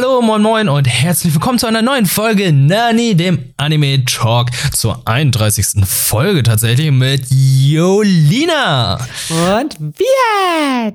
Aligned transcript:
Hallo, 0.00 0.22
moin 0.22 0.40
moin 0.40 0.68
und 0.68 0.86
herzlich 0.86 1.34
willkommen 1.34 1.58
zu 1.58 1.66
einer 1.66 1.82
neuen 1.82 2.06
Folge 2.06 2.52
Nani, 2.52 3.16
dem 3.16 3.52
Anime 3.56 4.04
Talk, 4.04 4.50
zur 4.72 5.02
31. 5.08 5.84
Folge 5.84 6.44
tatsächlich 6.44 6.92
mit 6.92 7.26
Jolina. 7.28 9.04
Und 9.28 9.76
Biat. 9.80 10.94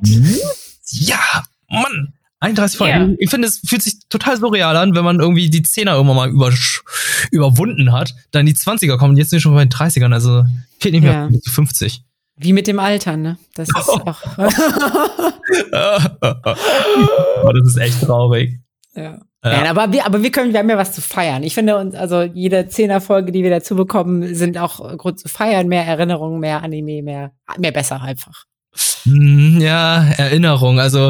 Ja, 0.87 1.43
Mann. 1.67 2.13
31 2.39 2.77
Folgen. 2.77 2.93
Yeah. 2.93 3.15
Ich 3.19 3.29
finde, 3.29 3.49
es 3.49 3.59
fühlt 3.67 3.81
sich 3.81 3.95
total 4.07 4.37
surreal 4.37 4.77
an, 4.77 4.95
wenn 4.95 5.03
man 5.03 5.19
irgendwie 5.19 5.49
die 5.49 5.63
10er 5.63 5.95
irgendwann 5.95 6.15
mal 6.15 6.29
über, 6.29 6.53
überwunden 7.29 7.91
hat, 7.91 8.15
dann 8.31 8.45
die 8.45 8.55
20er 8.55 8.97
kommen, 8.97 9.17
jetzt 9.17 9.31
sind 9.31 9.39
wir 9.39 9.41
schon 9.41 9.53
bei 9.53 9.65
den 9.65 9.69
30ern, 9.69 10.13
also 10.13 10.45
fehlt 10.79 10.93
nicht 10.93 11.03
mehr 11.03 11.27
ja. 11.29 11.39
50. 11.51 12.05
Wie 12.37 12.53
mit 12.53 12.67
dem 12.67 12.79
Alter, 12.79 13.17
ne? 13.17 13.37
Das 13.53 13.67
ist 13.67 13.89
oh. 13.89 13.99
auch. 14.05 14.21
das 17.53 17.67
ist 17.67 17.77
echt 17.77 18.01
traurig. 18.01 18.62
Ja. 18.95 19.19
Ja. 19.43 19.69
aber 19.69 19.91
wir, 19.91 20.05
aber 20.05 20.23
wir 20.23 20.31
können, 20.31 20.53
wir 20.53 20.59
haben 20.59 20.69
ja 20.69 20.77
was 20.77 20.93
zu 20.93 21.01
feiern. 21.01 21.43
Ich 21.43 21.53
finde 21.53 21.77
uns, 21.77 21.95
also 21.95 22.21
jede 22.21 22.69
Zehner-Folge, 22.69 23.33
die 23.33 23.43
wir 23.43 23.49
dazu 23.49 23.75
bekommen, 23.75 24.35
sind 24.35 24.57
auch 24.57 24.97
Grund 24.97 25.19
zu 25.19 25.27
feiern, 25.27 25.67
mehr 25.67 25.85
Erinnerungen, 25.85 26.39
mehr 26.39 26.63
Anime, 26.63 27.01
mehr, 27.01 27.31
mehr 27.57 27.71
besser 27.71 28.01
einfach. 28.01 28.45
Hm, 29.03 29.59
ja, 29.61 30.03
Erinnerung. 30.17 30.79
Also 30.79 31.09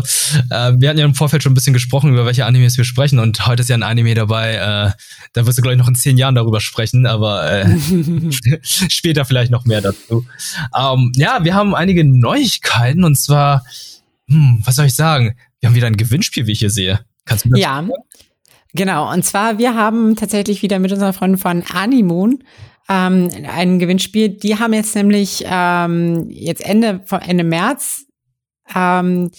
äh, 0.49 0.73
wir 0.75 0.89
hatten 0.89 0.99
ja 0.99 1.05
im 1.05 1.15
Vorfeld 1.15 1.43
schon 1.43 1.51
ein 1.51 1.55
bisschen 1.55 1.73
gesprochen, 1.73 2.11
über 2.11 2.25
welche 2.25 2.45
Animes 2.45 2.77
wir 2.77 2.83
sprechen 2.83 3.19
und 3.19 3.45
heute 3.45 3.61
ist 3.61 3.69
ja 3.69 3.75
ein 3.75 3.83
Anime 3.83 4.15
dabei, 4.15 4.55
äh, 4.55 4.91
da 5.33 5.45
wirst 5.45 5.59
du 5.59 5.61
gleich 5.61 5.77
noch 5.77 5.88
in 5.88 5.95
zehn 5.95 6.17
Jahren 6.17 6.35
darüber 6.35 6.59
sprechen, 6.59 7.05
aber 7.05 7.49
äh, 7.49 7.77
später 8.63 9.25
vielleicht 9.25 9.52
noch 9.52 9.65
mehr 9.65 9.81
dazu. 9.81 10.25
Ähm, 10.75 11.11
ja, 11.15 11.43
wir 11.43 11.53
haben 11.53 11.75
einige 11.75 12.03
Neuigkeiten 12.03 13.03
und 13.03 13.15
zwar, 13.15 13.63
hm, 14.27 14.61
was 14.65 14.75
soll 14.75 14.88
ich 14.88 14.95
sagen? 14.95 15.35
Wir 15.59 15.69
haben 15.69 15.75
wieder 15.75 15.88
ein 15.88 15.97
Gewinnspiel, 15.97 16.47
wie 16.47 16.52
ich 16.52 16.59
hier 16.59 16.71
sehe. 16.71 16.99
Kannst 17.25 17.45
du 17.45 17.49
das 17.49 17.59
Ja, 17.59 17.75
sagen? 17.75 17.91
genau. 18.73 19.11
Und 19.11 19.23
zwar, 19.23 19.57
wir 19.57 19.75
haben 19.75 20.15
tatsächlich 20.15 20.61
wieder 20.61 20.79
mit 20.79 20.91
unseren 20.91 21.13
Freunden 21.13 21.37
von 21.37 21.63
Animoon 21.63 22.43
ähm, 22.89 23.30
ein 23.47 23.80
Gewinnspiel. 23.80 24.30
Die 24.30 24.59
haben 24.59 24.73
jetzt 24.73 24.95
nämlich 24.95 25.43
ähm, 25.45 26.27
jetzt 26.30 26.65
Ende, 26.65 27.03
Ende 27.09 27.43
März 27.43 28.05
ähm, 28.73 29.31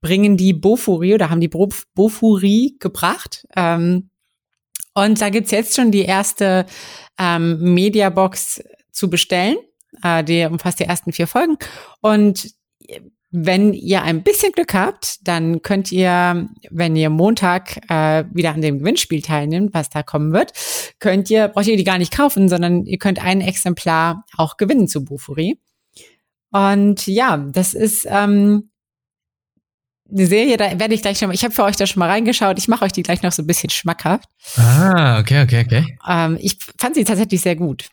bringen 0.00 0.36
die 0.36 0.52
Bofuri 0.52 1.14
oder 1.14 1.28
haben 1.30 1.40
die 1.40 1.48
Bofuri 1.48 2.76
gebracht. 2.78 3.46
Ähm, 3.56 4.10
und 4.94 5.20
da 5.20 5.28
gibt's 5.28 5.50
jetzt 5.50 5.76
schon 5.76 5.90
die 5.90 6.02
erste 6.02 6.66
ähm, 7.18 7.74
Mediabox 7.74 8.62
zu 8.90 9.10
bestellen. 9.10 9.56
Äh, 10.02 10.24
die 10.24 10.44
umfasst 10.44 10.80
die 10.80 10.84
ersten 10.84 11.12
vier 11.12 11.26
Folgen. 11.26 11.56
Und 12.00 12.50
wenn 13.30 13.74
ihr 13.74 14.02
ein 14.02 14.22
bisschen 14.22 14.52
Glück 14.52 14.72
habt, 14.72 15.26
dann 15.28 15.60
könnt 15.60 15.92
ihr, 15.92 16.48
wenn 16.70 16.96
ihr 16.96 17.10
Montag 17.10 17.78
äh, 17.90 18.24
wieder 18.32 18.54
an 18.54 18.62
dem 18.62 18.78
Gewinnspiel 18.78 19.20
teilnimmt, 19.20 19.74
was 19.74 19.90
da 19.90 20.02
kommen 20.02 20.32
wird, 20.32 20.52
könnt 20.98 21.28
ihr, 21.28 21.48
braucht 21.48 21.66
ihr 21.66 21.76
die 21.76 21.84
gar 21.84 21.98
nicht 21.98 22.16
kaufen, 22.16 22.48
sondern 22.48 22.86
ihr 22.86 22.98
könnt 22.98 23.22
ein 23.22 23.40
Exemplar 23.42 24.24
auch 24.36 24.56
gewinnen 24.56 24.88
zu 24.88 25.04
Bufuri. 25.04 25.60
Und 26.50 27.06
ja, 27.06 27.36
das 27.36 27.74
ist 27.74 28.06
ähm, 28.08 28.70
eine 30.10 30.26
Serie, 30.26 30.56
da 30.56 30.78
werde 30.78 30.94
ich 30.94 31.02
gleich 31.02 31.20
noch, 31.20 31.30
ich 31.30 31.44
habe 31.44 31.54
für 31.54 31.64
euch 31.64 31.76
da 31.76 31.86
schon 31.86 32.00
mal 32.00 32.08
reingeschaut, 32.08 32.58
ich 32.58 32.68
mache 32.68 32.86
euch 32.86 32.92
die 32.92 33.02
gleich 33.02 33.22
noch 33.22 33.32
so 33.32 33.42
ein 33.42 33.46
bisschen 33.46 33.68
schmackhaft. 33.68 34.28
Ah, 34.56 35.18
okay, 35.20 35.42
okay, 35.42 35.64
okay. 35.66 35.98
Ähm, 36.08 36.38
ich 36.40 36.56
fand 36.78 36.94
sie 36.94 37.04
tatsächlich 37.04 37.42
sehr 37.42 37.56
gut. 37.56 37.90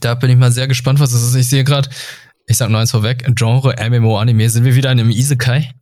Da 0.00 0.14
bin 0.14 0.30
ich 0.30 0.36
mal 0.36 0.52
sehr 0.52 0.68
gespannt, 0.68 1.00
was 1.00 1.12
es 1.12 1.22
ist. 1.22 1.34
Ich 1.34 1.48
sehe 1.48 1.64
gerade, 1.64 1.90
ich 2.50 2.56
sag 2.56 2.68
nur 2.68 2.80
eins 2.80 2.90
vorweg, 2.90 3.24
Genre 3.36 3.76
MMO-Anime, 3.78 4.50
sind 4.50 4.64
wir 4.64 4.74
wieder 4.74 4.90
in 4.90 4.98
einem 4.98 5.10
Isekai? 5.10 5.72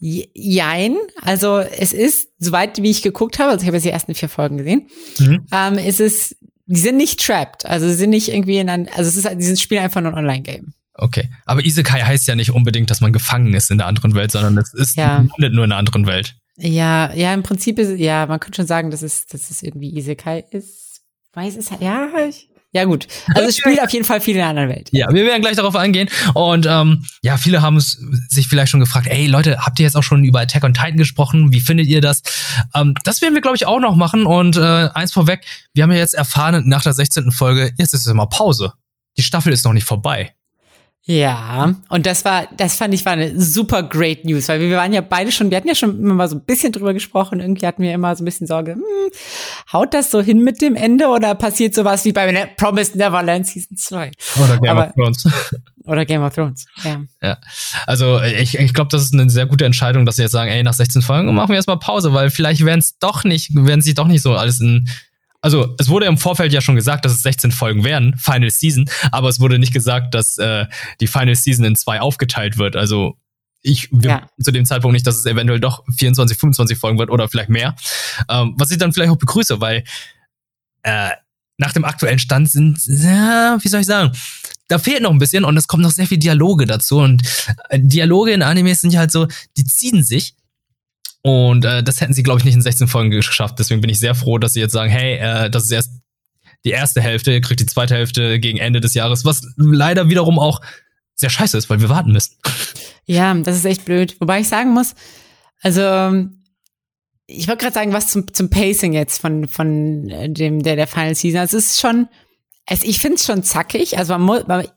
Jein, 0.00 0.96
also 1.22 1.58
es 1.58 1.92
ist, 1.92 2.28
soweit 2.38 2.82
wie 2.82 2.90
ich 2.90 3.02
geguckt 3.02 3.38
habe, 3.38 3.50
also 3.50 3.62
ich 3.62 3.66
habe 3.66 3.76
jetzt 3.76 3.84
die 3.84 3.90
ersten 3.90 4.14
vier 4.14 4.28
Folgen 4.28 4.56
gesehen, 4.58 4.88
mhm. 5.18 5.46
ähm, 5.52 5.78
ist 5.78 6.00
es, 6.00 6.36
die 6.66 6.80
sind 6.80 6.96
nicht 6.96 7.24
trapped, 7.24 7.66
also 7.66 7.86
sie 7.86 7.94
sind 7.94 8.10
nicht 8.10 8.28
irgendwie 8.28 8.58
in 8.58 8.68
einem, 8.68 8.88
also 8.96 9.08
es 9.08 9.16
ist, 9.16 9.28
die 9.38 9.56
spielen 9.56 9.82
einfach 9.82 10.00
nur 10.00 10.12
ein 10.12 10.18
Online-Game. 10.18 10.72
Okay, 10.94 11.28
aber 11.44 11.64
Isekai 11.64 12.00
heißt 12.00 12.26
ja 12.28 12.34
nicht 12.34 12.50
unbedingt, 12.50 12.90
dass 12.90 13.00
man 13.00 13.12
gefangen 13.12 13.52
ist 13.52 13.70
in 13.70 13.78
der 13.78 13.86
anderen 13.86 14.14
Welt, 14.14 14.30
sondern 14.30 14.56
es 14.58 14.72
ist 14.72 14.96
ja. 14.96 15.26
nur 15.38 15.48
in 15.48 15.58
einer 15.58 15.76
anderen 15.76 16.06
Welt. 16.06 16.36
Ja, 16.56 17.12
ja, 17.14 17.34
im 17.34 17.42
Prinzip 17.42 17.78
ist, 17.78 17.98
ja, 17.98 18.26
man 18.26 18.40
könnte 18.40 18.56
schon 18.56 18.66
sagen, 18.66 18.90
dass 18.90 19.02
es, 19.02 19.26
dass 19.26 19.50
es 19.50 19.62
irgendwie 19.62 19.96
Isekai 19.96 20.44
ist. 20.50 21.02
Weiß 21.32 21.56
es, 21.56 21.70
ja, 21.80 22.08
ich, 22.28 22.48
ja, 22.74 22.84
gut. 22.84 23.06
Also 23.34 23.48
es 23.48 23.56
spielt 23.56 23.80
auf 23.80 23.90
jeden 23.90 24.04
Fall 24.04 24.20
viel 24.20 24.34
in 24.34 24.38
der 24.40 24.48
anderen 24.48 24.68
Welt. 24.68 24.88
Ja, 24.90 25.06
wir 25.12 25.24
werden 25.24 25.40
gleich 25.40 25.54
darauf 25.54 25.76
eingehen. 25.76 26.08
Und 26.34 26.66
ähm, 26.68 27.06
ja, 27.22 27.36
viele 27.36 27.62
haben 27.62 27.78
sich 27.78 28.48
vielleicht 28.48 28.70
schon 28.70 28.80
gefragt, 28.80 29.06
ey 29.08 29.28
Leute, 29.28 29.58
habt 29.60 29.78
ihr 29.78 29.84
jetzt 29.84 29.96
auch 29.96 30.02
schon 30.02 30.24
über 30.24 30.40
Attack 30.40 30.64
on 30.64 30.74
Titan 30.74 30.96
gesprochen? 30.96 31.52
Wie 31.52 31.60
findet 31.60 31.86
ihr 31.86 32.00
das? 32.00 32.22
Ähm, 32.74 32.94
das 33.04 33.22
werden 33.22 33.34
wir, 33.34 33.42
glaube 33.42 33.56
ich, 33.56 33.66
auch 33.66 33.78
noch 33.78 33.94
machen. 33.94 34.26
Und 34.26 34.56
äh, 34.56 34.88
eins 34.92 35.12
vorweg, 35.12 35.44
wir 35.72 35.84
haben 35.84 35.92
ja 35.92 35.98
jetzt 35.98 36.14
erfahren 36.14 36.68
nach 36.68 36.82
der 36.82 36.94
16. 36.94 37.30
Folge, 37.30 37.72
jetzt 37.78 37.94
ist 37.94 38.00
es 38.00 38.06
immer 38.08 38.26
Pause. 38.26 38.72
Die 39.16 39.22
Staffel 39.22 39.52
ist 39.52 39.64
noch 39.64 39.72
nicht 39.72 39.86
vorbei. 39.86 40.34
Ja, 41.06 41.74
und 41.90 42.06
das 42.06 42.24
war, 42.24 42.48
das 42.56 42.76
fand 42.76 42.94
ich 42.94 43.04
war 43.04 43.12
eine 43.12 43.38
super 43.38 43.82
great 43.82 44.24
News, 44.24 44.48
weil 44.48 44.58
wir 44.60 44.74
waren 44.74 44.94
ja 44.94 45.02
beide 45.02 45.30
schon, 45.32 45.50
wir 45.50 45.58
hatten 45.58 45.68
ja 45.68 45.74
schon 45.74 45.98
immer 45.98 46.14
mal 46.14 46.28
so 46.28 46.36
ein 46.36 46.44
bisschen 46.44 46.72
drüber 46.72 46.94
gesprochen, 46.94 47.40
irgendwie 47.40 47.66
hatten 47.66 47.82
wir 47.82 47.92
immer 47.92 48.16
so 48.16 48.22
ein 48.22 48.24
bisschen 48.24 48.46
Sorge, 48.46 48.72
hm, 48.72 48.82
haut 49.70 49.92
das 49.92 50.10
so 50.10 50.22
hin 50.22 50.42
mit 50.42 50.62
dem 50.62 50.76
Ende 50.76 51.08
oder 51.08 51.34
passiert 51.34 51.74
sowas 51.74 52.06
wie 52.06 52.12
bei 52.12 52.32
ne 52.32 52.48
Promised 52.56 52.96
Neverland 52.96 53.46
Season 53.46 53.76
2? 53.76 54.12
Oder 54.42 54.58
Game 54.58 54.70
Aber, 54.70 54.88
of 54.88 54.94
Thrones. 54.94 55.28
Oder 55.84 56.06
Game 56.06 56.22
of 56.22 56.34
Thrones, 56.34 56.64
ja. 56.82 57.02
Ja, 57.22 57.36
also 57.86 58.22
ich, 58.22 58.58
ich 58.58 58.72
glaube, 58.72 58.88
das 58.90 59.02
ist 59.02 59.12
eine 59.12 59.28
sehr 59.28 59.44
gute 59.44 59.66
Entscheidung, 59.66 60.06
dass 60.06 60.16
sie 60.16 60.22
jetzt 60.22 60.32
sagen, 60.32 60.50
ey, 60.50 60.62
nach 60.62 60.72
16 60.72 61.02
Folgen 61.02 61.34
machen 61.34 61.50
wir 61.50 61.56
erstmal 61.56 61.78
Pause, 61.78 62.14
weil 62.14 62.30
vielleicht 62.30 62.64
werden 62.64 62.80
es 62.80 62.96
doch 62.98 63.24
nicht, 63.24 63.50
werden 63.54 63.82
sie 63.82 63.92
doch 63.92 64.06
nicht 64.06 64.22
so 64.22 64.32
alles 64.32 64.60
in 64.60 64.88
also 65.44 65.74
es 65.78 65.90
wurde 65.90 66.06
im 66.06 66.16
Vorfeld 66.16 66.54
ja 66.54 66.62
schon 66.62 66.74
gesagt, 66.74 67.04
dass 67.04 67.12
es 67.12 67.20
16 67.20 67.52
Folgen 67.52 67.84
werden, 67.84 68.16
Final 68.16 68.48
Season, 68.48 68.88
aber 69.12 69.28
es 69.28 69.40
wurde 69.40 69.58
nicht 69.58 69.74
gesagt, 69.74 70.14
dass 70.14 70.38
äh, 70.38 70.64
die 71.00 71.06
Final 71.06 71.34
Season 71.34 71.66
in 71.66 71.76
zwei 71.76 72.00
aufgeteilt 72.00 72.56
wird. 72.56 72.76
Also 72.76 73.18
ich 73.60 73.90
ja. 73.92 74.26
zu 74.40 74.52
dem 74.52 74.64
Zeitpunkt 74.64 74.94
nicht, 74.94 75.06
dass 75.06 75.18
es 75.18 75.26
eventuell 75.26 75.60
doch 75.60 75.84
24, 75.98 76.38
25 76.38 76.78
Folgen 76.78 76.98
wird 76.98 77.10
oder 77.10 77.28
vielleicht 77.28 77.50
mehr. 77.50 77.76
Ähm, 78.30 78.54
was 78.56 78.70
ich 78.70 78.78
dann 78.78 78.94
vielleicht 78.94 79.12
auch 79.12 79.18
begrüße, 79.18 79.60
weil 79.60 79.84
äh, 80.82 81.10
nach 81.58 81.74
dem 81.74 81.84
aktuellen 81.84 82.18
Stand 82.18 82.50
sind, 82.50 82.78
ja, 82.86 83.58
wie 83.60 83.68
soll 83.68 83.80
ich 83.80 83.86
sagen, 83.86 84.12
da 84.68 84.78
fehlt 84.78 85.02
noch 85.02 85.10
ein 85.10 85.18
bisschen 85.18 85.44
und 85.44 85.58
es 85.58 85.68
kommt 85.68 85.82
noch 85.82 85.90
sehr 85.90 86.06
viel 86.06 86.16
Dialoge 86.16 86.64
dazu 86.64 87.00
und 87.00 87.22
äh, 87.68 87.78
Dialoge 87.78 88.32
in 88.32 88.40
Animes 88.40 88.80
sind 88.80 88.94
ja 88.94 89.00
halt 89.00 89.12
so, 89.12 89.28
die 89.58 89.64
ziehen 89.66 90.02
sich 90.04 90.36
und 91.24 91.64
äh, 91.64 91.82
das 91.82 92.02
hätten 92.02 92.12
sie, 92.12 92.22
glaube 92.22 92.40
ich, 92.40 92.44
nicht 92.44 92.54
in 92.54 92.60
16 92.60 92.86
Folgen 92.86 93.10
geschafft. 93.10 93.58
Deswegen 93.58 93.80
bin 93.80 93.88
ich 93.88 93.98
sehr 93.98 94.14
froh, 94.14 94.36
dass 94.36 94.52
sie 94.52 94.60
jetzt 94.60 94.72
sagen, 94.72 94.90
hey, 94.90 95.16
äh, 95.16 95.48
das 95.48 95.64
ist 95.64 95.70
erst 95.70 95.92
die 96.66 96.70
erste 96.70 97.00
Hälfte, 97.00 97.32
ihr 97.32 97.40
kriegt 97.40 97.60
die 97.60 97.66
zweite 97.66 97.94
Hälfte 97.94 98.38
gegen 98.38 98.58
Ende 98.58 98.82
des 98.82 98.92
Jahres, 98.92 99.24
was 99.24 99.40
leider 99.56 100.10
wiederum 100.10 100.38
auch 100.38 100.60
sehr 101.14 101.30
scheiße 101.30 101.56
ist, 101.56 101.70
weil 101.70 101.80
wir 101.80 101.88
warten 101.88 102.12
müssen. 102.12 102.36
Ja, 103.06 103.32
das 103.34 103.56
ist 103.56 103.64
echt 103.64 103.86
blöd. 103.86 104.16
Wobei 104.20 104.40
ich 104.40 104.48
sagen 104.48 104.74
muss, 104.74 104.94
also 105.62 106.26
ich 107.26 107.48
wollte 107.48 107.62
gerade 107.62 107.74
sagen, 107.74 107.92
was 107.94 108.08
zum, 108.08 108.32
zum 108.32 108.50
Pacing 108.50 108.92
jetzt 108.92 109.20
von, 109.20 109.48
von 109.48 110.10
äh, 110.10 110.28
dem, 110.28 110.62
der, 110.62 110.76
der 110.76 110.86
Final 110.86 111.14
Season. 111.14 111.40
Also 111.40 111.56
es 111.56 111.70
ist 111.70 111.80
schon, 111.80 112.06
also 112.66 112.86
ich 112.86 112.98
finde 112.98 113.16
es 113.16 113.24
schon 113.24 113.42
zackig. 113.42 113.96
Also 113.96 114.12
man 114.12 114.22
muss, 114.22 114.46
man, 114.46 114.68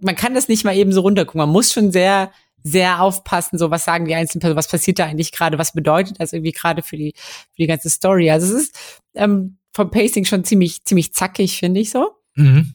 man 0.00 0.14
kann 0.14 0.34
das 0.34 0.46
nicht 0.46 0.64
mal 0.64 0.76
eben 0.76 0.92
so 0.92 1.00
runtergucken. 1.00 1.38
Man 1.38 1.48
muss 1.48 1.72
schon 1.72 1.90
sehr 1.90 2.30
sehr 2.66 3.00
aufpassen, 3.00 3.58
so 3.58 3.70
was 3.70 3.84
sagen 3.84 4.06
die 4.06 4.14
einzelnen 4.14 4.40
Personen, 4.40 4.58
was 4.58 4.68
passiert 4.68 4.98
da 4.98 5.06
eigentlich 5.06 5.30
gerade, 5.30 5.56
was 5.56 5.72
bedeutet 5.72 6.18
das 6.18 6.32
irgendwie 6.32 6.52
gerade 6.52 6.82
für 6.82 6.96
die, 6.96 7.14
für 7.16 7.58
die 7.58 7.66
ganze 7.66 7.88
Story. 7.90 8.30
Also 8.30 8.52
es 8.54 8.64
ist 8.64 8.76
ähm, 9.14 9.58
vom 9.72 9.90
Pacing 9.90 10.24
schon 10.24 10.42
ziemlich, 10.42 10.84
ziemlich 10.84 11.14
zackig, 11.14 11.58
finde 11.58 11.80
ich 11.80 11.90
so. 11.90 12.10
Mhm. 12.34 12.74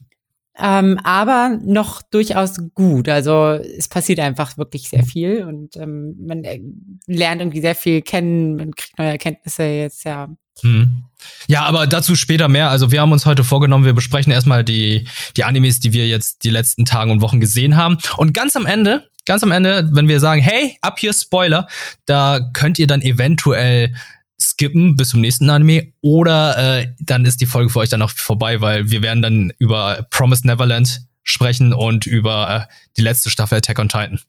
Ähm, 0.58 0.98
aber 1.02 1.58
noch 1.62 2.02
durchaus 2.02 2.56
gut. 2.74 3.08
Also 3.08 3.58
es 3.76 3.88
passiert 3.88 4.20
einfach 4.20 4.56
wirklich 4.56 4.88
sehr 4.88 5.04
viel 5.04 5.44
und 5.44 5.76
ähm, 5.76 6.14
man 6.26 6.44
äh, 6.44 6.60
lernt 7.06 7.40
irgendwie 7.40 7.60
sehr 7.60 7.74
viel 7.74 8.02
kennen, 8.02 8.56
man 8.56 8.74
kriegt 8.74 8.98
neue 8.98 9.08
Erkenntnisse 9.08 9.64
jetzt, 9.64 10.04
ja. 10.04 10.28
Mhm. 10.62 11.04
Ja, 11.48 11.64
aber 11.64 11.86
dazu 11.86 12.16
später 12.16 12.48
mehr. 12.48 12.70
Also 12.70 12.90
wir 12.90 13.00
haben 13.00 13.12
uns 13.12 13.26
heute 13.26 13.44
vorgenommen, 13.44 13.84
wir 13.84 13.94
besprechen 13.94 14.32
erstmal 14.32 14.64
die, 14.64 15.06
die 15.36 15.44
Animes, 15.44 15.80
die 15.80 15.92
wir 15.92 16.06
jetzt 16.06 16.44
die 16.44 16.50
letzten 16.50 16.84
Tage 16.84 17.10
und 17.10 17.20
Wochen 17.20 17.40
gesehen 17.40 17.76
haben. 17.76 17.98
Und 18.16 18.34
ganz 18.34 18.56
am 18.56 18.66
Ende 18.66 19.08
ganz 19.26 19.42
am 19.42 19.52
Ende, 19.52 19.88
wenn 19.92 20.08
wir 20.08 20.20
sagen, 20.20 20.40
hey, 20.40 20.76
ab 20.80 20.98
hier 20.98 21.12
Spoiler, 21.12 21.68
da 22.06 22.40
könnt 22.52 22.78
ihr 22.78 22.86
dann 22.86 23.02
eventuell 23.02 23.94
skippen 24.40 24.96
bis 24.96 25.10
zum 25.10 25.20
nächsten 25.20 25.48
Anime 25.50 25.92
oder 26.00 26.80
äh, 26.80 26.88
dann 26.98 27.24
ist 27.24 27.40
die 27.40 27.46
Folge 27.46 27.70
für 27.70 27.80
euch 27.80 27.88
dann 27.88 28.02
auch 28.02 28.10
vorbei, 28.10 28.60
weil 28.60 28.90
wir 28.90 29.02
werden 29.02 29.22
dann 29.22 29.52
über 29.58 30.06
Promised 30.10 30.44
Neverland 30.44 31.02
sprechen 31.22 31.72
und 31.72 32.06
über 32.06 32.68
äh, 32.68 32.72
die 32.96 33.02
letzte 33.02 33.30
Staffel 33.30 33.58
Attack 33.58 33.78
on 33.78 33.88
Titan. 33.88 34.20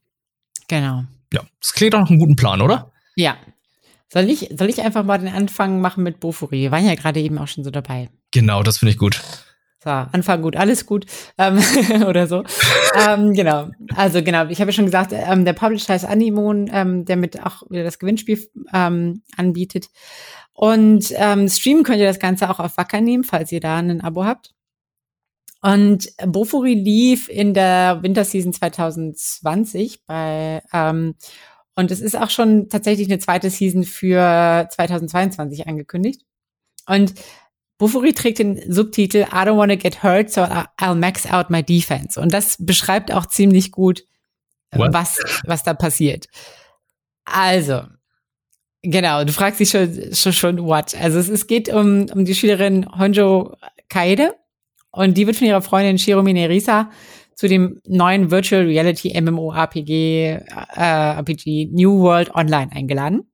Genau. 0.67 1.03
Ja, 1.33 1.41
das 1.59 1.73
klingt 1.73 1.93
doch 1.93 1.99
nach 1.99 2.09
einem 2.09 2.19
guten 2.19 2.35
Plan, 2.35 2.61
oder? 2.61 2.91
Ja. 3.15 3.37
Soll 4.09 4.29
ich, 4.29 4.49
soll 4.55 4.69
ich 4.69 4.79
einfach 4.81 5.03
mal 5.03 5.17
den 5.17 5.33
Anfang 5.33 5.81
machen 5.81 6.03
mit 6.03 6.19
Bofuri? 6.19 6.61
Wir 6.61 6.71
waren 6.71 6.85
ja 6.85 6.93
gerade 6.93 7.19
eben 7.19 7.39
auch 7.39 7.47
schon 7.47 7.63
so 7.63 7.71
dabei. 7.71 8.09
Genau, 8.29 8.61
das 8.61 8.77
finde 8.77 8.91
ich 8.91 8.99
gut. 8.99 9.19
So, 9.83 9.89
Anfang 9.89 10.41
gut, 10.41 10.55
alles 10.55 10.85
gut 10.85 11.05
ähm, 11.37 11.59
oder 12.07 12.25
so. 12.27 12.43
ähm, 12.95 13.33
genau. 13.33 13.69
Also 13.95 14.23
genau, 14.23 14.47
ich 14.47 14.61
habe 14.61 14.71
ja 14.71 14.73
schon 14.73 14.85
gesagt, 14.85 15.11
ähm, 15.11 15.43
der 15.43 15.51
Publisher 15.53 15.93
ist 15.95 16.05
Animon, 16.05 16.69
ähm, 16.71 17.03
der 17.03 17.17
mit 17.17 17.45
auch 17.45 17.63
wieder 17.69 17.83
das 17.83 17.99
Gewinnspiel 17.99 18.39
ähm, 18.73 19.23
anbietet. 19.35 19.89
Und 20.53 21.13
ähm, 21.17 21.49
streamen 21.49 21.83
könnt 21.83 21.99
ihr 21.99 22.07
das 22.07 22.19
Ganze 22.19 22.49
auch 22.49 22.59
auf 22.59 22.77
Wacker 22.77 23.01
nehmen, 23.01 23.25
falls 23.25 23.51
ihr 23.51 23.59
da 23.59 23.77
ein 23.77 23.99
Abo 23.99 24.23
habt. 24.23 24.53
Und 25.61 26.09
Bofuri 26.25 26.75
lief 26.75 27.27
in 27.27 27.53
der 27.53 27.99
Winterseason 28.03 28.53
2020 28.53 30.05
bei 30.05 30.61
ähm, 30.71 31.15
und 31.75 31.91
es 31.91 32.01
ist 32.01 32.15
auch 32.15 32.29
schon 32.29 32.69
tatsächlich 32.69 33.09
eine 33.09 33.19
zweite 33.19 33.49
Season 33.49 33.83
für 33.83 34.67
2022 34.69 35.67
angekündigt. 35.67 36.21
Und 36.85 37.13
Bufuri 37.83 38.13
trägt 38.13 38.39
den 38.39 38.71
Subtitel 38.71 39.23
I 39.23 39.45
don't 39.45 39.57
want 39.57 39.69
to 39.69 39.77
get 39.77 40.03
hurt, 40.03 40.31
so 40.31 40.41
I'll 40.41 40.95
max 40.95 41.29
out 41.29 41.49
my 41.49 41.61
defense. 41.61 42.17
Und 42.17 42.33
das 42.33 42.55
beschreibt 42.57 43.11
auch 43.11 43.25
ziemlich 43.25 43.71
gut, 43.71 44.03
was, 44.71 45.19
was 45.45 45.63
da 45.63 45.73
passiert. 45.73 46.27
Also, 47.25 47.81
genau, 48.81 49.25
du 49.25 49.33
fragst 49.33 49.59
dich 49.59 49.69
schon, 49.69 50.13
schon, 50.13 50.31
schon 50.31 50.65
what. 50.65 50.95
Also 50.95 51.19
es, 51.19 51.27
es 51.27 51.45
geht 51.45 51.67
um, 51.67 52.05
um 52.13 52.23
die 52.23 52.35
Schülerin 52.35 52.87
Honjo 52.97 53.53
Kaede 53.89 54.33
und 54.91 55.17
die 55.17 55.27
wird 55.27 55.35
von 55.35 55.47
ihrer 55.47 55.61
Freundin 55.61 55.97
Shiromi 55.97 56.31
Nerisa 56.31 56.89
zu 57.35 57.49
dem 57.49 57.81
neuen 57.85 58.31
Virtual 58.31 58.63
Reality 58.63 59.19
MMORPG 59.19 59.89
äh, 59.89 60.39
RPG 60.77 61.69
New 61.73 61.99
World 61.99 62.33
Online 62.33 62.71
eingeladen. 62.71 63.27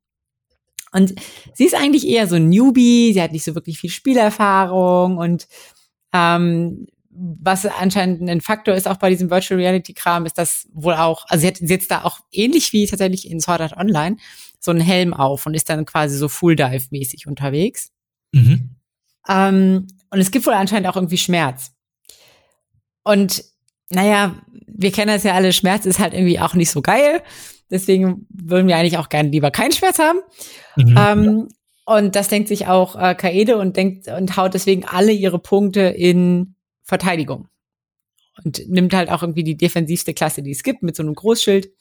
Und 0.91 1.13
sie 1.53 1.65
ist 1.65 1.75
eigentlich 1.75 2.07
eher 2.07 2.27
so 2.27 2.35
ein 2.35 2.49
Newbie, 2.49 3.13
sie 3.13 3.21
hat 3.21 3.31
nicht 3.31 3.43
so 3.43 3.55
wirklich 3.55 3.79
viel 3.79 3.89
Spielerfahrung 3.89 5.17
und 5.17 5.47
ähm, 6.13 6.87
was 7.11 7.65
anscheinend 7.65 8.29
ein 8.29 8.41
Faktor 8.41 8.75
ist 8.75 8.87
auch 8.87 8.97
bei 8.97 9.09
diesem 9.09 9.29
Virtual 9.29 9.59
Reality 9.59 9.93
Kram, 9.93 10.25
ist 10.25 10.37
das 10.37 10.67
wohl 10.73 10.93
auch, 10.93 11.25
also 11.27 11.41
sie 11.41 11.47
hat 11.47 11.59
jetzt 11.59 11.91
da 11.91 12.03
auch 12.05 12.19
ähnlich 12.31 12.71
wie 12.71 12.85
tatsächlich 12.87 13.29
in 13.29 13.41
Sword 13.41 13.61
Art 13.61 13.77
Online 13.77 14.17
so 14.59 14.71
einen 14.71 14.79
Helm 14.79 15.13
auf 15.13 15.45
und 15.45 15.53
ist 15.53 15.69
dann 15.69 15.85
quasi 15.85 16.17
so 16.17 16.29
Full 16.29 16.55
Dive 16.55 16.87
mäßig 16.91 17.27
unterwegs. 17.27 17.91
Mhm. 18.31 18.75
Ähm, 19.27 19.87
und 20.09 20.19
es 20.19 20.31
gibt 20.31 20.45
wohl 20.45 20.53
anscheinend 20.53 20.87
auch 20.87 20.95
irgendwie 20.95 21.17
Schmerz. 21.17 21.71
Und 23.03 23.43
naja, 23.89 24.35
wir 24.67 24.91
kennen 24.91 25.13
das 25.13 25.23
ja 25.23 25.33
alle, 25.33 25.51
Schmerz 25.51 25.85
ist 25.85 25.99
halt 25.99 26.13
irgendwie 26.13 26.39
auch 26.39 26.53
nicht 26.53 26.69
so 26.69 26.81
geil. 26.81 27.21
Deswegen 27.71 28.25
würden 28.29 28.67
wir 28.67 28.77
eigentlich 28.77 28.97
auch 28.97 29.09
gerne 29.09 29.29
lieber 29.29 29.51
keinen 29.51 29.71
Schmerz 29.71 29.99
haben. 29.99 30.19
Mhm. 30.75 30.95
Ähm, 30.97 31.47
und 31.85 32.15
das 32.15 32.27
denkt 32.27 32.47
sich 32.47 32.67
auch 32.67 32.95
äh, 32.95 33.15
Kaede 33.15 33.57
und 33.57 33.75
denkt 33.75 34.07
und 34.07 34.37
haut 34.37 34.53
deswegen 34.53 34.85
alle 34.85 35.11
ihre 35.11 35.39
Punkte 35.39 35.81
in 35.81 36.55
Verteidigung. 36.83 37.47
Und 38.43 38.67
nimmt 38.69 38.93
halt 38.93 39.09
auch 39.09 39.21
irgendwie 39.21 39.43
die 39.43 39.57
defensivste 39.57 40.13
Klasse, 40.13 40.41
die 40.41 40.51
es 40.51 40.63
gibt, 40.63 40.83
mit 40.83 40.95
so 40.95 41.03
einem 41.03 41.15
Großschild. 41.15 41.71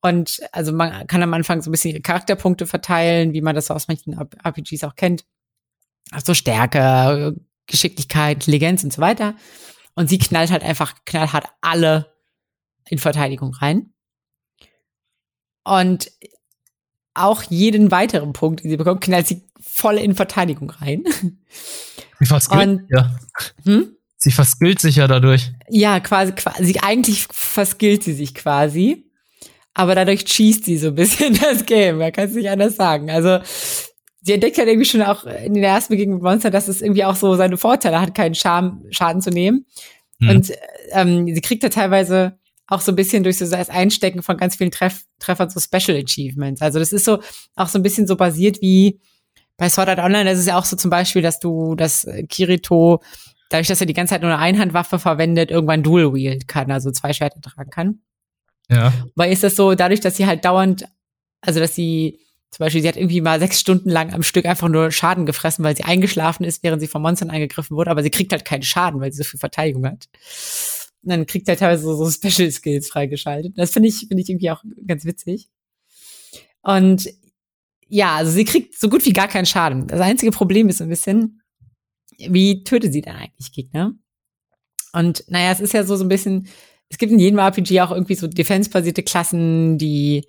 Und 0.00 0.40
also 0.52 0.72
man 0.72 1.06
kann 1.06 1.22
am 1.22 1.34
Anfang 1.34 1.62
so 1.62 1.70
ein 1.70 1.72
bisschen 1.72 1.92
ihre 1.92 2.00
Charakterpunkte 2.00 2.66
verteilen, 2.66 3.32
wie 3.32 3.40
man 3.40 3.54
das 3.54 3.70
aus 3.70 3.88
manchen 3.88 4.14
RPGs 4.14 4.84
auch 4.84 4.96
kennt. 4.96 5.24
Also 6.10 6.34
Stärke, 6.34 7.36
Geschicklichkeit, 7.66 8.38
Intelligenz 8.38 8.82
und 8.84 8.92
so 8.92 9.00
weiter. 9.00 9.34
Und 9.94 10.08
sie 10.08 10.18
knallt 10.18 10.50
halt 10.50 10.62
einfach 10.62 10.94
knallhart 11.04 11.46
alle 11.60 12.12
in 12.88 12.98
Verteidigung 12.98 13.54
rein. 13.54 13.92
Und 15.64 16.10
auch 17.14 17.42
jeden 17.42 17.90
weiteren 17.90 18.32
Punkt, 18.32 18.62
den 18.62 18.70
sie 18.70 18.76
bekommt, 18.76 19.02
knallt 19.02 19.26
sie 19.26 19.42
voll 19.60 19.98
in 19.98 20.14
Verteidigung 20.14 20.70
rein. 20.70 21.04
Sie 22.18 22.26
verskillt, 22.26 22.80
ja. 22.88 23.14
Hm? 23.64 23.96
Sie 24.16 24.30
verskillt 24.30 24.78
sich 24.78 24.96
ja 24.96 25.08
dadurch. 25.08 25.52
Ja, 25.68 25.98
quasi, 26.00 26.32
quasi, 26.32 26.78
eigentlich 26.80 27.26
verskillt 27.30 28.04
sie 28.04 28.12
sich 28.12 28.34
quasi. 28.34 29.10
Aber 29.74 29.94
dadurch 29.94 30.24
cheest 30.24 30.64
sie 30.64 30.78
so 30.78 30.88
ein 30.88 30.94
bisschen 30.94 31.34
das 31.40 31.66
Game. 31.66 31.98
Man 31.98 32.12
kann 32.12 32.28
es 32.28 32.34
nicht 32.34 32.48
anders 32.48 32.76
sagen. 32.76 33.10
Also, 33.10 33.40
sie 34.20 34.32
entdeckt 34.32 34.58
halt 34.58 34.68
irgendwie 34.68 34.88
schon 34.88 35.02
auch 35.02 35.24
in 35.24 35.54
der 35.54 35.70
ersten 35.70 35.94
Begegnung 35.94 36.18
mit 36.18 36.24
Monster, 36.24 36.50
dass 36.50 36.68
es 36.68 36.82
irgendwie 36.82 37.04
auch 37.04 37.16
so 37.16 37.34
seine 37.34 37.56
Vorteile 37.56 38.00
hat, 38.00 38.14
keinen 38.14 38.34
Scham, 38.34 38.84
Schaden 38.90 39.20
zu 39.20 39.30
nehmen. 39.30 39.66
Mhm. 40.18 40.28
Und 40.28 40.52
ähm, 40.92 41.34
sie 41.34 41.40
kriegt 41.40 41.62
ja 41.62 41.68
teilweise 41.68 42.38
auch 42.72 42.80
so 42.80 42.92
ein 42.92 42.96
bisschen 42.96 43.22
durch 43.22 43.38
so 43.38 43.48
das 43.48 43.70
Einstecken 43.70 44.22
von 44.22 44.36
ganz 44.36 44.56
vielen 44.56 44.70
Treff 44.70 45.04
Treffern 45.18 45.50
so 45.50 45.60
Special 45.60 45.96
Achievements. 45.96 46.62
Also 46.62 46.78
das 46.78 46.92
ist 46.92 47.04
so 47.04 47.20
auch 47.54 47.68
so 47.68 47.78
ein 47.78 47.82
bisschen 47.82 48.06
so 48.06 48.16
basiert 48.16 48.60
wie 48.60 49.00
bei 49.56 49.68
Sword 49.68 49.88
Art 49.88 49.98
Online. 49.98 50.24
Das 50.24 50.38
ist 50.38 50.48
ja 50.48 50.58
auch 50.58 50.64
so 50.64 50.76
zum 50.76 50.90
Beispiel, 50.90 51.22
dass 51.22 51.38
du 51.38 51.74
das 51.74 52.06
Kirito 52.28 53.02
dadurch, 53.50 53.68
dass 53.68 53.80
er 53.80 53.86
die 53.86 53.92
ganze 53.92 54.14
Zeit 54.14 54.22
nur 54.22 54.30
eine 54.30 54.40
Einhandwaffe 54.40 54.98
verwendet, 54.98 55.50
irgendwann 55.50 55.82
Dual 55.82 56.14
Wield 56.14 56.48
kann, 56.48 56.70
also 56.70 56.90
zwei 56.90 57.12
Schwerter 57.12 57.40
tragen 57.40 57.70
kann. 57.70 58.00
Ja. 58.70 58.92
Weil 59.14 59.32
ist 59.32 59.44
das 59.44 59.54
so, 59.54 59.74
dadurch, 59.74 60.00
dass 60.00 60.16
sie 60.16 60.26
halt 60.26 60.44
dauernd, 60.44 60.86
also 61.42 61.60
dass 61.60 61.74
sie 61.74 62.20
zum 62.50 62.64
Beispiel, 62.64 62.82
sie 62.82 62.88
hat 62.88 62.96
irgendwie 62.96 63.20
mal 63.20 63.38
sechs 63.38 63.60
Stunden 63.60 63.88
lang 63.88 64.12
am 64.12 64.22
Stück 64.22 64.44
einfach 64.44 64.68
nur 64.68 64.90
Schaden 64.90 65.24
gefressen, 65.24 65.64
weil 65.64 65.76
sie 65.76 65.84
eingeschlafen 65.84 66.44
ist, 66.44 66.62
während 66.62 66.80
sie 66.80 66.88
von 66.88 67.00
Monstern 67.00 67.30
angegriffen 67.30 67.76
wurde, 67.76 67.90
aber 67.90 68.02
sie 68.02 68.10
kriegt 68.10 68.32
halt 68.32 68.44
keinen 68.44 68.62
Schaden, 68.62 69.00
weil 69.00 69.10
sie 69.12 69.18
so 69.18 69.24
viel 69.24 69.40
Verteidigung 69.40 69.86
hat. 69.86 70.08
Und 71.02 71.10
dann 71.10 71.26
kriegt 71.26 71.48
er 71.48 71.56
teilweise 71.56 71.82
so, 71.82 71.94
so 71.94 72.10
Special 72.10 72.50
Skills 72.50 72.88
freigeschaltet. 72.88 73.58
Das 73.58 73.72
finde 73.72 73.88
ich, 73.88 74.06
finde 74.08 74.22
ich 74.22 74.28
irgendwie 74.28 74.50
auch 74.50 74.62
ganz 74.86 75.04
witzig. 75.04 75.48
Und 76.62 77.08
ja, 77.88 78.16
also 78.16 78.30
sie 78.30 78.44
kriegt 78.44 78.78
so 78.78 78.88
gut 78.88 79.04
wie 79.04 79.12
gar 79.12 79.28
keinen 79.28 79.46
Schaden. 79.46 79.86
Das 79.88 80.00
einzige 80.00 80.30
Problem 80.30 80.68
ist 80.68 80.78
so 80.78 80.84
ein 80.84 80.90
bisschen, 80.90 81.42
wie 82.16 82.64
tötet 82.64 82.92
sie 82.92 83.02
denn 83.02 83.16
eigentlich 83.16 83.52
Gegner? 83.52 83.94
Und 84.92 85.24
naja, 85.28 85.50
es 85.50 85.60
ist 85.60 85.74
ja 85.74 85.84
so, 85.84 85.96
so 85.96 86.04
ein 86.04 86.08
bisschen, 86.08 86.48
es 86.88 86.98
gibt 86.98 87.12
in 87.12 87.18
jedem 87.18 87.38
RPG 87.38 87.80
auch 87.80 87.90
irgendwie 87.90 88.14
so 88.14 88.28
defense-basierte 88.28 89.02
Klassen, 89.02 89.78
die 89.78 90.26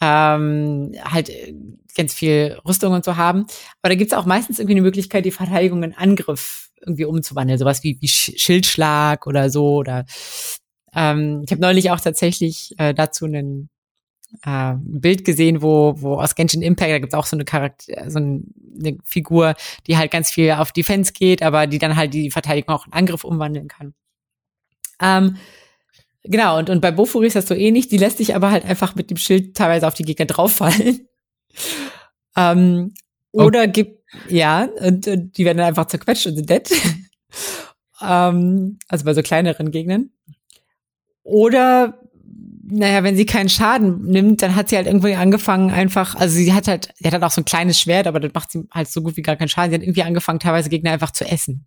ähm, 0.00 0.92
halt 1.04 1.28
äh, 1.28 1.54
ganz 1.96 2.14
viel 2.14 2.58
Rüstung 2.66 2.92
und 2.92 3.04
so 3.04 3.16
haben. 3.16 3.46
Aber 3.82 3.90
da 3.90 3.94
gibt 3.94 4.12
es 4.12 4.18
auch 4.18 4.26
meistens 4.26 4.58
irgendwie 4.58 4.74
eine 4.74 4.82
Möglichkeit, 4.82 5.24
die 5.24 5.30
Verteidigung 5.30 5.82
in 5.82 5.94
Angriff 5.94 6.70
irgendwie 6.86 7.04
umzuwandeln. 7.04 7.58
Sowas 7.58 7.82
wie, 7.82 7.98
wie 8.00 8.08
Schildschlag 8.08 9.26
oder 9.26 9.50
so. 9.50 9.76
Oder 9.76 10.04
ähm, 10.94 11.42
ich 11.44 11.50
habe 11.50 11.60
neulich 11.60 11.90
auch 11.90 12.00
tatsächlich 12.00 12.74
äh, 12.78 12.94
dazu 12.94 13.24
einen 13.26 13.70
äh, 14.44 14.74
Bild 14.78 15.24
gesehen, 15.24 15.62
wo, 15.62 15.94
wo 15.98 16.14
aus 16.14 16.34
Genshin 16.34 16.62
Impact, 16.62 16.90
da 16.90 16.98
gibt 16.98 17.12
es 17.12 17.18
auch 17.18 17.26
so 17.26 17.36
eine 17.36 17.44
Charakter, 17.44 18.10
so 18.10 18.18
eine 18.18 18.42
Figur, 19.04 19.54
die 19.86 19.96
halt 19.96 20.10
ganz 20.10 20.30
viel 20.30 20.52
auf 20.52 20.72
Defense 20.72 21.12
geht, 21.12 21.42
aber 21.42 21.66
die 21.66 21.78
dann 21.78 21.96
halt 21.96 22.14
die 22.14 22.30
Verteidigung 22.30 22.74
auch 22.74 22.86
in 22.86 22.92
Angriff 22.92 23.24
umwandeln 23.24 23.68
kann. 23.68 23.94
Ähm, 25.00 25.36
Genau, 26.24 26.58
und, 26.58 26.70
und 26.70 26.80
bei 26.80 26.90
Bofuri 26.90 27.26
ist 27.26 27.36
das 27.36 27.46
so 27.46 27.54
ähnlich. 27.54 27.88
Die 27.88 27.98
lässt 27.98 28.16
sich 28.16 28.34
aber 28.34 28.50
halt 28.50 28.64
einfach 28.64 28.94
mit 28.94 29.10
dem 29.10 29.18
Schild 29.18 29.54
teilweise 29.56 29.86
auf 29.86 29.94
die 29.94 30.04
Gegner 30.04 30.24
drauffallen. 30.24 31.06
ähm, 32.36 32.94
oder 33.30 33.60
okay. 33.60 33.72
gibt, 33.72 34.03
ja, 34.28 34.68
und, 34.80 35.06
und, 35.06 35.36
die 35.36 35.44
werden 35.44 35.58
dann 35.58 35.66
einfach 35.66 35.86
zerquetscht 35.86 36.26
und 36.26 36.36
sind 36.36 36.50
dead. 36.50 36.70
ähm, 38.02 38.78
also 38.88 39.04
bei 39.04 39.14
so 39.14 39.22
kleineren 39.22 39.70
Gegnern. 39.70 40.10
Oder, 41.22 41.98
naja, 42.66 43.02
wenn 43.02 43.16
sie 43.16 43.26
keinen 43.26 43.48
Schaden 43.48 44.04
nimmt, 44.04 44.42
dann 44.42 44.56
hat 44.56 44.68
sie 44.68 44.76
halt 44.76 44.86
irgendwie 44.86 45.14
angefangen 45.14 45.70
einfach, 45.70 46.14
also 46.14 46.34
sie 46.34 46.52
hat 46.52 46.68
halt, 46.68 46.92
sie 46.96 47.06
hat 47.06 47.14
halt 47.14 47.24
auch 47.24 47.30
so 47.30 47.40
ein 47.40 47.46
kleines 47.46 47.80
Schwert, 47.80 48.06
aber 48.06 48.20
das 48.20 48.32
macht 48.34 48.50
sie 48.50 48.66
halt 48.70 48.88
so 48.88 49.02
gut 49.02 49.16
wie 49.16 49.22
gar 49.22 49.36
keinen 49.36 49.48
Schaden. 49.48 49.70
Sie 49.70 49.76
hat 49.76 49.82
irgendwie 49.82 50.02
angefangen, 50.02 50.40
teilweise 50.40 50.68
Gegner 50.68 50.92
einfach 50.92 51.12
zu 51.12 51.24
essen. 51.24 51.66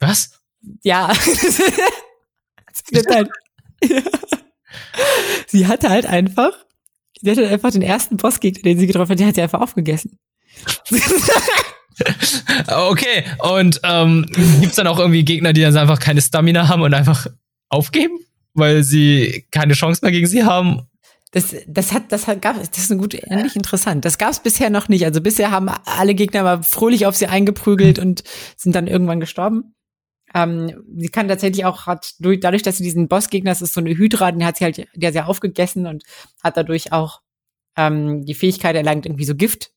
Was? 0.00 0.40
Ja. 0.82 1.08
das 1.08 2.82
wird 2.90 3.06
halt 3.08 3.28
sie 5.46 5.66
hatte 5.66 5.88
halt 5.88 6.06
einfach, 6.06 6.52
sie 7.20 7.30
hatte 7.30 7.48
einfach 7.48 7.70
den 7.70 7.82
ersten 7.82 8.16
Bossgegner, 8.16 8.62
den 8.62 8.78
sie 8.78 8.86
getroffen 8.86 9.12
hat, 9.12 9.18
den 9.18 9.26
hat 9.26 9.34
sie 9.34 9.42
einfach 9.42 9.60
aufgegessen. 9.60 10.18
okay, 12.68 13.24
und 13.38 13.80
ähm, 13.84 14.26
gibt 14.60 14.76
dann 14.78 14.86
auch 14.86 14.98
irgendwie 14.98 15.24
Gegner, 15.24 15.52
die 15.52 15.62
dann 15.62 15.76
einfach 15.76 15.98
keine 15.98 16.20
Stamina 16.20 16.68
haben 16.68 16.82
und 16.82 16.94
einfach 16.94 17.26
aufgeben, 17.68 18.18
weil 18.54 18.82
sie 18.82 19.46
keine 19.50 19.74
Chance 19.74 20.00
mehr 20.02 20.12
gegen 20.12 20.26
sie 20.26 20.44
haben? 20.44 20.82
Das, 21.32 21.54
das 21.66 21.92
hat, 21.92 22.12
das 22.12 22.26
hat, 22.26 22.42
gab, 22.42 22.58
das 22.58 22.76
ist 22.76 22.92
ein 22.92 22.98
gut, 22.98 23.14
ähnlich 23.14 23.56
interessant. 23.56 24.04
Das 24.04 24.18
gab 24.18 24.30
es 24.32 24.40
bisher 24.40 24.68
noch 24.68 24.88
nicht. 24.88 25.04
Also 25.06 25.22
bisher 25.22 25.50
haben 25.50 25.70
alle 25.86 26.14
Gegner 26.14 26.42
mal 26.42 26.62
fröhlich 26.62 27.06
auf 27.06 27.16
sie 27.16 27.26
eingeprügelt 27.26 27.98
und 27.98 28.22
sind 28.56 28.74
dann 28.74 28.86
irgendwann 28.86 29.18
gestorben. 29.18 29.74
Ähm, 30.34 30.84
sie 30.94 31.08
kann 31.08 31.28
tatsächlich 31.28 31.64
auch, 31.64 31.86
hat 31.86 32.14
durch, 32.18 32.40
dadurch, 32.40 32.62
dass 32.62 32.76
sie 32.76 32.84
diesen 32.84 33.08
Bossgegner, 33.08 33.50
das 33.50 33.62
ist 33.62 33.72
so 33.72 33.80
eine 33.80 33.96
Hydra, 33.96 34.32
den 34.32 34.44
hat 34.44 34.58
sie 34.58 34.64
halt, 34.64 34.86
der 34.94 35.12
sie 35.12 35.24
aufgegessen 35.24 35.86
und 35.86 36.04
hat 36.42 36.58
dadurch 36.58 36.92
auch 36.92 37.22
ähm, 37.76 38.26
die 38.26 38.34
Fähigkeit 38.34 38.76
erlangt, 38.76 39.06
irgendwie 39.06 39.24
so 39.24 39.34
Gift 39.34 39.70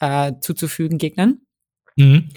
äh, 0.00 0.32
zuzufügen 0.40 0.98
Gegnern. 0.98 1.40
Mhm. 1.96 2.30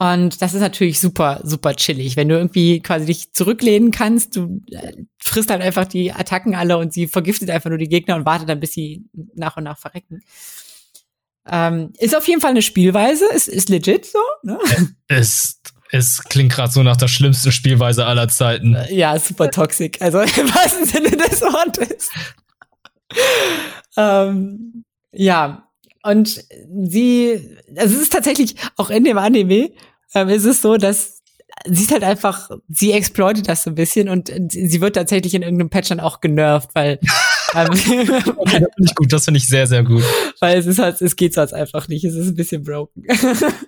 Und 0.00 0.42
das 0.42 0.54
ist 0.54 0.60
natürlich 0.60 1.00
super, 1.00 1.40
super 1.42 1.74
chillig. 1.74 2.16
Wenn 2.16 2.28
du 2.28 2.36
irgendwie 2.36 2.80
quasi 2.80 3.06
dich 3.06 3.32
zurücklehnen 3.32 3.90
kannst, 3.90 4.36
du 4.36 4.62
äh, 4.70 4.92
frisst 5.18 5.50
halt 5.50 5.60
einfach 5.60 5.86
die 5.86 6.12
Attacken 6.12 6.54
alle 6.54 6.78
und 6.78 6.92
sie 6.92 7.08
vergiftet 7.08 7.50
einfach 7.50 7.68
nur 7.68 7.78
die 7.78 7.88
Gegner 7.88 8.14
und 8.14 8.24
wartet 8.24 8.48
dann, 8.48 8.60
bis 8.60 8.72
sie 8.72 9.06
nach 9.34 9.56
und 9.56 9.64
nach 9.64 9.78
verrecken. 9.78 10.20
Ähm, 11.50 11.92
ist 11.98 12.16
auf 12.16 12.28
jeden 12.28 12.40
Fall 12.40 12.50
eine 12.50 12.62
Spielweise, 12.62 13.24
ist, 13.34 13.48
ist 13.48 13.70
legit 13.70 14.06
so. 14.06 14.20
Ne? 14.44 14.58
Ist 15.08 15.72
Es 15.90 16.22
klingt 16.22 16.52
gerade 16.52 16.70
so 16.70 16.82
nach 16.84 16.96
der 16.96 17.08
schlimmsten 17.08 17.50
Spielweise 17.50 18.06
aller 18.06 18.28
Zeiten. 18.28 18.76
Ja, 18.90 19.18
super 19.18 19.50
toxisch. 19.50 19.92
Also 20.00 20.20
im 20.20 20.54
wahrsten 20.54 20.84
Sinne 20.84 21.10
des 21.10 21.40
Wortes. 21.40 22.10
ähm, 23.96 24.84
ja, 25.10 25.67
und 26.08 26.42
sie, 26.82 27.40
also 27.76 27.94
es 27.96 28.02
ist 28.02 28.12
tatsächlich 28.12 28.54
auch 28.76 28.90
in 28.90 29.04
dem 29.04 29.18
Anime, 29.18 29.70
ähm, 30.14 30.28
ist 30.28 30.44
es 30.44 30.62
so, 30.62 30.76
dass 30.76 31.18
sie 31.66 31.82
ist 31.82 31.92
halt 31.92 32.02
einfach, 32.02 32.50
sie 32.68 32.92
exploitet 32.92 33.48
das 33.48 33.64
so 33.64 33.70
ein 33.70 33.74
bisschen 33.74 34.08
und 34.08 34.32
sie 34.48 34.80
wird 34.80 34.96
tatsächlich 34.96 35.34
in 35.34 35.42
irgendeinem 35.42 35.70
Patch 35.70 35.88
dann 35.88 36.00
auch 36.00 36.20
genervt, 36.20 36.70
weil 36.74 36.98
ähm, 37.54 37.68
okay, 37.70 38.04
das 38.06 38.70
finde 38.74 38.84
ich 38.84 38.94
gut, 38.94 39.12
das 39.12 39.24
finde 39.24 39.38
ich 39.38 39.48
sehr, 39.48 39.66
sehr 39.66 39.82
gut. 39.82 40.02
Weil 40.40 40.58
es 40.58 40.66
ist 40.66 40.78
halt, 40.78 41.00
es 41.02 41.16
geht 41.16 41.34
sonst 41.34 41.52
einfach 41.52 41.88
nicht, 41.88 42.04
es 42.04 42.14
ist 42.14 42.28
ein 42.28 42.36
bisschen 42.36 42.62
broken. 42.62 43.04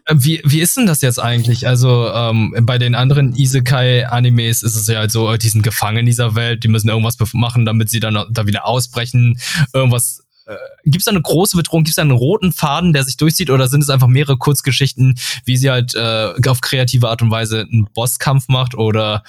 Ähm, 0.08 0.24
wie, 0.24 0.40
wie 0.44 0.60
ist 0.60 0.76
denn 0.76 0.86
das 0.86 1.02
jetzt 1.02 1.20
eigentlich? 1.20 1.68
Also 1.68 2.08
ähm, 2.12 2.54
bei 2.62 2.78
den 2.78 2.94
anderen 2.94 3.36
Isekai-Animes 3.36 4.62
ist 4.62 4.74
es 4.74 4.86
ja 4.88 4.98
halt 4.98 5.12
so, 5.12 5.36
die 5.36 5.48
sind 5.48 5.62
gefangen 5.62 5.98
in 5.98 6.06
dieser 6.06 6.34
Welt, 6.34 6.64
die 6.64 6.68
müssen 6.68 6.88
irgendwas 6.88 7.16
machen, 7.32 7.64
damit 7.64 7.90
sie 7.90 8.00
dann 8.00 8.18
da 8.30 8.46
wieder 8.46 8.66
ausbrechen, 8.66 9.38
irgendwas 9.72 10.24
äh, 10.50 10.56
gibt 10.84 10.98
es 10.98 11.04
da 11.04 11.12
eine 11.12 11.22
große 11.22 11.56
Bedrohung, 11.56 11.84
gibt 11.84 11.90
es 11.90 11.96
da 11.96 12.02
einen 12.02 12.10
roten 12.10 12.52
Faden, 12.52 12.92
der 12.92 13.04
sich 13.04 13.16
durchzieht, 13.16 13.50
oder 13.50 13.68
sind 13.68 13.82
es 13.82 13.90
einfach 13.90 14.08
mehrere 14.08 14.36
Kurzgeschichten, 14.36 15.18
wie 15.44 15.56
sie 15.56 15.70
halt 15.70 15.94
äh, 15.94 16.32
auf 16.48 16.60
kreative 16.60 17.08
Art 17.08 17.22
und 17.22 17.30
Weise 17.30 17.66
einen 17.70 17.88
Bosskampf 17.92 18.48
macht 18.48 18.74
oder 18.74 19.22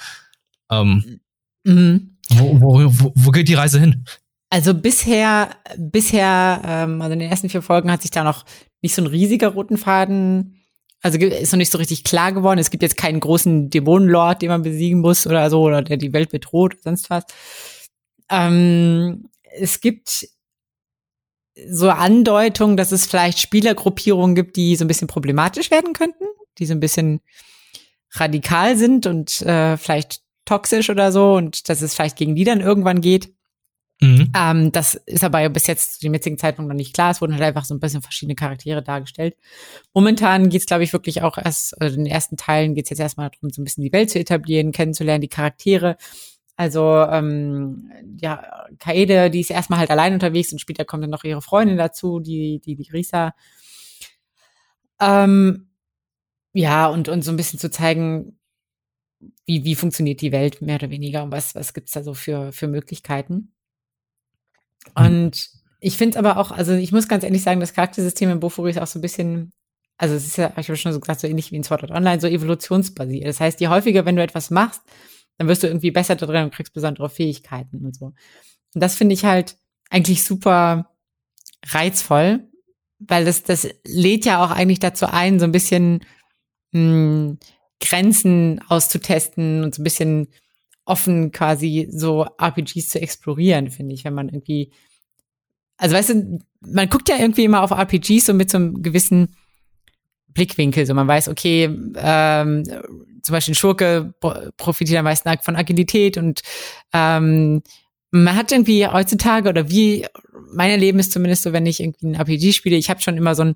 ähm, 0.70 1.20
mhm. 1.64 2.16
wo, 2.30 2.60
wo, 2.60 2.80
wo, 2.84 3.12
wo 3.14 3.30
geht 3.30 3.48
die 3.48 3.54
Reise 3.54 3.78
hin? 3.78 4.04
Also 4.50 4.74
bisher, 4.74 5.50
bisher, 5.78 6.60
ähm, 6.64 7.00
also 7.00 7.12
in 7.12 7.20
den 7.20 7.30
ersten 7.30 7.48
vier 7.48 7.62
Folgen 7.62 7.90
hat 7.90 8.02
sich 8.02 8.10
da 8.10 8.24
noch 8.24 8.44
nicht 8.82 8.94
so 8.94 9.02
ein 9.02 9.06
riesiger 9.06 9.48
roten 9.48 9.78
Faden, 9.78 10.58
also 11.02 11.18
ist 11.18 11.52
noch 11.52 11.58
nicht 11.58 11.72
so 11.72 11.78
richtig 11.78 12.04
klar 12.04 12.32
geworden. 12.32 12.60
Es 12.60 12.70
gibt 12.70 12.82
jetzt 12.82 12.96
keinen 12.96 13.18
großen 13.18 13.70
Dämonenlord, 13.70 14.40
den 14.40 14.50
man 14.50 14.62
besiegen 14.62 15.00
muss 15.00 15.26
oder 15.26 15.50
so, 15.50 15.62
oder 15.62 15.82
der 15.82 15.96
die 15.96 16.12
Welt 16.12 16.30
bedroht 16.30 16.74
oder 16.74 16.82
sonst 16.82 17.10
was. 17.10 17.24
Ähm, 18.30 19.28
es 19.58 19.80
gibt 19.80 20.28
so 21.68 21.90
Andeutungen, 21.90 22.76
dass 22.76 22.92
es 22.92 23.06
vielleicht 23.06 23.38
Spielergruppierungen 23.38 24.34
gibt, 24.34 24.56
die 24.56 24.76
so 24.76 24.84
ein 24.84 24.88
bisschen 24.88 25.08
problematisch 25.08 25.70
werden 25.70 25.92
könnten, 25.92 26.24
die 26.58 26.66
so 26.66 26.72
ein 26.72 26.80
bisschen 26.80 27.20
radikal 28.12 28.76
sind 28.76 29.06
und 29.06 29.42
äh, 29.42 29.76
vielleicht 29.76 30.20
toxisch 30.44 30.90
oder 30.90 31.12
so 31.12 31.34
und 31.34 31.68
dass 31.68 31.82
es 31.82 31.94
vielleicht 31.94 32.16
gegen 32.16 32.34
die 32.34 32.44
dann 32.44 32.60
irgendwann 32.60 33.00
geht. 33.00 33.32
Mhm. 34.00 34.32
Ähm, 34.36 34.72
das 34.72 34.96
ist 35.06 35.22
aber 35.22 35.48
bis 35.48 35.68
jetzt 35.68 35.94
zu 35.94 36.00
dem 36.00 36.12
jetzigen 36.12 36.36
Zeitpunkt 36.36 36.68
noch 36.68 36.76
nicht 36.76 36.92
klar. 36.92 37.12
Es 37.12 37.20
wurden 37.20 37.34
halt 37.34 37.44
einfach 37.44 37.64
so 37.64 37.72
ein 37.72 37.78
bisschen 37.78 38.02
verschiedene 38.02 38.34
Charaktere 38.34 38.82
dargestellt. 38.82 39.36
Momentan 39.94 40.48
geht's, 40.48 40.66
glaube 40.66 40.82
ich, 40.82 40.92
wirklich 40.92 41.22
auch 41.22 41.38
erst, 41.38 41.80
also 41.80 41.96
in 41.96 42.04
den 42.04 42.12
ersten 42.12 42.36
Teilen 42.36 42.74
geht's 42.74 42.90
jetzt 42.90 42.98
erstmal 42.98 43.30
darum, 43.30 43.50
so 43.50 43.62
ein 43.62 43.64
bisschen 43.64 43.84
die 43.84 43.92
Welt 43.92 44.10
zu 44.10 44.18
etablieren, 44.18 44.72
kennenzulernen, 44.72 45.20
die 45.20 45.28
Charaktere. 45.28 45.96
Also 46.56 47.06
ähm, 47.10 47.90
ja, 48.20 48.66
Kaede, 48.78 49.30
die 49.30 49.40
ist 49.40 49.50
erstmal 49.50 49.78
halt 49.78 49.90
allein 49.90 50.12
unterwegs 50.12 50.52
und 50.52 50.60
später 50.60 50.84
kommt 50.84 51.02
dann 51.02 51.10
noch 51.10 51.24
ihre 51.24 51.42
Freundin 51.42 51.76
dazu, 51.76 52.20
die, 52.20 52.60
die, 52.64 52.76
die 52.76 52.90
Risa. 52.90 53.34
Ähm, 55.00 55.68
ja, 56.52 56.86
und, 56.86 57.08
und 57.08 57.22
so 57.22 57.32
ein 57.32 57.36
bisschen 57.36 57.58
zu 57.58 57.70
zeigen, 57.70 58.38
wie, 59.46 59.64
wie 59.64 59.74
funktioniert 59.74 60.20
die 60.20 60.32
Welt 60.32 60.60
mehr 60.62 60.76
oder 60.76 60.90
weniger 60.90 61.22
und 61.22 61.32
was, 61.32 61.54
was 61.54 61.74
gibt's 61.74 61.92
da 61.92 62.02
so 62.02 62.14
für, 62.14 62.52
für 62.52 62.68
Möglichkeiten. 62.68 63.52
Mhm. 64.96 65.06
Und 65.06 65.48
ich 65.80 65.96
finde 65.96 66.18
aber 66.18 66.36
auch, 66.36 66.50
also 66.50 66.72
ich 66.74 66.92
muss 66.92 67.08
ganz 67.08 67.24
ehrlich 67.24 67.42
sagen, 67.42 67.60
das 67.60 67.74
Charaktersystem 67.74 68.30
in 68.30 68.40
Bofuri 68.40 68.70
ist 68.70 68.78
auch 68.78 68.86
so 68.86 68.98
ein 68.98 69.02
bisschen, 69.02 69.52
also 69.96 70.14
es 70.14 70.26
ist 70.26 70.36
ja, 70.36 70.52
ich 70.56 70.68
habe 70.68 70.76
schon 70.76 70.92
so 70.92 71.00
gesagt, 71.00 71.20
so 71.20 71.26
ähnlich 71.26 71.50
wie 71.50 71.56
in 71.56 71.64
Sword 71.64 71.84
Art 71.84 71.92
Online, 71.92 72.20
so 72.20 72.28
evolutionsbasiert. 72.28 73.26
Das 73.26 73.40
heißt, 73.40 73.60
je 73.60 73.68
häufiger, 73.68 74.04
wenn 74.04 74.16
du 74.16 74.22
etwas 74.22 74.50
machst, 74.50 74.82
dann 75.42 75.48
wirst 75.48 75.64
du 75.64 75.66
irgendwie 75.66 75.90
besser 75.90 76.14
da 76.14 76.24
drin 76.24 76.44
und 76.44 76.54
kriegst 76.54 76.72
besondere 76.72 77.10
Fähigkeiten 77.10 77.84
und 77.84 77.96
so. 77.96 78.06
Und 78.06 78.80
das 78.80 78.94
finde 78.94 79.14
ich 79.14 79.24
halt 79.24 79.56
eigentlich 79.90 80.22
super 80.22 80.94
reizvoll, 81.66 82.48
weil 83.00 83.24
das, 83.24 83.42
das 83.42 83.68
lädt 83.84 84.24
ja 84.24 84.44
auch 84.44 84.52
eigentlich 84.52 84.78
dazu 84.78 85.06
ein, 85.06 85.40
so 85.40 85.44
ein 85.44 85.52
bisschen 85.52 86.04
mh, 86.70 86.80
hm, 86.80 87.38
Grenzen 87.80 88.60
auszutesten 88.68 89.64
und 89.64 89.74
so 89.74 89.80
ein 89.80 89.84
bisschen 89.84 90.28
offen 90.84 91.32
quasi 91.32 91.88
so 91.90 92.24
RPGs 92.40 92.90
zu 92.90 93.02
explorieren, 93.02 93.70
finde 93.70 93.94
ich, 93.94 94.04
wenn 94.04 94.14
man 94.14 94.28
irgendwie, 94.28 94.70
also 95.76 95.96
weißt 95.96 96.10
du, 96.10 96.38
man 96.60 96.88
guckt 96.88 97.08
ja 97.08 97.16
irgendwie 97.18 97.44
immer 97.44 97.62
auf 97.62 97.72
RPGs 97.72 98.26
so 98.26 98.34
mit 98.34 98.48
so 98.48 98.58
einem 98.58 98.80
gewissen 98.82 99.34
Blickwinkel, 100.28 100.86
so 100.86 100.94
man 100.94 101.08
weiß, 101.08 101.28
okay, 101.28 101.64
ähm, 101.96 102.64
zum 103.22 103.32
Beispiel 103.32 103.52
ein 103.52 103.56
Schurke 103.56 104.14
profitiert 104.56 104.98
am 104.98 105.04
meisten 105.04 105.30
von 105.42 105.56
Agilität 105.56 106.16
und 106.16 106.42
ähm, 106.92 107.62
man 108.10 108.36
hat 108.36 108.52
irgendwie 108.52 108.86
heutzutage 108.86 109.48
oder 109.48 109.70
wie 109.70 110.06
mein 110.52 110.70
Erleben 110.70 110.98
ist 110.98 111.12
zumindest 111.12 111.44
so, 111.44 111.52
wenn 111.52 111.66
ich 111.66 111.80
irgendwie 111.80 112.08
ein 112.08 112.14
RPG 112.14 112.52
spiele, 112.52 112.76
ich 112.76 112.90
habe 112.90 113.00
schon 113.00 113.16
immer 113.16 113.34
so 113.34 113.44
ein 113.44 113.54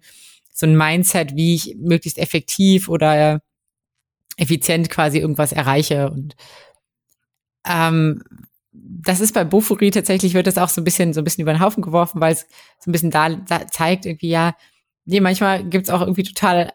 so 0.52 0.64
ein 0.64 0.76
Mindset, 0.76 1.36
wie 1.36 1.54
ich 1.54 1.76
möglichst 1.78 2.18
effektiv 2.18 2.88
oder 2.88 3.42
effizient 4.38 4.88
quasi 4.88 5.18
irgendwas 5.18 5.52
erreiche 5.52 6.10
und 6.10 6.34
ähm, 7.66 8.22
das 8.72 9.20
ist 9.20 9.34
bei 9.34 9.44
Bofuri 9.44 9.90
tatsächlich, 9.90 10.34
wird 10.34 10.46
das 10.46 10.58
auch 10.58 10.68
so 10.68 10.80
ein 10.80 10.84
bisschen, 10.84 11.12
so 11.12 11.20
ein 11.20 11.24
bisschen 11.24 11.42
über 11.42 11.52
den 11.52 11.60
Haufen 11.60 11.82
geworfen, 11.82 12.20
weil 12.20 12.32
es 12.32 12.46
so 12.78 12.90
ein 12.90 12.92
bisschen 12.92 13.10
da, 13.10 13.28
da 13.30 13.66
zeigt 13.68 14.06
irgendwie, 14.06 14.28
ja, 14.28 14.54
nee, 15.04 15.20
manchmal 15.20 15.64
gibt's 15.64 15.90
auch 15.90 16.00
irgendwie 16.00 16.22
total 16.22 16.72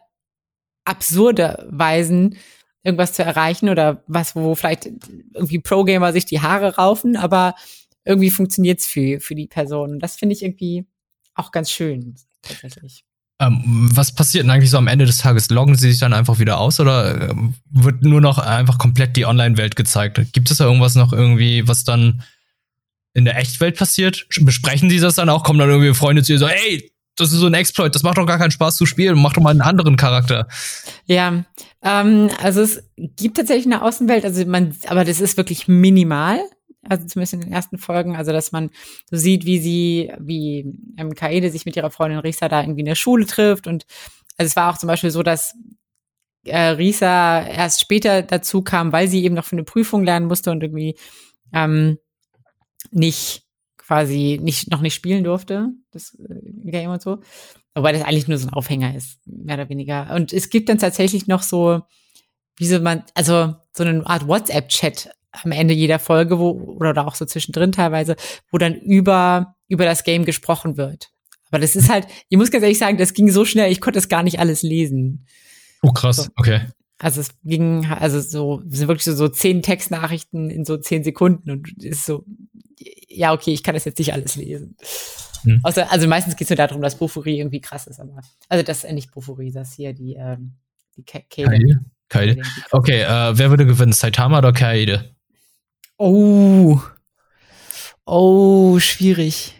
absurde 0.84 1.68
Weisen, 1.70 2.36
irgendwas 2.82 3.12
zu 3.12 3.22
erreichen 3.22 3.68
oder 3.68 4.02
was, 4.06 4.34
wo 4.34 4.54
vielleicht 4.54 4.86
irgendwie 5.34 5.60
Pro-Gamer 5.60 6.12
sich 6.12 6.26
die 6.26 6.40
Haare 6.40 6.76
raufen, 6.76 7.16
aber 7.16 7.54
irgendwie 8.04 8.30
funktioniert's 8.30 8.86
für, 8.86 9.20
für 9.20 9.34
die 9.34 9.46
Person. 9.46 10.00
Das 10.00 10.16
finde 10.16 10.34
ich 10.34 10.42
irgendwie 10.42 10.86
auch 11.34 11.52
ganz 11.52 11.70
schön, 11.70 12.16
tatsächlich. 12.42 13.04
Ähm, 13.40 13.88
was 13.92 14.12
passiert 14.12 14.44
denn 14.44 14.50
eigentlich 14.50 14.70
so 14.70 14.78
am 14.78 14.88
Ende 14.88 15.06
des 15.06 15.18
Tages? 15.18 15.50
Loggen 15.50 15.74
sie 15.74 15.90
sich 15.90 16.00
dann 16.00 16.12
einfach 16.12 16.38
wieder 16.38 16.58
aus 16.58 16.80
oder 16.80 17.30
ähm, 17.30 17.54
wird 17.70 18.02
nur 18.02 18.20
noch 18.20 18.38
einfach 18.38 18.78
komplett 18.78 19.16
die 19.16 19.26
Online-Welt 19.26 19.76
gezeigt? 19.76 20.20
Gibt 20.32 20.50
es 20.50 20.58
da 20.58 20.64
irgendwas 20.64 20.94
noch 20.94 21.12
irgendwie, 21.12 21.66
was 21.66 21.84
dann 21.84 22.22
in 23.14 23.24
der 23.24 23.36
Echtwelt 23.36 23.76
passiert? 23.76 24.26
Besprechen 24.40 24.90
sie 24.90 24.98
das 24.98 25.14
dann 25.14 25.28
auch? 25.28 25.44
Kommen 25.44 25.58
dann 25.58 25.70
irgendwie 25.70 25.94
Freunde 25.94 26.22
zu 26.22 26.32
ihr 26.32 26.38
so, 26.38 26.46
ey, 26.46 26.92
das 27.16 27.32
ist 27.32 27.38
so 27.38 27.46
ein 27.46 27.54
Exploit, 27.54 27.94
das 27.94 28.02
macht 28.02 28.18
doch 28.18 28.26
gar 28.26 28.38
keinen 28.38 28.50
Spaß 28.50 28.76
zu 28.76 28.86
spielen, 28.86 29.18
mach 29.18 29.34
doch 29.34 29.42
mal 29.42 29.50
einen 29.50 29.60
anderen 29.60 29.96
Charakter. 29.96 30.48
Ja, 31.06 31.44
ähm, 31.82 32.30
also 32.40 32.62
es 32.62 32.82
gibt 32.96 33.36
tatsächlich 33.36 33.66
eine 33.66 33.82
Außenwelt, 33.82 34.24
also 34.24 34.44
man, 34.46 34.76
aber 34.86 35.04
das 35.04 35.20
ist 35.20 35.36
wirklich 35.36 35.68
minimal 35.68 36.40
also 36.88 37.06
zumindest 37.06 37.34
in 37.34 37.40
den 37.42 37.52
ersten 37.52 37.78
Folgen, 37.78 38.16
also 38.16 38.32
dass 38.32 38.52
man 38.52 38.70
so 39.10 39.16
sieht, 39.16 39.44
wie 39.44 39.58
sie, 39.58 40.12
wie 40.18 40.66
ähm, 40.96 41.14
Kaede 41.14 41.50
sich 41.50 41.64
mit 41.64 41.76
ihrer 41.76 41.90
Freundin 41.90 42.18
Risa 42.18 42.48
da 42.48 42.60
irgendwie 42.60 42.80
in 42.80 42.86
der 42.86 42.94
Schule 42.94 43.26
trifft 43.26 43.66
und 43.66 43.86
also 44.36 44.48
es 44.48 44.56
war 44.56 44.72
auch 44.72 44.78
zum 44.78 44.88
Beispiel 44.88 45.10
so, 45.10 45.22
dass 45.22 45.54
äh, 46.44 46.58
Risa 46.58 47.46
erst 47.46 47.80
später 47.80 48.22
dazu 48.22 48.62
kam, 48.62 48.92
weil 48.92 49.06
sie 49.08 49.24
eben 49.24 49.34
noch 49.34 49.44
für 49.44 49.56
eine 49.56 49.64
Prüfung 49.64 50.04
lernen 50.04 50.26
musste 50.26 50.50
und 50.50 50.62
irgendwie 50.62 50.96
ähm, 51.52 51.98
nicht 52.90 53.44
quasi 53.76 54.40
nicht 54.42 54.70
noch 54.70 54.80
nicht 54.80 54.94
spielen 54.94 55.22
durfte, 55.22 55.68
das 55.92 56.14
äh, 56.14 56.70
Game 56.70 56.90
und 56.90 57.02
so. 57.02 57.20
Wobei 57.74 57.92
das 57.92 58.02
eigentlich 58.02 58.28
nur 58.28 58.38
so 58.38 58.48
ein 58.48 58.52
Aufhänger 58.52 58.94
ist, 58.94 59.18
mehr 59.26 59.54
oder 59.54 59.68
weniger. 59.68 60.14
Und 60.14 60.32
es 60.32 60.50
gibt 60.50 60.68
dann 60.68 60.78
tatsächlich 60.78 61.26
noch 61.26 61.42
so, 61.42 61.82
wie 62.56 62.66
so 62.66 62.80
man, 62.80 63.02
also 63.14 63.54
so 63.72 63.84
eine 63.84 64.06
Art 64.06 64.28
WhatsApp-Chat 64.28 65.10
am 65.32 65.52
Ende 65.52 65.72
jeder 65.72 65.98
Folge, 65.98 66.38
wo, 66.38 66.50
oder 66.50 67.06
auch 67.06 67.14
so 67.14 67.24
zwischendrin 67.24 67.72
teilweise, 67.72 68.16
wo 68.50 68.58
dann 68.58 68.74
über, 68.74 69.56
über 69.68 69.86
das 69.86 70.04
Game 70.04 70.26
gesprochen 70.26 70.76
wird. 70.76 71.10
Aber 71.50 71.58
das 71.58 71.76
ist 71.76 71.90
halt, 71.90 72.06
ich 72.28 72.36
muss 72.38 72.50
ganz 72.50 72.62
ehrlich 72.62 72.78
sagen, 72.78 72.98
das 72.98 73.14
ging 73.14 73.30
so 73.30 73.44
schnell, 73.44 73.72
ich 73.72 73.80
konnte 73.80 73.98
das 73.98 74.08
gar 74.08 74.22
nicht 74.22 74.38
alles 74.38 74.62
lesen. 74.62 75.26
Oh, 75.82 75.92
krass, 75.92 76.16
so. 76.16 76.26
okay. 76.36 76.68
Also 76.98 77.20
es 77.20 77.30
ging, 77.42 77.86
also 77.86 78.20
so, 78.20 78.62
sind 78.68 78.88
wirklich 78.88 79.04
so, 79.04 79.14
so 79.14 79.28
zehn 79.28 79.62
Textnachrichten 79.62 80.50
in 80.50 80.64
so 80.64 80.76
zehn 80.76 81.02
Sekunden 81.02 81.50
und 81.50 81.82
ist 81.82 82.06
so, 82.06 82.24
ja, 83.08 83.32
okay, 83.32 83.52
ich 83.52 83.62
kann 83.62 83.74
das 83.74 83.84
jetzt 83.84 83.98
nicht 83.98 84.12
alles 84.12 84.36
lesen. 84.36 84.76
Hm. 85.44 85.60
Außer, 85.62 85.90
also 85.90 86.06
meistens 86.06 86.36
geht 86.36 86.46
es 86.46 86.50
nur 86.50 86.56
darum, 86.56 86.82
dass 86.82 86.96
Bofuri 86.96 87.38
irgendwie 87.38 87.60
krass 87.60 87.86
ist, 87.86 88.00
aber, 88.00 88.20
also 88.48 88.64
das 88.64 88.84
ist 88.84 88.92
nicht 88.92 89.12
Bofuri, 89.12 89.52
das 89.52 89.74
hier, 89.74 89.92
die, 89.92 90.14
ähm, 90.14 90.54
die 90.96 91.04
Kaede. 91.04 91.80
Kaede. 92.08 92.42
Okay, 92.70 93.02
äh, 93.02 93.38
wer 93.38 93.50
würde 93.50 93.66
gewinnen, 93.66 93.92
Saitama 93.92 94.38
oder 94.38 94.52
Kaede? 94.52 95.14
Oh. 95.98 96.80
Oh, 98.04 98.78
schwierig. 98.78 99.54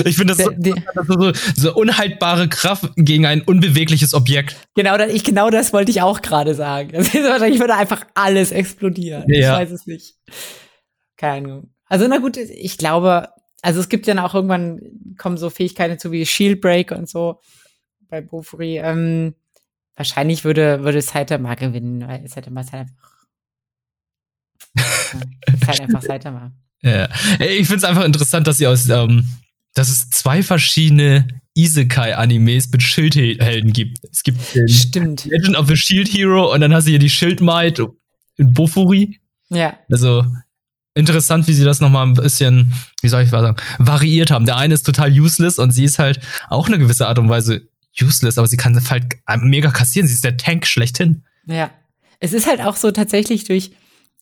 Ich 0.05 0.17
finde 0.17 0.35
das, 0.35 0.45
so, 0.45 0.51
das 0.51 1.07
so, 1.07 1.33
so 1.55 1.75
unhaltbare 1.75 2.49
Kraft 2.49 2.91
gegen 2.97 3.27
ein 3.27 3.43
unbewegliches 3.43 4.13
Objekt. 4.13 4.57
Genau, 4.75 4.99
ich, 4.99 5.25
genau 5.25 5.51
das 5.51 5.73
wollte 5.73 5.91
ich 5.91 6.03
auch 6.03 6.21
gerade 6.21 6.55
sagen. 6.55 6.93
Wahrscheinlich 6.95 7.61
würde 7.61 7.75
einfach 7.75 8.05
alles 8.15 8.51
explodieren. 8.51 9.25
Ja. 9.29 9.55
Ich 9.55 9.67
weiß 9.67 9.71
es 9.71 9.87
nicht. 9.87 10.17
Keine 11.17 11.53
Ahnung. 11.53 11.71
Also 11.87 12.07
na 12.09 12.19
gut, 12.19 12.37
ich 12.37 12.77
glaube, 12.77 13.29
also 13.62 13.81
es 13.81 13.88
gibt 13.88 14.07
dann 14.09 14.19
auch 14.19 14.35
irgendwann 14.35 14.81
kommen 15.17 15.37
so 15.37 15.50
Fähigkeiten 15.50 15.99
zu 15.99 16.12
wie 16.12 16.25
Shield 16.27 16.61
Break 16.61 16.91
und 16.93 17.09
so 17.09 17.41
bei 18.09 18.21
Bofuri. 18.21 18.79
Ähm, 18.79 19.35
wahrscheinlich 19.97 20.45
würde, 20.45 20.85
würde 20.85 21.03
Saitama 21.03 21.55
gewinnen, 21.55 22.07
weil 22.07 22.27
Saitama 22.29 22.61
ist 22.62 22.73
halt 22.73 22.83
einfach. 22.83 23.12
ja, 24.75 25.55
ist 25.55 25.69
halt 25.69 25.81
einfach 25.81 26.03
Saitama. 26.03 26.53
Ja. 26.83 27.09
Ich 27.41 27.67
finde 27.67 27.77
es 27.77 27.85
einfach 27.85 28.05
interessant, 28.05 28.47
dass 28.47 28.59
sie 28.59 28.67
aus, 28.67 28.88
ähm, 28.88 29.27
dass 29.75 29.88
es 29.88 30.09
zwei 30.11 30.43
verschiedene 30.43 31.27
Isekai-Animes 31.55 32.71
mit 32.71 32.83
Schildhelden 32.83 33.73
gibt. 33.73 33.99
Es 34.12 34.23
gibt 34.23 34.55
den 34.55 34.69
Stimmt. 34.69 35.25
Legend 35.25 35.57
of 35.57 35.67
the 35.67 35.77
Shield 35.77 36.09
Hero 36.09 36.53
und 36.55 36.61
dann 36.61 36.73
hast 36.73 36.85
du 36.87 36.91
hier 36.91 37.00
die 37.00 37.11
Schildmaid 37.11 37.81
in 38.37 38.55
Bofuri. 38.55 39.19
Ja. 39.49 39.77
Also 39.91 40.25
interessant, 40.99 41.47
wie 41.47 41.52
sie 41.52 41.64
das 41.64 41.81
nochmal 41.81 42.07
ein 42.07 42.14
bisschen, 42.14 42.73
wie 43.00 43.09
soll 43.09 43.23
ich 43.23 43.31
sagen, 43.31 43.57
variiert 43.78 44.31
haben. 44.31 44.47
Der 44.47 44.57
eine 44.57 44.75
ist 44.75 44.85
total 44.85 45.12
useless 45.12 45.59
und 45.59 45.71
sie 45.71 45.85
ist 45.85 45.99
halt 45.99 46.21
auch 46.49 46.67
eine 46.67 46.78
gewisse 46.78 47.07
Art 47.07 47.19
und 47.19 47.28
Weise 47.28 47.69
useless, 48.00 48.37
aber 48.37 48.49
sie 48.49 48.57
kann 48.57 48.78
halt 48.90 49.07
mega 49.43 49.71
kassieren. 49.71 50.09
Sie 50.09 50.14
ist 50.14 50.25
der 50.25 50.37
Tank 50.37 50.67
schlechthin. 50.67 51.25
Ja. 51.47 51.71
Es 52.21 52.33
ist 52.33 52.49
halt 52.49 52.61
auch 52.61 52.75
so 52.75 52.90
tatsächlich 52.90 53.45
durch, 53.45 53.71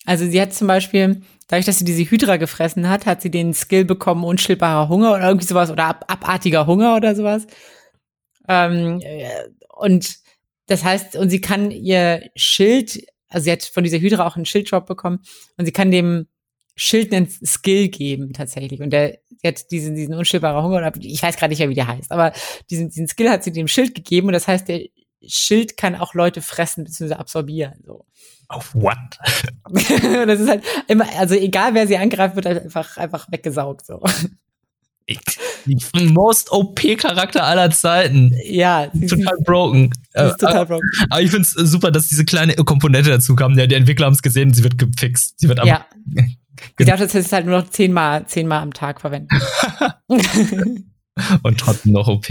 also 0.04 0.28
sie 0.28 0.40
hat 0.40 0.52
zum 0.52 0.66
Beispiel, 0.66 1.23
dadurch, 1.49 1.64
dass 1.64 1.78
sie 1.78 1.87
diese 1.87 2.09
Hydra 2.11 2.37
gefressen 2.37 2.88
hat, 2.90 3.06
hat 3.06 3.23
sie 3.23 3.30
den 3.30 3.54
Skill 3.54 3.87
bekommen, 3.87 4.23
unstillbarer 4.23 4.90
Hunger 4.90 5.14
oder 5.14 5.28
irgendwie 5.28 5.47
sowas 5.47 5.71
oder 5.71 5.87
ab, 5.87 6.04
abartiger 6.09 6.66
Hunger 6.66 6.95
oder 6.95 7.16
sowas. 7.16 7.47
Ähm, 8.49 9.00
und 9.75 10.16
das 10.66 10.85
heißt, 10.85 11.16
und 11.16 11.30
sie 11.30 11.40
kann 11.40 11.71
ihr 11.71 12.28
Schild, 12.37 13.00
also 13.28 13.45
sie 13.45 13.52
hat 13.52 13.62
von 13.62 13.83
dieser 13.83 13.99
Hydra 13.99 14.26
auch 14.26 14.37
einen 14.37 14.45
Schilddrop 14.45 14.87
bekommen 14.87 15.21
und 15.56 15.64
sie 15.64 15.73
kann 15.73 15.90
dem 15.90 16.26
Schild 16.76 17.12
einen 17.12 17.28
Skill 17.28 17.88
geben 17.88 18.33
tatsächlich. 18.33 18.80
Und 18.80 18.90
der, 18.90 19.18
hat 19.45 19.71
diesen, 19.71 19.95
diesen 19.95 20.14
unstillbaren 20.14 20.62
Hunger, 20.62 20.76
oder 20.78 20.92
ich 21.00 21.23
weiß 21.23 21.37
gerade 21.37 21.50
nicht 21.50 21.59
mehr, 21.59 21.68
wie 21.68 21.75
der 21.75 21.87
heißt, 21.87 22.11
aber 22.12 22.33
diesen, 22.71 22.90
diesen 22.90 23.09
Skill 23.09 23.30
hat 23.30 23.45
sie 23.45 23.52
dem 23.52 23.68
Schild 23.68 23.95
gegeben 23.95 24.28
und 24.28 24.33
das 24.33 24.49
heißt, 24.49 24.68
der 24.68 24.83
Schild 25.26 25.76
kann 25.76 25.95
auch 25.95 26.14
Leute 26.14 26.42
fressen 26.42 26.85
bzw. 26.85 27.14
absorbieren. 27.14 27.75
So. 27.85 28.04
Auf 28.49 28.75
what? 28.75 28.97
das 29.68 30.40
ist 30.40 30.49
halt 30.49 30.64
immer, 30.88 31.06
also 31.18 31.35
egal 31.35 31.75
wer 31.75 31.87
sie 31.87 31.97
angreift, 31.97 32.37
wird 32.37 32.47
halt 32.47 32.62
einfach, 32.62 32.97
einfach 32.97 33.30
weggesaugt. 33.30 33.87
So. 33.87 34.02
Most 36.12 36.50
OP-Charakter 36.52 37.45
aller 37.45 37.71
Zeiten. 37.71 38.35
Ja, 38.45 38.88
total 39.09 39.37
broken. 39.45 39.90
Ist 40.14 40.38
total 40.38 40.66
broken. 40.66 40.88
Aber 41.11 41.23
ich 41.23 41.30
finde 41.30 41.42
es 41.42 41.52
super, 41.71 41.90
dass 41.90 42.09
diese 42.09 42.25
kleine 42.25 42.54
Komponente 42.54 43.11
dazu 43.11 43.35
kam. 43.35 43.59
Ja, 43.59 43.66
die 43.66 43.75
Entwickler 43.75 44.06
haben 44.06 44.14
es 44.14 44.23
gesehen, 44.23 44.52
sie 44.52 44.64
wird 44.64 44.78
gefixt. 44.78 45.38
Sie 45.38 45.49
wird 45.49 45.64
ja. 45.64 45.87
Ich 46.79 46.87
dachte, 46.87 47.05
das 47.05 47.15
ist 47.15 47.33
halt 47.33 47.47
nur 47.47 47.61
noch 47.61 47.71
zehnmal, 47.71 48.27
zehnmal 48.27 48.63
am 48.63 48.73
Tag 48.73 49.01
verwenden. 49.01 49.29
Und 51.43 51.59
trotzdem 51.59 51.93
noch 51.93 52.09
OP. 52.09 52.29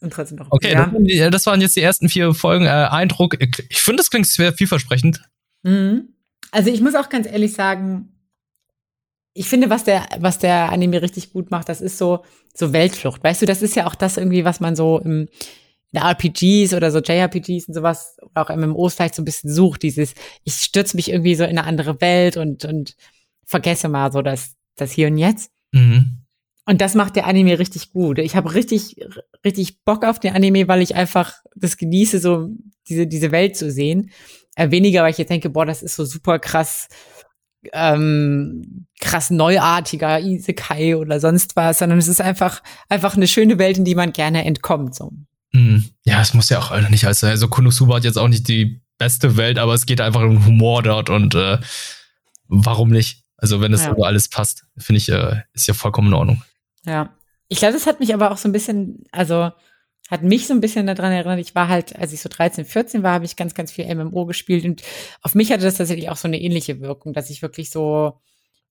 Und 0.00 0.12
trotzdem 0.12 0.38
noch 0.38 0.46
OP. 0.46 0.54
Okay, 0.54 0.72
ja. 0.72 1.30
das, 1.30 1.46
waren 1.46 1.60
jetzt 1.60 1.76
die 1.76 1.82
ersten 1.82 2.08
vier 2.08 2.34
Folgen. 2.34 2.66
Äh, 2.66 2.68
Eindruck. 2.68 3.36
Ich 3.68 3.80
finde, 3.80 3.98
das 3.98 4.10
klingt 4.10 4.26
sehr 4.26 4.52
vielversprechend. 4.52 5.22
Mhm. 5.62 6.14
Also 6.50 6.70
ich 6.70 6.80
muss 6.80 6.94
auch 6.94 7.08
ganz 7.08 7.26
ehrlich 7.26 7.52
sagen, 7.52 8.14
ich 9.34 9.48
finde, 9.48 9.70
was 9.70 9.84
der, 9.84 10.06
was 10.18 10.38
der 10.38 10.72
Anime 10.72 11.02
richtig 11.02 11.32
gut 11.32 11.50
macht, 11.50 11.68
das 11.68 11.80
ist 11.80 11.98
so, 11.98 12.24
so 12.54 12.72
Weltflucht. 12.72 13.22
Weißt 13.22 13.42
du, 13.42 13.46
das 13.46 13.62
ist 13.62 13.76
ja 13.76 13.86
auch 13.86 13.94
das 13.94 14.16
irgendwie, 14.16 14.44
was 14.44 14.60
man 14.60 14.74
so 14.74 14.98
im, 14.98 15.28
in 15.92 16.00
RPGs 16.00 16.74
oder 16.74 16.90
so 16.90 16.98
JRPGs 16.98 17.68
und 17.68 17.74
sowas, 17.74 18.16
oder 18.22 18.42
auch 18.42 18.54
MMOs 18.54 18.94
vielleicht 18.94 19.14
so 19.14 19.22
ein 19.22 19.24
bisschen 19.24 19.52
sucht, 19.52 19.82
dieses, 19.82 20.14
ich 20.44 20.54
stürze 20.54 20.96
mich 20.96 21.10
irgendwie 21.10 21.34
so 21.34 21.44
in 21.44 21.50
eine 21.50 21.64
andere 21.64 22.00
Welt 22.00 22.36
und, 22.36 22.64
und 22.64 22.96
vergesse 23.48 23.88
mal 23.88 24.12
so 24.12 24.22
das, 24.22 24.52
das 24.76 24.92
Hier 24.92 25.08
und 25.08 25.18
Jetzt. 25.18 25.50
Mhm. 25.72 26.24
Und 26.66 26.82
das 26.82 26.94
macht 26.94 27.16
der 27.16 27.26
Anime 27.26 27.58
richtig 27.58 27.92
gut. 27.92 28.18
Ich 28.18 28.36
habe 28.36 28.52
richtig, 28.52 28.96
richtig 29.42 29.82
Bock 29.84 30.04
auf 30.04 30.20
den 30.20 30.34
Anime, 30.34 30.68
weil 30.68 30.82
ich 30.82 30.94
einfach 30.94 31.32
das 31.56 31.78
genieße, 31.78 32.20
so 32.20 32.50
diese, 32.88 33.06
diese 33.06 33.32
Welt 33.32 33.56
zu 33.56 33.70
sehen. 33.70 34.10
Äh, 34.54 34.70
weniger, 34.70 35.02
weil 35.02 35.12
ich 35.12 35.18
jetzt 35.18 35.30
denke, 35.30 35.48
boah, 35.48 35.64
das 35.64 35.82
ist 35.82 35.96
so 35.96 36.04
super 36.04 36.38
krass, 36.38 36.88
ähm, 37.72 38.86
krass 39.00 39.30
neuartiger 39.30 40.20
Isekai 40.20 40.94
oder 40.96 41.20
sonst 41.20 41.56
was, 41.56 41.78
sondern 41.78 41.98
es 41.98 42.08
ist 42.08 42.20
einfach, 42.20 42.62
einfach 42.90 43.16
eine 43.16 43.28
schöne 43.28 43.58
Welt, 43.58 43.78
in 43.78 43.86
die 43.86 43.94
man 43.94 44.12
gerne 44.12 44.44
entkommt. 44.44 44.94
So. 44.94 45.12
Mhm. 45.52 45.86
Ja, 46.04 46.20
es 46.20 46.34
muss 46.34 46.50
ja 46.50 46.58
auch 46.58 46.90
nicht 46.90 47.06
als, 47.06 47.24
also 47.24 47.48
Konosuba 47.48 47.96
hat 47.96 48.04
jetzt 48.04 48.18
auch 48.18 48.28
nicht 48.28 48.46
die 48.46 48.82
beste 48.98 49.38
Welt, 49.38 49.58
aber 49.58 49.72
es 49.72 49.86
geht 49.86 50.02
einfach 50.02 50.22
um 50.22 50.44
Humor 50.44 50.82
dort 50.82 51.08
und 51.08 51.34
äh, 51.34 51.58
warum 52.48 52.90
nicht? 52.90 53.24
Also 53.38 53.60
wenn 53.60 53.72
das 53.72 53.84
ja. 53.84 53.96
alles 53.96 54.28
passt, 54.28 54.66
finde 54.76 54.98
ich, 54.98 55.08
äh, 55.08 55.42
ist 55.54 55.68
ja 55.68 55.74
vollkommen 55.74 56.08
in 56.08 56.14
Ordnung. 56.14 56.42
Ja. 56.84 57.14
Ich 57.48 57.58
glaube, 57.58 57.72
das 57.72 57.86
hat 57.86 58.00
mich 58.00 58.12
aber 58.12 58.30
auch 58.30 58.36
so 58.36 58.48
ein 58.48 58.52
bisschen, 58.52 59.04
also 59.10 59.50
hat 60.10 60.22
mich 60.22 60.46
so 60.46 60.54
ein 60.54 60.60
bisschen 60.60 60.86
daran 60.86 61.12
erinnert, 61.12 61.38
ich 61.38 61.54
war 61.54 61.68
halt, 61.68 61.96
als 61.96 62.12
ich 62.12 62.20
so 62.20 62.28
13, 62.28 62.64
14 62.64 63.02
war, 63.02 63.12
habe 63.12 63.24
ich 63.24 63.36
ganz, 63.36 63.54
ganz 63.54 63.72
viel 63.72 63.94
MMO 63.94 64.26
gespielt 64.26 64.64
und 64.64 64.82
auf 65.22 65.34
mich 65.34 65.52
hatte 65.52 65.62
das 65.62 65.76
tatsächlich 65.76 66.10
auch 66.10 66.16
so 66.16 66.28
eine 66.28 66.40
ähnliche 66.40 66.80
Wirkung, 66.80 67.12
dass 67.12 67.30
ich 67.30 67.40
wirklich 67.40 67.70
so 67.70 68.20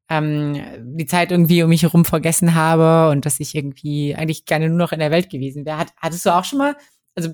ähm, 0.10 0.60
die 0.98 1.06
Zeit 1.06 1.32
irgendwie 1.32 1.64
um 1.64 1.70
mich 1.70 1.84
herum 1.84 2.06
vergessen 2.06 2.56
habe 2.56 3.12
und 3.12 3.26
dass 3.26 3.40
ich 3.40 3.56
irgendwie 3.56 4.16
eigentlich 4.16 4.46
gerne 4.46 4.70
nur 4.70 4.78
noch 4.78 4.92
in 4.92 5.00
der 5.00 5.12
Welt 5.12 5.30
gewesen 5.30 5.66
wäre. 5.66 5.78
Hat, 5.78 5.94
hattest 5.98 6.26
du 6.26 6.36
auch 6.36 6.44
schon 6.44 6.60
mal, 6.60 6.76
also 7.16 7.34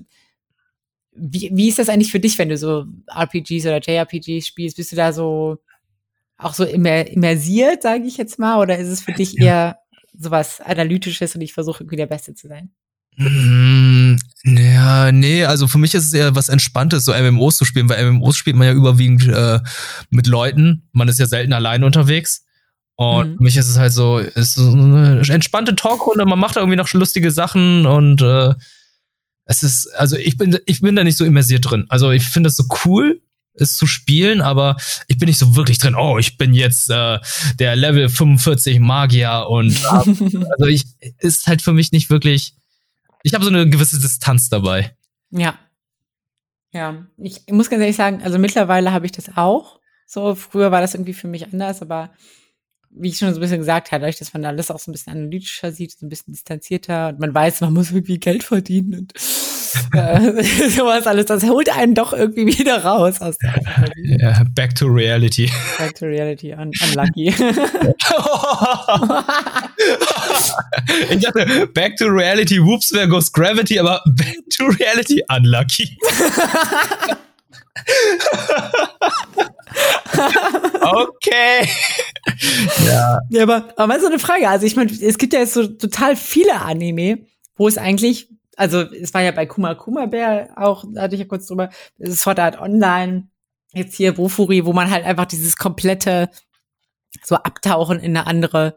wie, 1.12 1.50
wie 1.54 1.68
ist 1.68 1.78
das 1.78 1.88
eigentlich 1.88 2.10
für 2.10 2.20
dich, 2.20 2.38
wenn 2.38 2.48
du 2.48 2.56
so 2.56 2.86
RPGs 3.08 3.66
oder 3.66 3.80
JRPGs 3.80 4.46
spielst? 4.46 4.76
Bist 4.76 4.92
du 4.92 4.96
da 4.96 5.12
so 5.12 5.58
auch 6.44 6.54
so 6.54 6.64
immer 6.64 7.06
immersiert, 7.06 7.82
sage 7.82 8.04
ich 8.04 8.16
jetzt 8.16 8.38
mal, 8.38 8.58
oder 8.60 8.78
ist 8.78 8.88
es 8.88 9.02
für 9.02 9.12
dich 9.12 9.38
eher 9.38 9.78
sowas 10.16 10.60
Analytisches 10.60 11.34
und 11.34 11.40
ich 11.40 11.54
versuche 11.54 11.82
irgendwie 11.82 11.96
der 11.96 12.06
Beste 12.06 12.34
zu 12.34 12.48
sein? 12.48 12.70
Mm, 13.16 14.16
ja, 14.44 15.12
nee, 15.12 15.44
also 15.44 15.68
für 15.68 15.78
mich 15.78 15.94
ist 15.94 16.06
es 16.06 16.12
eher 16.12 16.34
was 16.34 16.48
Entspanntes, 16.48 17.04
so 17.04 17.12
MMOs 17.12 17.56
zu 17.56 17.64
spielen, 17.64 17.88
weil 17.88 18.10
MMOs 18.10 18.36
spielt 18.36 18.56
man 18.56 18.66
ja 18.66 18.72
überwiegend 18.72 19.26
äh, 19.28 19.60
mit 20.10 20.26
Leuten. 20.26 20.88
Man 20.92 21.08
ist 21.08 21.20
ja 21.20 21.26
selten 21.26 21.52
allein 21.52 21.84
unterwegs. 21.84 22.44
Und 22.96 23.32
mhm. 23.32 23.36
für 23.36 23.42
mich 23.42 23.56
ist 23.56 23.68
es 23.68 23.78
halt 23.78 23.92
so, 23.92 24.18
ist 24.18 24.54
so 24.54 24.70
eine 24.70 25.22
entspannte 25.28 25.74
Talkrunde, 25.74 26.26
man 26.26 26.38
macht 26.38 26.56
da 26.56 26.60
irgendwie 26.60 26.76
noch 26.76 26.92
lustige 26.92 27.30
Sachen 27.32 27.86
und 27.86 28.22
äh, 28.22 28.54
es 29.46 29.62
ist, 29.62 29.88
also 29.96 30.16
ich 30.16 30.38
bin, 30.38 30.58
ich 30.66 30.80
bin 30.80 30.94
da 30.94 31.02
nicht 31.04 31.18
so 31.18 31.24
immersiert 31.24 31.68
drin. 31.68 31.86
Also 31.88 32.12
ich 32.12 32.24
finde 32.24 32.48
das 32.48 32.56
so 32.56 32.64
cool, 32.84 33.20
es 33.54 33.76
zu 33.76 33.86
spielen, 33.86 34.40
aber 34.40 34.76
ich 35.08 35.18
bin 35.18 35.28
nicht 35.28 35.38
so 35.38 35.56
wirklich 35.56 35.78
drin. 35.78 35.94
Oh, 35.94 36.18
ich 36.18 36.36
bin 36.36 36.54
jetzt 36.54 36.90
äh, 36.90 37.18
der 37.58 37.76
Level 37.76 38.08
45 38.08 38.80
Magier 38.80 39.46
und 39.48 39.72
äh, 39.82 39.86
also 39.88 40.66
ich 40.66 40.84
ist 41.18 41.46
halt 41.46 41.62
für 41.62 41.72
mich 41.72 41.92
nicht 41.92 42.10
wirklich. 42.10 42.54
Ich 43.22 43.34
habe 43.34 43.44
so 43.44 43.50
eine 43.50 43.68
gewisse 43.68 44.00
Distanz 44.00 44.48
dabei. 44.48 44.96
Ja. 45.30 45.58
Ja, 46.72 47.06
ich 47.18 47.42
muss 47.50 47.70
ganz 47.70 47.80
ehrlich 47.80 47.96
sagen, 47.96 48.20
also 48.22 48.36
mittlerweile 48.36 48.92
habe 48.92 49.06
ich 49.06 49.12
das 49.12 49.36
auch. 49.36 49.78
So, 50.06 50.34
früher 50.34 50.72
war 50.72 50.80
das 50.80 50.94
irgendwie 50.94 51.14
für 51.14 51.28
mich 51.28 51.46
anders, 51.46 51.80
aber 51.82 52.10
wie 52.90 53.08
ich 53.08 53.18
schon 53.18 53.32
so 53.32 53.38
ein 53.38 53.40
bisschen 53.40 53.58
gesagt 53.58 53.92
habe, 53.92 54.00
dadurch, 54.02 54.18
dass 54.18 54.32
man 54.32 54.44
alles 54.44 54.70
auch 54.70 54.78
so 54.78 54.90
ein 54.90 54.92
bisschen 54.92 55.12
analytischer 55.12 55.72
sieht, 55.72 55.92
so 55.92 56.04
ein 56.04 56.08
bisschen 56.08 56.32
distanzierter 56.32 57.08
und 57.08 57.20
man 57.20 57.34
weiß, 57.34 57.60
man 57.60 57.72
muss 57.72 57.90
irgendwie 57.90 58.18
Geld 58.18 58.42
verdienen 58.44 58.94
und 58.94 59.12
sowas 60.70 61.06
alles, 61.06 61.26
das 61.26 61.44
holt 61.44 61.68
einen 61.74 61.94
doch 61.94 62.12
irgendwie 62.12 62.58
wieder 62.58 62.84
raus 62.84 63.20
aus 63.20 63.38
der 63.38 63.54
ja, 63.96 64.42
Back 64.54 64.74
to 64.74 64.86
reality. 64.86 65.50
Back 65.78 65.94
to 65.96 66.06
reality, 66.06 66.52
un 66.52 66.72
unlucky. 66.82 67.28
ich 71.10 71.20
dachte, 71.20 71.66
back 71.68 71.96
to 71.96 72.06
reality, 72.06 72.58
whoops, 72.58 72.88
there 72.88 73.08
goes 73.08 73.32
gravity, 73.32 73.78
aber 73.78 74.02
back 74.06 74.38
to 74.56 74.66
reality, 74.66 75.22
unlucky. 75.28 75.96
okay. 80.82 81.68
ja. 82.86 83.18
ja, 83.30 83.42
aber, 83.42 83.68
aber 83.76 83.86
mal 83.86 84.00
so 84.00 84.06
eine 84.06 84.18
Frage. 84.18 84.48
Also 84.48 84.66
ich 84.66 84.76
meine, 84.76 84.92
es 84.92 85.18
gibt 85.18 85.32
ja 85.32 85.40
jetzt 85.40 85.54
so 85.54 85.66
total 85.66 86.16
viele 86.16 86.60
Anime, 86.62 87.26
wo 87.56 87.68
es 87.68 87.78
eigentlich, 87.78 88.28
also 88.56 88.80
es 88.80 89.14
war 89.14 89.22
ja 89.22 89.32
bei 89.32 89.46
Kuma 89.46 89.74
Kuma 89.74 90.06
Bär 90.06 90.50
auch, 90.56 90.84
da 90.92 91.02
hatte 91.02 91.14
ich 91.14 91.20
ja 91.20 91.26
kurz 91.26 91.46
drüber, 91.46 91.70
es 91.98 92.10
ist 92.10 92.20
Sword 92.20 92.38
Art 92.38 92.60
Online, 92.60 93.28
jetzt 93.72 93.96
hier 93.96 94.16
Wofuri, 94.18 94.64
wo 94.64 94.72
man 94.72 94.90
halt 94.90 95.04
einfach 95.04 95.26
dieses 95.26 95.56
komplette 95.56 96.30
so 97.22 97.36
Abtauchen 97.36 97.98
in 97.98 98.16
eine 98.16 98.26
andere 98.26 98.76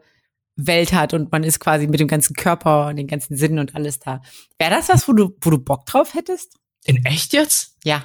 Welt 0.56 0.92
hat 0.92 1.14
und 1.14 1.30
man 1.30 1.44
ist 1.44 1.60
quasi 1.60 1.86
mit 1.86 2.00
dem 2.00 2.08
ganzen 2.08 2.34
Körper 2.34 2.88
und 2.88 2.96
den 2.96 3.06
ganzen 3.06 3.36
Sinnen 3.36 3.58
und 3.58 3.74
alles 3.74 4.00
da. 4.00 4.22
Wäre 4.58 4.72
das 4.72 4.88
was, 4.88 5.08
wo 5.08 5.12
du, 5.12 5.36
wo 5.40 5.50
du 5.50 5.58
Bock 5.58 5.86
drauf 5.86 6.14
hättest? 6.14 6.56
In 6.84 7.04
echt 7.04 7.32
jetzt? 7.32 7.76
Ja. 7.84 8.02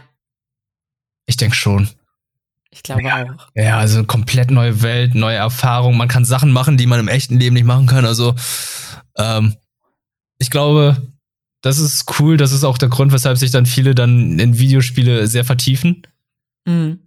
Ich 1.25 1.37
denke 1.37 1.55
schon. 1.55 1.89
Ich 2.69 2.83
glaube 2.83 3.03
ja, 3.03 3.23
auch. 3.23 3.49
Ja, 3.55 3.77
also 3.77 3.99
eine 3.99 4.07
komplett 4.07 4.51
neue 4.51 4.81
Welt, 4.81 5.15
neue 5.15 5.37
Erfahrungen. 5.37 5.97
Man 5.97 6.07
kann 6.07 6.25
Sachen 6.25 6.51
machen, 6.51 6.77
die 6.77 6.87
man 6.87 6.99
im 6.99 7.07
echten 7.07 7.39
Leben 7.39 7.53
nicht 7.53 7.65
machen 7.65 7.87
kann. 7.87 8.05
Also 8.05 8.35
ähm, 9.17 9.55
ich 10.37 10.49
glaube, 10.49 10.97
das 11.63 11.79
ist 11.79 12.19
cool. 12.19 12.37
Das 12.37 12.51
ist 12.51 12.63
auch 12.63 12.77
der 12.77 12.89
Grund, 12.89 13.11
weshalb 13.13 13.37
sich 13.37 13.49
dann 13.49 13.65
viele 13.65 13.95
dann 13.95 14.37
in 14.37 14.59
Videospiele 14.59 15.25
sehr 15.27 15.45
vertiefen. 15.45 16.03
Mhm. 16.65 16.99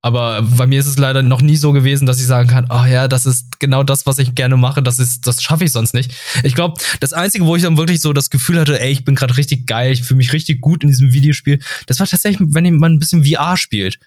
Aber 0.00 0.42
bei 0.42 0.68
mir 0.68 0.78
ist 0.78 0.86
es 0.86 0.96
leider 0.96 1.22
noch 1.22 1.42
nie 1.42 1.56
so 1.56 1.72
gewesen, 1.72 2.06
dass 2.06 2.20
ich 2.20 2.26
sagen 2.26 2.48
kann, 2.48 2.68
oh 2.70 2.84
ja, 2.84 3.08
das 3.08 3.26
ist 3.26 3.58
genau 3.58 3.82
das, 3.82 4.06
was 4.06 4.20
ich 4.20 4.36
gerne 4.36 4.56
mache, 4.56 4.80
das 4.80 5.00
ist, 5.00 5.26
das 5.26 5.42
schaffe 5.42 5.64
ich 5.64 5.72
sonst 5.72 5.92
nicht. 5.92 6.14
Ich 6.44 6.54
glaube, 6.54 6.80
das 7.00 7.12
Einzige, 7.12 7.44
wo 7.44 7.56
ich 7.56 7.64
dann 7.64 7.76
wirklich 7.76 8.00
so 8.00 8.12
das 8.12 8.30
Gefühl 8.30 8.60
hatte, 8.60 8.80
ey, 8.80 8.92
ich 8.92 9.04
bin 9.04 9.16
gerade 9.16 9.36
richtig 9.36 9.66
geil, 9.66 9.90
ich 9.90 10.04
fühle 10.04 10.18
mich 10.18 10.32
richtig 10.32 10.60
gut 10.60 10.84
in 10.84 10.88
diesem 10.88 11.12
Videospiel, 11.12 11.58
das 11.86 11.98
war 11.98 12.06
tatsächlich, 12.06 12.48
wenn 12.52 12.76
man 12.76 12.92
ein 12.92 12.98
bisschen 13.00 13.24
VR 13.24 13.56
spielt. 13.56 13.98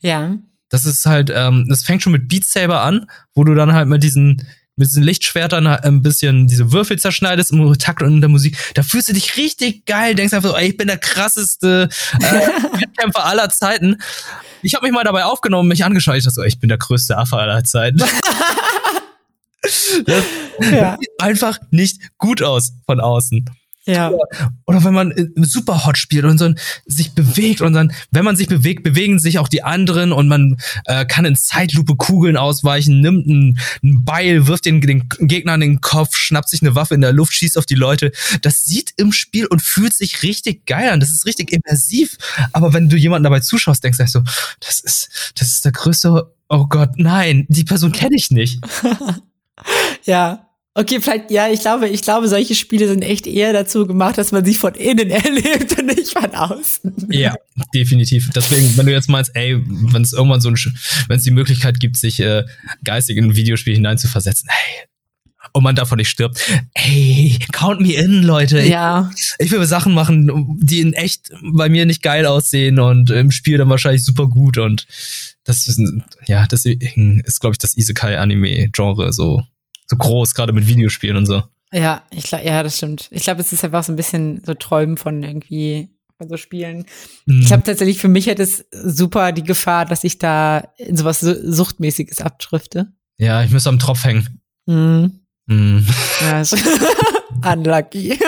Ja. 0.00 0.38
Das 0.70 0.86
ist 0.86 1.04
halt, 1.04 1.30
ähm, 1.34 1.66
das 1.68 1.84
fängt 1.84 2.02
schon 2.02 2.12
mit 2.12 2.26
Beat 2.28 2.46
Saber 2.46 2.80
an, 2.80 3.06
wo 3.34 3.44
du 3.44 3.54
dann 3.54 3.74
halt 3.74 3.88
mit 3.88 4.02
diesen, 4.02 4.46
mit 4.80 4.88
diesen 4.88 5.02
Lichtschwertern 5.02 5.66
ein 5.66 6.00
bisschen 6.00 6.46
diese 6.46 6.72
Würfel 6.72 6.98
zerschneidest 6.98 7.52
im 7.52 7.78
Takt 7.78 8.02
und 8.02 8.14
in 8.14 8.20
der 8.22 8.30
Musik. 8.30 8.56
Da 8.74 8.82
fühlst 8.82 9.10
du 9.10 9.12
dich 9.12 9.36
richtig 9.36 9.84
geil, 9.84 10.14
denkst 10.14 10.32
einfach 10.32 10.50
so, 10.50 10.56
ey, 10.56 10.70
ich 10.70 10.76
bin 10.78 10.88
der 10.88 10.96
krasseste 10.96 11.90
äh, 12.18 12.78
Kämpfer 12.98 13.26
aller 13.26 13.50
Zeiten. 13.50 13.98
Ich 14.62 14.74
habe 14.74 14.86
mich 14.86 14.94
mal 14.94 15.04
dabei 15.04 15.26
aufgenommen, 15.26 15.68
mich 15.68 15.84
angeschaut, 15.84 16.16
ich 16.16 16.24
dachte 16.24 16.34
so, 16.34 16.42
ich 16.42 16.58
bin 16.58 16.70
der 16.70 16.78
größte 16.78 17.18
Affe 17.18 17.36
aller 17.36 17.62
Zeiten. 17.62 17.98
das 19.62 20.24
ja. 20.60 20.96
sieht 20.98 21.10
einfach 21.20 21.58
nicht 21.70 22.00
gut 22.16 22.42
aus 22.42 22.72
von 22.86 23.00
außen. 23.00 23.50
Ja. 23.90 24.12
Oder, 24.66 24.84
wenn 24.84 24.94
man 24.94 25.12
super 25.36 25.84
hot 25.84 25.98
spielt 25.98 26.24
und 26.24 26.38
so 26.38 26.52
sich 26.86 27.12
bewegt 27.12 27.60
und 27.60 27.72
dann, 27.72 27.92
wenn 28.10 28.24
man 28.24 28.36
sich 28.36 28.46
bewegt, 28.46 28.84
bewegen 28.84 29.18
sich 29.18 29.38
auch 29.38 29.48
die 29.48 29.62
anderen 29.62 30.12
und 30.12 30.28
man 30.28 30.56
äh, 30.84 31.04
kann 31.04 31.24
in 31.24 31.34
Zeitlupe 31.34 31.96
Kugeln 31.96 32.36
ausweichen, 32.36 33.00
nimmt 33.00 33.26
ein, 33.26 33.58
ein 33.82 34.04
Beil, 34.04 34.46
wirft 34.46 34.66
den, 34.66 34.80
den 34.80 35.08
Gegner 35.20 35.52
an 35.52 35.60
den 35.60 35.80
Kopf, 35.80 36.14
schnappt 36.14 36.48
sich 36.48 36.62
eine 36.62 36.74
Waffe 36.74 36.94
in 36.94 37.00
der 37.00 37.12
Luft, 37.12 37.32
schießt 37.32 37.58
auf 37.58 37.66
die 37.66 37.74
Leute. 37.74 38.12
Das 38.42 38.64
sieht 38.64 38.92
im 38.96 39.12
Spiel 39.12 39.46
und 39.46 39.60
fühlt 39.60 39.94
sich 39.94 40.22
richtig 40.22 40.66
geil 40.66 40.90
an. 40.90 41.00
Das 41.00 41.10
ist 41.10 41.26
richtig 41.26 41.52
immersiv. 41.52 42.16
Aber 42.52 42.72
wenn 42.72 42.88
du 42.88 42.96
jemanden 42.96 43.24
dabei 43.24 43.40
zuschaust, 43.40 43.82
denkst 43.82 43.98
du 43.98 44.06
so, 44.06 44.22
das 44.60 44.80
ist, 44.80 45.32
das 45.36 45.48
ist 45.48 45.64
der 45.64 45.72
größte, 45.72 46.32
oh 46.48 46.66
Gott, 46.66 46.90
nein, 46.96 47.46
die 47.48 47.64
Person 47.64 47.92
kenne 47.92 48.14
ich 48.16 48.30
nicht. 48.30 48.60
ja. 50.04 50.49
Okay, 50.74 51.00
vielleicht, 51.00 51.32
ja, 51.32 51.48
ich 51.48 51.60
glaube, 51.60 51.88
ich 51.88 52.00
glaube, 52.00 52.28
solche 52.28 52.54
Spiele 52.54 52.86
sind 52.86 53.02
echt 53.02 53.26
eher 53.26 53.52
dazu 53.52 53.88
gemacht, 53.88 54.18
dass 54.18 54.30
man 54.30 54.44
sie 54.44 54.54
von 54.54 54.74
innen 54.74 55.10
erlebt 55.10 55.78
und 55.78 55.86
nicht 55.86 56.12
von 56.12 56.32
außen. 56.32 57.08
Ja, 57.10 57.34
definitiv. 57.74 58.30
Deswegen, 58.34 58.76
wenn 58.76 58.86
du 58.86 58.92
jetzt 58.92 59.08
meinst, 59.08 59.34
ey, 59.34 59.60
wenn 59.66 60.02
es 60.02 60.12
irgendwann 60.12 60.40
so 60.40 60.48
ein, 60.48 60.56
wenn 61.08 61.16
es 61.16 61.24
die 61.24 61.32
Möglichkeit 61.32 61.80
gibt, 61.80 61.96
sich 61.96 62.20
äh, 62.20 62.44
geistig 62.84 63.16
in 63.16 63.26
ein 63.26 63.36
Videospiel 63.36 63.74
hineinzuversetzen, 63.74 64.48
hey, 64.48 64.86
und 65.52 65.64
man 65.64 65.74
davon 65.74 65.96
nicht 65.96 66.08
stirbt. 66.08 66.40
Ey, 66.74 67.38
count 67.50 67.80
me 67.80 67.94
in, 67.94 68.22
Leute. 68.22 68.60
Ja. 68.60 69.10
Ich, 69.16 69.34
ich 69.38 69.50
will 69.50 69.64
Sachen 69.64 69.94
machen, 69.94 70.56
die 70.60 70.80
in 70.80 70.92
echt 70.92 71.30
bei 71.52 71.68
mir 71.68 71.86
nicht 71.86 72.02
geil 72.02 72.26
aussehen 72.26 72.78
und 72.78 73.10
im 73.10 73.32
Spiel 73.32 73.58
dann 73.58 73.70
wahrscheinlich 73.70 74.04
super 74.04 74.28
gut 74.28 74.58
und 74.58 74.86
das 75.42 75.66
ist, 75.66 75.80
ja, 76.26 76.46
deswegen 76.46 77.20
ist, 77.20 77.40
glaube 77.40 77.54
ich, 77.54 77.58
das 77.58 77.76
Isekai-Anime-Genre 77.76 79.12
so 79.12 79.42
so 79.90 79.96
groß, 79.96 80.34
gerade 80.34 80.52
mit 80.52 80.66
Videospielen 80.66 81.16
und 81.16 81.26
so. 81.26 81.42
Ja, 81.72 82.02
ich 82.10 82.24
glaube, 82.24 82.44
ja, 82.44 82.62
das 82.62 82.78
stimmt. 82.78 83.08
Ich 83.10 83.24
glaube, 83.24 83.40
es 83.40 83.52
ist 83.52 83.64
einfach 83.64 83.84
so 83.84 83.92
ein 83.92 83.96
bisschen 83.96 84.42
so 84.44 84.54
Träumen 84.54 84.96
von 84.96 85.22
irgendwie 85.22 85.90
von 86.16 86.28
so 86.28 86.36
Spielen. 86.36 86.86
Mhm. 87.26 87.40
Ich 87.40 87.46
glaube 87.46 87.62
tatsächlich, 87.64 87.98
für 87.98 88.08
mich 88.08 88.26
hätte 88.26 88.42
es 88.42 88.64
super 88.70 89.32
die 89.32 89.44
Gefahr, 89.44 89.84
dass 89.84 90.04
ich 90.04 90.18
da 90.18 90.68
in 90.76 90.96
sowas 90.96 91.20
Suchtmäßiges 91.20 92.20
abdrifte. 92.20 92.92
Ja, 93.18 93.42
ich 93.42 93.50
müsste 93.50 93.68
am 93.68 93.78
Tropf 93.78 94.04
hängen. 94.04 94.40
Mhm. 94.66 95.20
Mhm. 95.46 95.86
Ja, 96.20 96.42
unlucky. 97.52 98.18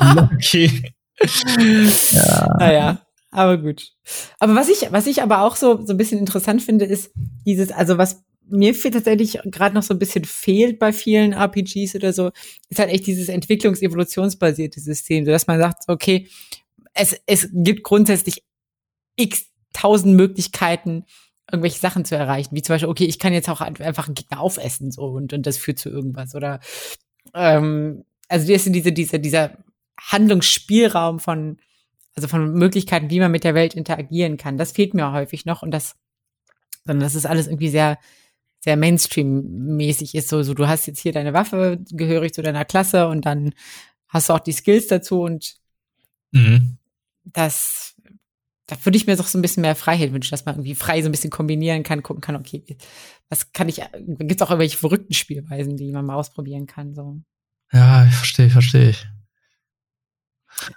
Unlucky. 0.00 0.92
ja. 2.12 2.56
Naja, 2.58 3.00
aber 3.30 3.58
gut. 3.58 3.92
Aber 4.38 4.54
was 4.54 4.68
ich, 4.68 4.90
was 4.90 5.06
ich 5.06 5.22
aber 5.22 5.42
auch 5.42 5.56
so, 5.56 5.84
so 5.84 5.92
ein 5.92 5.96
bisschen 5.96 6.18
interessant 6.18 6.62
finde, 6.62 6.84
ist 6.84 7.12
dieses, 7.44 7.70
also 7.70 7.98
was 7.98 8.22
mir 8.50 8.74
fehlt 8.74 8.94
tatsächlich 8.94 9.38
gerade 9.44 9.74
noch 9.74 9.82
so 9.82 9.94
ein 9.94 9.98
bisschen 9.98 10.24
fehlt 10.24 10.78
bei 10.78 10.92
vielen 10.92 11.32
RPGs 11.32 11.94
oder 11.94 12.12
so, 12.12 12.30
ist 12.68 12.78
halt 12.78 12.90
echt 12.90 13.06
dieses 13.06 13.28
entwicklungs-evolutionsbasierte 13.28 14.80
System, 14.80 15.24
so 15.24 15.30
dass 15.30 15.46
man 15.46 15.58
sagt, 15.58 15.84
okay, 15.88 16.28
es, 16.94 17.20
es 17.26 17.48
gibt 17.52 17.82
grundsätzlich 17.82 18.42
x 19.16 19.46
tausend 19.72 20.16
Möglichkeiten, 20.16 21.04
irgendwelche 21.50 21.80
Sachen 21.80 22.04
zu 22.04 22.16
erreichen, 22.16 22.54
wie 22.54 22.62
zum 22.62 22.74
Beispiel, 22.74 22.88
okay, 22.88 23.04
ich 23.04 23.18
kann 23.18 23.32
jetzt 23.32 23.48
auch 23.48 23.60
einfach 23.60 24.06
einen 24.06 24.14
Gegner 24.14 24.40
aufessen 24.40 24.90
so 24.90 25.02
und, 25.02 25.32
und 25.32 25.46
das 25.46 25.56
führt 25.56 25.78
zu 25.78 25.88
irgendwas 25.88 26.34
oder 26.34 26.60
ähm, 27.34 28.04
also 28.28 28.52
das 28.52 28.64
sind 28.64 28.72
diese, 28.72 28.92
diese, 28.92 29.18
dieser 29.18 29.58
Handlungsspielraum 30.00 31.20
von, 31.20 31.58
also 32.14 32.28
von 32.28 32.54
Möglichkeiten, 32.54 33.10
wie 33.10 33.20
man 33.20 33.32
mit 33.32 33.44
der 33.44 33.54
Welt 33.54 33.74
interagieren 33.74 34.36
kann. 34.36 34.56
Das 34.56 34.72
fehlt 34.72 34.94
mir 34.94 35.12
häufig 35.12 35.44
noch 35.44 35.62
und 35.62 35.70
das, 35.72 35.96
sondern 36.84 37.04
das 37.04 37.14
ist 37.14 37.26
alles 37.26 37.46
irgendwie 37.46 37.68
sehr, 37.68 37.98
sehr 38.60 38.76
Mainstream-mäßig 38.76 40.14
ist. 40.14 40.28
So, 40.28 40.42
so, 40.42 40.54
du 40.54 40.68
hast 40.68 40.86
jetzt 40.86 41.00
hier 41.00 41.12
deine 41.12 41.32
Waffe, 41.32 41.78
gehörig 41.90 42.34
zu 42.34 42.42
deiner 42.42 42.64
Klasse 42.64 43.08
und 43.08 43.26
dann 43.26 43.52
hast 44.08 44.28
du 44.28 44.34
auch 44.34 44.40
die 44.40 44.52
Skills 44.52 44.88
dazu 44.88 45.22
und 45.22 45.56
mhm. 46.32 46.78
das, 47.24 47.96
da 48.66 48.76
würde 48.84 48.96
ich 48.96 49.06
mir 49.06 49.16
doch 49.16 49.26
so 49.26 49.38
ein 49.38 49.42
bisschen 49.42 49.62
mehr 49.62 49.76
Freiheit 49.76 50.12
wünschen, 50.12 50.30
dass 50.30 50.44
man 50.44 50.56
irgendwie 50.56 50.74
frei 50.74 51.00
so 51.00 51.08
ein 51.08 51.12
bisschen 51.12 51.30
kombinieren 51.30 51.82
kann, 51.82 52.02
gucken 52.02 52.20
kann, 52.20 52.36
okay, 52.36 52.76
was 53.28 53.52
kann 53.52 53.68
ich, 53.68 53.80
gibt 54.06 54.40
es 54.40 54.42
auch 54.42 54.50
irgendwelche 54.50 54.76
verrückten 54.76 55.14
Spielweisen, 55.14 55.76
die 55.76 55.92
man 55.92 56.04
mal 56.04 56.16
ausprobieren 56.16 56.66
kann, 56.66 56.94
so. 56.94 57.20
Ja, 57.72 58.04
ich 58.04 58.14
verstehe, 58.14 58.50
verstehe 58.50 58.90
ich. 58.90 59.06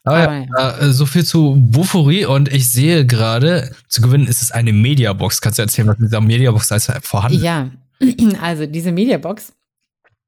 Aber, 0.04 0.18
Aber 0.18 0.34
ja, 0.34 0.46
ja. 0.58 0.78
Äh, 0.80 0.94
so 0.94 1.06
viel 1.06 1.24
zu 1.24 1.56
Bufori 1.58 2.26
und 2.26 2.52
ich 2.52 2.70
sehe 2.70 3.06
gerade, 3.06 3.76
zu 3.88 4.02
gewinnen 4.02 4.28
ist 4.28 4.42
es 4.42 4.52
eine 4.52 4.74
Mediabox. 4.74 5.42
Kannst 5.42 5.60
du 5.60 5.64
erzählen, 5.64 5.88
was 5.88 5.98
mit 6.00 6.10
dieser 6.10 6.22
Mediabox 6.22 6.72
als 6.72 6.92
vorhanden 7.02 7.38
ist? 7.38 7.44
Ja, 7.44 7.72
also 8.42 8.66
diese 8.66 8.92
Mediabox, 8.92 9.54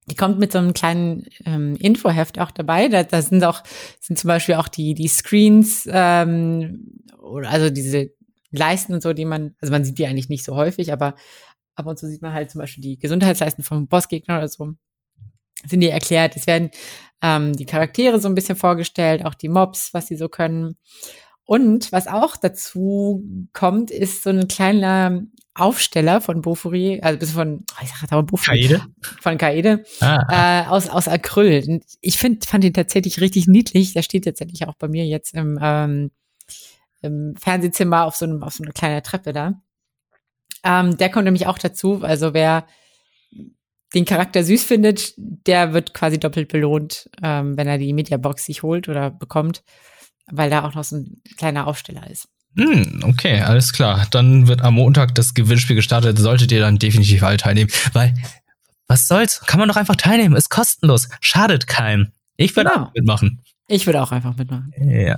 die 0.07 0.15
kommt 0.15 0.39
mit 0.39 0.51
so 0.51 0.59
einem 0.59 0.73
kleinen 0.73 1.25
ähm, 1.45 1.75
Infoheft 1.77 2.39
auch 2.39 2.51
dabei. 2.51 2.87
Da, 2.87 3.03
da 3.03 3.21
sind 3.21 3.43
auch, 3.43 3.63
sind 3.99 4.19
zum 4.19 4.27
Beispiel 4.27 4.55
auch 4.55 4.67
die, 4.67 4.93
die 4.93 5.07
Screens, 5.07 5.87
ähm, 5.91 6.91
oder 7.21 7.49
also 7.49 7.69
diese 7.69 8.11
Leisten 8.51 8.93
und 8.93 9.01
so, 9.01 9.13
die 9.13 9.25
man, 9.25 9.55
also 9.59 9.71
man 9.71 9.83
sieht 9.83 9.97
die 9.97 10.05
eigentlich 10.05 10.29
nicht 10.29 10.45
so 10.45 10.55
häufig, 10.55 10.93
aber 10.93 11.15
ab 11.75 11.85
und 11.87 11.99
zu 11.99 12.07
sieht 12.07 12.21
man 12.21 12.33
halt 12.33 12.51
zum 12.51 12.59
Beispiel 12.59 12.81
die 12.81 12.97
Gesundheitsleisten 12.97 13.63
vom 13.63 13.87
Bossgegner 13.87 14.37
oder 14.37 14.47
so. 14.47 14.73
Sind 15.67 15.81
die 15.81 15.89
erklärt. 15.89 16.35
Es 16.35 16.47
werden 16.47 16.71
ähm, 17.21 17.53
die 17.53 17.65
Charaktere 17.65 18.19
so 18.19 18.27
ein 18.27 18.35
bisschen 18.35 18.55
vorgestellt, 18.55 19.25
auch 19.25 19.33
die 19.33 19.49
Mobs, 19.49 19.93
was 19.93 20.07
sie 20.07 20.15
so 20.15 20.29
können. 20.29 20.77
Und 21.45 21.91
was 21.91 22.07
auch 22.07 22.37
dazu 22.37 23.23
kommt, 23.53 23.91
ist 23.91 24.23
so 24.23 24.31
ein 24.31 24.47
kleiner 24.47 25.23
Aufsteller 25.53 26.19
von 26.19 26.41
Bofuri, 26.41 26.99
also 27.01 27.19
bis 27.19 27.31
von, 27.31 27.63
oh, 27.71 27.83
ich 27.83 27.89
sag 27.89 28.11
aber 28.11 28.23
Bofuri, 28.23 28.61
Kaede? 28.61 28.81
von 29.21 29.37
Kaede, 29.37 29.83
ah. 30.01 30.63
äh, 30.65 30.67
aus, 30.67 30.89
aus 30.89 31.07
Acryl. 31.07 31.81
Ich 32.01 32.17
finde, 32.17 32.45
fand 32.45 32.63
ihn 32.63 32.73
tatsächlich 32.73 33.21
richtig 33.21 33.47
niedlich. 33.47 33.93
Der 33.93 34.01
steht 34.01 34.25
tatsächlich 34.25 34.67
auch 34.67 34.75
bei 34.75 34.87
mir 34.87 35.05
jetzt 35.05 35.33
im, 35.33 35.57
ähm, 35.61 36.11
im 37.01 37.35
Fernsehzimmer 37.37 38.05
auf 38.05 38.15
so 38.15 38.25
einem, 38.25 38.43
auf 38.43 38.53
so 38.53 38.63
einer 38.63 38.73
kleinen 38.73 39.03
Treppe 39.03 39.31
da. 39.31 39.61
Ähm, 40.63 40.97
der 40.97 41.09
kommt 41.09 41.25
nämlich 41.25 41.47
auch 41.47 41.59
dazu. 41.59 42.01
Also 42.03 42.33
wer 42.33 42.65
den 43.93 44.05
Charakter 44.05 44.43
süß 44.43 44.63
findet, 44.63 45.13
der 45.17 45.73
wird 45.73 45.93
quasi 45.93 46.19
doppelt 46.19 46.49
belohnt, 46.49 47.09
ähm, 47.21 47.55
wenn 47.57 47.67
er 47.67 47.77
die 47.77 47.93
Mediabox 47.93 48.45
sich 48.45 48.63
holt 48.63 48.89
oder 48.89 49.11
bekommt, 49.11 49.63
weil 50.27 50.49
da 50.49 50.63
auch 50.63 50.73
noch 50.73 50.83
so 50.83 50.97
ein 50.97 51.21
kleiner 51.37 51.67
Aufsteller 51.67 52.09
ist. 52.09 52.27
Hm, 52.57 53.01
okay, 53.03 53.41
alles 53.41 53.73
klar. 53.73 54.07
Dann 54.11 54.47
wird 54.47 54.61
am 54.61 54.75
Montag 54.75 55.13
das 55.15 55.33
Gewinnspiel 55.33 55.75
gestartet. 55.75 56.17
Solltet 56.17 56.51
ihr 56.51 56.61
dann 56.61 56.79
definitiv 56.79 57.21
alle 57.23 57.37
teilnehmen, 57.37 57.69
weil 57.93 58.13
was 58.87 59.07
soll's? 59.07 59.41
Kann 59.41 59.59
man 59.59 59.67
doch 59.67 59.75
einfach 59.75 59.95
teilnehmen. 59.95 60.35
Ist 60.35 60.49
kostenlos. 60.49 61.09
Schadet 61.19 61.67
keinem. 61.67 62.11
Ich 62.37 62.55
würde 62.55 62.71
genau. 62.71 62.85
auch 62.85 62.93
mitmachen. 62.93 63.41
Ich 63.67 63.85
würde 63.85 64.01
auch 64.01 64.11
einfach 64.11 64.37
mitmachen. 64.37 64.71
Ja. 64.77 65.17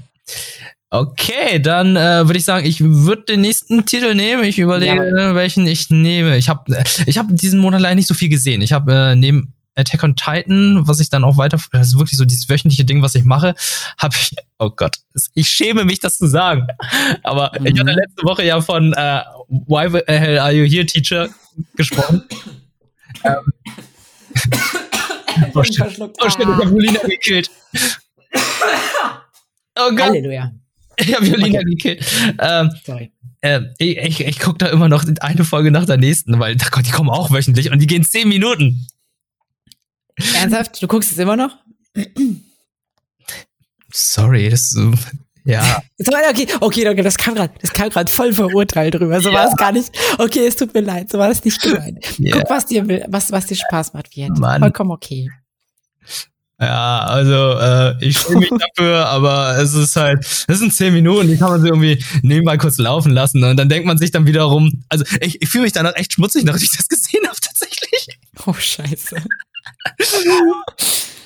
Okay, 0.89 1.59
dann 1.59 1.97
äh, 1.97 2.27
würde 2.27 2.37
ich 2.37 2.45
sagen, 2.45 2.65
ich 2.65 2.81
würde 2.81 3.23
den 3.23 3.41
nächsten 3.41 3.85
Titel 3.85 4.15
nehmen. 4.15 4.45
Ich 4.45 4.57
überlege, 4.57 5.11
ja. 5.17 5.35
welchen 5.35 5.67
ich 5.67 5.89
nehme. 5.89 6.37
Ich 6.37 6.47
habe 6.47 6.81
ich 7.05 7.17
hab 7.17 7.27
diesen 7.29 7.59
Monat 7.59 7.81
leider 7.81 7.95
nicht 7.95 8.07
so 8.07 8.13
viel 8.13 8.29
gesehen. 8.29 8.61
Ich 8.61 8.71
habe 8.71 8.93
äh, 8.93 9.15
neben 9.15 9.53
Attack 9.77 10.03
on 10.03 10.15
Titan, 10.15 10.87
was 10.87 10.99
ich 10.99 11.09
dann 11.09 11.23
auch 11.23 11.37
weiter, 11.37 11.59
das 11.71 11.87
ist 11.87 11.99
wirklich 11.99 12.17
so 12.17 12.25
dieses 12.25 12.49
wöchentliche 12.49 12.85
Ding, 12.85 13.01
was 13.01 13.15
ich 13.15 13.25
mache, 13.25 13.53
habe 13.97 14.15
ich, 14.15 14.31
oh 14.57 14.69
Gott, 14.69 14.97
ich 15.33 15.47
schäme 15.47 15.85
mich, 15.85 15.99
das 15.99 16.17
zu 16.17 16.27
sagen. 16.27 16.67
Aber 17.23 17.51
mhm. 17.59 17.67
ich 17.67 17.79
hatte 17.79 17.91
letzte 17.91 18.23
Woche 18.23 18.43
ja 18.43 18.59
von 18.59 18.93
äh, 18.93 19.21
Why 19.49 19.89
the 19.91 20.01
hell 20.07 20.39
are 20.39 20.51
you 20.51 20.65
here, 20.65 20.85
Teacher 20.85 21.29
gesprochen. 21.75 22.23
ähm, 23.23 23.53
oh 25.53 25.63
shit, 25.63 25.81
oh 25.99 26.29
shit, 26.29 26.39
ich 26.39 26.45
habe 26.45 26.63
Julina 26.63 26.99
gekillt. 27.01 27.51
Oh 29.79 29.91
Gott. 29.91 30.07
Halleluja. 30.07 30.51
Ich 30.99 31.15
habe 31.15 31.25
Violina 31.25 31.59
okay. 31.59 31.69
gekillt. 31.69 32.05
Ähm, 32.39 32.71
Sorry. 32.83 33.11
Äh, 33.41 33.61
ich 33.77 33.97
ich, 33.97 34.19
ich 34.21 34.39
gucke 34.39 34.57
da 34.57 34.67
immer 34.67 34.89
noch 34.89 35.05
eine 35.19 35.43
Folge 35.43 35.71
nach 35.71 35.85
der 35.85 35.97
nächsten, 35.97 36.39
weil 36.39 36.57
ach 36.61 36.71
Gott, 36.71 36.87
die 36.87 36.91
kommen 36.91 37.09
auch 37.09 37.31
wöchentlich 37.31 37.71
und 37.71 37.79
die 37.79 37.87
gehen 37.87 38.03
zehn 38.03 38.27
Minuten. 38.27 38.87
Ernsthaft? 40.35 40.81
Du 40.81 40.87
guckst 40.87 41.11
es 41.11 41.17
immer 41.17 41.35
noch? 41.35 41.55
Sorry, 43.91 44.49
das 44.49 44.61
ist 44.61 44.71
so. 44.71 44.93
Ja. 45.45 45.81
Okay, 45.97 46.47
okay, 46.59 46.89
okay, 46.89 47.01
das 47.03 47.17
kam 47.17 47.35
gerade, 47.35 47.53
das 47.61 47.71
kam 47.71 47.89
gerade 47.89 48.11
voll 48.11 48.33
verurteilt 48.33 48.95
drüber. 48.95 49.21
So 49.21 49.29
ja. 49.29 49.35
war 49.35 49.47
es 49.47 49.55
gar 49.55 49.71
nicht. 49.71 49.97
Okay, 50.17 50.45
es 50.45 50.57
tut 50.57 50.73
mir 50.73 50.81
leid, 50.81 51.09
so 51.09 51.17
war 51.17 51.29
es 51.29 51.45
nicht 51.45 51.61
gemeint. 51.61 52.19
Yeah. 52.19 52.39
Guck, 52.39 52.49
was 52.49 52.65
dir 52.65 52.85
was, 53.07 53.31
was 53.31 53.45
dir 53.45 53.55
Spaß 53.55 53.93
macht, 53.93 54.13
wird. 54.17 54.37
Mann. 54.37 54.59
Vollkommen 54.59 54.91
okay. 54.91 55.29
Ja, 56.59 57.01
also 57.01 57.59
äh, 57.59 58.03
ich 58.03 58.17
freue 58.17 58.37
mich 58.37 58.49
dafür, 58.75 59.05
aber 59.05 59.57
es 59.57 59.75
ist 59.75 59.95
halt, 59.95 60.25
das 60.47 60.57
sind 60.57 60.73
zehn 60.73 60.91
Minuten, 60.93 61.27
die 61.27 61.37
kann 61.37 61.51
man 61.51 61.61
so 61.61 61.67
irgendwie 61.67 62.03
nebenbei 62.23 62.57
kurz 62.57 62.79
laufen 62.79 63.11
lassen 63.11 63.43
und 63.43 63.57
dann 63.57 63.69
denkt 63.69 63.85
man 63.85 63.99
sich 63.99 64.09
dann 64.09 64.25
wiederum, 64.25 64.83
also 64.89 65.05
ich, 65.21 65.39
ich 65.41 65.49
fühle 65.49 65.65
mich 65.65 65.73
danach 65.73 65.95
echt 65.95 66.13
schmutzig, 66.13 66.45
nachdem 66.45 66.63
ich 66.63 66.75
das 66.75 66.87
gesehen 66.87 67.27
habe 67.27 67.37
tatsächlich. 67.39 68.07
Oh 68.45 68.53
Scheiße. 68.53 69.17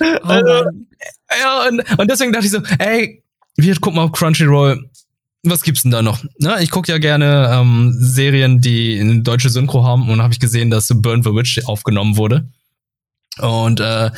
oh, 0.00 0.04
also, 0.22 0.64
ja, 1.40 1.68
und, 1.68 1.98
und 1.98 2.10
deswegen 2.10 2.32
dachte 2.32 2.46
ich 2.46 2.52
so, 2.52 2.60
ey, 2.78 3.22
wir 3.56 3.74
gucken 3.76 3.96
mal 3.96 4.04
auf 4.04 4.12
Crunchyroll, 4.12 4.90
was 5.44 5.62
gibt's 5.62 5.82
denn 5.82 5.90
da 5.90 6.02
noch? 6.02 6.22
Na, 6.38 6.60
ich 6.60 6.70
gucke 6.70 6.92
ja 6.92 6.98
gerne 6.98 7.50
ähm, 7.52 7.92
Serien, 7.98 8.60
die 8.60 9.00
eine 9.00 9.22
deutsche 9.22 9.48
Synchro 9.48 9.84
haben 9.84 10.08
und 10.08 10.22
habe 10.22 10.32
ich 10.32 10.40
gesehen, 10.40 10.70
dass 10.70 10.88
Burn 10.94 11.22
the 11.22 11.30
Witch 11.30 11.64
aufgenommen 11.64 12.16
wurde. 12.16 12.48
Und 13.38 13.80
äh, 13.80 14.10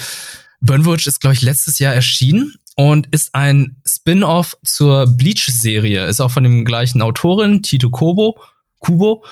Burnwitch 0.64 1.06
ist, 1.06 1.20
glaube 1.20 1.34
ich, 1.34 1.42
letztes 1.42 1.78
Jahr 1.78 1.94
erschienen 1.94 2.54
und 2.76 3.06
ist 3.12 3.34
ein 3.34 3.76
Spin-off 3.86 4.56
zur 4.64 5.06
Bleach-Serie. 5.06 6.06
Ist 6.06 6.20
auch 6.20 6.30
von 6.30 6.42
dem 6.42 6.64
gleichen 6.64 7.02
Autorin, 7.02 7.62
Tito 7.62 7.90
Kobo. 7.90 8.38
Kubo. 8.78 9.24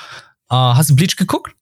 Äh, 0.50 0.54
hast 0.54 0.90
du 0.90 0.96
Bleach 0.96 1.16
geguckt? 1.16 1.54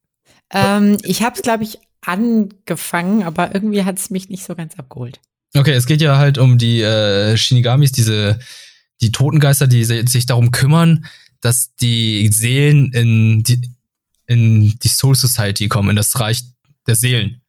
Ähm, 0.50 0.98
ich 1.02 1.22
habe 1.22 1.36
es, 1.36 1.42
glaube 1.42 1.64
ich, 1.64 1.78
angefangen, 2.02 3.22
aber 3.22 3.54
irgendwie 3.54 3.84
hat 3.84 3.98
es 3.98 4.10
mich 4.10 4.28
nicht 4.28 4.44
so 4.44 4.54
ganz 4.54 4.78
abgeholt. 4.78 5.20
Okay, 5.54 5.72
es 5.72 5.86
geht 5.86 6.00
ja 6.00 6.16
halt 6.16 6.38
um 6.38 6.58
die 6.58 6.80
äh, 6.80 7.36
Shinigamis, 7.36 7.92
diese 7.92 8.38
die 9.00 9.12
Totengeister, 9.12 9.66
die 9.66 9.84
sich 9.84 10.26
darum 10.26 10.52
kümmern, 10.52 11.06
dass 11.40 11.74
die 11.76 12.28
Seelen 12.28 12.92
in 12.92 13.42
die, 13.42 13.70
in 14.26 14.78
die 14.78 14.88
Soul 14.88 15.14
Society 15.14 15.68
kommen, 15.68 15.90
in 15.90 15.96
das 15.96 16.20
Reich 16.20 16.42
der 16.86 16.96
Seelen 16.96 17.40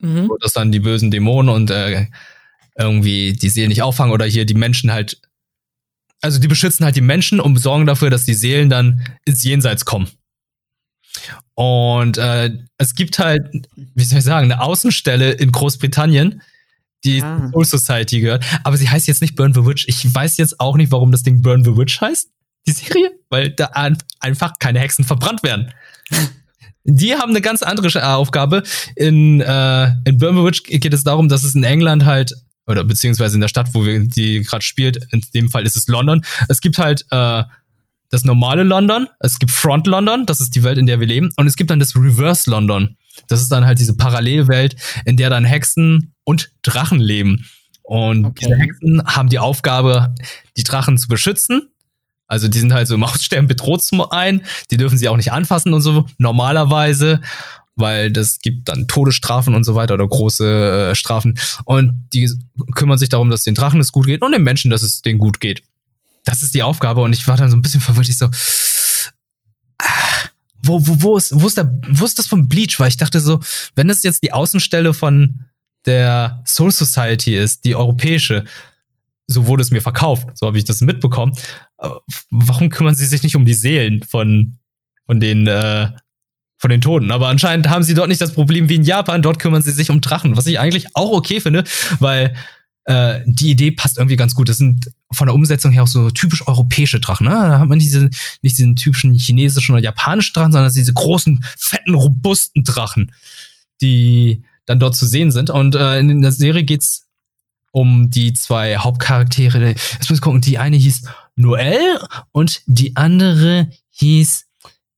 mhm. 0.00 0.28
wo 0.28 0.36
das 0.38 0.52
dann 0.52 0.72
die 0.72 0.80
bösen 0.80 1.10
Dämonen 1.10 1.54
und 1.54 1.70
äh, 1.70 2.06
irgendwie 2.78 3.32
die 3.32 3.48
Seelen 3.48 3.68
nicht 3.68 3.82
auffangen 3.82 4.12
oder 4.12 4.24
hier 4.24 4.44
die 4.44 4.54
Menschen 4.54 4.92
halt, 4.92 5.20
also 6.20 6.38
die 6.38 6.48
beschützen 6.48 6.84
halt 6.84 6.96
die 6.96 7.00
Menschen 7.00 7.40
und 7.40 7.56
sorgen 7.58 7.86
dafür, 7.86 8.10
dass 8.10 8.24
die 8.24 8.34
Seelen 8.34 8.70
dann 8.70 9.04
ins 9.24 9.44
Jenseits 9.44 9.84
kommen. 9.84 10.08
Und 11.54 12.18
äh, 12.18 12.50
es 12.78 12.94
gibt 12.94 13.18
halt, 13.18 13.42
wie 13.76 14.04
soll 14.04 14.18
ich 14.18 14.24
sagen, 14.24 14.50
eine 14.50 14.62
Außenstelle 14.62 15.32
in 15.32 15.52
Großbritannien, 15.52 16.42
die 17.04 17.22
ah. 17.22 17.50
Soul 17.52 17.64
Society 17.64 18.20
gehört. 18.20 18.44
Aber 18.64 18.76
sie 18.76 18.88
heißt 18.88 19.08
jetzt 19.08 19.20
nicht 19.20 19.34
Burn 19.34 19.54
the 19.54 19.64
Witch. 19.66 19.86
Ich 19.88 20.14
weiß 20.14 20.36
jetzt 20.36 20.60
auch 20.60 20.76
nicht, 20.76 20.92
warum 20.92 21.12
das 21.12 21.22
Ding 21.22 21.42
Burn 21.42 21.64
the 21.64 21.76
Witch 21.76 22.00
heißt, 22.00 22.30
die 22.66 22.72
Serie, 22.72 23.10
weil 23.28 23.50
da 23.50 23.70
einfach 24.20 24.58
keine 24.58 24.80
Hexen 24.80 25.04
verbrannt 25.04 25.42
werden. 25.42 25.72
Die 26.84 27.14
haben 27.14 27.30
eine 27.30 27.40
ganz 27.40 27.62
andere 27.62 27.98
äh, 27.98 28.02
Aufgabe. 28.02 28.62
In, 28.96 29.40
äh, 29.40 29.92
in 30.04 30.18
Burmawitch 30.18 30.62
geht 30.64 30.94
es 30.94 31.04
darum, 31.04 31.28
dass 31.28 31.44
es 31.44 31.54
in 31.54 31.64
England 31.64 32.04
halt, 32.04 32.34
oder 32.66 32.84
beziehungsweise 32.84 33.34
in 33.34 33.40
der 33.40 33.48
Stadt, 33.48 33.74
wo 33.74 33.84
wir 33.84 34.00
die 34.00 34.42
gerade 34.42 34.64
spielt, 34.64 35.06
in 35.12 35.22
dem 35.34 35.50
Fall 35.50 35.66
ist 35.66 35.76
es 35.76 35.88
London. 35.88 36.24
Es 36.48 36.60
gibt 36.60 36.78
halt 36.78 37.04
äh, 37.10 37.44
das 38.10 38.24
normale 38.24 38.64
London, 38.64 39.08
es 39.20 39.38
gibt 39.38 39.52
Front 39.52 39.86
London, 39.86 40.26
das 40.26 40.40
ist 40.40 40.54
die 40.56 40.64
Welt, 40.64 40.78
in 40.78 40.86
der 40.86 41.00
wir 41.00 41.06
leben, 41.06 41.30
und 41.36 41.46
es 41.46 41.56
gibt 41.56 41.70
dann 41.70 41.78
das 41.78 41.94
Reverse 41.94 42.50
London. 42.50 42.96
Das 43.28 43.40
ist 43.40 43.52
dann 43.52 43.64
halt 43.66 43.78
diese 43.78 43.96
Parallelwelt, 43.96 44.76
in 45.04 45.16
der 45.16 45.30
dann 45.30 45.44
Hexen 45.44 46.14
und 46.24 46.50
Drachen 46.62 47.00
leben. 47.00 47.46
Und 47.82 48.24
okay. 48.24 48.46
diese 48.46 48.56
Hexen 48.56 49.02
haben 49.04 49.28
die 49.28 49.38
Aufgabe, 49.38 50.14
die 50.56 50.64
Drachen 50.64 50.96
zu 50.96 51.08
beschützen 51.08 51.69
also 52.30 52.48
die 52.48 52.60
sind 52.60 52.72
halt 52.72 52.88
so 52.88 52.94
im 52.94 53.04
Aussterben 53.04 53.48
bedroht 53.48 53.82
zum 53.82 54.00
einen, 54.00 54.42
die 54.70 54.76
dürfen 54.76 54.96
sie 54.96 55.08
auch 55.08 55.16
nicht 55.16 55.32
anfassen 55.32 55.74
und 55.74 55.82
so 55.82 56.06
normalerweise, 56.18 57.20
weil 57.76 58.12
das 58.12 58.40
gibt 58.40 58.68
dann 58.68 58.86
Todesstrafen 58.86 59.54
und 59.54 59.64
so 59.64 59.74
weiter 59.74 59.94
oder 59.94 60.06
große 60.06 60.90
äh, 60.90 60.94
Strafen. 60.94 61.38
Und 61.64 62.08
die 62.12 62.30
kümmern 62.74 62.98
sich 62.98 63.08
darum, 63.08 63.30
dass 63.30 63.42
den 63.42 63.54
Drachen 63.54 63.80
es 63.80 63.92
gut 63.92 64.06
geht 64.06 64.22
und 64.22 64.32
den 64.32 64.42
Menschen, 64.42 64.70
dass 64.70 64.82
es 64.82 65.02
denen 65.02 65.18
gut 65.18 65.40
geht. 65.40 65.62
Das 66.24 66.42
ist 66.42 66.54
die 66.54 66.62
Aufgabe 66.62 67.00
und 67.00 67.12
ich 67.12 67.26
war 67.26 67.36
dann 67.36 67.50
so 67.50 67.56
ein 67.56 67.62
bisschen 67.62 67.80
verwirrt. 67.80 68.08
Ich 68.08 68.18
so, 68.18 68.26
ah, 69.78 69.88
wo, 70.62 70.86
wo, 70.86 71.02
wo 71.02 71.16
ist, 71.16 71.32
wo 71.34 71.46
ist 71.46 71.56
der, 71.56 71.72
wo 71.88 72.04
ist 72.04 72.18
das 72.18 72.26
von 72.26 72.48
Bleach? 72.48 72.78
Weil 72.78 72.88
ich 72.88 72.96
dachte 72.96 73.20
so, 73.20 73.40
wenn 73.74 73.88
das 73.88 74.02
jetzt 74.02 74.22
die 74.22 74.32
Außenstelle 74.32 74.94
von 74.94 75.46
der 75.86 76.42
Soul 76.46 76.70
Society 76.70 77.36
ist, 77.36 77.64
die 77.64 77.74
europäische, 77.74 78.44
so 79.26 79.46
wurde 79.46 79.62
es 79.62 79.70
mir 79.70 79.80
verkauft, 79.80 80.28
so 80.34 80.46
habe 80.46 80.58
ich 80.58 80.64
das 80.64 80.80
mitbekommen. 80.80 81.34
Warum 82.30 82.68
kümmern 82.68 82.94
sie 82.94 83.06
sich 83.06 83.22
nicht 83.22 83.36
um 83.36 83.44
die 83.44 83.54
Seelen 83.54 84.02
von, 84.02 84.58
von 85.06 85.20
den, 85.20 85.46
äh, 85.46 85.88
von 86.58 86.70
den 86.70 86.80
Toten? 86.80 87.10
Aber 87.10 87.28
anscheinend 87.28 87.68
haben 87.68 87.82
sie 87.82 87.94
dort 87.94 88.08
nicht 88.08 88.20
das 88.20 88.34
Problem 88.34 88.68
wie 88.68 88.76
in 88.76 88.84
Japan, 88.84 89.22
dort 89.22 89.38
kümmern 89.38 89.62
sie 89.62 89.72
sich 89.72 89.90
um 89.90 90.00
Drachen, 90.00 90.36
was 90.36 90.46
ich 90.46 90.58
eigentlich 90.58 90.94
auch 90.94 91.10
okay 91.10 91.40
finde, 91.40 91.64
weil 91.98 92.34
äh, 92.84 93.20
die 93.26 93.50
Idee 93.50 93.70
passt 93.70 93.98
irgendwie 93.98 94.16
ganz 94.16 94.34
gut. 94.34 94.48
Das 94.48 94.56
sind 94.56 94.90
von 95.12 95.26
der 95.26 95.34
Umsetzung 95.34 95.72
her 95.72 95.82
auch 95.82 95.88
so 95.88 96.10
typisch 96.10 96.46
europäische 96.46 97.00
Drachen. 97.00 97.26
Ne? 97.26 97.32
Da 97.32 97.58
hat 97.60 97.68
man 97.68 97.78
diese, 97.78 98.10
nicht 98.42 98.58
diesen 98.58 98.76
typischen 98.76 99.14
chinesischen 99.14 99.72
oder 99.72 99.82
japanischen 99.82 100.32
Drachen, 100.34 100.52
sondern 100.52 100.72
diese 100.72 100.92
großen, 100.92 101.44
fetten, 101.56 101.94
robusten 101.94 102.64
Drachen, 102.64 103.12
die 103.80 104.42
dann 104.66 104.80
dort 104.80 104.96
zu 104.96 105.06
sehen 105.06 105.30
sind. 105.30 105.50
Und 105.50 105.74
äh, 105.74 105.98
in 105.98 106.22
der 106.22 106.32
Serie 106.32 106.64
geht's 106.64 107.06
um 107.72 108.10
die 108.10 108.32
zwei 108.32 108.76
Hauptcharaktere. 108.76 109.68
Jetzt 109.68 110.08
muss 110.08 110.18
ich 110.18 110.22
gucken, 110.22 110.40
die 110.40 110.58
eine 110.58 110.76
hieß 110.76 111.02
Noel 111.40 112.00
und 112.32 112.62
die 112.66 112.96
andere 112.96 113.70
hieß 113.90 114.46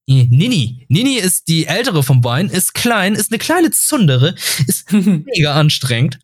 äh, 0.09 0.25
Nini. 0.25 0.85
Nini 0.89 1.15
ist 1.15 1.49
die 1.49 1.67
ältere 1.67 2.03
von 2.03 2.21
beiden, 2.21 2.51
ist 2.51 2.75
klein, 2.75 3.15
ist 3.15 3.31
eine 3.31 3.39
kleine 3.39 3.71
Zundere, 3.71 4.35
ist 4.67 4.93
mega 4.93 5.55
anstrengend. 5.55 6.19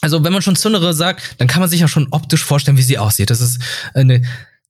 Also, 0.00 0.24
wenn 0.24 0.32
man 0.32 0.42
schon 0.42 0.56
Zundere 0.56 0.94
sagt, 0.94 1.34
dann 1.38 1.48
kann 1.48 1.60
man 1.60 1.68
sich 1.68 1.80
ja 1.80 1.88
schon 1.88 2.08
optisch 2.10 2.42
vorstellen, 2.42 2.78
wie 2.78 2.82
sie 2.82 2.98
aussieht. 2.98 3.28
Das 3.28 3.42
ist 3.42 3.60
eine, 3.92 4.22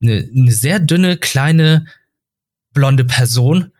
eine, 0.02 0.28
eine 0.34 0.52
sehr 0.52 0.80
dünne, 0.80 1.18
kleine, 1.18 1.86
blonde 2.72 3.04
Person, 3.04 3.72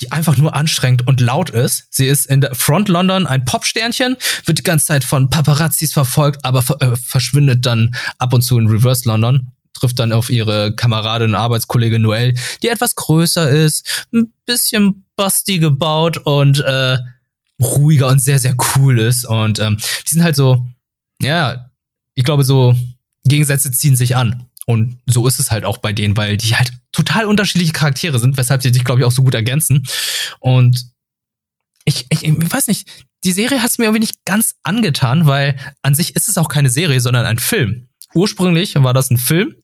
die 0.00 0.10
einfach 0.12 0.38
nur 0.38 0.54
anstrengend 0.54 1.06
und 1.06 1.20
laut 1.20 1.50
ist. 1.50 1.86
Sie 1.90 2.06
ist 2.06 2.26
in 2.26 2.40
der 2.40 2.54
Front 2.54 2.88
London 2.88 3.26
ein 3.26 3.44
Popsternchen, 3.44 4.16
wird 4.46 4.58
die 4.58 4.62
ganze 4.62 4.86
Zeit 4.86 5.04
von 5.04 5.28
Paparazzis 5.28 5.92
verfolgt, 5.92 6.44
aber 6.44 6.64
äh, 6.80 6.96
verschwindet 6.96 7.66
dann 7.66 7.94
ab 8.18 8.32
und 8.32 8.42
zu 8.42 8.58
in 8.58 8.66
Reverse 8.66 9.06
London, 9.06 9.52
trifft 9.78 9.98
dann 9.98 10.12
auf 10.12 10.30
ihre 10.30 10.74
Kameradin, 10.74 11.34
Arbeitskollegin 11.34 12.02
Noelle, 12.02 12.34
die 12.62 12.68
etwas 12.68 12.94
größer 12.94 13.48
ist, 13.48 14.06
ein 14.12 14.32
bisschen 14.44 15.04
basti 15.16 15.58
gebaut 15.58 16.18
und 16.18 16.60
äh, 16.60 16.98
ruhiger 17.60 18.08
und 18.08 18.20
sehr, 18.20 18.38
sehr 18.38 18.56
cool 18.76 18.98
ist. 18.98 19.24
Und 19.24 19.58
ähm, 19.58 19.76
die 19.78 20.10
sind 20.10 20.22
halt 20.22 20.36
so, 20.36 20.66
ja, 21.20 21.70
ich 22.14 22.24
glaube, 22.24 22.44
so 22.44 22.74
Gegensätze 23.24 23.70
ziehen 23.70 23.96
sich 23.96 24.16
an. 24.16 24.46
Und 24.66 24.98
so 25.06 25.26
ist 25.28 25.38
es 25.38 25.50
halt 25.50 25.64
auch 25.64 25.78
bei 25.78 25.92
denen, 25.92 26.16
weil 26.16 26.36
die 26.36 26.56
halt 26.56 26.72
total 26.90 27.26
unterschiedliche 27.26 27.72
Charaktere 27.72 28.18
sind, 28.18 28.36
weshalb 28.36 28.62
sie 28.62 28.72
sich, 28.72 28.84
glaube 28.84 29.00
ich, 29.00 29.06
auch 29.06 29.12
so 29.12 29.22
gut 29.22 29.34
ergänzen. 29.34 29.86
Und 30.40 30.90
ich, 31.84 32.06
ich, 32.10 32.24
ich 32.24 32.52
weiß 32.52 32.66
nicht, 32.66 32.88
die 33.24 33.32
Serie 33.32 33.62
hat 33.62 33.70
es 33.70 33.78
mir 33.78 33.84
irgendwie 33.84 34.00
nicht 34.00 34.24
ganz 34.24 34.56
angetan, 34.64 35.26
weil 35.26 35.56
an 35.82 35.94
sich 35.94 36.16
ist 36.16 36.28
es 36.28 36.36
auch 36.36 36.48
keine 36.48 36.68
Serie, 36.68 37.00
sondern 37.00 37.26
ein 37.26 37.38
Film. 37.38 37.88
Ursprünglich 38.14 38.74
war 38.76 38.94
das 38.94 39.10
ein 39.10 39.18
Film, 39.18 39.54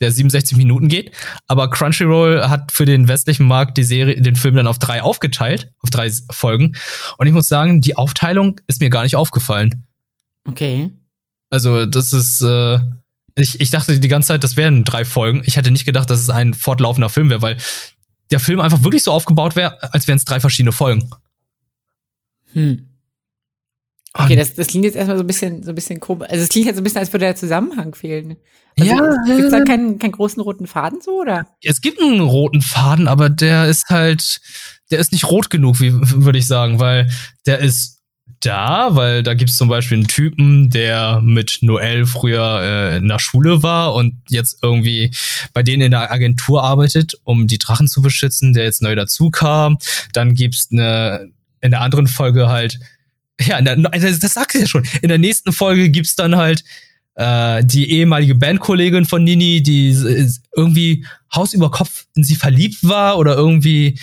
der 0.00 0.10
67 0.10 0.56
Minuten 0.56 0.88
geht, 0.88 1.12
aber 1.46 1.68
Crunchyroll 1.70 2.48
hat 2.48 2.72
für 2.72 2.86
den 2.86 3.08
westlichen 3.08 3.46
Markt 3.46 3.76
die 3.76 3.84
Serie, 3.84 4.20
den 4.20 4.36
Film 4.36 4.56
dann 4.56 4.66
auf 4.66 4.78
drei 4.78 5.02
aufgeteilt, 5.02 5.72
auf 5.80 5.90
drei 5.90 6.10
Folgen. 6.30 6.76
Und 7.18 7.26
ich 7.26 7.32
muss 7.32 7.48
sagen, 7.48 7.80
die 7.80 7.96
Aufteilung 7.96 8.60
ist 8.66 8.80
mir 8.80 8.90
gar 8.90 9.02
nicht 9.02 9.16
aufgefallen. 9.16 9.84
Okay. 10.46 10.90
Also, 11.50 11.84
das 11.84 12.12
ist, 12.12 12.40
äh, 12.42 12.78
ich, 13.34 13.60
ich 13.60 13.70
dachte 13.70 13.98
die 13.98 14.08
ganze 14.08 14.28
Zeit, 14.28 14.44
das 14.44 14.56
wären 14.56 14.84
drei 14.84 15.04
Folgen. 15.04 15.42
Ich 15.44 15.56
hätte 15.56 15.70
nicht 15.70 15.84
gedacht, 15.84 16.08
dass 16.08 16.20
es 16.20 16.30
ein 16.30 16.54
fortlaufender 16.54 17.08
Film 17.08 17.28
wäre, 17.28 17.42
weil 17.42 17.56
der 18.30 18.40
Film 18.40 18.60
einfach 18.60 18.84
wirklich 18.84 19.02
so 19.02 19.12
aufgebaut 19.12 19.56
wäre, 19.56 19.92
als 19.92 20.06
wären 20.06 20.18
es 20.18 20.24
drei 20.24 20.40
verschiedene 20.40 20.72
Folgen. 20.72 21.10
Hm. 22.52 22.89
Okay, 24.14 24.34
das, 24.34 24.54
das 24.54 24.66
klingt 24.66 24.84
jetzt 24.84 24.96
erstmal 24.96 25.16
so 25.16 25.22
ein 25.22 25.26
bisschen, 25.26 25.62
so 25.62 25.70
ein 25.70 25.74
bisschen 25.74 26.00
komisch. 26.00 26.28
Also 26.28 26.42
es 26.42 26.48
klingt 26.48 26.66
jetzt 26.66 26.76
so 26.76 26.80
ein 26.80 26.84
bisschen, 26.84 26.98
als 26.98 27.12
würde 27.12 27.26
der 27.26 27.36
Zusammenhang 27.36 27.94
fehlen. 27.94 28.36
Also, 28.78 28.90
ja. 28.90 29.16
Gibt 29.24 29.40
es 29.40 29.50
da 29.52 29.64
keinen, 29.64 29.98
keinen 29.98 30.12
großen 30.12 30.42
roten 30.42 30.66
Faden 30.66 31.00
so, 31.00 31.20
oder? 31.20 31.46
Es 31.62 31.80
gibt 31.80 32.00
einen 32.00 32.20
roten 32.20 32.60
Faden, 32.60 33.06
aber 33.06 33.30
der 33.30 33.66
ist 33.66 33.88
halt, 33.88 34.40
der 34.90 34.98
ist 34.98 35.12
nicht 35.12 35.30
rot 35.30 35.50
genug, 35.50 35.80
wie 35.80 35.92
würde 35.92 36.38
ich 36.38 36.46
sagen, 36.46 36.80
weil 36.80 37.08
der 37.46 37.60
ist 37.60 38.00
da, 38.40 38.96
weil 38.96 39.22
da 39.22 39.34
gibt's 39.34 39.58
zum 39.58 39.68
Beispiel 39.68 39.98
einen 39.98 40.08
Typen, 40.08 40.70
der 40.70 41.20
mit 41.20 41.58
Noel 41.60 42.06
früher 42.06 42.60
äh, 42.62 42.96
in 42.96 43.06
der 43.06 43.18
Schule 43.18 43.62
war 43.62 43.94
und 43.94 44.14
jetzt 44.28 44.58
irgendwie 44.62 45.14
bei 45.52 45.62
denen 45.62 45.82
in 45.82 45.90
der 45.90 46.10
Agentur 46.10 46.64
arbeitet, 46.64 47.14
um 47.24 47.46
die 47.46 47.58
Drachen 47.58 47.86
zu 47.86 48.02
beschützen, 48.02 48.54
der 48.54 48.64
jetzt 48.64 48.82
neu 48.82 48.94
dazu 48.94 49.30
kam. 49.30 49.78
Dann 50.14 50.34
gibt's 50.34 50.68
eine 50.72 51.30
in 51.60 51.70
der 51.70 51.82
anderen 51.82 52.06
Folge 52.06 52.48
halt, 52.48 52.80
ja, 53.46 53.60
der, 53.60 53.78
also 53.92 54.20
das 54.20 54.34
sagt 54.34 54.54
ja 54.54 54.66
schon. 54.66 54.86
In 55.02 55.08
der 55.08 55.18
nächsten 55.18 55.52
Folge 55.52 55.90
gibt's 55.90 56.16
dann 56.16 56.36
halt 56.36 56.64
äh, 57.14 57.64
die 57.64 57.90
ehemalige 57.90 58.34
Bandkollegin 58.34 59.04
von 59.04 59.24
Nini, 59.24 59.62
die 59.62 59.96
irgendwie 60.54 61.04
Haus 61.34 61.52
über 61.52 61.70
Kopf 61.70 62.06
in 62.14 62.24
sie 62.24 62.36
verliebt 62.36 62.78
war 62.82 63.18
oder 63.18 63.34
irgendwie 63.34 63.98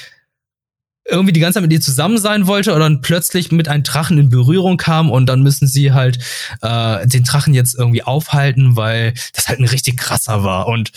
irgendwie 1.09 1.31
die 1.31 1.39
ganze 1.39 1.55
Zeit 1.55 1.63
mit 1.63 1.71
ihr 1.71 1.81
zusammen 1.81 2.17
sein 2.17 2.47
wollte 2.47 2.73
und 2.73 2.81
dann 2.81 3.01
plötzlich 3.01 3.51
mit 3.51 3.69
einem 3.69 3.83
Drachen 3.83 4.17
in 4.17 4.29
Berührung 4.29 4.77
kam 4.77 5.09
und 5.09 5.25
dann 5.27 5.41
müssen 5.41 5.67
sie 5.67 5.93
halt 5.93 6.19
äh, 6.61 7.07
den 7.07 7.23
Drachen 7.23 7.53
jetzt 7.53 7.75
irgendwie 7.75 8.03
aufhalten, 8.03 8.75
weil 8.75 9.13
das 9.33 9.47
halt 9.47 9.59
ein 9.59 9.67
richtig 9.67 9.97
krasser 9.97 10.43
war 10.43 10.67
und 10.67 10.91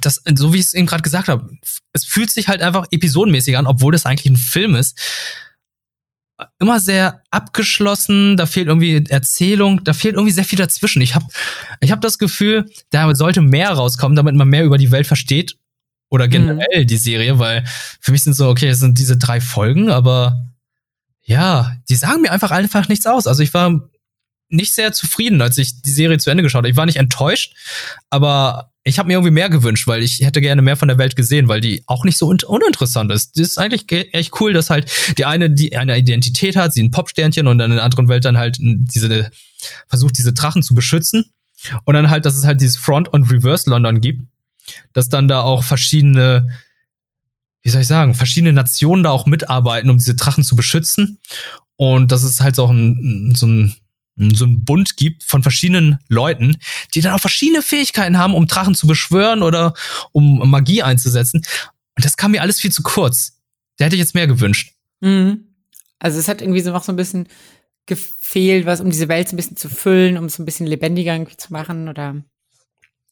das, 0.00 0.20
so 0.34 0.52
wie 0.52 0.58
ich 0.58 0.66
es 0.66 0.74
eben 0.74 0.86
gerade 0.86 1.02
gesagt 1.02 1.28
habe, 1.28 1.48
es 1.92 2.04
fühlt 2.04 2.30
sich 2.30 2.48
halt 2.48 2.62
einfach 2.62 2.84
episodenmäßig 2.90 3.56
an, 3.56 3.66
obwohl 3.66 3.92
das 3.92 4.06
eigentlich 4.06 4.30
ein 4.30 4.36
Film 4.36 4.74
ist 4.74 4.98
immer 6.58 6.80
sehr 6.80 7.22
abgeschlossen, 7.30 8.36
da 8.36 8.46
fehlt 8.46 8.66
irgendwie 8.66 9.04
Erzählung, 9.08 9.84
da 9.84 9.92
fehlt 9.92 10.14
irgendwie 10.14 10.32
sehr 10.32 10.44
viel 10.44 10.58
dazwischen. 10.58 11.00
Ich 11.02 11.14
habe 11.14 11.26
ich 11.80 11.92
hab 11.92 12.00
das 12.00 12.18
Gefühl, 12.18 12.68
da 12.90 13.14
sollte 13.14 13.40
mehr 13.40 13.70
rauskommen, 13.70 14.16
damit 14.16 14.34
man 14.34 14.48
mehr 14.48 14.64
über 14.64 14.78
die 14.78 14.90
Welt 14.90 15.06
versteht 15.06 15.56
oder 16.10 16.28
generell 16.28 16.82
mhm. 16.82 16.86
die 16.86 16.96
Serie, 16.96 17.38
weil 17.38 17.64
für 18.00 18.12
mich 18.12 18.22
sind 18.22 18.34
so, 18.34 18.48
okay, 18.48 18.68
es 18.68 18.80
sind 18.80 18.98
diese 18.98 19.16
drei 19.16 19.40
Folgen, 19.40 19.90
aber 19.90 20.48
ja, 21.22 21.76
die 21.88 21.94
sagen 21.94 22.22
mir 22.22 22.32
einfach 22.32 22.50
einfach 22.50 22.88
nichts 22.88 23.06
aus. 23.06 23.26
Also 23.26 23.42
ich 23.42 23.54
war 23.54 23.88
nicht 24.54 24.74
sehr 24.74 24.92
zufrieden, 24.92 25.42
als 25.42 25.58
ich 25.58 25.82
die 25.82 25.90
Serie 25.90 26.18
zu 26.18 26.30
Ende 26.30 26.42
geschaut 26.42 26.60
habe. 26.60 26.70
Ich 26.70 26.76
war 26.76 26.86
nicht 26.86 26.96
enttäuscht, 26.96 27.54
aber 28.10 28.70
ich 28.84 28.98
habe 28.98 29.06
mir 29.06 29.14
irgendwie 29.14 29.32
mehr 29.32 29.48
gewünscht, 29.48 29.86
weil 29.86 30.02
ich 30.02 30.20
hätte 30.20 30.42
gerne 30.42 30.60
mehr 30.60 30.76
von 30.76 30.88
der 30.88 30.98
Welt 30.98 31.16
gesehen, 31.16 31.48
weil 31.48 31.62
die 31.62 31.82
auch 31.86 32.04
nicht 32.04 32.18
so 32.18 32.28
un 32.28 32.38
uninteressant 32.46 33.10
ist. 33.10 33.38
Das 33.38 33.48
ist 33.48 33.58
eigentlich 33.58 33.90
echt 34.12 34.40
cool, 34.40 34.52
dass 34.52 34.68
halt 34.68 34.90
die 35.16 35.24
eine 35.24 35.50
die 35.50 35.76
eine 35.76 35.96
Identität 35.96 36.54
hat, 36.56 36.74
sie 36.74 36.82
ein 36.82 36.90
Popsternchen 36.90 37.46
und 37.46 37.58
dann 37.58 37.70
in 37.70 37.76
der 37.76 37.84
anderen 37.84 38.08
Welt 38.08 38.26
dann 38.26 38.36
halt 38.36 38.58
diese 38.60 39.30
versucht 39.88 40.18
diese 40.18 40.34
Drachen 40.34 40.62
zu 40.62 40.74
beschützen 40.74 41.24
und 41.84 41.94
dann 41.94 42.10
halt, 42.10 42.26
dass 42.26 42.36
es 42.36 42.44
halt 42.44 42.60
dieses 42.60 42.76
Front 42.76 43.08
und 43.08 43.30
Reverse 43.30 43.70
London 43.70 44.02
gibt, 44.02 44.22
dass 44.92 45.08
dann 45.08 45.28
da 45.28 45.40
auch 45.40 45.64
verschiedene 45.64 46.48
wie 47.62 47.70
soll 47.70 47.80
ich 47.80 47.86
sagen, 47.86 48.12
verschiedene 48.12 48.52
Nationen 48.52 49.02
da 49.02 49.10
auch 49.10 49.24
mitarbeiten, 49.24 49.88
um 49.88 49.96
diese 49.96 50.14
Drachen 50.14 50.44
zu 50.44 50.56
beschützen 50.56 51.18
und 51.76 52.12
das 52.12 52.22
ist 52.22 52.42
halt 52.42 52.54
so 52.54 52.66
ein 52.66 53.34
so 53.34 53.46
ein 53.46 53.74
so 54.16 54.44
ein 54.44 54.64
Bund 54.64 54.96
gibt 54.96 55.24
von 55.24 55.42
verschiedenen 55.42 55.98
Leuten, 56.08 56.56
die 56.94 57.00
dann 57.00 57.12
auch 57.12 57.20
verschiedene 57.20 57.62
Fähigkeiten 57.62 58.18
haben, 58.18 58.34
um 58.34 58.46
Drachen 58.46 58.74
zu 58.74 58.86
beschwören 58.86 59.42
oder 59.42 59.74
um 60.12 60.48
Magie 60.48 60.82
einzusetzen. 60.82 61.44
Und 61.96 62.04
das 62.04 62.16
kam 62.16 62.32
mir 62.32 62.42
alles 62.42 62.60
viel 62.60 62.72
zu 62.72 62.82
kurz. 62.82 63.40
Der 63.78 63.86
hätte 63.86 63.96
ich 63.96 64.00
jetzt 64.00 64.14
mehr 64.14 64.26
gewünscht. 64.26 64.74
Mhm. 65.00 65.48
Also 65.98 66.18
es 66.18 66.28
hat 66.28 66.42
irgendwie 66.42 66.60
so 66.60 66.70
noch 66.70 66.84
so 66.84 66.92
ein 66.92 66.96
bisschen 66.96 67.28
gefehlt, 67.86 68.66
was 68.66 68.80
um 68.80 68.90
diese 68.90 69.08
Welt 69.08 69.28
so 69.28 69.34
ein 69.34 69.36
bisschen 69.36 69.56
zu 69.56 69.68
füllen, 69.68 70.16
um 70.16 70.24
es 70.24 70.38
ein 70.38 70.44
bisschen 70.44 70.66
lebendiger 70.66 71.14
irgendwie 71.14 71.36
zu 71.36 71.52
machen 71.52 71.88
oder 71.88 72.22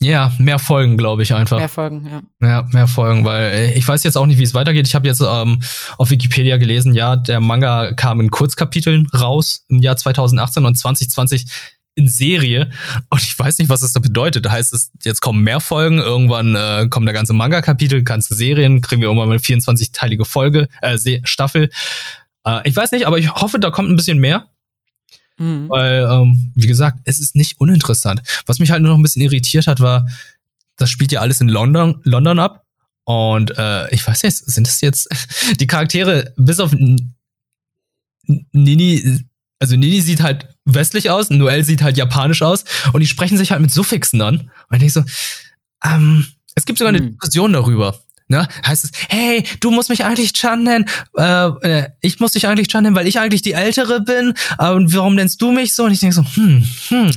ja, 0.03 0.33
mehr 0.39 0.59
Folgen, 0.59 0.97
glaube 0.97 1.23
ich 1.23 1.35
einfach. 1.35 1.59
Mehr 1.59 1.69
Folgen, 1.69 2.09
ja. 2.41 2.49
Ja, 2.49 2.69
mehr 2.73 2.87
Folgen, 2.87 3.25
weil 3.25 3.53
äh, 3.53 3.75
ich 3.75 3.87
weiß 3.87 4.03
jetzt 4.05 4.17
auch 4.17 4.27
nicht, 4.27 4.39
wie 4.39 4.43
es 4.43 4.55
weitergeht. 4.55 4.87
Ich 4.87 4.95
habe 4.95 5.07
jetzt 5.07 5.21
ähm, 5.21 5.63
auf 5.99 6.11
Wikipedia 6.11 6.57
gelesen, 6.57 6.95
ja, 6.95 7.17
der 7.17 7.41
Manga 7.41 7.93
kam 7.93 8.21
in 8.21 8.31
Kurzkapiteln 8.31 9.07
raus 9.09 9.65
im 9.69 9.79
Jahr 9.79 9.97
2018 9.97 10.65
und 10.65 10.77
2020 10.77 11.47
in 11.95 12.09
Serie. 12.09 12.71
Und 13.11 13.23
ich 13.23 13.39
weiß 13.39 13.59
nicht, 13.59 13.69
was 13.69 13.81
das 13.81 13.93
da 13.93 14.01
bedeutet. 14.01 14.49
Heißt 14.51 14.73
es, 14.73 14.91
jetzt 15.03 15.21
kommen 15.21 15.43
mehr 15.43 15.61
Folgen, 15.61 15.99
irgendwann 15.99 16.55
äh, 16.55 16.89
kommen 16.89 17.07
da 17.07 17.13
ganze 17.13 17.33
Manga-Kapitel, 17.33 18.03
ganze 18.03 18.35
Serien, 18.35 18.81
kriegen 18.81 19.03
wir 19.03 19.09
irgendwann 19.09 19.29
mal 19.29 19.35
eine 19.35 19.43
24-teilige 19.43 20.25
Folge, 20.25 20.69
äh, 20.81 20.99
Staffel. 21.25 21.71
Äh, 22.47 22.69
ich 22.69 22.75
weiß 22.75 22.93
nicht, 22.93 23.07
aber 23.07 23.19
ich 23.19 23.35
hoffe, 23.35 23.59
da 23.59 23.71
kommt 23.71 23.91
ein 23.91 23.97
bisschen 23.97 24.19
mehr. 24.19 24.47
Mhm. 25.39 25.69
Weil, 25.69 26.07
ähm, 26.11 26.53
wie 26.55 26.67
gesagt, 26.67 27.01
es 27.05 27.19
ist 27.19 27.37
nicht 27.37 27.61
uninteressant. 27.61 28.23
Was 28.47 28.59
mich 28.59 28.71
halt 28.71 28.83
nur 28.83 28.91
noch 28.91 28.99
ein 28.99 29.03
bisschen 29.03 29.23
irritiert 29.23 29.67
hat, 29.67 29.81
war, 29.81 30.07
das 30.77 30.91
spielt 30.91 31.13
ja 31.13 31.21
alles 31.21 31.41
in 31.41 31.49
London, 31.49 32.01
London 32.05 32.39
ab. 32.39 32.65
Und 33.05 33.57
äh, 33.59 33.93
ich 33.93 34.07
weiß 34.07 34.23
jetzt, 34.23 34.51
sind 34.51 34.67
das 34.67 34.81
jetzt 34.81 35.09
die 35.61 35.67
Charaktere, 35.67 36.33
bis 36.37 36.61
auf 36.61 36.75
Nini, 38.53 39.21
also 39.59 39.77
Nini 39.77 40.01
sieht 40.01 40.23
halt 40.23 40.49
westlich 40.65 41.11
aus, 41.11 41.31
Noel 41.31 41.65
sieht 41.65 41.83
halt 41.83 41.97
japanisch 41.97 42.43
aus 42.43 42.65
und 42.93 43.01
die 43.01 43.07
sprechen 43.07 43.37
sich 43.37 43.51
halt 43.51 43.61
mit 43.61 43.73
Suffixen 43.73 44.21
an. 44.23 44.51
Und 44.69 44.73
ich 44.73 44.79
denke 44.79 44.93
so, 44.93 45.05
ähm, 45.85 46.27
es 46.55 46.65
gibt 46.65 46.79
sogar 46.79 46.91
eine 46.91 46.99
hm. 46.99 47.11
Diskussion 47.11 47.53
darüber. 47.53 47.99
Ne? 48.33 48.49
Heißt 48.67 48.85
es, 48.85 48.91
hey, 49.11 49.45
du 49.61 49.71
musst 49.71 49.91
mich 49.91 50.07
eigentlich 50.07 50.33
Chan 50.33 50.63
nennen, 50.63 50.87
äh, 51.19 51.49
äh, 51.49 51.89
ich 52.01 52.19
muss 52.19 52.33
dich 52.33 52.49
eigentlich 52.49 52.69
Chan 52.69 52.83
nennen, 52.83 52.97
weil 52.97 53.07
ich 53.07 53.19
eigentlich 53.19 53.43
die 53.43 53.53
Ältere 53.53 54.01
bin, 54.01 54.33
äh, 54.59 54.71
und 54.71 54.95
warum 54.95 55.15
nennst 55.15 55.43
du 55.43 55.53
mich 55.53 55.75
so? 55.75 55.85
Und 55.85 55.93
ich 55.93 56.01
denke 56.01 56.17
so, 56.17 56.25
hm, 56.25 56.67
hm. 56.89 57.11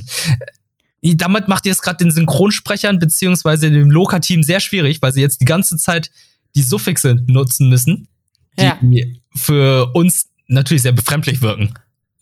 Damit 1.16 1.48
macht 1.48 1.64
ihr 1.64 1.72
es 1.72 1.80
gerade 1.80 1.98
den 1.98 2.10
Synchronsprechern 2.10 2.98
beziehungsweise 2.98 3.70
dem 3.70 3.90
Loka-Team 3.90 4.42
sehr 4.42 4.60
schwierig, 4.60 5.00
weil 5.00 5.12
sie 5.12 5.22
jetzt 5.22 5.40
die 5.40 5.44
ganze 5.46 5.78
Zeit 5.78 6.10
die 6.54 6.62
Suffixe 6.62 7.16
nutzen 7.26 7.68
müssen, 7.68 8.08
die 8.58 8.64
ja. 8.64 8.78
für 9.34 9.94
uns 9.94 10.28
natürlich 10.48 10.82
sehr 10.82 10.92
befremdlich 10.92 11.40
wirken. 11.40 11.74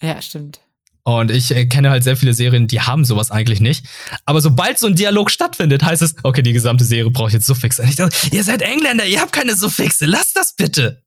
Ja, 0.02 0.20
stimmt. 0.20 0.60
Und 1.04 1.30
ich 1.30 1.54
äh, 1.54 1.66
kenne 1.66 1.90
halt 1.90 2.02
sehr 2.02 2.16
viele 2.16 2.32
Serien, 2.32 2.66
die 2.66 2.80
haben 2.80 3.04
sowas 3.04 3.30
eigentlich 3.30 3.60
nicht. 3.60 3.86
Aber 4.24 4.40
sobald 4.40 4.78
so 4.78 4.86
ein 4.86 4.94
Dialog 4.94 5.30
stattfindet, 5.30 5.84
heißt 5.84 6.00
es, 6.00 6.16
okay, 6.22 6.42
die 6.42 6.54
gesamte 6.54 6.84
Serie 6.84 7.10
braucht 7.10 7.34
jetzt 7.34 7.46
Suffixe. 7.46 7.82
Und 7.82 7.90
ich 7.90 7.96
dachte, 7.96 8.16
ihr 8.34 8.42
seid 8.42 8.62
Engländer, 8.62 9.04
ihr 9.04 9.20
habt 9.20 9.32
keine 9.32 9.54
Suffixe, 9.54 10.06
lasst 10.06 10.34
das 10.36 10.54
bitte. 10.56 11.02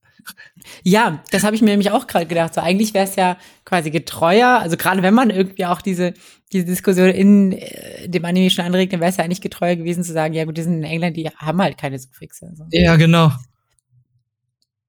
Ja, 0.84 1.24
das 1.32 1.44
habe 1.44 1.56
ich 1.56 1.62
mir 1.62 1.72
nämlich 1.72 1.92
auch 1.92 2.06
gerade 2.06 2.28
gedacht. 2.28 2.54
So 2.54 2.62
eigentlich 2.62 2.94
wäre 2.94 3.06
es 3.06 3.16
ja 3.16 3.38
quasi 3.66 3.90
getreuer, 3.90 4.60
also 4.62 4.78
gerade 4.78 5.02
wenn 5.02 5.14
man 5.14 5.32
irgendwie 5.32 5.66
auch 5.66 5.82
diese, 5.82 6.14
diese 6.52 6.66
Diskussion 6.66 7.10
in 7.10 7.54
äh, 7.54 8.08
dem 8.08 8.24
Anime 8.26 8.52
schon 8.52 8.66
anregt, 8.66 8.94
dann 8.94 9.00
wäre 9.00 9.10
es 9.10 9.18
ja 9.18 9.24
eigentlich 9.24 9.42
getreuer 9.42 9.76
gewesen 9.76 10.04
zu 10.04 10.14
sagen, 10.14 10.34
ja 10.34 10.46
gut, 10.46 10.58
die 10.58 10.64
sind 10.64 10.78
in 10.78 10.84
England, 10.84 11.18
die 11.18 11.28
haben 11.30 11.62
halt 11.62 11.78
keine 11.78 11.98
Suffixe. 11.98 12.52
So. 12.56 12.66
Ja, 12.72 12.98
genau. 12.98 13.32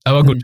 Aber 0.05 0.23
gut. 0.23 0.43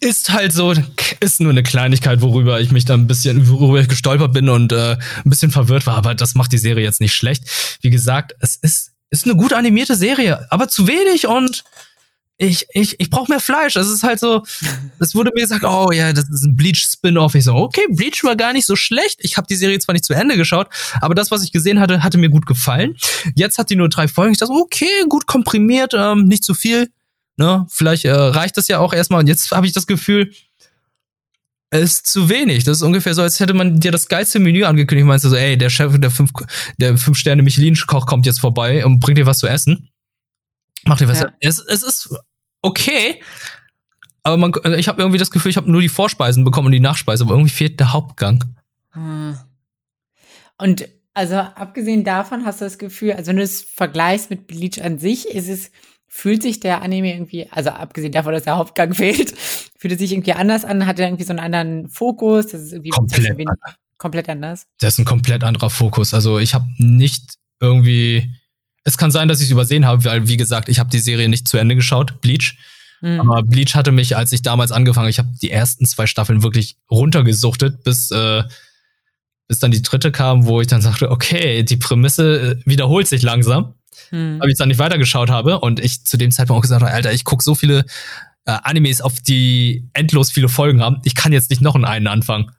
Ist 0.00 0.32
halt 0.32 0.52
so, 0.52 0.74
ist 1.20 1.40
nur 1.40 1.50
eine 1.50 1.62
Kleinigkeit, 1.62 2.20
worüber 2.20 2.60
ich 2.60 2.70
mich 2.70 2.84
da 2.84 2.94
ein 2.94 3.06
bisschen, 3.06 3.48
worüber 3.48 3.80
ich 3.80 3.88
gestolpert 3.88 4.32
bin 4.32 4.48
und 4.48 4.72
äh, 4.72 4.96
ein 5.24 5.30
bisschen 5.30 5.50
verwirrt 5.50 5.86
war, 5.86 5.96
aber 5.96 6.14
das 6.14 6.34
macht 6.34 6.52
die 6.52 6.58
Serie 6.58 6.84
jetzt 6.84 7.00
nicht 7.00 7.14
schlecht. 7.14 7.44
Wie 7.80 7.90
gesagt, 7.90 8.34
es 8.40 8.56
ist, 8.56 8.92
ist 9.10 9.24
eine 9.24 9.34
gut 9.34 9.52
animierte 9.52 9.96
Serie, 9.96 10.46
aber 10.50 10.68
zu 10.68 10.86
wenig 10.86 11.26
und 11.26 11.64
ich, 12.40 12.66
ich, 12.72 13.00
ich 13.00 13.10
brauche 13.10 13.30
mehr 13.30 13.40
Fleisch. 13.40 13.74
Es 13.74 13.88
ist 13.88 14.04
halt 14.04 14.20
so, 14.20 14.44
es 15.00 15.14
wurde 15.14 15.32
mir 15.34 15.42
gesagt, 15.42 15.64
oh 15.64 15.90
ja, 15.90 16.12
das 16.12 16.30
ist 16.30 16.44
ein 16.44 16.54
Bleach-Spin-Off. 16.54 17.34
Ich 17.34 17.44
so, 17.44 17.54
okay, 17.54 17.84
Bleach 17.90 18.22
war 18.22 18.36
gar 18.36 18.52
nicht 18.52 18.66
so 18.66 18.76
schlecht. 18.76 19.18
Ich 19.22 19.36
habe 19.36 19.48
die 19.48 19.56
Serie 19.56 19.78
zwar 19.80 19.92
nicht 19.92 20.04
zu 20.04 20.14
Ende 20.14 20.36
geschaut, 20.36 20.68
aber 21.00 21.14
das, 21.14 21.30
was 21.32 21.42
ich 21.42 21.50
gesehen 21.50 21.80
hatte, 21.80 22.02
hatte 22.04 22.16
mir 22.16 22.30
gut 22.30 22.46
gefallen. 22.46 22.96
Jetzt 23.34 23.58
hat 23.58 23.70
die 23.70 23.76
nur 23.76 23.88
drei 23.88 24.06
Folgen. 24.06 24.32
Ich 24.32 24.38
dachte, 24.38 24.52
okay, 24.52 24.86
gut 25.08 25.26
komprimiert, 25.26 25.94
ähm, 25.94 26.26
nicht 26.26 26.44
zu 26.44 26.54
viel. 26.54 26.88
Ne? 27.38 27.66
Vielleicht 27.70 28.04
äh, 28.04 28.10
reicht 28.10 28.56
das 28.56 28.68
ja 28.68 28.80
auch 28.80 28.92
erstmal. 28.92 29.20
Und 29.20 29.28
jetzt 29.28 29.52
habe 29.52 29.66
ich 29.66 29.72
das 29.72 29.86
Gefühl, 29.86 30.32
es 31.70 31.92
ist 31.92 32.06
zu 32.06 32.28
wenig. 32.28 32.64
Das 32.64 32.78
ist 32.78 32.82
ungefähr 32.82 33.14
so, 33.14 33.22
als 33.22 33.38
hätte 33.38 33.54
man 33.54 33.78
dir 33.78 33.92
das 33.92 34.08
geilste 34.08 34.40
Menü 34.40 34.64
angekündigt. 34.64 35.06
Meinst 35.06 35.24
du 35.24 35.28
so, 35.28 35.36
ey, 35.36 35.56
der 35.56 35.70
Chef 35.70 35.98
der 35.98 36.10
fünf, 36.10 36.32
der 36.78 36.98
fünf 36.98 37.16
Sterne 37.16 37.42
Michelin-Koch 37.42 38.06
kommt 38.06 38.26
jetzt 38.26 38.40
vorbei 38.40 38.84
und 38.84 38.98
bringt 39.00 39.18
dir 39.18 39.26
was 39.26 39.38
zu 39.38 39.46
essen. 39.46 39.88
Macht 40.84 41.00
dir 41.00 41.08
was. 41.08 41.20
Ja. 41.20 41.32
Es, 41.40 41.58
es 41.58 41.82
ist 41.82 42.16
okay. 42.60 43.22
Aber 44.24 44.36
man, 44.36 44.52
ich 44.76 44.88
habe 44.88 45.00
irgendwie 45.00 45.18
das 45.18 45.30
Gefühl, 45.30 45.50
ich 45.50 45.56
habe 45.56 45.70
nur 45.70 45.80
die 45.80 45.88
Vorspeisen 45.88 46.44
bekommen 46.44 46.66
und 46.66 46.72
die 46.72 46.80
Nachspeise, 46.80 47.22
aber 47.22 47.34
irgendwie 47.34 47.54
fehlt 47.54 47.78
der 47.78 47.92
Hauptgang. 47.92 48.44
Hm. 48.90 49.38
Und 50.58 50.88
also 51.14 51.36
abgesehen 51.36 52.02
davon 52.02 52.44
hast 52.44 52.60
du 52.60 52.64
das 52.64 52.78
Gefühl, 52.78 53.12
also 53.12 53.28
wenn 53.28 53.36
du 53.36 53.42
es 53.42 53.62
vergleichst 53.62 54.30
mit 54.30 54.46
Bleach 54.48 54.82
an 54.82 54.98
sich, 54.98 55.28
ist 55.28 55.48
es 55.48 55.70
fühlt 56.08 56.42
sich 56.42 56.58
der 56.58 56.82
Anime 56.82 57.12
irgendwie, 57.12 57.48
also 57.50 57.70
abgesehen 57.70 58.12
davon, 58.12 58.32
dass 58.32 58.44
der 58.44 58.56
Hauptgang 58.56 58.94
fehlt, 58.94 59.34
fühlt 59.78 59.92
es 59.92 59.98
sich 59.98 60.12
irgendwie 60.12 60.32
anders 60.32 60.64
an? 60.64 60.86
Hat 60.86 60.98
er 60.98 61.06
irgendwie 61.06 61.24
so 61.24 61.30
einen 61.30 61.40
anderen 61.40 61.88
Fokus? 61.88 62.48
Das 62.48 62.62
ist 62.62 62.72
irgendwie 62.72 62.90
komplett, 62.90 63.36
wenig, 63.36 63.48
komplett 63.98 64.28
anders. 64.28 64.66
Das 64.80 64.94
ist 64.94 64.98
ein 64.98 65.04
komplett 65.04 65.44
anderer 65.44 65.70
Fokus. 65.70 66.14
Also 66.14 66.38
ich 66.38 66.54
habe 66.54 66.66
nicht 66.78 67.34
irgendwie. 67.60 68.34
Es 68.84 68.96
kann 68.96 69.10
sein, 69.10 69.28
dass 69.28 69.40
ich 69.40 69.46
es 69.46 69.50
übersehen 69.50 69.84
habe, 69.84 70.04
weil 70.04 70.28
wie 70.28 70.38
gesagt, 70.38 70.70
ich 70.70 70.78
habe 70.78 70.88
die 70.88 70.98
Serie 70.98 71.28
nicht 71.28 71.46
zu 71.46 71.58
Ende 71.58 71.74
geschaut, 71.74 72.22
Bleach. 72.22 72.56
Mhm. 73.02 73.20
Aber 73.20 73.42
Bleach 73.42 73.74
hatte 73.74 73.92
mich, 73.92 74.16
als 74.16 74.32
ich 74.32 74.40
damals 74.40 74.72
angefangen, 74.72 75.10
ich 75.10 75.18
habe 75.18 75.28
die 75.42 75.50
ersten 75.50 75.84
zwei 75.84 76.06
Staffeln 76.06 76.42
wirklich 76.42 76.78
runtergesuchtet, 76.90 77.84
bis 77.84 78.10
äh, 78.10 78.44
bis 79.46 79.58
dann 79.58 79.70
die 79.70 79.82
dritte 79.82 80.12
kam, 80.12 80.46
wo 80.46 80.60
ich 80.60 80.66
dann 80.66 80.82
sagte, 80.82 81.10
okay, 81.10 81.62
die 81.62 81.76
Prämisse 81.76 82.58
äh, 82.58 82.70
wiederholt 82.70 83.08
sich 83.08 83.22
langsam 83.22 83.74
hm. 84.10 84.40
weil 84.40 84.50
ich 84.50 84.58
dann 84.58 84.68
nicht 84.68 84.78
weitergeschaut 84.78 85.30
habe 85.30 85.60
und 85.60 85.80
ich 85.80 86.04
zu 86.04 86.16
dem 86.16 86.30
Zeitpunkt 86.30 86.58
auch 86.58 86.62
gesagt 86.62 86.82
habe, 86.82 86.92
Alter, 86.92 87.12
ich 87.12 87.24
gucke 87.24 87.42
so 87.42 87.54
viele 87.54 87.84
äh, 88.44 88.56
Animes, 88.62 89.00
auf 89.00 89.20
die 89.20 89.88
endlos 89.92 90.30
viele 90.30 90.48
Folgen 90.48 90.82
haben. 90.82 91.00
Ich 91.04 91.14
kann 91.14 91.32
jetzt 91.32 91.50
nicht 91.50 91.62
noch 91.62 91.74
einen 91.74 92.06
anfangen. 92.06 92.50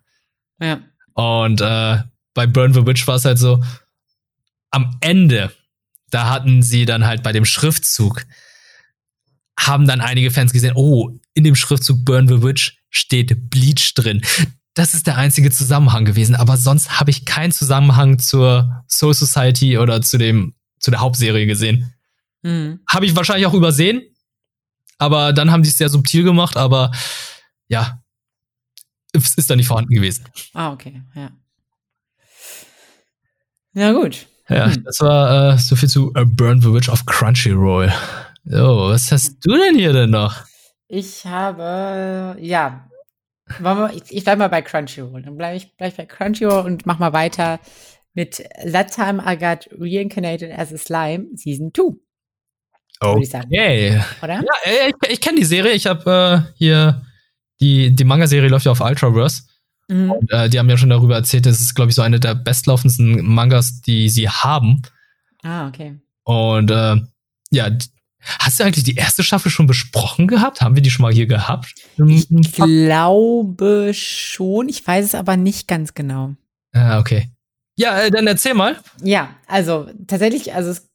Ja. 0.61 0.79
Und 1.13 1.61
äh, 1.61 1.97
bei 2.33 2.47
Burn 2.47 2.73
the 2.73 2.85
Witch 2.85 3.07
war 3.07 3.15
es 3.15 3.25
halt 3.25 3.39
so, 3.39 3.63
am 4.71 4.97
Ende, 5.01 5.51
da 6.11 6.29
hatten 6.29 6.61
sie 6.61 6.85
dann 6.85 7.05
halt 7.05 7.23
bei 7.23 7.31
dem 7.31 7.45
Schriftzug, 7.45 8.25
haben 9.57 9.87
dann 9.87 10.01
einige 10.01 10.31
Fans 10.31 10.53
gesehen, 10.53 10.73
oh, 10.75 11.19
in 11.33 11.43
dem 11.43 11.55
Schriftzug 11.55 12.05
Burn 12.05 12.27
the 12.27 12.41
Witch 12.41 12.77
steht 12.89 13.49
Bleach 13.49 13.93
drin. 13.95 14.21
das 14.73 14.93
ist 14.93 15.07
der 15.07 15.17
einzige 15.17 15.51
Zusammenhang 15.51 16.05
gewesen. 16.05 16.35
Aber 16.35 16.55
sonst 16.55 16.99
habe 16.99 17.11
ich 17.11 17.25
keinen 17.25 17.51
Zusammenhang 17.51 18.19
zur 18.19 18.83
Soul 18.87 19.13
Society 19.13 19.77
oder 19.77 20.01
zu 20.01 20.17
dem, 20.17 20.53
zu 20.79 20.91
der 20.91 20.99
Hauptserie 20.99 21.45
gesehen. 21.45 21.93
Mhm. 22.41 22.79
Habe 22.87 23.05
ich 23.05 23.15
wahrscheinlich 23.15 23.45
auch 23.45 23.53
übersehen. 23.53 24.01
Aber 24.97 25.31
dann 25.31 25.49
haben 25.49 25.63
die 25.63 25.69
es 25.69 25.77
sehr 25.77 25.89
subtil 25.89 26.23
gemacht, 26.23 26.57
aber 26.57 26.91
ja, 27.69 28.01
es 29.13 29.35
ist 29.35 29.49
da 29.49 29.55
nicht 29.55 29.67
vorhanden 29.67 29.93
gewesen. 29.93 30.25
Ah, 30.53 30.71
okay, 30.73 31.01
ja. 31.15 31.31
Ja, 33.73 33.93
gut. 33.93 34.27
Ja, 34.49 34.65
hm. 34.65 34.83
das 34.83 34.99
war 34.99 35.53
äh, 35.53 35.57
so 35.57 35.75
viel 35.75 35.87
zu 35.87 36.11
A 36.15 36.23
Burn 36.25 36.59
the 36.61 36.73
Witch 36.73 36.89
of 36.89 37.05
Crunchyroll. 37.05 37.93
So, 38.43 38.89
was 38.89 39.11
hast 39.11 39.37
du 39.45 39.55
denn 39.55 39.75
hier 39.75 39.93
denn 39.93 40.09
noch? 40.09 40.43
Ich 40.87 41.25
habe, 41.25 42.35
ja, 42.41 42.89
ich, 43.93 44.03
ich 44.09 44.23
bleibe 44.23 44.39
mal 44.39 44.47
bei 44.47 44.61
Crunchyroll. 44.61 45.21
Dann 45.21 45.37
bleibe 45.37 45.55
ich 45.55 45.75
bleib 45.77 45.95
bei 45.95 46.05
Crunchyroll 46.05 46.65
und 46.65 46.85
mach 46.85 46.99
mal 46.99 47.13
weiter 47.13 47.59
mit 48.19 48.43
That 48.69 48.93
Time 48.93 49.23
I 49.25 49.37
Got 49.37 49.69
Reincarnated 49.71 50.51
as 50.51 50.73
a 50.73 50.77
Slime 50.77 51.29
Season 51.35 51.71
2. 51.73 51.95
Okay. 52.99 54.01
Oder? 54.21 54.41
Ja, 54.41 54.87
ich, 54.87 55.09
ich 55.09 55.21
kenne 55.21 55.39
die 55.39 55.45
Serie. 55.45 55.71
Ich 55.71 55.87
habe 55.87 56.45
äh, 56.51 56.53
hier 56.57 57.01
die, 57.61 57.95
die 57.95 58.03
Manga-Serie 58.03 58.49
läuft 58.49 58.65
ja 58.65 58.73
auf 58.73 58.81
Ultraverse. 58.81 59.43
Mhm. 59.87 60.11
Und, 60.11 60.31
äh, 60.33 60.49
die 60.49 60.59
haben 60.59 60.69
ja 60.69 60.77
schon 60.77 60.89
darüber 60.89 61.15
erzählt, 61.15 61.45
das 61.45 61.61
ist, 61.61 61.75
glaube 61.75 61.91
ich, 61.91 61.95
so 61.95 62.01
eine 62.01 62.19
der 62.19 62.35
bestlaufendsten 62.35 63.25
Mangas, 63.25 63.79
die 63.81 64.09
sie 64.09 64.27
haben. 64.27 64.81
Ah, 65.43 65.69
okay. 65.69 65.97
Und 66.23 66.71
äh, 66.71 66.97
ja, 67.51 67.69
hast 68.39 68.59
du 68.59 68.65
eigentlich 68.65 68.83
die 68.83 68.95
erste 68.95 69.23
Staffel 69.23 69.49
schon 69.49 69.65
besprochen 69.65 70.27
gehabt? 70.27 70.59
Haben 70.59 70.75
wir 70.75 70.83
die 70.83 70.91
schon 70.91 71.03
mal 71.03 71.13
hier 71.13 71.25
gehabt? 71.25 71.73
Ich 72.05 72.27
glaube 72.51 73.93
schon, 73.93 74.67
ich 74.67 74.85
weiß 74.85 75.05
es 75.05 75.15
aber 75.15 75.37
nicht 75.37 75.69
ganz 75.69 75.93
genau. 75.93 76.35
Ah, 76.73 76.99
okay. 76.99 77.31
Ja, 77.79 78.01
äh, 78.01 78.11
dann 78.11 78.27
erzähl 78.27 78.53
mal. 78.53 78.77
Ja, 79.01 79.35
also 79.47 79.87
tatsächlich, 80.05 80.53
also 80.53 80.71
es 80.71 80.89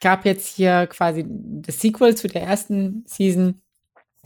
gab 0.00 0.24
jetzt 0.24 0.46
hier 0.46 0.86
quasi 0.86 1.24
das 1.26 1.80
Sequel 1.80 2.14
zu 2.14 2.28
der 2.28 2.42
ersten 2.42 3.04
Season 3.08 3.60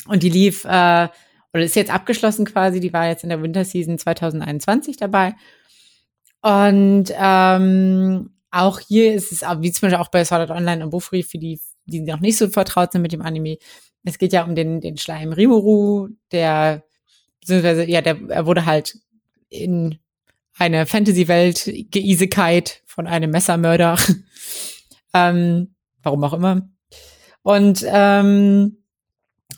und 0.06 0.22
die 0.22 0.28
lief 0.28 0.66
äh, 0.66 1.08
oder 1.54 1.62
ist 1.64 1.76
jetzt 1.76 1.92
abgeschlossen 1.92 2.44
quasi, 2.44 2.80
die 2.80 2.92
war 2.92 3.08
jetzt 3.08 3.22
in 3.22 3.30
der 3.30 3.42
Winterseason 3.42 3.96
2021 3.96 4.98
dabei. 4.98 5.34
Und 6.42 7.06
ähm, 7.18 8.34
auch 8.50 8.80
hier 8.80 9.14
ist 9.14 9.32
es, 9.32 9.40
wie 9.40 9.72
zum 9.72 9.88
Beispiel 9.88 10.02
auch 10.02 10.10
bei 10.10 10.26
Sword 10.26 10.42
Art 10.42 10.58
Online 10.58 10.84
und 10.84 10.90
Bufri, 10.90 11.22
für 11.22 11.38
die, 11.38 11.58
die 11.86 12.02
noch 12.02 12.20
nicht 12.20 12.36
so 12.36 12.48
vertraut 12.48 12.92
sind 12.92 13.00
mit 13.00 13.12
dem 13.12 13.22
Anime, 13.22 13.56
es 14.04 14.18
geht 14.18 14.34
ja 14.34 14.44
um 14.44 14.54
den, 14.54 14.82
den 14.82 14.98
Schleim 14.98 15.32
Rimuru, 15.32 16.08
der, 16.32 16.84
beziehungsweise, 17.40 17.88
ja, 17.88 18.02
der, 18.02 18.18
er 18.28 18.44
wurde 18.44 18.66
halt 18.66 18.98
in 19.48 19.98
eine 20.58 20.86
Fantasy-Welt 20.86 21.70
geisigkeit 21.90 22.82
von 22.86 23.06
einem 23.06 23.30
Messermörder. 23.30 23.96
ähm, 25.14 25.74
warum 26.02 26.24
auch 26.24 26.32
immer. 26.32 26.68
Und 27.42 27.84
ähm, 27.88 28.78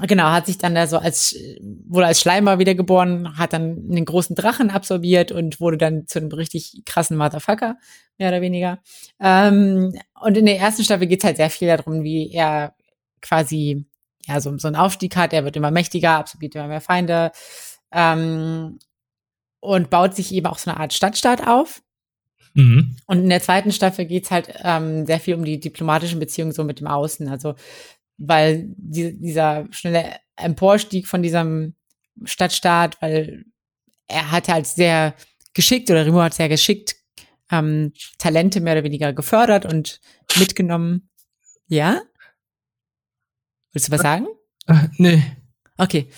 genau, 0.06 0.30
hat 0.30 0.46
sich 0.46 0.58
dann 0.58 0.74
da 0.74 0.86
so 0.86 0.98
als, 0.98 1.36
wurde 1.86 2.06
als 2.06 2.20
Schleimer 2.20 2.58
wiedergeboren, 2.58 3.38
hat 3.38 3.52
dann 3.52 3.86
einen 3.90 4.04
großen 4.04 4.36
Drachen 4.36 4.70
absorbiert 4.70 5.32
und 5.32 5.60
wurde 5.60 5.78
dann 5.78 6.06
zu 6.06 6.18
einem 6.18 6.30
richtig 6.32 6.82
krassen 6.84 7.16
Motherfucker, 7.16 7.76
mehr 8.18 8.28
oder 8.28 8.40
weniger. 8.40 8.80
Ähm, 9.18 9.98
und 10.20 10.36
in 10.36 10.46
der 10.46 10.58
ersten 10.58 10.84
Staffel 10.84 11.06
geht 11.06 11.20
es 11.20 11.24
halt 11.24 11.36
sehr 11.36 11.50
viel 11.50 11.68
darum, 11.68 12.04
wie 12.04 12.30
er 12.32 12.74
quasi 13.22 13.86
ja 14.26 14.40
so, 14.40 14.56
so 14.58 14.68
einen 14.68 14.76
Aufstieg 14.76 15.16
hat, 15.16 15.32
er 15.32 15.44
wird 15.44 15.56
immer 15.56 15.70
mächtiger, 15.70 16.12
absorbiert 16.12 16.54
immer 16.54 16.68
mehr 16.68 16.80
Feinde 16.80 17.32
ähm, 17.92 18.78
und 19.60 19.90
baut 19.90 20.14
sich 20.14 20.32
eben 20.32 20.46
auch 20.46 20.58
so 20.58 20.70
eine 20.70 20.80
Art 20.80 20.92
Stadtstaat 20.92 21.46
auf. 21.46 21.82
Mhm. 22.54 22.96
Und 23.06 23.18
in 23.18 23.28
der 23.28 23.42
zweiten 23.42 23.72
Staffel 23.72 24.06
geht's 24.06 24.30
halt 24.30 24.52
ähm, 24.62 25.06
sehr 25.06 25.20
viel 25.20 25.34
um 25.34 25.44
die 25.44 25.60
diplomatischen 25.60 26.18
Beziehungen 26.18 26.52
so 26.52 26.64
mit 26.64 26.80
dem 26.80 26.86
Außen. 26.86 27.28
Also 27.28 27.54
weil 28.18 28.66
die, 28.76 29.18
dieser 29.18 29.66
schnelle 29.70 30.16
Emporstieg 30.36 31.06
von 31.06 31.22
diesem 31.22 31.74
Stadtstaat, 32.24 33.00
weil 33.00 33.44
er 34.08 34.30
hat 34.30 34.48
halt 34.48 34.66
sehr 34.66 35.14
geschickt 35.54 35.90
oder 35.90 36.04
Rimo 36.04 36.20
hat 36.20 36.34
sehr 36.34 36.48
geschickt 36.48 36.96
ähm, 37.50 37.92
Talente 38.18 38.60
mehr 38.60 38.74
oder 38.74 38.84
weniger 38.84 39.12
gefördert 39.12 39.66
und 39.66 40.00
mitgenommen. 40.38 41.08
Ja? 41.66 42.02
Willst 43.72 43.88
du 43.88 43.92
was 43.92 44.02
sagen? 44.02 44.26
Äh, 44.66 44.88
nee. 44.98 45.22
Okay. 45.76 46.08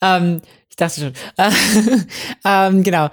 Ähm, 0.00 0.42
ich 0.78 0.84
dachte 0.84 1.00
schon. 1.00 1.12
ähm, 2.44 2.82
genau. 2.82 3.08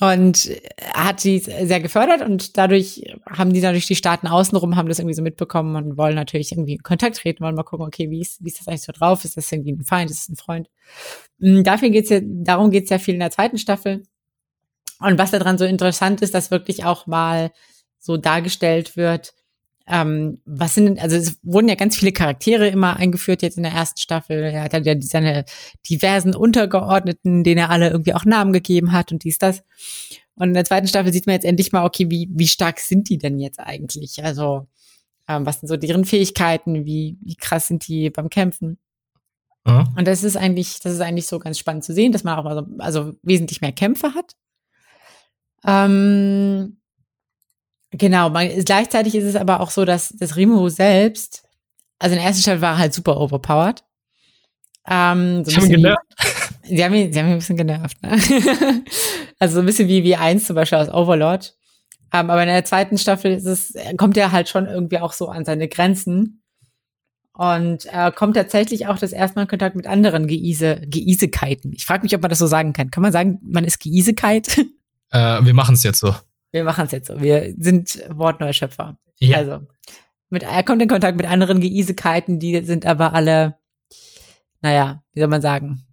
Und 0.00 0.50
hat 0.92 1.20
sie 1.20 1.38
sehr 1.38 1.80
gefördert 1.80 2.20
und 2.20 2.58
dadurch 2.58 3.02
haben 3.26 3.54
die 3.54 3.62
natürlich 3.62 3.86
die 3.86 3.96
Staaten 3.96 4.26
außenrum, 4.26 4.76
haben 4.76 4.88
das 4.88 4.98
irgendwie 4.98 5.14
so 5.14 5.22
mitbekommen 5.22 5.76
und 5.76 5.96
wollen 5.96 6.14
natürlich 6.14 6.52
irgendwie 6.52 6.74
in 6.74 6.82
Kontakt 6.82 7.16
treten, 7.16 7.42
wollen 7.42 7.54
mal 7.54 7.62
gucken, 7.62 7.86
okay, 7.86 8.10
wie 8.10 8.20
ist, 8.20 8.44
wie 8.44 8.48
ist 8.48 8.60
das 8.60 8.68
eigentlich 8.68 8.82
so 8.82 8.92
drauf? 8.92 9.24
Ist 9.24 9.38
das 9.38 9.50
irgendwie 9.50 9.72
ein 9.72 9.84
Feind? 9.84 10.10
Ist 10.10 10.24
das 10.24 10.28
ein 10.28 10.36
Freund? 10.36 10.68
Mm, 11.38 11.62
dafür 11.62 11.88
geht's 11.88 12.10
ja, 12.10 12.20
darum 12.22 12.70
geht's 12.70 12.90
ja 12.90 12.98
viel 12.98 13.14
in 13.14 13.20
der 13.20 13.30
zweiten 13.30 13.56
Staffel. 13.56 14.02
Und 15.00 15.18
was 15.18 15.30
daran 15.30 15.56
so 15.56 15.64
interessant 15.64 16.20
ist, 16.20 16.34
dass 16.34 16.50
wirklich 16.50 16.84
auch 16.84 17.06
mal 17.06 17.50
so 17.98 18.18
dargestellt 18.18 18.98
wird, 18.98 19.32
ähm, 19.88 20.40
was 20.44 20.74
sind, 20.74 21.00
also 21.00 21.16
es 21.16 21.38
wurden 21.42 21.68
ja 21.68 21.76
ganz 21.76 21.96
viele 21.96 22.12
Charaktere 22.12 22.68
immer 22.68 22.96
eingeführt 22.96 23.42
jetzt 23.42 23.56
in 23.56 23.62
der 23.62 23.72
ersten 23.72 24.00
Staffel. 24.00 24.42
Er 24.42 24.62
hat 24.64 24.84
ja 24.84 24.94
seine 25.00 25.44
diversen 25.88 26.34
Untergeordneten, 26.34 27.44
denen 27.44 27.58
er 27.58 27.70
alle 27.70 27.90
irgendwie 27.90 28.14
auch 28.14 28.24
Namen 28.24 28.52
gegeben 28.52 28.92
hat 28.92 29.12
und 29.12 29.22
dies, 29.22 29.38
das. 29.38 29.62
Und 30.34 30.48
in 30.48 30.54
der 30.54 30.64
zweiten 30.64 30.88
Staffel 30.88 31.12
sieht 31.12 31.26
man 31.26 31.34
jetzt 31.34 31.44
endlich 31.44 31.72
mal, 31.72 31.84
okay, 31.84 32.10
wie, 32.10 32.28
wie 32.32 32.48
stark 32.48 32.80
sind 32.80 33.08
die 33.08 33.18
denn 33.18 33.38
jetzt 33.38 33.60
eigentlich? 33.60 34.22
Also, 34.22 34.66
ähm, 35.28 35.46
was 35.46 35.60
sind 35.60 35.68
so 35.68 35.76
deren 35.76 36.04
Fähigkeiten? 36.04 36.84
Wie, 36.84 37.16
wie 37.22 37.36
krass 37.36 37.68
sind 37.68 37.86
die 37.88 38.10
beim 38.10 38.28
Kämpfen? 38.28 38.78
Mhm. 39.64 39.94
Und 39.96 40.06
das 40.06 40.24
ist 40.24 40.36
eigentlich, 40.36 40.80
das 40.80 40.92
ist 40.92 41.00
eigentlich 41.00 41.26
so 41.26 41.38
ganz 41.38 41.58
spannend 41.58 41.84
zu 41.84 41.94
sehen, 41.94 42.12
dass 42.12 42.24
man 42.24 42.38
auch 42.38 42.44
mal 42.44 42.56
so, 42.56 42.66
also 42.78 43.14
wesentlich 43.22 43.60
mehr 43.60 43.72
Kämpfe 43.72 44.14
hat. 44.14 44.34
Ähm, 45.64 46.78
Genau, 47.98 48.30
man, 48.30 48.48
gleichzeitig 48.64 49.14
ist 49.14 49.24
es 49.24 49.36
aber 49.36 49.60
auch 49.60 49.70
so, 49.70 49.84
dass 49.84 50.14
das 50.18 50.36
Rimuru 50.36 50.68
selbst, 50.68 51.44
also 51.98 52.14
in 52.14 52.18
der 52.20 52.28
ersten 52.28 52.42
Staffel 52.42 52.60
war 52.60 52.74
er 52.74 52.78
halt 52.78 52.94
super 52.94 53.20
overpowered. 53.20 53.82
Ähm, 54.88 55.44
so 55.44 55.56
haben 55.56 55.68
genervt. 55.68 56.02
Wie, 56.62 56.68
sie, 56.76 56.84
haben 56.84 56.94
ihn, 56.94 57.12
sie 57.12 57.18
haben 57.18 57.26
ihn 57.26 57.32
ein 57.32 57.38
bisschen 57.38 57.56
genervt. 57.56 58.02
Ne? 58.02 58.12
also 59.38 59.54
so 59.54 59.60
ein 59.60 59.66
bisschen 59.66 59.88
wie, 59.88 60.04
wie 60.04 60.16
eins 60.16 60.46
zum 60.46 60.56
Beispiel 60.56 60.78
aus 60.78 60.88
Overlord. 60.88 61.56
Ähm, 62.12 62.30
aber 62.30 62.42
in 62.42 62.48
der 62.48 62.64
zweiten 62.64 62.98
Staffel 62.98 63.32
ist 63.32 63.46
es, 63.46 63.74
kommt 63.96 64.16
er 64.16 64.32
halt 64.32 64.48
schon 64.48 64.66
irgendwie 64.66 64.98
auch 64.98 65.12
so 65.12 65.28
an 65.28 65.44
seine 65.44 65.68
Grenzen. 65.68 66.42
Und 67.32 67.84
er 67.86 68.12
kommt 68.12 68.34
tatsächlich 68.36 68.86
auch 68.86 68.98
das 68.98 69.12
erste 69.12 69.36
Mal 69.36 69.42
in 69.42 69.48
Kontakt 69.48 69.76
mit 69.76 69.86
anderen 69.86 70.26
Geise, 70.26 70.80
Geisigkeiten. 70.88 71.72
Ich 71.72 71.84
frage 71.84 72.02
mich, 72.02 72.14
ob 72.14 72.22
man 72.22 72.30
das 72.30 72.38
so 72.38 72.46
sagen 72.46 72.72
kann. 72.72 72.90
Kann 72.90 73.02
man 73.02 73.12
sagen, 73.12 73.38
man 73.42 73.64
ist 73.64 73.82
Geisigkeit? 73.82 74.64
Äh, 75.12 75.44
wir 75.44 75.54
machen 75.54 75.76
es 75.76 75.84
jetzt 75.84 76.00
so. 76.00 76.16
Wir 76.56 76.64
machen 76.64 76.86
es 76.86 76.92
jetzt 76.92 77.08
so. 77.08 77.20
Wir 77.20 77.54
sind 77.58 78.02
Wortneuschöpfer. 78.08 78.96
Ja. 79.18 79.36
Also, 79.36 79.66
mit, 80.30 80.42
er 80.42 80.62
kommt 80.62 80.80
in 80.80 80.88
Kontakt 80.88 81.18
mit 81.18 81.26
anderen 81.26 81.60
Geisigkeiten, 81.60 82.38
die 82.38 82.64
sind 82.64 82.86
aber 82.86 83.12
alle, 83.12 83.58
naja, 84.62 85.02
wie 85.12 85.20
soll 85.20 85.28
man 85.28 85.42
sagen, 85.42 85.84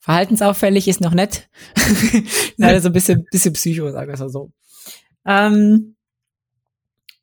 verhaltensauffällig 0.00 0.88
ist 0.88 1.02
noch 1.02 1.12
nett. 1.12 1.50
Leider 2.56 2.80
so 2.80 2.88
ein 2.88 2.94
bisschen, 2.94 3.26
bisschen 3.30 3.52
Psycho, 3.52 3.90
sagen 3.90 4.08
wir 4.08 4.14
es 4.14 4.20
mal 4.20 4.30
so. 4.30 4.50
Ähm, 5.26 5.94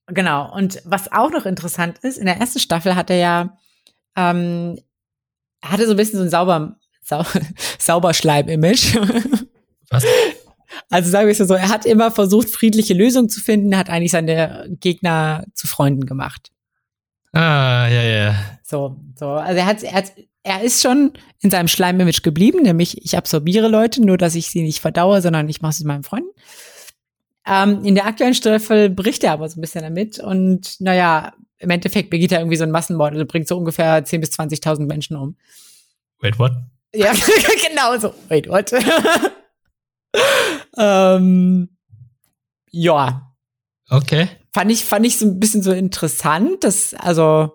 genau. 0.06 0.56
Und 0.56 0.80
was 0.86 1.12
auch 1.12 1.32
noch 1.32 1.48
interessant 1.48 1.98
ist, 2.04 2.20
in 2.20 2.28
der 2.28 2.38
ersten 2.38 2.60
Staffel 2.60 2.96
hat 2.96 3.10
er 3.10 3.18
ja, 3.18 3.58
ähm, 4.16 4.80
hatte 5.64 5.88
so 5.88 5.92
ein 5.92 5.98
bisschen 5.98 6.20
so 6.20 6.24
ein 6.26 6.30
sauber, 6.30 6.78
sau, 7.02 7.26
Sauberschleim-Image. 7.80 8.96
Was? 9.90 10.06
Also 10.90 11.10
sagen 11.10 11.28
wir 11.28 11.32
es 11.32 11.38
so, 11.38 11.54
er 11.54 11.70
hat 11.70 11.86
immer 11.86 12.12
versucht, 12.12 12.50
friedliche 12.50 12.94
Lösungen 12.94 13.30
zu 13.30 13.42
finden, 13.42 13.72
er 13.72 13.80
hat 13.80 13.90
eigentlich 13.90 14.12
seine 14.12 14.68
Gegner 14.80 15.46
zu 15.54 15.68
Freunden 15.68 16.06
gemacht. 16.06 16.52
Ah, 17.34 17.88
ja, 17.88 18.02
ja. 18.04 18.36
So, 18.64 18.96
so. 19.16 19.30
Also 19.30 19.60
er 19.60 19.66
hat, 19.66 19.84
er 19.84 19.94
hat, 19.94 20.14
er 20.44 20.62
ist 20.62 20.82
schon 20.82 21.14
in 21.42 21.52
seinem 21.52 21.68
Schleimimage 21.68 22.22
geblieben, 22.22 22.62
nämlich 22.62 23.04
ich 23.04 23.18
absorbiere 23.18 23.68
Leute, 23.68 24.02
nur 24.02 24.18
dass 24.18 24.36
ich 24.36 24.48
sie 24.48 24.62
nicht 24.62 24.80
verdaue, 24.80 25.22
sondern 25.22 25.50
ich 25.50 25.62
mache 25.62 25.74
sie 25.74 25.86
meinen 25.86 26.04
Freunden. 26.04 26.30
Ähm, 27.48 27.84
in 27.84 27.96
der 27.96 28.06
aktuellen 28.06 28.34
Staffel 28.34 28.90
bricht 28.90 29.24
er 29.24 29.34
aber 29.34 29.50
so 29.50 29.60
ein 29.60 29.62
bisschen 29.62 29.84
damit 29.84 30.20
und 30.20 30.80
naja, 30.80 31.34
im 31.58 31.70
Endeffekt 31.70 32.10
begeht 32.10 32.32
er 32.32 32.40
irgendwie 32.40 32.58
so 32.58 32.64
ein 32.64 32.72
Massenmord, 32.72 33.14
also 33.14 33.26
bringt 33.26 33.48
so 33.48 33.58
ungefähr 33.58 34.04
10.000 34.06 34.20
bis 34.20 34.30
20.000 34.32 34.86
Menschen 34.86 35.18
um. 35.18 35.36
Wait, 36.22 36.40
what? 36.40 36.54
Ja, 36.94 37.12
genau 37.68 37.98
so. 38.00 38.14
Wait, 38.30 38.48
what? 38.48 38.72
ähm, 40.78 41.70
ja. 42.72 43.32
Okay. 43.90 44.28
Fand 44.54 44.72
ich, 44.72 44.86
fand 44.86 45.06
ich 45.06 45.18
so 45.18 45.26
ein 45.26 45.40
bisschen 45.40 45.62
so 45.62 45.72
interessant, 45.72 46.64
dass, 46.64 46.94
also, 46.94 47.52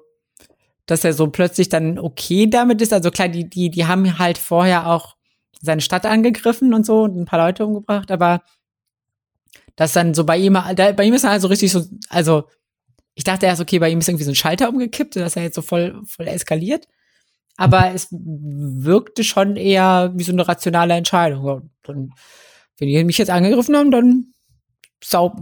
dass 0.86 1.04
er 1.04 1.12
so 1.12 1.28
plötzlich 1.28 1.68
dann 1.68 1.98
okay 1.98 2.46
damit 2.48 2.82
ist. 2.82 2.92
Also 2.92 3.10
klar, 3.10 3.28
die, 3.28 3.48
die, 3.48 3.70
die 3.70 3.86
haben 3.86 4.18
halt 4.18 4.38
vorher 4.38 4.86
auch 4.86 5.16
seine 5.60 5.80
Stadt 5.80 6.06
angegriffen 6.06 6.74
und 6.74 6.86
so 6.86 7.02
und 7.02 7.16
ein 7.16 7.26
paar 7.26 7.38
Leute 7.38 7.66
umgebracht, 7.66 8.10
aber 8.10 8.42
das 9.76 9.92
dann 9.92 10.14
so 10.14 10.24
bei 10.24 10.36
ihm, 10.36 10.58
da, 10.74 10.92
bei 10.92 11.04
ihm 11.04 11.14
ist 11.14 11.24
er 11.24 11.30
halt 11.30 11.42
so 11.42 11.48
richtig 11.48 11.72
so, 11.72 11.84
also 12.08 12.44
ich 13.14 13.24
dachte 13.24 13.46
erst, 13.46 13.60
okay, 13.60 13.78
bei 13.78 13.90
ihm 13.90 13.98
ist 13.98 14.08
irgendwie 14.08 14.24
so 14.24 14.30
ein 14.30 14.36
Schalter 14.36 14.68
umgekippt, 14.68 15.16
dass 15.16 15.36
er 15.36 15.42
jetzt 15.42 15.54
so 15.54 15.62
voll, 15.62 16.00
voll 16.06 16.26
eskaliert. 16.28 16.86
Aber 17.56 17.92
es 17.94 18.08
wirkte 18.10 19.24
schon 19.24 19.56
eher 19.56 20.12
wie 20.14 20.22
so 20.22 20.32
eine 20.32 20.48
rationale 20.48 20.94
Entscheidung. 20.94 21.44
Und 21.44 21.70
dann, 21.82 22.12
wenn 22.80 22.88
die 22.88 23.04
mich 23.04 23.18
jetzt 23.18 23.30
angegriffen 23.30 23.76
haben, 23.76 23.90
dann 23.90 24.32
saug, 25.02 25.34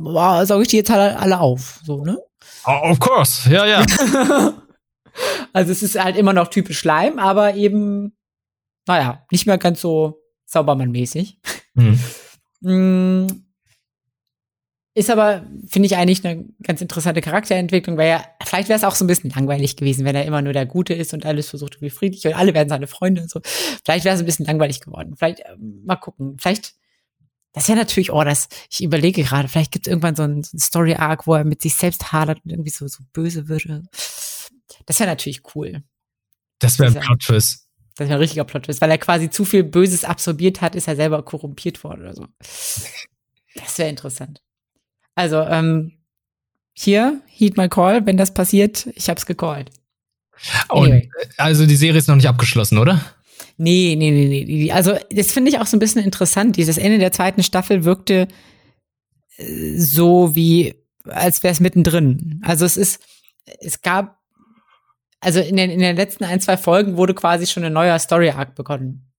saug 0.45 0.63
ich 0.63 0.69
die 0.69 0.77
jetzt 0.77 0.91
alle, 0.91 1.19
alle 1.19 1.41
auf. 1.41 1.81
So, 1.85 2.05
ne? 2.05 2.19
Oh, 2.67 2.91
of 2.91 3.01
course, 3.01 3.51
ja, 3.51 3.67
ja. 3.67 3.87
also 5.53 5.73
es 5.73 5.83
ist 5.83 6.03
halt 6.03 6.17
immer 6.17 6.33
noch 6.33 6.49
typisch 6.49 6.79
Schleim, 6.79 7.19
aber 7.19 7.55
eben, 7.55 8.17
naja, 8.87 9.25
nicht 9.31 9.47
mehr 9.47 9.59
ganz 9.59 9.81
so 9.81 10.21
Saubermann-mäßig. 10.47 11.39
Mhm. 12.61 13.45
Ist 14.99 15.11
aber, 15.11 15.47
finde 15.69 15.87
ich, 15.87 15.97
eigentlich 15.97 16.25
eine 16.27 16.47
ganz 16.61 16.81
interessante 16.81 17.21
Charakterentwicklung, 17.21 17.97
weil 17.97 18.09
ja, 18.09 18.25
vielleicht 18.45 18.69
wäre 18.69 18.77
es 18.77 18.83
auch 18.83 18.97
so 18.97 19.05
ein 19.05 19.07
bisschen 19.07 19.31
langweilig 19.31 19.77
gewesen, 19.77 20.05
wenn 20.05 20.17
er 20.17 20.25
immer 20.25 20.43
nur 20.43 20.53
der 20.53 20.67
Gute 20.67 20.93
ist 20.93 21.15
und 21.15 21.25
alles 21.25 21.49
versucht 21.51 21.77
irgendwie 21.77 21.91
friedlich 21.91 22.27
und 22.27 22.35
alle 22.35 22.53
werden 22.53 22.69
seine 22.69 22.89
Freunde 22.89 23.23
und 23.23 23.31
so. 23.31 23.41
Vielleicht 23.85 24.05
wäre 24.05 24.17
es 24.17 24.21
ein 24.21 24.27
bisschen 24.27 24.47
langweilig 24.47 24.81
geworden. 24.81 25.15
Vielleicht, 25.17 25.41
äh, 25.41 25.55
mal 25.85 25.95
gucken. 25.95 26.37
Vielleicht, 26.41 26.75
das 27.59 27.69
wäre 27.69 27.79
natürlich, 27.79 28.13
oh, 28.13 28.23
das, 28.23 28.49
ich 28.71 28.83
überlege 28.83 29.23
gerade, 29.23 29.49
vielleicht 29.49 29.73
gibt 29.73 29.87
es 29.87 29.91
irgendwann 29.91 30.15
so 30.15 30.23
ein, 30.23 30.43
so 30.45 30.57
ein 30.57 30.61
Story-Arc, 30.61 31.27
wo 31.27 31.35
er 31.35 31.45
mit 31.45 31.61
sich 31.61 31.75
selbst 31.75 32.13
hadert 32.13 32.41
und 32.45 32.51
irgendwie 32.51 32.71
so, 32.71 32.87
so 32.87 33.03
böse 33.13 33.49
würde. 33.49 33.83
Das 34.87 35.01
wäre 35.01 35.11
natürlich 35.11 35.43
cool. 35.55 35.83
Das 36.61 36.79
wäre 36.79 36.95
ein 36.95 37.01
Plot-Twist. 37.01 37.67
Das 37.97 38.09
wäre 38.09 38.19
ein 38.19 38.21
richtiger 38.21 38.45
Plot-Twist, 38.45 38.81
weil 38.81 38.91
er 38.91 38.99
quasi 38.99 39.29
zu 39.29 39.45
viel 39.45 39.65
Böses 39.65 40.05
absorbiert 40.05 40.61
hat, 40.61 40.77
ist 40.77 40.87
er 40.87 40.95
selber 40.95 41.23
korrumpiert 41.25 41.83
worden 41.83 42.03
oder 42.03 42.15
so. 42.15 42.27
Das 43.57 43.77
wäre 43.77 43.89
interessant. 43.89 44.41
Also, 45.17 45.43
ähm, 45.43 45.99
hier, 46.75 47.21
heed 47.27 47.57
my 47.57 47.69
call, 47.69 48.07
wenn 48.07 48.17
das 48.17 48.33
passiert, 48.33 48.87
ich 48.95 49.09
hab's 49.09 49.27
gecallt. 49.27 49.71
Anyway. 50.69 51.11
Und, 51.21 51.41
also 51.41 51.67
die 51.67 51.75
Serie 51.75 51.99
ist 51.99 52.07
noch 52.07 52.15
nicht 52.15 52.29
abgeschlossen, 52.29 52.79
oder? 52.79 53.05
Nee, 53.61 53.97
nee, 53.99 54.13
nee, 54.13 54.45
nee. 54.47 54.73
Also, 54.73 54.97
das 55.11 55.33
finde 55.33 55.51
ich 55.51 55.59
auch 55.59 55.67
so 55.67 55.77
ein 55.77 55.81
bisschen 55.81 56.05
interessant. 56.05 56.57
Dieses 56.57 56.79
Ende 56.79 56.99
der 56.99 57.11
zweiten 57.11 57.43
Staffel 57.43 57.85
wirkte 57.85 58.29
äh, 59.37 59.77
so 59.77 60.37
wie, 60.37 60.77
als 61.05 61.43
wäre 61.43 61.53
es 61.53 61.61
mittendrin. 61.61 62.41
Also 62.45 62.65
es 62.65 62.77
ist, 62.77 63.03
es 63.61 63.83
gab, 63.83 64.21
also 65.21 65.41
in 65.41 65.57
den, 65.57 65.71
in 65.71 65.81
den 65.81 65.97
letzten 65.97 66.25
ein, 66.25 66.41
zwei 66.41 66.57
Folgen 66.57 66.97
wurde 66.97 67.15
quasi 67.15 67.47
schon 67.49 67.65
ein 67.65 67.73
neuer 67.73 67.99
Story-Arc 67.99 68.55
begonnen. 68.55 69.11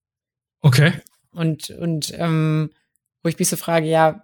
Okay. 0.62 0.94
Und, 1.32 1.70
und 1.72 2.14
ähm, 2.18 2.70
wo 3.22 3.30
ich 3.30 3.38
mich 3.38 3.50
so 3.50 3.58
frage, 3.58 3.88
ja, 3.88 4.24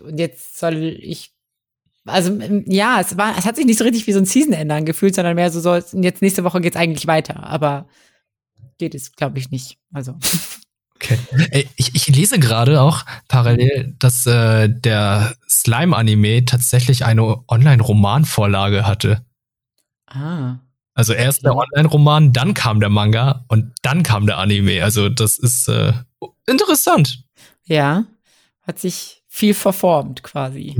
und 0.00 0.18
jetzt 0.18 0.58
soll 0.58 0.76
ich 0.76 1.32
also 2.04 2.38
ja, 2.64 3.00
es 3.00 3.18
war, 3.18 3.36
es 3.36 3.44
hat 3.44 3.56
sich 3.56 3.66
nicht 3.66 3.78
so 3.78 3.84
richtig 3.84 4.06
wie 4.06 4.12
so 4.12 4.18
ein 4.18 4.24
Season-Ende 4.24 4.74
angefühlt, 4.74 5.14
sondern 5.14 5.34
mehr 5.34 5.50
so, 5.50 5.60
so 5.60 5.74
jetzt 6.00 6.22
nächste 6.22 6.42
Woche 6.42 6.62
geht's 6.62 6.76
eigentlich 6.76 7.06
weiter, 7.06 7.44
aber 7.44 7.86
geht 8.78 8.94
es, 8.94 9.12
glaube 9.12 9.38
ich, 9.38 9.50
nicht. 9.50 9.78
Also. 9.92 10.14
Okay. 11.00 11.16
Ich, 11.76 11.94
ich 11.94 12.08
lese 12.08 12.40
gerade 12.40 12.80
auch 12.82 13.04
parallel, 13.28 13.94
dass 14.00 14.26
äh, 14.26 14.68
der 14.68 15.36
Slime-Anime 15.48 16.44
tatsächlich 16.44 17.04
eine 17.04 17.48
Online-Romanvorlage 17.48 18.84
hatte. 18.84 19.24
Ah. 20.06 20.56
Also 20.94 21.12
erst 21.12 21.44
der 21.44 21.54
Online-Roman, 21.54 22.32
dann 22.32 22.52
kam 22.52 22.80
der 22.80 22.88
Manga 22.88 23.44
und 23.46 23.72
dann 23.82 24.02
kam 24.02 24.26
der 24.26 24.38
Anime. 24.38 24.82
Also 24.82 25.08
das 25.08 25.38
ist 25.38 25.68
äh, 25.68 25.92
interessant. 26.48 27.22
Ja, 27.64 28.04
hat 28.62 28.80
sich 28.80 29.22
viel 29.28 29.54
verformt 29.54 30.24
quasi. 30.24 30.74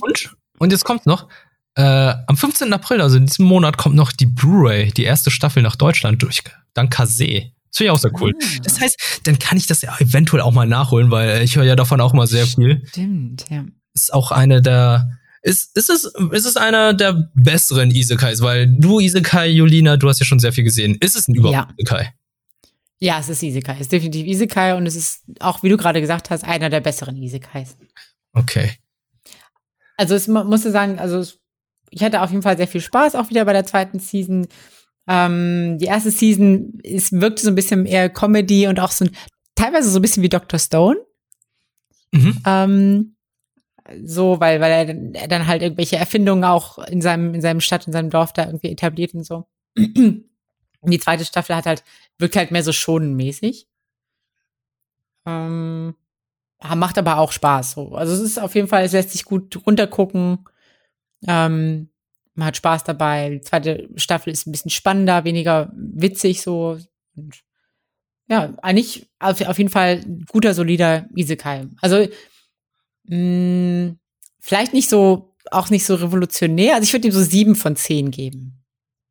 Und, 0.00 0.30
und 0.58 0.70
jetzt 0.70 0.84
kommt 0.84 1.06
noch, 1.06 1.26
äh, 1.76 2.14
am 2.26 2.36
15. 2.36 2.72
April, 2.72 3.00
also 3.00 3.16
in 3.16 3.26
diesem 3.26 3.46
Monat, 3.46 3.76
kommt 3.76 3.94
noch 3.94 4.12
die 4.12 4.26
Blu-ray, 4.26 4.92
die 4.92 5.04
erste 5.04 5.30
Staffel 5.30 5.62
nach 5.62 5.76
Deutschland 5.76 6.22
durch. 6.22 6.42
Dank 6.74 6.92
Kase. 6.92 7.52
Das 7.70 7.76
finde 7.76 7.84
ich 7.84 7.90
auch 7.90 7.98
sehr 7.98 8.20
cool. 8.20 8.32
Ah. 8.34 8.60
Das 8.64 8.80
heißt, 8.80 9.20
dann 9.24 9.38
kann 9.38 9.56
ich 9.56 9.66
das 9.66 9.82
ja 9.82 9.96
eventuell 9.98 10.42
auch 10.42 10.52
mal 10.52 10.66
nachholen, 10.66 11.10
weil 11.10 11.42
ich 11.42 11.56
höre 11.56 11.64
ja 11.64 11.76
davon 11.76 12.00
auch 12.00 12.12
mal 12.12 12.26
sehr 12.26 12.46
viel. 12.46 12.82
Stimmt, 12.88 13.44
ja. 13.48 13.64
Ist 13.94 14.12
auch 14.12 14.32
eine 14.32 14.60
der, 14.60 15.18
ist, 15.42 15.76
ist 15.76 15.90
es, 15.90 16.04
ist 16.32 16.46
es 16.46 16.56
einer 16.56 16.94
der 16.94 17.30
besseren 17.34 17.90
Isekais, 17.90 18.40
weil 18.40 18.66
du 18.66 18.98
Isekai, 18.98 19.48
Julina, 19.48 19.96
du 19.96 20.08
hast 20.08 20.18
ja 20.18 20.26
schon 20.26 20.40
sehr 20.40 20.52
viel 20.52 20.64
gesehen. 20.64 20.96
Ist 21.00 21.16
es 21.16 21.28
ein 21.28 21.34
überhaupt 21.34 21.70
ja. 21.70 21.74
Isekai? 21.76 22.12
Ja, 22.98 23.18
es 23.18 23.28
ist 23.28 23.42
Isekai. 23.42 23.74
Es 23.74 23.82
ist 23.82 23.92
definitiv 23.92 24.26
Isekai 24.26 24.74
und 24.74 24.86
es 24.86 24.96
ist 24.96 25.22
auch, 25.38 25.62
wie 25.62 25.68
du 25.70 25.76
gerade 25.76 26.00
gesagt 26.00 26.30
hast, 26.30 26.44
einer 26.44 26.68
der 26.68 26.80
besseren 26.80 27.16
Isekais. 27.16 27.76
Okay. 28.32 28.72
Also 29.96 30.14
es 30.14 30.28
musste 30.28 30.70
sagen, 30.70 30.98
also 30.98 31.24
ich 31.90 32.02
hatte 32.02 32.22
auf 32.22 32.30
jeden 32.30 32.42
Fall 32.42 32.56
sehr 32.56 32.68
viel 32.68 32.80
Spaß 32.80 33.14
auch 33.14 33.30
wieder 33.30 33.44
bei 33.44 33.52
der 33.52 33.66
zweiten 33.66 33.98
Season. 33.98 34.46
Ähm, 35.08 35.78
die 35.78 35.86
erste 35.86 36.10
Season 36.10 36.78
es 36.84 37.12
wirkte 37.12 37.42
so 37.42 37.48
ein 37.50 37.54
bisschen 37.54 37.86
eher 37.86 38.08
Comedy 38.08 38.66
und 38.68 38.80
auch 38.80 38.92
so 38.92 39.04
ein, 39.04 39.10
teilweise 39.54 39.90
so 39.90 39.98
ein 39.98 40.02
bisschen 40.02 40.22
wie 40.22 40.28
Dr. 40.28 40.58
Stone. 40.58 40.98
Mhm. 42.12 42.42
Ähm, 42.46 43.16
so, 44.04 44.38
weil, 44.40 44.60
weil 44.60 44.70
er 44.70 44.86
dann, 44.86 45.14
er 45.14 45.28
dann 45.28 45.46
halt 45.46 45.62
irgendwelche 45.62 45.96
Erfindungen 45.96 46.44
auch 46.44 46.78
in 46.78 47.00
seinem, 47.00 47.34
in 47.34 47.40
seinem 47.40 47.60
Stadt, 47.60 47.86
in 47.86 47.92
seinem 47.92 48.10
Dorf 48.10 48.32
da 48.32 48.46
irgendwie 48.46 48.70
etabliert 48.70 49.14
und 49.14 49.24
so. 49.24 49.46
Und 50.82 50.92
die 50.92 50.98
zweite 50.98 51.26
Staffel 51.26 51.54
hat 51.54 51.66
halt, 51.66 51.84
wirkt 52.16 52.36
halt 52.36 52.52
mehr 52.52 52.62
so 52.62 52.72
schonenmäßig. 52.72 53.68
Ähm, 55.26 55.94
macht 56.74 56.96
aber 56.96 57.18
auch 57.18 57.32
Spaß. 57.32 57.72
So. 57.72 57.94
Also 57.94 58.14
es 58.14 58.20
ist 58.20 58.40
auf 58.40 58.54
jeden 58.54 58.68
Fall, 58.68 58.84
es 58.84 58.92
lässt 58.92 59.10
sich 59.10 59.24
gut 59.24 59.60
runtergucken. 59.66 60.46
Ähm, 61.26 61.90
man 62.34 62.46
hat 62.46 62.56
Spaß 62.56 62.84
dabei. 62.84 63.30
Die 63.30 63.40
zweite 63.40 63.88
Staffel 63.96 64.32
ist 64.32 64.46
ein 64.46 64.52
bisschen 64.52 64.70
spannender, 64.70 65.24
weniger 65.24 65.72
witzig 65.74 66.42
so. 66.42 66.78
Und 67.14 67.40
ja, 68.28 68.54
eigentlich 68.62 69.10
auf, 69.18 69.40
auf 69.42 69.58
jeden 69.58 69.70
Fall 69.70 70.04
guter, 70.30 70.54
solider 70.54 71.08
Isekai. 71.14 71.66
Also 71.80 72.06
mh, 73.04 73.96
vielleicht 74.38 74.72
nicht 74.72 74.88
so, 74.88 75.36
auch 75.50 75.70
nicht 75.70 75.84
so 75.84 75.96
revolutionär. 75.96 76.74
Also 76.74 76.84
ich 76.84 76.92
würde 76.92 77.08
ihm 77.08 77.12
so 77.12 77.22
sieben 77.22 77.56
von 77.56 77.76
zehn 77.76 78.10
geben. 78.10 78.64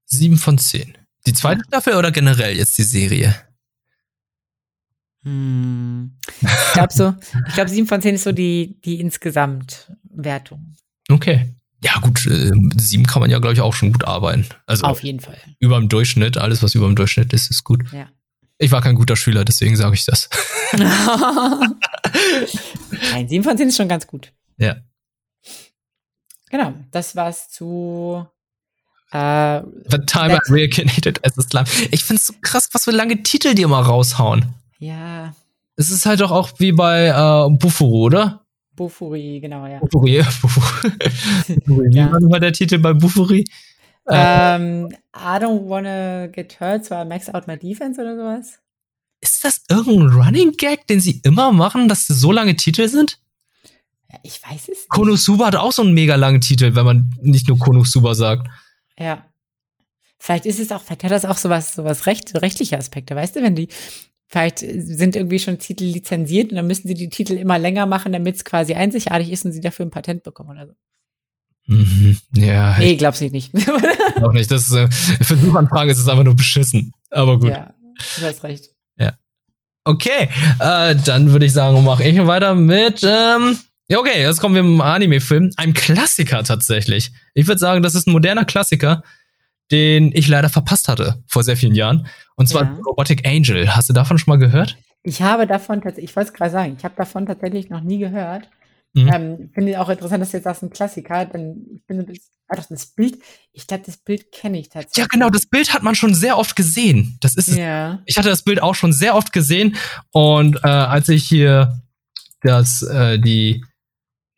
Sieben 0.05 0.37
von 0.37 0.57
zehn. 0.57 0.97
Die 1.27 1.33
zweite 1.33 1.63
Staffel 1.67 1.95
oder 1.95 2.11
generell 2.11 2.57
jetzt 2.57 2.77
die 2.77 2.83
Serie? 2.83 3.35
Hm. 5.23 6.17
Ich 6.41 6.73
glaube 6.73 6.93
so, 6.93 7.13
ich 7.47 7.53
glaube 7.53 7.69
7 7.69 7.87
von 7.87 8.01
10 8.01 8.15
ist 8.15 8.23
so 8.23 8.31
die, 8.31 8.79
die 8.85 8.99
Insgesamtwertung. 8.99 10.75
Okay. 11.09 11.55
Ja, 11.83 11.99
gut, 11.99 12.25
äh, 12.25 12.51
7 12.77 13.05
kann 13.05 13.21
man 13.21 13.29
ja, 13.29 13.39
glaube 13.39 13.53
ich, 13.53 13.61
auch 13.61 13.73
schon 13.73 13.91
gut 13.93 14.05
arbeiten. 14.05 14.45
Also 14.65 14.85
Auf 14.85 15.03
jeden 15.03 15.19
Fall. 15.19 15.37
Über 15.59 15.77
dem 15.79 15.87
Durchschnitt, 15.89 16.37
alles, 16.37 16.61
was 16.61 16.75
über 16.75 16.87
dem 16.87 16.95
Durchschnitt 16.95 17.31
ist, 17.33 17.49
ist 17.49 17.63
gut. 17.63 17.83
Ja. 17.91 18.07
Ich 18.57 18.71
war 18.71 18.81
kein 18.81 18.95
guter 18.95 19.15
Schüler, 19.15 19.45
deswegen 19.45 19.77
sage 19.77 19.95
ich 19.95 20.03
das. 20.05 20.29
Nein, 23.13 23.29
7 23.29 23.43
von 23.43 23.57
10 23.57 23.69
ist 23.69 23.77
schon 23.77 23.87
ganz 23.87 24.05
gut. 24.05 24.33
Ja. 24.57 24.75
Genau, 26.49 26.73
das 26.91 27.15
war's 27.15 27.49
zu 27.49 28.27
Uh, 29.11 29.65
The 29.89 29.97
time 30.05 30.35
I 30.35 30.39
reincarnated 30.49 31.25
as 31.25 31.35
a 31.39 31.41
slime. 31.41 31.65
Ich 31.89 32.03
find's 32.03 32.27
so 32.27 32.33
krass, 32.41 32.69
was 32.73 32.83
für 32.83 32.91
lange 32.91 33.23
Titel 33.23 33.55
die 33.55 33.63
immer 33.63 33.79
raushauen. 33.79 34.53
Ja. 34.77 35.33
Es 35.75 35.89
ist 35.89 36.05
halt 36.05 36.19
doch 36.21 36.29
auch 36.29 36.51
wie 36.59 36.71
bei 36.71 37.07
äh, 37.07 37.49
Bufuru, 37.49 38.05
oder? 38.05 38.45
Bufuri, 38.79 39.41
genau, 39.41 39.67
ja. 39.67 39.79
Bufuri, 39.79 40.23
Bufuri. 40.41 40.91
Wie 41.91 41.97
ja. 41.97 42.09
war 42.09 42.21
nochmal 42.21 42.39
der 42.39 42.53
Titel 42.53 42.77
bei 42.77 42.93
Bufuri? 42.93 43.43
Um, 44.05 44.15
ähm, 44.15 44.89
I 45.13 45.37
don't 45.37 45.67
wanna 45.67 46.27
get 46.27 46.57
hurt, 46.61 46.85
so 46.85 46.95
I 46.95 47.03
max 47.03 47.27
out 47.27 47.45
my 47.45 47.57
defense 47.57 47.99
oder 47.99 48.15
sowas. 48.15 48.59
Ist 49.19 49.43
das 49.43 49.63
irgendein 49.69 50.17
Running 50.17 50.53
Gag, 50.53 50.87
den 50.87 51.01
sie 51.01 51.19
immer 51.25 51.51
machen, 51.51 51.89
dass 51.89 52.07
das 52.07 52.21
so 52.21 52.31
lange 52.31 52.55
Titel 52.55 52.87
sind? 52.87 53.19
Ja, 54.09 54.17
ich 54.23 54.41
weiß 54.41 54.61
es 54.61 54.67
nicht. 54.69 54.89
Konosuba 54.89 55.47
hat 55.47 55.57
auch 55.57 55.73
so 55.73 55.81
einen 55.81 55.93
mega 55.93 56.15
langen 56.15 56.39
Titel, 56.39 56.73
wenn 56.73 56.85
man 56.85 57.13
nicht 57.21 57.49
nur 57.49 57.59
Konosuba 57.59 58.15
sagt. 58.15 58.47
Ja. 58.97 59.25
Vielleicht 60.17 60.45
ist 60.45 60.59
es 60.59 60.71
auch, 60.71 60.81
vielleicht 60.81 61.03
hat 61.03 61.11
das 61.11 61.25
auch 61.25 61.37
sowas, 61.37 61.75
sowas 61.75 62.05
recht, 62.05 62.41
rechtliche 62.41 62.77
Aspekte, 62.77 63.13
weißt 63.13 63.35
du, 63.35 63.41
wenn 63.41 63.55
die, 63.55 63.67
vielleicht 64.29 64.59
sind 64.59 65.15
irgendwie 65.15 65.39
schon 65.39 65.57
Titel 65.57 65.85
lizenziert 65.85 66.51
und 66.51 66.55
dann 66.55 66.67
müssen 66.67 66.87
sie 66.87 66.93
die 66.93 67.09
Titel 67.09 67.33
immer 67.33 67.57
länger 67.57 67.85
machen, 67.87 68.13
damit 68.13 68.35
es 68.35 68.45
quasi 68.45 68.75
einzigartig 68.75 69.31
ist 69.31 69.43
und 69.43 69.51
sie 69.51 69.61
dafür 69.61 69.85
ein 69.85 69.91
Patent 69.91 70.23
bekommen 70.23 70.51
oder 70.51 70.67
so. 70.67 70.73
Mhm, 71.65 72.17
ja. 72.35 72.77
Nee, 72.79 72.95
glaub's 72.95 73.21
ich 73.21 73.31
nicht. 73.31 73.51
auch 74.21 74.31
nicht. 74.33 74.49
Das 74.49 74.69
ist, 74.69 74.73
äh, 74.73 74.89
für 74.89 75.35
Suchanfragen 75.35 75.89
ist 75.89 75.99
es 75.99 76.07
einfach 76.07 76.23
nur 76.23 76.35
beschissen. 76.35 76.93
Aber 77.11 77.39
gut. 77.39 77.49
Ja, 77.49 77.73
du 78.19 78.25
hast 78.25 78.43
recht. 78.43 78.69
Ja. 78.97 79.13
Okay, 79.83 80.29
äh, 80.59 80.95
dann 80.95 81.31
würde 81.31 81.45
ich 81.45 81.53
sagen, 81.53 81.83
mache 81.83 82.03
ich 82.03 82.25
weiter 82.25 82.55
mit, 82.55 83.03
ähm, 83.03 83.57
ja, 83.87 83.97
okay, 83.97 84.21
jetzt 84.21 84.39
kommen 84.39 84.53
wir 84.53 84.61
im 84.61 84.81
Anime-Film. 84.81 85.51
Ein 85.57 85.73
Klassiker 85.73 86.43
tatsächlich. 86.43 87.11
Ich 87.33 87.47
würde 87.47 87.57
sagen, 87.57 87.81
das 87.81 87.95
ist 87.95 88.07
ein 88.07 88.11
moderner 88.11 88.45
Klassiker, 88.45 89.03
den 89.71 90.11
ich 90.13 90.27
leider 90.27 90.49
verpasst 90.49 90.87
hatte 90.87 91.23
vor 91.27 91.43
sehr 91.43 91.57
vielen 91.57 91.75
Jahren. 91.75 92.07
Und 92.35 92.47
zwar 92.47 92.63
ja. 92.63 92.79
Robotic 92.85 93.27
Angel. 93.27 93.75
Hast 93.75 93.89
du 93.89 93.93
davon 93.93 94.17
schon 94.17 94.31
mal 94.31 94.39
gehört? 94.39 94.77
Ich 95.03 95.21
habe 95.21 95.47
davon 95.47 95.81
tatsächlich, 95.81 96.09
ich 96.09 96.15
wollte 96.15 96.29
es 96.29 96.33
gerade 96.33 96.51
sagen, 96.51 96.75
ich 96.77 96.83
habe 96.83 96.95
davon 96.97 97.25
tatsächlich 97.25 97.69
noch 97.69 97.81
nie 97.81 97.99
gehört. 97.99 98.49
Mhm. 98.93 99.07
Ähm, 99.07 99.49
finde 99.53 99.71
ich 99.71 99.77
auch 99.77 99.89
interessant, 99.89 100.21
dass 100.21 100.31
du 100.31 100.37
jetzt 100.37 100.45
sagst, 100.45 100.63
ein 100.63 100.71
Klassiker, 100.71 101.25
denn 101.25 101.67
ich 101.75 101.83
finde 101.85 102.05
das, 102.05 102.17
ah, 102.47 102.55
das, 102.55 102.69
das 102.69 102.87
Bild, 102.87 103.19
ich 103.53 103.67
glaube, 103.67 103.83
das 103.85 103.97
Bild 103.97 104.31
kenne 104.31 104.59
ich 104.59 104.69
tatsächlich. 104.69 104.97
Ja, 104.97 105.07
genau, 105.07 105.29
das 105.29 105.45
Bild 105.45 105.73
hat 105.73 105.83
man 105.83 105.93
schon 105.93 106.15
sehr 106.15 106.37
oft 106.37 106.55
gesehen. 106.55 107.17
Das 107.21 107.35
ist 107.35 107.49
ja. 107.49 107.93
es. 107.93 107.99
Ich 108.07 108.17
hatte 108.17 108.29
das 108.29 108.41
Bild 108.41 108.61
auch 108.61 108.75
schon 108.75 108.91
sehr 108.91 109.15
oft 109.15 109.31
gesehen 109.31 109.75
und 110.11 110.57
äh, 110.63 110.67
als 110.67 111.07
ich 111.09 111.25
hier 111.25 111.81
das, 112.41 112.81
äh, 112.81 113.19
die, 113.19 113.63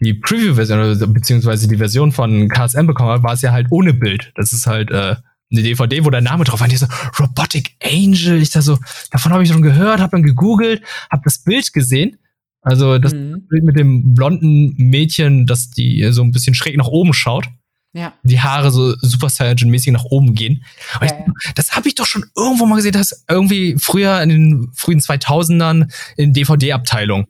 die 0.02 0.16
Preview-Version, 0.16 1.14
beziehungsweise 1.14 1.68
die 1.68 1.78
Version 1.78 2.12
von 2.12 2.50
KSM 2.50 2.88
bekommen 2.88 3.10
habe, 3.10 3.24
war 3.24 3.34
es 3.34 3.42
ja 3.42 3.52
halt 3.52 3.68
ohne 3.70 3.94
Bild. 3.94 4.32
Das 4.36 4.52
ist 4.52 4.66
halt 4.66 4.90
äh, 4.90 5.16
eine 5.52 5.64
DVD, 5.64 6.04
wo 6.04 6.10
der 6.10 6.22
Name 6.22 6.44
drauf 6.44 6.60
war. 6.60 6.68
Und 6.68 6.74
ich 6.74 6.80
so, 6.80 6.88
Robotic 7.20 7.76
Angel. 7.84 8.42
Ich 8.42 8.50
da 8.50 8.62
so, 8.62 8.80
davon 9.12 9.32
habe 9.32 9.44
ich 9.44 9.50
schon 9.50 9.62
gehört, 9.62 10.00
habe 10.00 10.12
dann 10.12 10.24
gegoogelt, 10.24 10.82
habe 11.12 11.22
das 11.24 11.44
Bild 11.44 11.72
gesehen. 11.72 12.18
Also 12.62 12.98
das 12.98 13.14
mhm. 13.14 13.48
Bild 13.48 13.64
mit 13.64 13.78
dem 13.78 14.16
blonden 14.16 14.76
Mädchen, 14.78 15.46
das 15.46 15.70
die 15.70 16.08
so 16.12 16.24
ein 16.24 16.32
bisschen 16.32 16.56
schräg 16.56 16.78
nach 16.78 16.88
oben 16.88 17.14
schaut. 17.14 17.48
Ja. 17.94 18.14
Die 18.24 18.40
Haare 18.40 18.72
so 18.72 18.96
Super 19.02 19.28
Saiyan-mäßig 19.28 19.92
nach 19.92 20.06
oben 20.06 20.34
gehen. 20.34 20.64
Ja, 20.94 21.06
ich, 21.06 21.12
ja. 21.12 21.26
Das 21.56 21.76
habe 21.76 21.90
ich 21.90 21.96
doch 21.96 22.06
schon 22.06 22.26
irgendwo 22.36 22.66
mal 22.66 22.78
gesehen, 22.78 22.94
dass 22.94 23.26
irgendwie 23.30 23.76
früher 23.78 24.22
in 24.22 24.30
den 24.30 24.70
frühen 24.74 25.00
2000ern 25.00 25.92
in 26.16 26.34
DVD-Abteilung. 26.34 27.28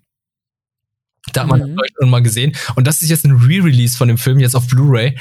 Da 1.34 1.41
hat 1.41 1.47
man 1.49 1.59
mhm. 1.61 1.76
das 1.76 1.88
schon 1.99 2.09
mal 2.09 2.22
gesehen. 2.22 2.55
Und 2.76 2.88
das 2.88 3.01
ist 3.01 3.09
jetzt 3.09 3.26
ein 3.26 3.38
Re-Release 3.38 3.97
von 3.97 4.07
dem 4.07 4.17
Film, 4.17 4.39
jetzt 4.39 4.55
auf 4.55 4.67
Blu-ray. 4.67 5.17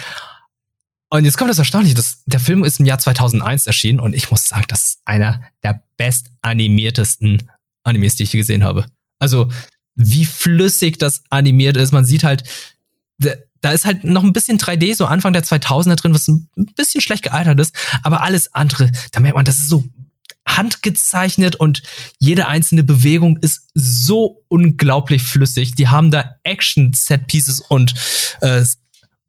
Und 1.10 1.24
jetzt 1.24 1.36
kommt 1.36 1.50
das 1.50 1.58
Erstaunliche, 1.58 1.94
dass 1.94 2.22
der 2.26 2.40
Film 2.40 2.64
ist 2.64 2.80
im 2.80 2.86
Jahr 2.86 2.98
2001 2.98 3.66
erschienen 3.66 3.98
und 3.98 4.14
ich 4.14 4.30
muss 4.30 4.48
sagen, 4.48 4.64
das 4.68 4.82
ist 4.82 5.00
einer 5.04 5.42
der 5.64 5.82
best 5.96 6.30
animiertesten 6.40 7.50
Animes, 7.82 8.14
die 8.14 8.22
ich 8.22 8.30
gesehen 8.30 8.62
habe. 8.62 8.86
Also, 9.18 9.50
wie 9.96 10.24
flüssig 10.24 10.98
das 10.98 11.24
animiert 11.28 11.76
ist. 11.76 11.92
Man 11.92 12.04
sieht 12.04 12.22
halt, 12.22 12.44
da 13.18 13.72
ist 13.72 13.84
halt 13.84 14.04
noch 14.04 14.22
ein 14.22 14.32
bisschen 14.32 14.58
3D, 14.58 14.94
so 14.94 15.04
Anfang 15.06 15.32
der 15.32 15.44
2000er 15.44 15.96
drin, 15.96 16.14
was 16.14 16.28
ein 16.28 16.48
bisschen 16.76 17.00
schlecht 17.00 17.24
gealtert 17.24 17.58
ist. 17.60 17.74
Aber 18.02 18.22
alles 18.22 18.54
andere, 18.54 18.90
da 19.12 19.20
merkt 19.20 19.36
man, 19.36 19.44
das 19.44 19.58
ist 19.58 19.68
so 19.68 19.84
handgezeichnet 20.56 21.56
und 21.56 21.82
jede 22.18 22.46
einzelne 22.46 22.82
Bewegung 22.82 23.38
ist 23.38 23.70
so 23.74 24.44
unglaublich 24.48 25.22
flüssig. 25.22 25.74
Die 25.74 25.88
haben 25.88 26.10
da 26.10 26.36
Action-Set-Pieces 26.42 27.60
und 27.60 27.94
äh, 28.40 28.64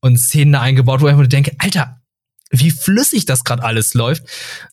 und 0.02 0.18
Szenen 0.18 0.54
da 0.54 0.62
eingebaut, 0.62 1.02
wo 1.02 1.08
ich 1.08 1.16
mir 1.16 1.28
denke, 1.28 1.56
Alter, 1.60 2.02
wie 2.50 2.72
flüssig 2.72 3.26
das 3.26 3.44
gerade 3.44 3.64
alles 3.64 3.94
läuft. 3.94 4.24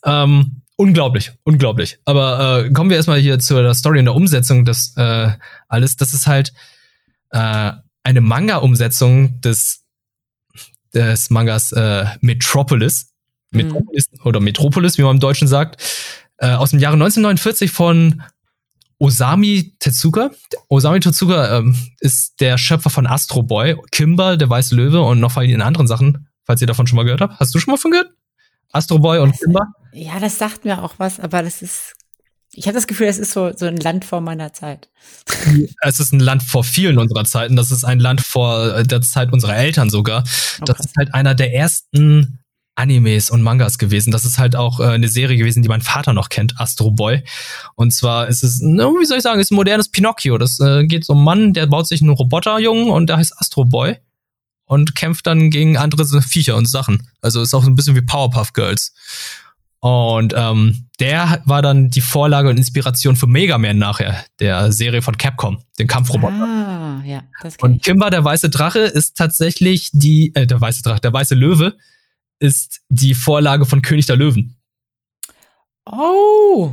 Ähm, 0.05 0.63
unglaublich, 0.77 1.33
unglaublich. 1.45 1.99
Aber 2.05 2.65
äh, 2.65 2.71
kommen 2.73 2.91
wir 2.91 2.97
erstmal 2.97 3.21
hier 3.21 3.39
zur 3.39 3.75
Story 3.75 3.99
und 3.99 4.07
der 4.07 4.15
Umsetzung 4.15 4.65
des 4.65 4.95
äh, 4.97 5.31
alles. 5.69 5.97
Das 5.97 6.15
ist 6.15 6.27
halt 6.27 6.53
äh, 7.31 7.73
eine 8.03 8.21
Manga-Umsetzung 8.21 9.41
des 9.43 9.85
des 10.95 11.31
Mangas 11.31 11.73
äh, 11.73 12.07
Metropolis. 12.21 13.13
Mhm. 13.51 13.59
Metropolis 13.59 14.07
mhm. 14.11 14.27
oder 14.27 14.41
Metropolis, 14.41 14.99
wie 14.99 15.03
man 15.03 15.17
im 15.17 15.21
Deutschen 15.21 15.49
sagt, 15.49 15.83
äh, 16.39 16.51
aus 16.51 16.71
dem 16.71 16.81
Jahre 16.81 16.95
1949 16.95 17.71
von 17.71 18.23
Osami 18.99 19.75
Tezuka. 19.79 20.31
Osami 20.69 21.01
Tezuka 21.01 21.59
ähm, 21.59 21.77
ist 22.01 22.41
der 22.41 22.59
Schöpfer 22.59 22.91
von 22.91 23.07
Astro 23.07 23.43
Boy, 23.43 23.77
Kimber, 23.93 24.37
der 24.37 24.51
weiße 24.51 24.75
Löwe 24.75 25.03
und 25.03 25.21
noch 25.21 25.37
in 25.37 25.63
anderen 25.63 25.87
Sachen, 25.87 26.29
falls 26.45 26.61
ihr 26.61 26.67
davon 26.67 26.87
schon 26.87 26.97
mal 26.97 27.05
gehört 27.05 27.21
habt. 27.21 27.39
Hast 27.39 27.55
du 27.55 27.59
schon 27.59 27.73
mal 27.73 27.79
von 27.79 27.93
gehört? 27.93 28.11
Astro 28.73 28.99
Boy 28.99 29.21
und 29.21 29.39
Kimber? 29.39 29.67
Ja, 29.93 30.19
das 30.19 30.39
sagt 30.39 30.65
mir 30.65 30.83
auch 30.83 30.95
was, 30.99 31.21
aber 31.21 31.43
das 31.43 31.63
ist. 31.63 31.95
Ich 32.55 32.67
habe 32.67 32.75
das 32.75 32.87
Gefühl, 32.87 33.07
es 33.07 33.19
ist 33.19 33.33
so, 33.33 33.53
so 33.55 33.67
ein 33.67 33.77
Land 33.77 34.05
vor 34.05 34.21
meiner 34.21 34.53
Zeit. 34.53 34.89
Es 35.83 36.01
ist 36.01 36.13
ein 36.13 36.21
Land 36.21 36.43
vor 36.43 36.65
vielen 36.65 36.99
unserer 36.99 37.25
Zeiten. 37.25 37.57
Das 37.57 37.71
ist 37.71 37.85
ein 37.85 38.01
Land 38.01 38.21
vor 38.21 38.83
der 38.83 39.01
Zeit 39.01 39.33
unserer 39.33 39.57
Eltern 39.57 39.91
sogar. 39.91 40.21
Okay. 40.21 40.65
Das 40.65 40.81
ist 40.81 40.97
halt 40.97 41.15
einer 41.15 41.35
der 41.35 41.55
ersten 41.55 42.41
Animes 42.79 43.31
und 43.31 43.43
Mangas 43.43 43.79
gewesen. 43.79 44.11
Das 44.11 44.25
ist 44.25 44.39
halt 44.39 44.57
auch 44.57 44.81
äh, 44.81 44.85
eine 44.85 45.09
Serie 45.09 45.37
gewesen, 45.37 45.63
die 45.63 45.69
mein 45.69 45.83
Vater 45.83 46.13
noch 46.13 46.29
kennt, 46.29 46.61
Astro 46.61 46.91
Boy. 46.91 47.25
Und 47.75 47.93
zwar 47.93 48.29
ist 48.29 48.43
es, 48.45 48.61
wie 48.61 49.05
soll 49.05 49.19
ich 49.19 49.23
sagen, 49.23 49.41
ist 49.41 49.51
ein 49.51 49.57
modernes 49.57 49.91
Pinocchio. 49.91 50.39
Das 50.39 50.61
äh, 50.61 50.87
geht 50.87 51.05
so 51.05 51.13
um 51.13 51.19
einen 51.19 51.25
Mann, 51.25 51.53
der 51.53 51.67
baut 51.67 51.89
sich 51.89 52.01
einen 52.01 52.11
Roboterjungen 52.11 52.89
und 52.89 53.09
der 53.09 53.17
heißt 53.17 53.35
Astro 53.39 53.65
Boy 53.65 53.97
und 54.65 54.95
kämpft 54.95 55.27
dann 55.27 55.51
gegen 55.51 55.77
andere 55.77 56.23
Viecher 56.23 56.57
und 56.57 56.67
Sachen. 56.67 57.09
Also 57.21 57.43
ist 57.43 57.55
auch 57.55 57.65
so 57.65 57.71
ein 57.71 57.75
bisschen 57.75 57.97
wie 57.97 58.03
Powerpuff 58.03 58.53
Girls. 58.53 58.95
Und 59.81 60.35
ähm, 60.37 60.89
der 60.99 61.43
war 61.45 61.63
dann 61.63 61.91
die 61.91 62.01
Vorlage 62.01 62.49
und 62.49 62.57
Inspiration 62.57 63.15
für 63.15 63.29
Mega 63.29 63.59
Man 63.59 63.79
nachher, 63.79 64.25
der 64.41 64.73
Serie 64.73 65.03
von 65.03 65.17
Capcom, 65.17 65.63
den 65.79 65.87
Kampfroboter. 65.87 66.35
Ah, 66.35 67.03
ja, 67.07 67.23
das 67.43 67.57
und 67.61 67.83
Kimba, 67.85 68.11
der 68.11 68.25
weiße 68.25 68.51
Drache, 68.51 68.81
ist 68.81 69.17
tatsächlich 69.17 69.91
die, 69.93 70.33
äh, 70.35 70.47
der 70.47 70.61
weiße 70.61 70.83
Drache, 70.83 71.01
der 71.01 71.13
weiße 71.13 71.37
Löwe, 71.37 71.77
ist 72.39 72.81
die 72.89 73.15
Vorlage 73.15 73.67
von 73.67 73.83
König 73.83 74.07
der 74.07 74.17
Löwen. 74.17 74.57
Oh. 75.85 76.73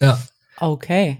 Ja. 0.00 0.20
Okay. 0.56 1.18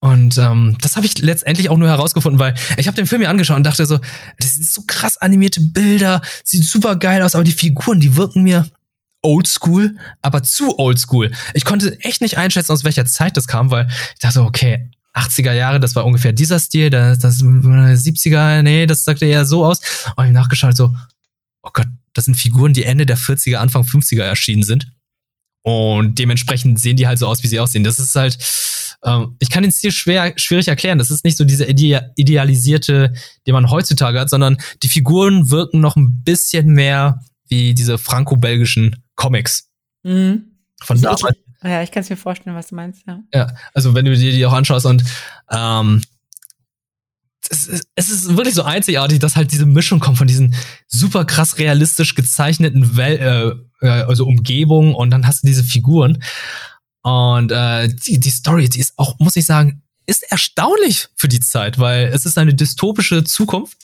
Und 0.00 0.36
ähm, 0.36 0.76
das 0.82 0.96
habe 0.96 1.06
ich 1.06 1.16
letztendlich 1.18 1.70
auch 1.70 1.78
nur 1.78 1.88
herausgefunden, 1.88 2.38
weil 2.38 2.54
ich 2.76 2.86
habe 2.86 2.96
den 2.96 3.06
Film 3.06 3.22
mir 3.22 3.30
angeschaut 3.30 3.56
und 3.56 3.64
dachte 3.64 3.86
so, 3.86 3.98
das 4.38 4.54
sind 4.54 4.66
so 4.66 4.82
krass 4.86 5.16
animierte 5.16 5.62
Bilder, 5.62 6.20
sieht 6.42 6.64
super 6.64 6.96
geil 6.96 7.22
aus, 7.22 7.34
aber 7.34 7.44
die 7.44 7.52
Figuren, 7.52 8.00
die 8.00 8.14
wirken 8.14 8.42
mir 8.42 8.68
oldschool, 9.22 9.96
aber 10.20 10.42
zu 10.42 10.78
oldschool. 10.78 11.32
Ich 11.54 11.64
konnte 11.64 11.98
echt 12.00 12.20
nicht 12.20 12.36
einschätzen, 12.36 12.72
aus 12.72 12.84
welcher 12.84 13.06
Zeit 13.06 13.38
das 13.38 13.46
kam, 13.46 13.70
weil 13.70 13.88
ich 14.12 14.18
dachte, 14.20 14.42
okay, 14.42 14.90
80er 15.14 15.52
Jahre, 15.52 15.80
das 15.80 15.96
war 15.96 16.04
ungefähr 16.04 16.32
dieser 16.32 16.58
Stil, 16.58 16.90
das, 16.90 17.20
das 17.20 17.40
70er, 17.40 18.60
nee, 18.60 18.84
das 18.84 19.04
sagte 19.04 19.24
eher 19.24 19.46
so 19.46 19.64
aus. 19.64 19.80
Und 20.16 20.26
ich 20.26 20.32
nachgeschaut 20.32 20.76
so, 20.76 20.94
oh 21.62 21.70
Gott, 21.72 21.86
das 22.14 22.24
sind 22.24 22.36
Figuren, 22.36 22.72
die 22.72 22.84
Ende 22.84 23.06
der 23.06 23.18
40er, 23.18 23.56
Anfang 23.56 23.82
50er 23.82 24.22
erschienen 24.22 24.62
sind. 24.62 24.92
Und 25.62 26.18
dementsprechend 26.18 26.78
sehen 26.78 26.96
die 26.96 27.06
halt 27.06 27.18
so 27.18 27.26
aus, 27.26 27.42
wie 27.42 27.48
sie 27.48 27.58
aussehen. 27.58 27.84
Das 27.84 27.98
ist 27.98 28.14
halt, 28.14 28.38
ähm, 29.02 29.36
ich 29.40 29.50
kann 29.50 29.62
den 29.62 29.72
Stil 29.72 29.92
schwer, 29.92 30.34
schwierig 30.36 30.68
erklären. 30.68 30.98
Das 30.98 31.10
ist 31.10 31.24
nicht 31.24 31.36
so 31.36 31.44
dieser 31.44 31.68
ide 31.68 32.12
idealisierte, 32.16 33.14
den 33.46 33.54
man 33.54 33.70
heutzutage 33.70 34.20
hat, 34.20 34.30
sondern 34.30 34.58
die 34.82 34.88
Figuren 34.88 35.50
wirken 35.50 35.80
noch 35.80 35.96
ein 35.96 36.22
bisschen 36.22 36.68
mehr 36.68 37.20
wie 37.48 37.74
diese 37.74 37.98
franco-belgischen 37.98 39.02
Comics. 39.16 39.70
Mhm. 40.02 40.58
Von 40.82 41.00
damals. 41.00 41.36
Ja, 41.62 41.82
ich 41.82 41.90
kann 41.90 42.02
es 42.02 42.10
mir 42.10 42.16
vorstellen, 42.16 42.54
was 42.54 42.66
du 42.66 42.74
meinst, 42.74 43.06
ja. 43.06 43.22
Ja, 43.32 43.54
also 43.72 43.94
wenn 43.94 44.04
du 44.04 44.14
dir 44.14 44.32
die 44.32 44.44
auch 44.44 44.52
anschaust 44.52 44.84
und 44.84 45.02
ähm, 45.50 46.02
es 47.50 47.68
ist, 48.08 48.36
wirklich 48.36 48.54
so 48.54 48.62
einzigartig, 48.62 49.18
dass 49.18 49.36
halt 49.36 49.52
diese 49.52 49.66
Mischung 49.66 50.00
kommt 50.00 50.18
von 50.18 50.26
diesen 50.26 50.54
super 50.88 51.24
krass 51.24 51.58
realistisch 51.58 52.14
gezeichneten 52.14 52.96
Wel 52.96 53.18
äh, 53.82 53.86
äh, 53.86 54.02
also 54.02 54.26
Umgebungen 54.26 54.94
und 54.94 55.10
dann 55.10 55.26
hast 55.26 55.42
du 55.42 55.46
diese 55.46 55.64
Figuren. 55.64 56.22
Und 57.02 57.52
äh, 57.52 57.88
die, 57.88 58.18
die 58.18 58.30
Story, 58.30 58.68
die 58.68 58.80
ist 58.80 58.94
auch, 58.96 59.18
muss 59.18 59.36
ich 59.36 59.46
sagen, 59.46 59.82
ist 60.06 60.22
erstaunlich 60.30 61.08
für 61.16 61.28
die 61.28 61.40
Zeit, 61.40 61.78
weil 61.78 62.06
es 62.08 62.26
ist 62.26 62.38
eine 62.38 62.54
dystopische 62.54 63.24
Zukunft, 63.24 63.76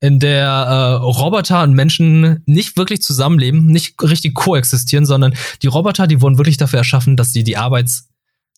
in 0.00 0.18
der 0.18 0.46
äh, 0.46 0.92
Roboter 0.94 1.62
und 1.62 1.74
Menschen 1.74 2.42
nicht 2.46 2.76
wirklich 2.76 3.02
zusammenleben, 3.02 3.66
nicht 3.66 4.02
richtig 4.02 4.34
koexistieren, 4.34 5.04
sondern 5.04 5.34
die 5.62 5.66
Roboter, 5.66 6.06
die 6.06 6.22
wurden 6.22 6.38
wirklich 6.38 6.56
dafür 6.56 6.78
erschaffen, 6.78 7.16
dass 7.16 7.32
sie 7.32 7.44
die 7.44 7.58
Arbeits, 7.58 8.08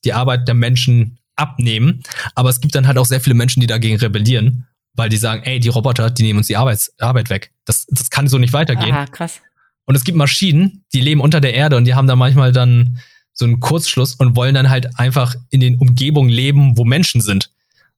die 0.05 0.13
Arbeit 0.13 0.47
der 0.47 0.55
Menschen 0.55 1.19
abnehmen. 1.43 2.03
Aber 2.35 2.49
es 2.49 2.61
gibt 2.61 2.75
dann 2.75 2.87
halt 2.87 2.97
auch 2.99 3.07
sehr 3.07 3.21
viele 3.21 3.35
Menschen, 3.35 3.61
die 3.61 3.67
dagegen 3.67 3.97
rebellieren, 3.97 4.67
weil 4.95 5.09
die 5.09 5.17
sagen, 5.17 5.43
ey, 5.45 5.61
die 5.61 5.69
Roboter, 5.69 6.11
die 6.11 6.23
nehmen 6.23 6.39
uns 6.39 6.47
die 6.47 6.57
Arbeits 6.57 6.95
Arbeit 6.99 7.29
weg. 7.29 7.53
Das, 7.65 7.87
das 7.89 8.11
kann 8.11 8.29
so 8.29 8.39
nicht 8.39 8.53
weitergehen. 8.53 8.95
Ah, 8.95 9.07
krass. 9.07 9.41
Und 9.85 9.97
es 9.97 10.05
gibt 10.05 10.17
Maschinen, 10.17 10.85
die 10.93 11.01
leben 11.01 11.21
unter 11.21 11.41
der 11.41 11.55
Erde 11.55 11.77
und 11.77 11.85
die 11.85 11.95
haben 11.95 12.07
da 12.07 12.17
manchmal 12.17 12.53
dann 12.53 13.01
so 13.33 13.45
einen 13.45 13.61
Kurzschluss 13.61 14.15
und 14.15 14.37
wollen 14.37 14.55
dann 14.55 14.71
halt 14.71 14.99
einfach 14.99 15.35
in 15.51 15.61
den 15.61 15.79
Umgebungen 15.79 16.31
leben, 16.31 16.77
wo 16.77 16.85
Menschen 16.85 17.21
sind. 17.21 17.51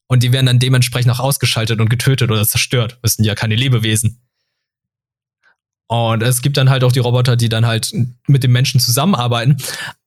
Und 0.07 0.22
die 0.22 0.32
werden 0.32 0.47
dann 0.47 0.59
dementsprechend 0.59 1.11
auch 1.12 1.20
ausgeschaltet 1.20 1.80
und 1.80 1.88
getötet 1.90 2.30
oder 2.30 2.45
zerstört. 2.47 2.99
Das 3.03 3.14
sind 3.14 3.24
ja 3.24 3.34
keine 3.34 3.57
Lebewesen. 3.57 4.20
Und 5.86 6.22
es 6.22 6.40
gibt 6.40 6.57
dann 6.57 6.70
halt 6.70 6.82
auch 6.84 6.92
die 6.92 7.01
Roboter, 7.01 7.36
die 7.36 7.49
dann 7.49 7.66
halt 7.66 7.92
mit 8.26 8.42
den 8.42 8.53
Menschen 8.53 8.80
zusammenarbeiten, 8.80 9.59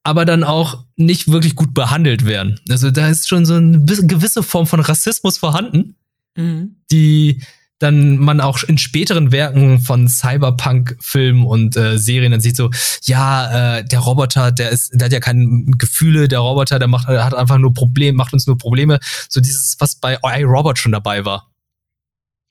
aber 0.08 0.24
dann 0.24 0.45
auch 0.45 0.86
nicht 0.95 1.30
wirklich 1.30 1.55
gut 1.55 1.74
behandelt 1.74 2.26
werden. 2.26 2.62
Also 2.70 2.91
da 2.91 3.10
ist 3.10 3.28
schon 3.28 3.45
so 3.45 3.55
eine 3.55 3.84
gewisse 3.86 4.41
Form 4.41 4.66
von 4.66 4.80
Rassismus 4.80 5.38
vorhanden, 5.38 5.97
mhm. 6.38 6.78
die 6.89 7.43
dann 7.80 8.18
man 8.18 8.39
auch 8.39 8.64
in 8.64 8.78
späteren 8.78 9.34
Werken 9.34 9.82
von 9.82 10.08
Cyberpunk-Filmen 10.08 11.45
und 11.45 11.76
äh, 11.76 11.99
Serien 11.99 12.32
dann 12.32 12.39
sieht 12.39 12.55
so, 12.55 12.72
ja, 13.03 13.80
äh, 13.80 13.84
der 13.84 13.99
Roboter, 13.99 14.53
der 14.53 14.70
ist, 14.70 14.91
der 14.93 15.08
hat 15.08 15.12
ja 15.12 15.20
keine 15.20 15.66
Gefühle, 15.78 16.30
der 16.30 16.39
Roboter, 16.39 16.80
der 16.80 16.88
macht, 16.88 17.08
hat 17.08 17.36
einfach 17.36 17.58
nur 17.58 17.74
Probleme, 17.74 18.16
macht 18.16 18.32
uns 18.32 18.47
nur 18.47 18.58
Probleme. 18.58 18.99
So 19.28 19.41
dieses, 19.41 19.76
was 19.80 19.95
bei 19.95 20.18
iRobot 20.24 20.80
schon 20.80 20.93
dabei 20.93 21.26
war. 21.26 21.51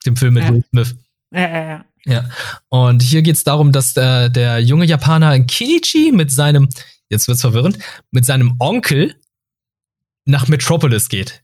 Dem 0.05 0.17
Film 0.17 0.35
mit 0.35 0.45
ja. 0.45 0.53
Will 0.53 0.65
Smith. 0.69 0.95
Ja, 1.33 1.41
ja, 1.41 1.69
ja. 1.69 1.85
Ja, 2.09 2.25
und 2.69 3.03
hier 3.03 3.23
geht's 3.23 3.43
darum, 3.43 3.73
dass 3.73 3.95
der, 3.95 4.29
der 4.29 4.61
junge 4.61 4.85
Japaner 4.85 5.41
Kinichi 5.41 6.13
mit 6.13 6.31
seinem, 6.31 6.69
jetzt 7.09 7.29
wird's 7.29 7.41
verwirrend, 7.41 7.79
mit 8.11 8.25
seinem 8.25 8.57
Onkel 8.59 9.15
nach 10.25 10.49
Metropolis 10.49 11.09
geht. 11.09 11.43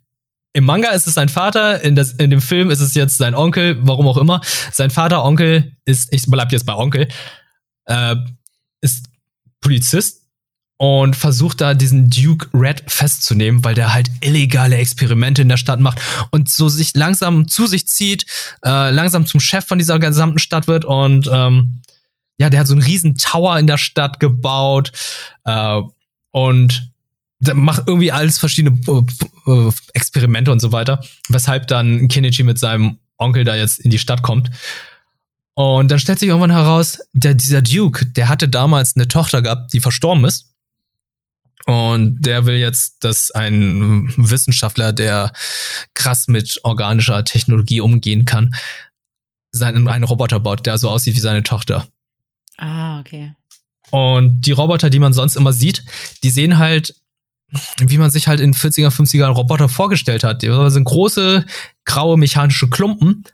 Im 0.55 0.65
Manga 0.65 0.91
ist 0.91 1.07
es 1.07 1.15
sein 1.15 1.31
Vater, 1.31 1.83
in, 1.83 1.95
das, 1.95 2.13
in 2.13 2.31
dem 2.31 2.43
Film 2.43 2.71
ist 2.71 2.81
es 2.81 2.95
jetzt 2.95 3.17
sein 3.17 3.35
Onkel, 3.35 3.79
warum 3.81 4.07
auch 4.07 4.19
immer. 4.19 4.43
Sein 4.71 4.91
Vater, 4.91 5.25
Onkel, 5.25 5.77
ist, 5.87 6.13
ich 6.13 6.27
bleib 6.27 6.53
jetzt 6.53 6.67
bei 6.67 6.75
Onkel, 6.75 7.09
äh, 7.87 8.17
ist 8.83 9.07
Polizist 9.61 10.23
und 10.77 11.15
versucht 11.15 11.61
da 11.61 11.75
diesen 11.75 12.11
Duke 12.11 12.49
Red 12.53 12.83
festzunehmen, 12.89 13.65
weil 13.65 13.75
der 13.75 13.95
halt 13.95 14.11
illegale 14.21 14.77
Experimente 14.77 15.41
in 15.41 15.49
der 15.49 15.57
Stadt 15.57 15.81
macht 15.81 16.01
und 16.33 16.51
so 16.51 16.69
sich 16.69 16.93
langsam 16.95 17.49
zu 17.49 17.67
sich 17.67 17.87
zieht, 17.87 18.27
äh, 18.65 18.91
langsam 18.91 19.25
zum 19.25 19.41
Chef 19.41 19.65
von 19.65 19.79
dieser 19.79 19.99
gesamten 20.01 20.39
Stadt 20.39 20.67
wird 20.67 20.85
und 20.85 21.31
ähm, 21.33 21.83
ja, 22.43 22.51
der 22.51 22.59
hat 22.59 22.67
so 22.67 22.75
einen 22.75 22.83
riesen 22.83 23.15
Tower 23.15 23.57
in 23.57 23.69
der 23.69 23.79
Stadt 23.79 24.19
gebaut 24.19 24.91
äh, 25.45 25.81
und 26.33 26.93
macht 27.55 27.85
irgendwie 27.87 28.11
alles 28.11 28.39
verschiedene 28.39 28.77
äh, 28.89 29.51
äh, 29.51 29.73
Experimente 29.95 30.51
und 30.51 30.59
so 30.59 30.73
weiter, 30.73 31.05
weshalb 31.29 31.69
dann 31.69 32.09
Kenichi 32.09 32.43
mit 32.43 32.59
seinem 32.59 32.99
Onkel 33.17 33.45
da 33.45 33.55
jetzt 33.55 33.79
in 33.79 33.93
die 33.93 34.01
Stadt 34.01 34.23
kommt. 34.23 34.51
Und 35.55 35.91
dann 35.93 36.01
stellt 36.01 36.19
sich 36.19 36.31
irgendwann 36.31 36.51
heraus, 36.51 36.99
der, 37.13 37.35
dieser 37.35 37.63
Duke, 37.63 38.07
der 38.07 38.29
hatte 38.29 38.49
damals 38.49 38.97
eine 38.97 39.07
Tochter 39.07 39.41
gehabt, 39.41 39.73
die 39.73 39.81
verstorben 39.81 40.25
ist. 40.25 40.49
Und 41.67 42.23
der 42.23 42.45
will 42.45 42.57
jetzt, 42.57 43.05
dass 43.05 43.31
ein 43.31 44.13
Wissenschaftler, 44.17 44.93
der 44.93 45.33
krass 45.95 46.27
mit 46.27 46.59
organischer 46.65 47.25
Technologie 47.25 47.81
umgehen 47.81 48.25
kann, 48.25 48.53
seinen, 49.53 49.87
einen 49.87 50.03
Roboter 50.03 50.41
baut, 50.41 50.67
der 50.67 50.79
so 50.79 50.91
aussieht 50.91 51.15
wie 51.15 51.21
seine 51.21 51.45
Tochter. 51.45 51.87
Ah, 52.59 53.01
okay. 53.01 53.35
Und 53.91 54.43
die 54.43 54.53
Roboter, 54.53 54.91
die 54.91 54.99
man 54.99 55.13
sonst 55.13 55.37
immer 55.37 55.53
sieht, 55.53 55.85
die 56.23 56.31
sehen 56.31 56.59
halt 56.59 56.95
wie 57.79 57.99
man 57.99 58.11
sich 58.11 58.29
halt 58.29 58.41
in 58.41 58.55
40er, 58.55 58.89
50er 58.89 59.27
Roboter 59.27 59.69
vorgestellt 59.69 60.25
hat. 60.25 60.43
Das 60.43 60.73
sind 60.73 60.85
große, 60.85 61.45
graue 61.85 62.17
mechanische 62.17 62.69
Klumpen. 62.69 63.25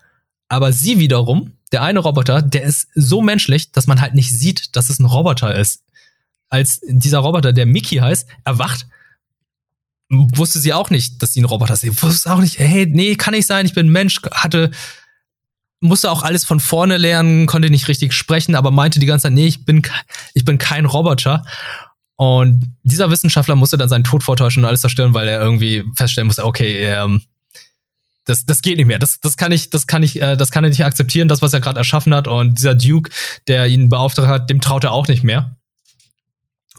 Aber 0.48 0.72
sie 0.72 0.98
wiederum, 0.98 1.52
der 1.72 1.82
eine 1.82 2.00
Roboter, 2.00 2.42
der 2.42 2.62
ist 2.62 2.88
so 2.94 3.20
menschlich, 3.20 3.70
dass 3.70 3.86
man 3.86 4.00
halt 4.00 4.14
nicht 4.14 4.30
sieht, 4.30 4.74
dass 4.76 4.88
es 4.88 4.98
ein 4.98 5.04
Roboter 5.04 5.54
ist. 5.54 5.82
Als 6.48 6.80
dieser 6.86 7.18
Roboter, 7.18 7.52
der 7.52 7.66
Mickey 7.66 7.96
heißt, 7.96 8.26
erwacht, 8.44 8.86
wusste 10.08 10.58
sie 10.58 10.72
auch 10.72 10.88
nicht, 10.88 11.22
dass 11.22 11.34
sie 11.34 11.42
ein 11.42 11.44
Roboter 11.44 11.74
ist. 11.74 11.82
Sie 11.82 12.02
wusste 12.02 12.32
auch 12.32 12.40
nicht, 12.40 12.58
hey, 12.58 12.86
nee, 12.86 13.14
kann 13.16 13.34
nicht 13.34 13.46
sein, 13.46 13.66
ich 13.66 13.74
bin 13.74 13.90
Mensch, 13.90 14.20
hatte, 14.32 14.70
musste 15.80 16.10
auch 16.10 16.22
alles 16.22 16.44
von 16.44 16.60
vorne 16.60 16.96
lernen, 16.96 17.46
konnte 17.46 17.70
nicht 17.70 17.88
richtig 17.88 18.12
sprechen, 18.12 18.54
aber 18.54 18.70
meinte 18.70 18.98
die 18.98 19.06
ganze 19.06 19.24
Zeit, 19.24 19.32
nee, 19.32 19.46
ich 19.46 19.64
bin, 19.64 19.82
ich 20.34 20.44
bin 20.44 20.58
kein 20.58 20.86
Roboter. 20.86 21.44
Und 22.16 22.64
dieser 22.82 23.10
Wissenschaftler 23.10 23.54
musste 23.54 23.76
dann 23.76 23.88
seinen 23.88 24.04
Tod 24.04 24.24
vortäuschen 24.24 24.64
und 24.64 24.68
alles 24.68 24.80
zerstören, 24.80 25.14
weil 25.14 25.28
er 25.28 25.40
irgendwie 25.40 25.84
feststellen 25.94 26.26
musste, 26.26 26.44
okay, 26.44 26.84
ähm, 26.84 27.22
das, 28.24 28.44
das 28.44 28.60
geht 28.60 28.76
nicht 28.76 28.86
mehr. 28.86 28.98
Das, 28.98 29.20
das 29.20 29.36
kann 29.36 29.52
ich, 29.52 29.70
das 29.70 29.86
kann 29.86 30.02
ich, 30.02 30.20
äh, 30.20 30.36
das 30.36 30.50
kann 30.50 30.64
er 30.64 30.70
nicht 30.70 30.84
akzeptieren, 30.84 31.28
das, 31.28 31.42
was 31.42 31.52
er 31.52 31.60
gerade 31.60 31.78
erschaffen 31.78 32.12
hat. 32.12 32.26
Und 32.28 32.58
dieser 32.58 32.74
Duke, 32.74 33.10
der 33.46 33.66
ihn 33.68 33.88
beauftragt 33.88 34.28
hat, 34.28 34.50
dem 34.50 34.60
traut 34.60 34.84
er 34.84 34.92
auch 34.92 35.08
nicht 35.08 35.22
mehr. 35.22 35.56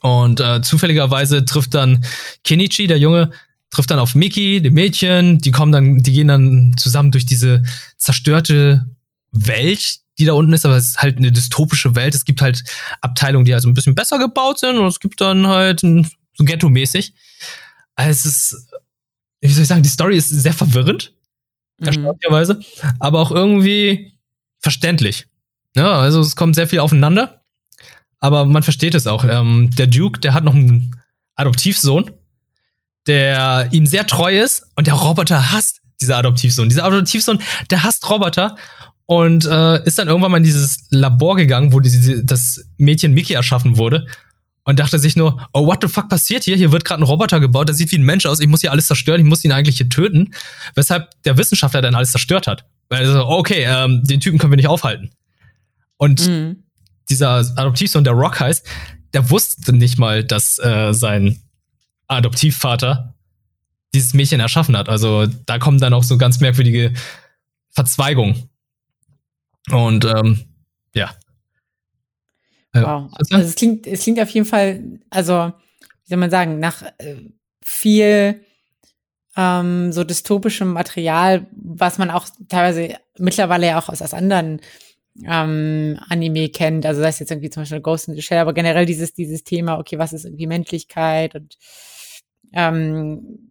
Und 0.02 0.40
äh, 0.40 0.62
zufälligerweise 0.62 1.46
trifft 1.46 1.74
dann 1.74 2.06
Kenichi, 2.44 2.88
der 2.88 3.00
Junge, 3.00 3.32
trifft 3.72 3.92
dann 3.92 4.00
auf 4.00 4.16
Miki, 4.16 4.62
dem 4.62 4.74
Mädchen. 4.74 5.40
Die 5.40 5.52
kommen 5.52 5.72
dann, 5.72 5.98
die 6.00 6.12
gehen 6.12 6.28
dann 6.28 6.76
zusammen 6.78 7.12
durch 7.12 7.26
diese 7.26 7.64
zerstörte 8.00 8.88
Welt, 9.32 10.00
die 10.18 10.26
da 10.26 10.34
unten 10.34 10.54
ist, 10.54 10.66
aber 10.66 10.78
es 10.78 10.88
ist 10.88 11.02
halt 11.02 11.18
eine 11.18 11.32
dystopische 11.32 11.96
Welt. 11.96 12.16
Es 12.16 12.26
gibt 12.26 12.42
halt 12.42 12.64
Abteilungen, 13.02 13.46
die 13.46 13.54
also 13.54 13.70
ein 13.70 13.74
bisschen 13.74 13.96
besser 13.96 14.18
gebaut 14.18 14.60
sind 14.60 14.78
und 14.78 14.88
es 14.88 15.00
gibt 15.00 15.22
dann 15.22 15.48
halt 15.48 15.84
ein, 15.84 16.10
so 16.34 16.44
Ghetto-mäßig. 16.44 17.14
Also 17.96 18.12
es 18.12 18.26
ist, 18.26 18.68
wie 19.42 19.50
soll 19.50 19.64
ich 19.64 19.68
sagen, 19.68 19.84
die 19.84 19.90
Story 19.90 20.18
ist 20.18 20.30
sehr 20.30 20.54
verwirrend, 20.54 21.14
mhm. 21.80 21.88
erstaunlicherweise, 21.88 22.60
aber 23.00 23.20
auch 23.20 23.32
irgendwie 23.32 24.14
verständlich. 24.60 25.28
Ja, 25.76 26.00
also 26.00 26.22
es 26.22 26.36
kommt 26.36 26.56
sehr 26.56 26.68
viel 26.68 26.80
aufeinander, 26.80 27.44
aber 28.20 28.46
man 28.46 28.64
versteht 28.64 28.96
es 28.96 29.08
auch. 29.08 29.24
Ähm, 29.24 29.70
der 29.78 29.88
Duke, 29.88 30.20
der 30.20 30.34
hat 30.34 30.44
noch 30.44 30.56
einen 30.56 30.96
Adoptivsohn, 31.36 32.12
der 33.08 33.70
ihm 33.72 33.86
sehr 33.86 34.08
treu 34.08 34.38
ist 34.38 34.66
und 34.76 34.88
der 34.88 34.96
Roboter 34.96 35.52
hasst 35.52 35.79
dieser 36.02 36.18
Adoptivsohn. 36.18 36.70
Dieser 36.70 36.86
Adoptivsohn, 36.86 37.40
der 37.70 37.84
hasst 37.84 38.10
Roboter 38.10 38.56
und 39.06 39.46
äh, 39.46 39.84
ist 39.86 39.98
dann 39.98 40.08
irgendwann 40.08 40.32
mal 40.32 40.38
in 40.38 40.44
dieses 40.44 40.86
Labor 40.90 41.36
gegangen, 41.36 41.74
wo 41.74 41.80
die, 41.80 42.26
das 42.26 42.64
Mädchen 42.78 43.14
Mickey 43.14 43.34
erschaffen 43.34 43.78
wurde 43.78 44.08
und 44.64 44.80
dachte 44.80 45.00
sich 45.00 45.16
nur, 45.16 45.48
oh, 45.54 45.66
what 45.66 45.80
the 45.82 45.88
fuck 45.88 46.10
passiert 46.10 46.44
hier? 46.44 46.56
Hier 46.56 46.72
wird 46.72 46.86
gerade 46.86 47.02
ein 47.02 47.06
Roboter 47.06 47.40
gebaut, 47.40 47.70
der 47.70 47.76
sieht 47.76 47.92
wie 47.92 47.98
ein 47.98 48.04
Mensch 48.04 48.26
aus, 48.26 48.40
ich 48.40 48.48
muss 48.48 48.62
hier 48.62 48.72
alles 48.72 48.86
zerstören, 48.86 49.20
ich 49.20 49.26
muss 49.26 49.44
ihn 49.44 49.52
eigentlich 49.52 49.78
hier 49.78 49.90
töten. 49.90 50.34
Weshalb 50.76 51.10
der 51.24 51.38
Wissenschaftler 51.38 51.82
dann 51.82 51.96
alles 51.96 52.12
zerstört 52.12 52.46
hat. 52.46 52.66
Weil 52.88 53.04
er 53.04 53.12
so, 53.12 53.28
okay, 53.28 53.66
ähm, 53.68 54.04
den 54.04 54.20
Typen 54.20 54.38
können 54.38 54.52
wir 54.52 54.58
nicht 54.58 54.68
aufhalten. 54.68 55.10
Und 55.98 56.28
mhm. 56.28 56.64
dieser 57.10 57.38
Adoptivsohn, 57.56 58.04
der 58.04 58.14
Rock 58.14 58.40
heißt, 58.40 58.66
der 59.14 59.30
wusste 59.32 59.74
nicht 59.74 59.98
mal, 59.98 60.24
dass 60.24 60.60
äh, 60.60 60.94
sein 60.94 61.40
Adoptivvater 62.08 63.16
dieses 63.94 64.14
Mädchen 64.14 64.40
erschaffen 64.40 64.78
hat. 64.78 64.90
Also 64.90 65.26
da 65.46 65.60
kommen 65.60 65.80
dann 65.80 65.94
auch 65.94 66.04
so 66.04 66.18
ganz 66.18 66.40
merkwürdige 66.40 66.94
Verzweigungen 67.72 68.50
und 69.72 70.06
ähm, 70.06 70.46
ja. 70.94 71.12
Wow. 72.74 73.12
Also 73.18 73.36
es 73.38 73.56
klingt, 73.56 73.88
es 73.88 74.04
klingt 74.04 74.20
auf 74.20 74.30
jeden 74.30 74.46
Fall, 74.46 75.00
also, 75.10 75.52
wie 76.04 76.10
soll 76.10 76.18
man 76.18 76.30
sagen, 76.30 76.60
nach 76.60 76.84
äh, 77.00 77.16
viel 77.64 78.46
ähm, 79.36 79.92
so 79.92 80.04
dystopischem 80.04 80.72
Material, 80.72 81.48
was 81.52 81.98
man 81.98 82.12
auch 82.12 82.28
teilweise 82.48 82.96
mittlerweile 83.18 83.68
ja 83.68 83.80
auch 83.80 83.90
aus, 83.90 84.02
aus 84.02 84.14
anderen 84.14 84.62
ähm, 85.26 86.00
Anime 86.10 86.50
kennt. 86.50 86.86
Also 86.86 87.02
sei 87.02 87.10
es 87.10 87.20
jetzt 87.20 87.32
irgendwie 87.32 87.50
zum 87.50 87.64
Beispiel 87.64 87.82
Ghost 87.82 88.08
in 88.08 88.16
the 88.16 88.22
Shell, 88.22 88.40
aber 88.40 88.54
generell 88.54 88.86
dieses, 88.86 89.14
dieses 89.14 89.44
Thema, 89.44 89.80
okay, 89.80 89.98
was 89.98 90.14
ist 90.14 90.26
irgendwie 90.26 90.48
Menschlichkeit 90.48 91.36
und 91.36 91.58
ähm, 92.54 93.49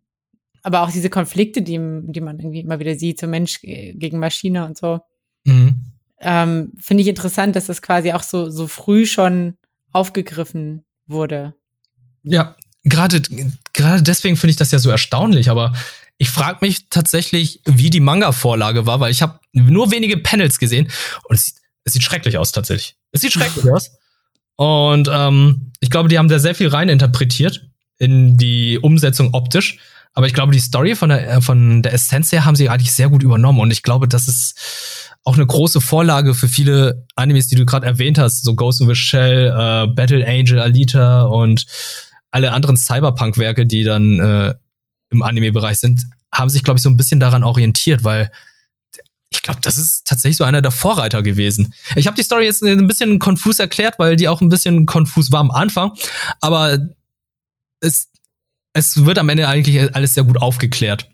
aber 0.68 0.82
auch 0.82 0.92
diese 0.92 1.10
Konflikte, 1.10 1.62
die, 1.62 1.78
die 1.78 2.20
man 2.20 2.38
irgendwie 2.38 2.60
immer 2.60 2.78
wieder 2.78 2.94
sieht, 2.94 3.18
so 3.18 3.26
Mensch 3.26 3.60
gegen 3.60 4.18
Maschine 4.18 4.64
und 4.64 4.78
so. 4.78 5.00
Mhm 5.44 5.88
ähm, 6.20 6.72
finde 6.80 7.02
ich 7.02 7.08
interessant, 7.08 7.56
dass 7.56 7.66
das 7.66 7.82
quasi 7.82 8.12
auch 8.12 8.22
so, 8.22 8.50
so 8.50 8.66
früh 8.66 9.06
schon 9.06 9.56
aufgegriffen 9.92 10.84
wurde. 11.06 11.54
Ja, 12.24 12.56
gerade, 12.84 13.22
gerade 13.72 14.02
deswegen 14.02 14.36
finde 14.36 14.50
ich 14.50 14.56
das 14.56 14.70
ja 14.70 14.78
so 14.78 14.90
erstaunlich, 14.90 15.50
aber 15.50 15.72
ich 16.18 16.30
frage 16.30 16.58
mich 16.62 16.88
tatsächlich, 16.90 17.60
wie 17.64 17.90
die 17.90 18.00
Manga-Vorlage 18.00 18.86
war, 18.86 19.00
weil 19.00 19.12
ich 19.12 19.22
habe 19.22 19.38
nur 19.52 19.90
wenige 19.92 20.16
Panels 20.16 20.58
gesehen 20.58 20.90
und 21.28 21.36
es 21.36 21.46
sieht, 21.46 21.54
es 21.84 21.92
sieht 21.92 22.02
schrecklich 22.02 22.36
aus 22.36 22.52
tatsächlich. 22.52 22.96
Es 23.12 23.20
sieht 23.20 23.32
schrecklich 23.32 23.70
aus. 23.72 23.92
Und 24.56 25.08
ähm, 25.10 25.72
ich 25.78 25.90
glaube, 25.90 26.08
die 26.08 26.18
haben 26.18 26.28
da 26.28 26.40
sehr 26.40 26.56
viel 26.56 26.68
rein 26.68 26.88
interpretiert 26.88 27.70
in 27.98 28.36
die 28.36 28.78
Umsetzung 28.78 29.32
optisch. 29.32 29.78
Aber 30.14 30.26
ich 30.26 30.34
glaube, 30.34 30.52
die 30.52 30.60
Story 30.60 30.94
von 30.94 31.10
der, 31.10 31.28
äh, 31.30 31.40
von 31.40 31.82
der 31.82 31.92
Essenz 31.92 32.32
her 32.32 32.44
haben 32.44 32.56
sie 32.56 32.68
eigentlich 32.68 32.92
sehr 32.92 33.08
gut 33.08 33.22
übernommen. 33.22 33.60
Und 33.60 33.70
ich 33.70 33.82
glaube, 33.82 34.08
das 34.08 34.28
ist 34.28 35.14
auch 35.24 35.34
eine 35.34 35.46
große 35.46 35.80
Vorlage 35.80 36.34
für 36.34 36.48
viele 36.48 37.06
Animes, 37.14 37.48
die 37.48 37.56
du 37.56 37.66
gerade 37.66 37.86
erwähnt 37.86 38.18
hast, 38.18 38.44
so 38.44 38.54
Ghost 38.54 38.80
in 38.80 38.88
the 38.88 38.94
Shell, 38.94 39.48
äh, 39.48 39.86
Battle 39.92 40.26
Angel, 40.26 40.58
Alita 40.58 41.22
und 41.22 41.66
alle 42.30 42.52
anderen 42.52 42.76
Cyberpunk-Werke, 42.76 43.66
die 43.66 43.84
dann 43.84 44.18
äh, 44.20 44.54
im 45.10 45.22
Anime-Bereich 45.22 45.78
sind, 45.78 46.04
haben 46.32 46.50
sich, 46.50 46.62
glaube 46.62 46.78
ich, 46.78 46.82
so 46.82 46.90
ein 46.90 46.96
bisschen 46.96 47.20
daran 47.20 47.44
orientiert, 47.44 48.04
weil 48.04 48.30
ich 49.30 49.42
glaube, 49.42 49.60
das 49.60 49.76
ist 49.76 50.06
tatsächlich 50.06 50.38
so 50.38 50.44
einer 50.44 50.62
der 50.62 50.70
Vorreiter 50.70 51.22
gewesen. 51.22 51.74
Ich 51.96 52.06
habe 52.06 52.16
die 52.16 52.22
Story 52.22 52.44
jetzt 52.44 52.62
ein 52.62 52.86
bisschen 52.86 53.18
konfus 53.18 53.58
erklärt, 53.58 53.98
weil 53.98 54.16
die 54.16 54.28
auch 54.28 54.40
ein 54.40 54.48
bisschen 54.48 54.86
konfus 54.86 55.30
war 55.30 55.40
am 55.40 55.50
Anfang, 55.50 55.92
aber 56.40 56.78
es, 57.80 58.08
es 58.72 59.04
wird 59.04 59.18
am 59.18 59.28
Ende 59.28 59.48
eigentlich 59.48 59.94
alles 59.94 60.14
sehr 60.14 60.24
gut 60.24 60.40
aufgeklärt. 60.40 61.08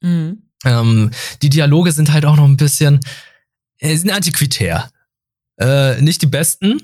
Mhm. 0.00 0.42
Ähm, 0.64 1.10
die 1.42 1.50
Dialoge 1.50 1.92
sind 1.92 2.12
halt 2.12 2.24
auch 2.24 2.36
noch 2.36 2.44
ein 2.44 2.56
bisschen, 2.56 3.00
äh, 3.78 3.96
sind 3.96 4.10
antiquitär. 4.10 4.90
Äh, 5.58 6.00
nicht 6.00 6.22
die 6.22 6.26
besten. 6.26 6.82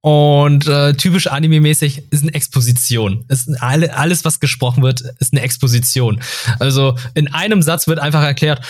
Und 0.00 0.68
äh, 0.68 0.94
typisch 0.94 1.26
anime-mäßig 1.26 2.04
ist 2.10 2.22
eine 2.22 2.34
Exposition. 2.34 3.24
Ist 3.28 3.50
alle, 3.60 3.96
alles, 3.96 4.24
was 4.24 4.40
gesprochen 4.40 4.82
wird, 4.82 5.00
ist 5.18 5.32
eine 5.32 5.42
Exposition. 5.42 6.20
Also 6.60 6.96
in 7.14 7.28
einem 7.28 7.62
Satz 7.62 7.88
wird 7.88 7.98
einfach 7.98 8.22
erklärt, 8.22 8.64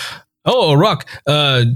oh, 0.44 0.72
Rock, 0.72 1.04
äh, 1.26 1.66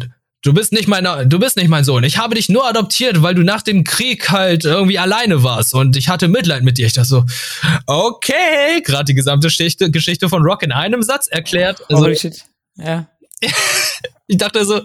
du 0.43 0.53
bist 0.53 0.72
nicht 0.72 0.88
mein, 0.88 1.05
du 1.28 1.38
bist 1.38 1.57
nicht 1.57 1.68
mein 1.68 1.84
Sohn. 1.84 2.05
Ich 2.05 2.18
habe 2.18 2.34
dich 2.34 2.49
nur 2.49 2.66
adoptiert, 2.66 3.22
weil 3.22 3.34
du 3.34 3.43
nach 3.43 3.62
dem 3.62 3.84
Krieg 3.84 4.30
halt 4.30 4.64
irgendwie 4.64 4.99
alleine 4.99 5.43
warst 5.43 5.74
und 5.74 5.97
ich 5.97 6.09
hatte 6.09 6.28
Mitleid 6.28 6.64
mit 6.64 6.78
dir. 6.78 6.86
Ich 6.86 6.93
dachte 6.93 7.09
so, 7.09 7.24
okay, 7.86 8.82
gerade 8.82 9.05
die 9.05 9.14
gesamte 9.14 9.47
Geschichte, 9.47 9.90
Geschichte 9.90 10.28
von 10.28 10.43
Rock 10.43 10.62
in 10.62 10.72
einem 10.72 11.03
Satz 11.03 11.28
erklärt. 11.28 11.80
Also, 11.88 12.07
oh, 12.07 12.14
shit. 12.14 12.45
Ja. 12.76 13.09
ich 14.26 14.36
dachte 14.36 14.64
so, 14.64 14.82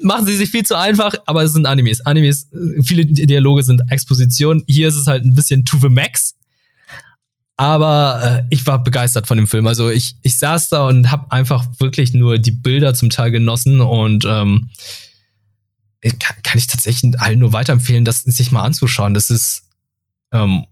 machen 0.00 0.26
sie 0.26 0.36
sich 0.36 0.50
viel 0.50 0.64
zu 0.64 0.76
einfach, 0.76 1.14
aber 1.26 1.42
es 1.42 1.52
sind 1.52 1.66
Animes. 1.66 2.00
Animes, 2.06 2.48
viele 2.82 3.04
Dialoge 3.04 3.64
sind 3.64 3.82
Exposition. 3.90 4.62
Hier 4.66 4.88
ist 4.88 4.96
es 4.96 5.06
halt 5.06 5.24
ein 5.24 5.34
bisschen 5.34 5.64
to 5.64 5.78
the 5.80 5.88
max. 5.88 6.35
Aber 7.56 8.20
äh, 8.22 8.42
ich 8.50 8.66
war 8.66 8.82
begeistert 8.82 9.26
von 9.26 9.38
dem 9.38 9.46
Film. 9.46 9.66
Also 9.66 9.88
ich, 9.88 10.16
ich 10.22 10.38
saß 10.38 10.68
da 10.68 10.86
und 10.86 11.10
habe 11.10 11.30
einfach 11.32 11.64
wirklich 11.78 12.12
nur 12.12 12.38
die 12.38 12.50
Bilder 12.50 12.92
zum 12.92 13.08
Teil 13.08 13.30
genossen 13.30 13.80
und 13.80 14.24
ähm, 14.26 14.68
kann, 16.02 16.36
kann 16.42 16.58
ich 16.58 16.66
tatsächlich 16.66 17.18
allen 17.20 17.38
nur 17.38 17.52
weiterempfehlen, 17.52 18.04
das 18.04 18.20
sich 18.20 18.52
mal 18.52 18.62
anzuschauen. 18.62 19.14
Das 19.14 19.30
ist, 19.30 19.62
ähm, 20.32 20.66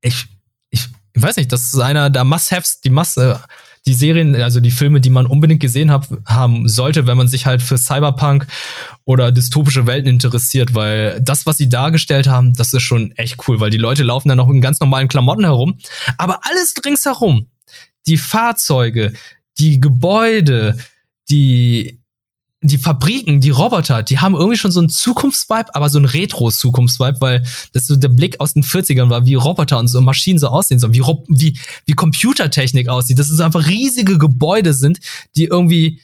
ich, 0.00 0.26
ich, 0.70 0.88
ich 1.12 1.22
weiß 1.22 1.36
nicht, 1.36 1.52
das 1.52 1.72
ist 1.72 1.78
einer 1.78 2.08
der 2.08 2.24
Must-Haves, 2.24 2.80
die 2.80 2.90
Masse, 2.90 3.40
die 3.86 3.94
Serien, 3.94 4.34
also 4.36 4.60
die 4.60 4.70
Filme, 4.70 5.00
die 5.00 5.10
man 5.10 5.26
unbedingt 5.26 5.60
gesehen 5.60 5.90
hab, 5.90 6.08
haben 6.24 6.68
sollte, 6.68 7.06
wenn 7.06 7.18
man 7.18 7.28
sich 7.28 7.44
halt 7.44 7.62
für 7.62 7.76
Cyberpunk 7.76 8.46
oder 9.04 9.32
dystopische 9.32 9.86
Welten 9.86 10.08
interessiert, 10.08 10.74
weil 10.74 11.20
das, 11.20 11.46
was 11.46 11.58
sie 11.58 11.68
dargestellt 11.68 12.26
haben, 12.26 12.54
das 12.54 12.72
ist 12.72 12.82
schon 12.82 13.12
echt 13.12 13.36
cool, 13.46 13.60
weil 13.60 13.70
die 13.70 13.78
Leute 13.78 14.02
laufen 14.02 14.28
dann 14.28 14.38
noch 14.38 14.48
in 14.48 14.60
ganz 14.60 14.80
normalen 14.80 15.08
Klamotten 15.08 15.44
herum, 15.44 15.78
aber 16.16 16.40
alles 16.42 16.74
ringsherum, 16.84 17.48
die 18.06 18.16
Fahrzeuge, 18.16 19.12
die 19.58 19.80
Gebäude, 19.80 20.78
die 21.28 22.00
die 22.66 22.78
Fabriken, 22.78 23.42
die 23.42 23.50
Roboter, 23.50 24.02
die 24.02 24.20
haben 24.20 24.34
irgendwie 24.34 24.56
schon 24.56 24.72
so 24.72 24.80
einen 24.80 24.88
Zukunftsvibe, 24.88 25.74
aber 25.74 25.90
so 25.90 25.98
einen 25.98 26.06
Retro-Zukunftsvibe, 26.06 27.20
weil 27.20 27.44
das 27.74 27.86
so 27.86 27.94
der 27.94 28.08
Blick 28.08 28.40
aus 28.40 28.54
den 28.54 28.62
40ern 28.62 29.10
war, 29.10 29.26
wie 29.26 29.34
Roboter 29.34 29.78
und 29.78 29.88
so 29.88 30.00
Maschinen 30.00 30.38
so 30.38 30.48
aussehen 30.48 30.78
sollen, 30.78 30.94
wie, 30.94 31.02
wie, 31.28 31.58
wie 31.84 31.92
Computertechnik 31.92 32.88
aussieht, 32.88 33.18
dass 33.18 33.28
es 33.28 33.40
einfach 33.40 33.66
riesige 33.66 34.16
Gebäude 34.16 34.72
sind, 34.72 35.00
die 35.36 35.44
irgendwie 35.44 36.00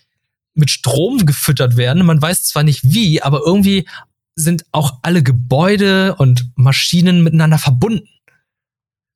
mit 0.55 0.71
Strom 0.71 1.25
gefüttert 1.27 1.77
werden. 1.77 2.05
Man 2.05 2.21
weiß 2.21 2.45
zwar 2.45 2.63
nicht 2.63 2.83
wie, 2.85 3.23
aber 3.23 3.41
irgendwie 3.45 3.89
sind 4.35 4.65
auch 4.73 4.99
alle 5.03 5.23
Gebäude 5.23 6.15
und 6.17 6.53
Maschinen 6.57 7.23
miteinander 7.23 7.59
verbunden. 7.59 8.09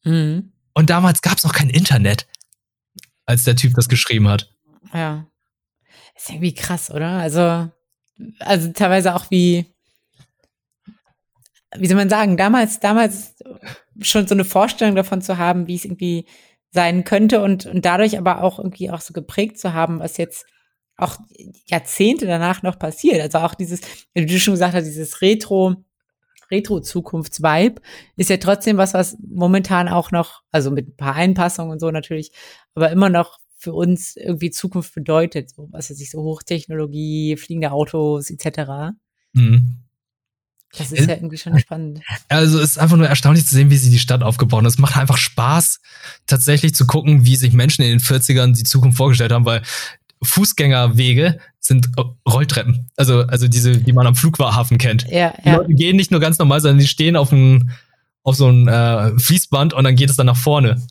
Mhm. 0.04 0.52
Und 0.74 0.90
damals 0.90 1.22
gab 1.22 1.38
es 1.38 1.44
noch 1.44 1.52
kein 1.52 1.70
Internet, 1.70 2.26
als 3.26 3.44
der 3.44 3.56
Typ 3.56 3.74
das 3.74 3.88
geschrieben 3.88 4.28
hat. 4.28 4.52
Ja. 4.92 5.26
Ist 6.16 6.30
irgendwie 6.30 6.54
krass, 6.54 6.90
oder? 6.90 7.10
Also, 7.10 7.70
also 8.40 8.72
teilweise 8.72 9.14
auch 9.14 9.30
wie, 9.30 9.66
wie 11.76 11.86
soll 11.86 11.96
man 11.96 12.08
sagen, 12.08 12.36
damals, 12.36 12.80
damals 12.80 13.36
schon 14.00 14.26
so 14.26 14.34
eine 14.34 14.44
Vorstellung 14.44 14.94
davon 14.94 15.22
zu 15.22 15.38
haben, 15.38 15.66
wie 15.66 15.74
es 15.74 15.84
irgendwie 15.84 16.26
sein 16.70 17.04
könnte 17.04 17.40
und, 17.40 17.66
und 17.66 17.84
dadurch 17.84 18.18
aber 18.18 18.42
auch 18.42 18.58
irgendwie 18.58 18.90
auch 18.90 19.00
so 19.00 19.12
geprägt 19.12 19.58
zu 19.58 19.72
haben, 19.74 20.00
was 20.00 20.16
jetzt 20.16 20.44
auch 20.96 21.18
Jahrzehnte 21.66 22.26
danach 22.26 22.62
noch 22.62 22.78
passiert. 22.78 23.20
Also 23.20 23.38
auch 23.38 23.54
dieses, 23.54 23.80
wie 24.14 24.26
du 24.26 24.38
schon 24.38 24.54
gesagt 24.54 24.74
hast, 24.74 24.84
dieses 24.84 25.20
Retro, 25.20 25.84
Retro-Zukunfts-Vibe 26.50 27.80
ist 28.16 28.30
ja 28.30 28.36
trotzdem 28.36 28.76
was, 28.76 28.94
was 28.94 29.16
momentan 29.26 29.88
auch 29.88 30.10
noch, 30.10 30.42
also 30.50 30.70
mit 30.70 30.88
ein 30.88 30.96
paar 30.96 31.14
Einpassungen 31.14 31.72
und 31.72 31.80
so 31.80 31.90
natürlich, 31.90 32.32
aber 32.74 32.90
immer 32.90 33.08
noch 33.08 33.38
für 33.56 33.72
uns 33.72 34.16
irgendwie 34.16 34.50
Zukunft 34.50 34.94
bedeutet, 34.94 35.50
so 35.50 35.68
was 35.72 35.90
weiß 35.90 35.98
ich, 35.98 36.10
so 36.10 36.22
Hochtechnologie, 36.22 37.36
fliegende 37.36 37.72
Autos 37.72 38.30
etc. 38.30 38.94
Mhm. 39.32 39.80
Das 40.76 40.90
ist 40.92 41.08
ja 41.08 41.14
irgendwie 41.14 41.38
schon 41.38 41.58
spannend. 41.58 42.00
Also 42.28 42.58
es 42.58 42.70
ist 42.70 42.78
einfach 42.78 42.96
nur 42.96 43.06
erstaunlich 43.06 43.46
zu 43.46 43.54
sehen, 43.54 43.70
wie 43.70 43.76
sie 43.76 43.90
die 43.90 43.98
Stadt 44.00 44.22
aufgebaut 44.22 44.58
haben. 44.58 44.66
Es 44.66 44.78
macht 44.78 44.96
einfach 44.96 45.16
Spaß, 45.16 45.80
tatsächlich 46.26 46.74
zu 46.74 46.86
gucken, 46.86 47.24
wie 47.24 47.36
sich 47.36 47.52
Menschen 47.52 47.82
in 47.82 47.90
den 47.90 48.00
40ern 48.00 48.56
die 48.56 48.64
Zukunft 48.64 48.98
vorgestellt 48.98 49.32
haben, 49.32 49.44
weil 49.44 49.62
Fußgängerwege 50.24 51.38
sind 51.60 51.88
Rolltreppen. 52.28 52.88
Also, 52.96 53.20
also 53.22 53.48
diese, 53.48 53.78
die 53.78 53.92
man 53.92 54.06
am 54.06 54.14
Flughafen 54.14 54.78
kennt. 54.78 55.06
Ja, 55.08 55.34
die 55.44 55.48
ja. 55.48 55.56
Leute 55.56 55.74
gehen 55.74 55.96
nicht 55.96 56.10
nur 56.10 56.20
ganz 56.20 56.38
normal, 56.38 56.60
sondern 56.60 56.78
die 56.78 56.86
stehen 56.86 57.16
auf, 57.16 57.32
ein, 57.32 57.70
auf 58.22 58.36
so 58.36 58.48
ein 58.48 58.68
äh, 58.68 59.18
Fließband 59.18 59.72
und 59.72 59.84
dann 59.84 59.96
geht 59.96 60.10
es 60.10 60.16
dann 60.16 60.26
nach 60.26 60.36
vorne. 60.36 60.82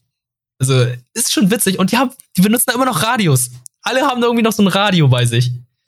Also, 0.60 0.86
ist 1.14 1.34
schon 1.34 1.52
witzig. 1.52 1.80
Und 1.80 1.92
die, 1.92 1.98
haben, 1.98 2.12
die 2.38 2.42
benutzen 2.42 2.66
da 2.68 2.74
immer 2.74 2.86
noch 2.86 3.04
Radios. 3.04 3.52
Alle 3.82 4.02
haben 4.02 4.22
da 4.22 4.28
irgendwie 4.28 4.44
noch 4.44 4.54
so 4.54 4.64
ein 4.64 4.68
Radio 4.68 5.08
bei 5.08 5.26
sich. 5.26 5.52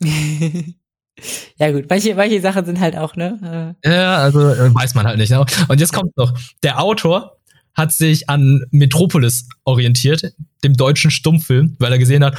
ja, 1.56 1.72
gut, 1.72 1.86
manche, 1.88 2.14
manche 2.14 2.40
Sachen 2.40 2.66
sind 2.66 2.80
halt 2.80 2.96
auch, 2.96 3.16
ne? 3.16 3.74
Ja, 3.84 4.18
also 4.18 4.40
äh, 4.40 4.74
weiß 4.74 4.94
man 4.94 5.06
halt 5.06 5.18
nicht. 5.18 5.30
Ne? 5.30 5.44
Und 5.68 5.80
jetzt 5.80 5.92
kommt 5.92 6.16
noch. 6.16 6.38
Der 6.62 6.80
Autor 6.80 7.36
hat 7.76 7.92
sich 7.92 8.28
an 8.28 8.64
Metropolis 8.70 9.48
orientiert, 9.64 10.32
dem 10.64 10.74
deutschen 10.74 11.10
Stummfilm, 11.10 11.76
weil 11.78 11.92
er 11.92 11.98
gesehen 11.98 12.24
hat, 12.24 12.36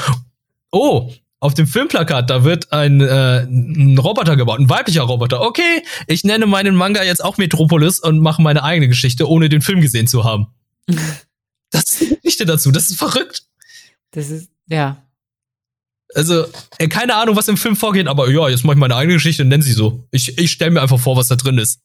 oh, 0.72 1.12
auf 1.40 1.54
dem 1.54 1.68
Filmplakat, 1.68 2.30
da 2.30 2.44
wird 2.44 2.72
ein, 2.74 3.00
äh, 3.02 3.44
ein 3.44 3.98
Roboter 3.98 4.36
gebaut, 4.36 4.60
ein 4.60 4.70
weiblicher 4.70 5.04
Roboter. 5.04 5.42
Okay, 5.42 5.84
ich 6.08 6.24
nenne 6.24 6.48
meinen 6.48 6.76
Manga 6.76 7.04
jetzt 7.04 7.24
auch 7.24 7.38
Metropolis 7.38 8.00
und 8.00 8.20
mache 8.20 8.42
meine 8.42 8.64
eigene 8.64 8.88
Geschichte, 8.88 9.30
ohne 9.30 9.50
den 9.50 9.62
Film 9.62 9.82
gesehen 9.82 10.08
zu 10.08 10.24
haben. 10.24 10.48
Das 11.70 11.84
ist 11.84 12.00
die 12.00 12.16
Geschichte 12.22 12.46
dazu. 12.46 12.72
Das 12.72 12.90
ist 12.90 12.98
verrückt. 12.98 13.44
Das 14.12 14.30
ist, 14.30 14.50
ja. 14.70 15.04
Also, 16.16 16.46
äh, 16.78 16.88
keine 16.88 17.16
Ahnung, 17.16 17.36
was 17.36 17.50
im 17.50 17.58
Film 17.58 17.76
vorgeht, 17.76 18.08
aber 18.08 18.32
ja, 18.32 18.48
jetzt 18.48 18.64
mache 18.64 18.76
ich 18.76 18.80
meine 18.80 18.96
eigene 18.96 19.16
Geschichte 19.16 19.44
und 19.44 19.50
nenne 19.50 19.64
sie 19.64 19.74
so. 19.74 20.08
Ich, 20.12 20.38
ich 20.38 20.50
stelle 20.50 20.72
mir 20.72 20.82
einfach 20.82 20.98
vor, 20.98 21.18
was 21.18 21.28
da 21.28 21.36
drin 21.36 21.58
ist. 21.58 21.82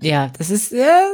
Ja, 0.00 0.28
das 0.38 0.50
ist, 0.50 0.70
ja, 0.70 1.10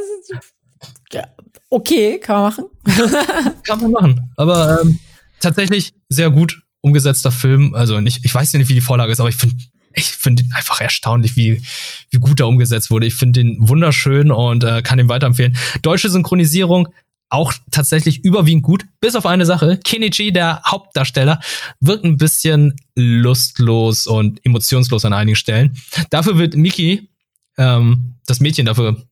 okay, 1.70 2.18
kann 2.18 2.36
man 2.36 2.50
machen. 2.50 2.64
kann 3.64 3.80
man 3.80 3.90
machen. 3.90 4.32
Aber 4.36 4.82
ähm, 4.82 4.98
tatsächlich 5.42 5.92
sehr 6.08 6.30
gut 6.30 6.62
umgesetzter 6.80 7.30
Film. 7.30 7.74
Also 7.74 8.00
nicht, 8.00 8.24
ich 8.24 8.34
weiß 8.34 8.52
nicht, 8.54 8.68
wie 8.68 8.74
die 8.74 8.80
Vorlage 8.80 9.12
ist, 9.12 9.20
aber 9.20 9.28
ich 9.28 9.36
finde 9.36 9.56
ich 9.94 10.06
finde 10.06 10.42
ihn 10.42 10.52
einfach 10.52 10.80
erstaunlich, 10.80 11.36
wie, 11.36 11.62
wie 12.10 12.18
gut 12.18 12.40
er 12.40 12.48
umgesetzt 12.48 12.90
wurde. 12.90 13.06
Ich 13.06 13.14
finde 13.14 13.40
ihn 13.40 13.56
wunderschön 13.60 14.30
und 14.30 14.64
äh, 14.64 14.82
kann 14.82 14.98
ihn 14.98 15.08
weiterempfehlen. 15.08 15.56
Deutsche 15.82 16.08
Synchronisierung 16.08 16.88
auch 17.28 17.54
tatsächlich 17.70 18.24
überwiegend 18.24 18.62
gut, 18.62 18.84
bis 19.00 19.16
auf 19.16 19.24
eine 19.24 19.46
Sache. 19.46 19.80
Kenichi, 19.82 20.32
der 20.32 20.62
Hauptdarsteller, 20.66 21.40
wirkt 21.80 22.04
ein 22.04 22.18
bisschen 22.18 22.76
lustlos 22.94 24.06
und 24.06 24.44
emotionslos 24.44 25.04
an 25.06 25.14
einigen 25.14 25.36
Stellen. 25.36 25.76
Dafür 26.10 26.36
wird 26.36 26.56
Miki, 26.56 27.08
ähm, 27.56 28.16
das 28.26 28.40
Mädchen, 28.40 28.66
dafür 28.66 29.02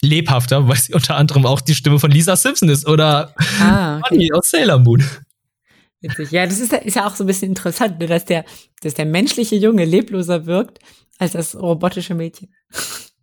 lebhafter, 0.00 0.68
weil 0.68 0.76
sie 0.76 0.94
unter 0.94 1.16
anderem 1.16 1.44
auch 1.44 1.60
die 1.60 1.74
Stimme 1.74 1.98
von 1.98 2.10
Lisa 2.10 2.36
Simpson 2.36 2.68
ist 2.68 2.86
oder 2.86 3.34
ah, 3.60 3.98
okay. 3.98 4.30
aus 4.32 4.50
Sailor 4.50 4.78
Moon. 4.78 5.02
Witzig. 6.04 6.30
Ja, 6.32 6.46
das 6.46 6.60
ist, 6.60 6.72
ist 6.72 6.96
ja 6.96 7.06
auch 7.06 7.16
so 7.16 7.24
ein 7.24 7.26
bisschen 7.26 7.48
interessant, 7.48 7.98
ne, 7.98 8.06
dass 8.06 8.26
der, 8.26 8.44
dass 8.82 8.92
der 8.92 9.06
menschliche 9.06 9.56
Junge 9.56 9.86
lebloser 9.86 10.44
wirkt 10.44 10.78
als 11.18 11.32
das 11.32 11.56
robotische 11.56 12.14
Mädchen. 12.14 12.54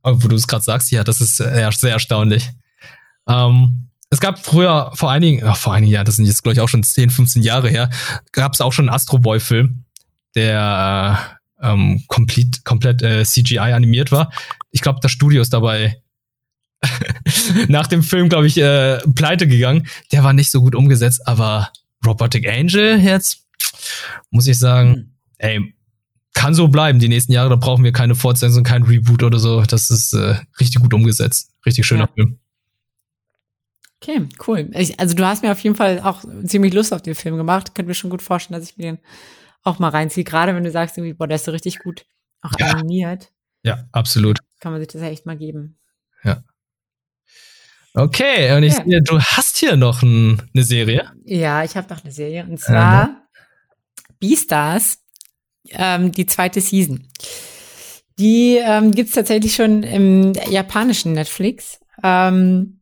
Aber 0.02 0.24
wo 0.24 0.28
du 0.28 0.36
es 0.36 0.48
gerade 0.48 0.64
sagst, 0.64 0.92
ja, 0.92 1.04
das 1.04 1.22
ist 1.22 1.38
sehr, 1.38 1.72
sehr 1.72 1.92
erstaunlich. 1.92 2.50
Ähm, 3.28 3.90
es 4.10 4.20
gab 4.20 4.44
früher, 4.44 4.92
vor 4.96 5.12
einigen, 5.12 5.44
ach, 5.46 5.58
vor 5.58 5.74
einigen 5.74 5.92
Jahren, 5.92 6.06
das 6.06 6.16
sind 6.16 6.26
jetzt, 6.26 6.42
glaube 6.42 6.54
ich, 6.54 6.60
auch 6.60 6.70
schon 6.70 6.82
10, 6.82 7.12
15 7.12 7.44
Jahre 7.44 7.70
her, 7.70 7.92
gab 8.32 8.54
es 8.54 8.62
auch 8.62 8.74
schon 8.74 8.90
einen 8.90 8.96
Astro 8.96 9.20
Boy-Film, 9.20 9.86
der 10.34 11.38
äh, 11.62 11.68
ähm, 11.72 12.04
komplett, 12.08 12.66
komplett 12.66 13.04
äh, 13.04 13.24
CGI 13.24 13.60
animiert 13.60 14.12
war. 14.12 14.34
Ich 14.72 14.82
glaube, 14.82 15.00
das 15.04 15.12
Studio 15.12 15.40
ist 15.42 15.54
dabei 15.54 16.02
nach 17.68 17.86
dem 17.86 18.02
Film, 18.02 18.28
glaube 18.28 18.48
ich, 18.48 18.58
äh, 18.58 18.98
pleite 19.14 19.48
gegangen. 19.48 19.88
Der 20.12 20.24
war 20.24 20.34
nicht 20.34 20.50
so 20.50 20.62
gut 20.62 20.74
umgesetzt, 20.74 21.28
aber 21.28 21.72
Robotic 22.06 22.48
Angel 22.48 23.00
jetzt, 23.00 23.48
muss 24.30 24.48
ich 24.48 24.58
sagen, 24.58 24.90
mhm. 24.90 25.12
ey, 25.38 25.74
kann 26.34 26.54
so 26.54 26.68
bleiben 26.70 27.00
die 27.00 27.10
nächsten 27.10 27.34
Jahre. 27.34 27.50
Da 27.50 27.56
brauchen 27.56 27.84
wir 27.84 27.92
keine 27.92 28.16
Fortsetzung, 28.16 28.64
kein 28.64 28.84
Reboot 28.84 29.24
oder 29.24 29.40
so. 29.40 29.62
Das 29.62 29.90
ist 29.90 30.14
äh, 30.14 30.36
richtig 30.60 30.82
gut 30.82 30.94
umgesetzt. 30.94 31.52
Richtig 31.66 31.86
schöner 31.86 32.08
ja. 32.08 32.14
Film. 32.14 32.40
Okay, 34.02 34.28
cool. 34.48 34.70
Ich, 34.74 35.00
also 35.00 35.14
du 35.14 35.26
hast 35.26 35.44
mir 35.44 35.52
auf 35.52 35.60
jeden 35.60 35.76
Fall 35.76 36.00
auch 36.00 36.24
ziemlich 36.46 36.74
Lust 36.74 36.94
auf 36.94 37.04
den 37.04 37.14
Film 37.14 37.38
gemacht. 37.38 37.76
Könnte 37.76 37.90
mir 37.90 37.94
schon 37.94 38.10
gut 38.10 38.22
vorstellen, 38.22 38.60
dass 38.60 38.70
ich 38.70 38.78
mir 38.78 38.94
den 38.94 39.00
auch 39.64 39.78
mal 39.78 39.90
reinziehe. 39.90 40.24
Gerade 40.24 40.56
wenn 40.56 40.64
du 40.64 40.72
sagst, 40.72 40.98
irgendwie, 40.98 41.14
boah, 41.14 41.28
der 41.28 41.36
ist 41.36 41.46
so 41.46 41.52
richtig 41.52 41.80
gut 41.80 42.06
auch 42.42 42.54
ja. 42.60 42.72
animiert. 42.72 43.32
Ja, 43.64 43.88
absolut. 43.92 44.40
Kann 44.60 44.72
man 44.72 44.82
sich 44.82 44.88
das 44.88 45.02
ja 45.02 45.10
echt 45.10 45.28
mal 45.28 45.38
geben. 45.38 45.78
Okay, 47.94 48.56
und 48.56 48.64
ich 48.64 48.74
ja. 48.74 48.84
sehe, 48.86 49.02
du 49.02 49.20
hast 49.20 49.58
hier 49.58 49.76
noch 49.76 50.02
ein, 50.02 50.42
eine 50.54 50.64
Serie. 50.64 51.12
Ja, 51.26 51.64
ich 51.64 51.76
habe 51.76 51.94
noch 51.94 52.04
eine 52.04 52.14
Serie. 52.14 52.46
Und 52.50 52.60
zwar 52.60 53.08
mhm. 53.08 53.16
Beastars, 54.20 55.00
ähm, 55.70 56.12
die 56.12 56.26
zweite 56.26 56.62
Season. 56.62 57.08
Die 58.18 58.58
ähm, 58.58 58.92
gibt 58.92 59.10
es 59.10 59.16
tatsächlich 59.16 59.56
schon 59.56 59.84
im 59.84 60.34
japanischen 60.50 61.14
Netflix. 61.14 61.80
Ähm, 62.02 62.82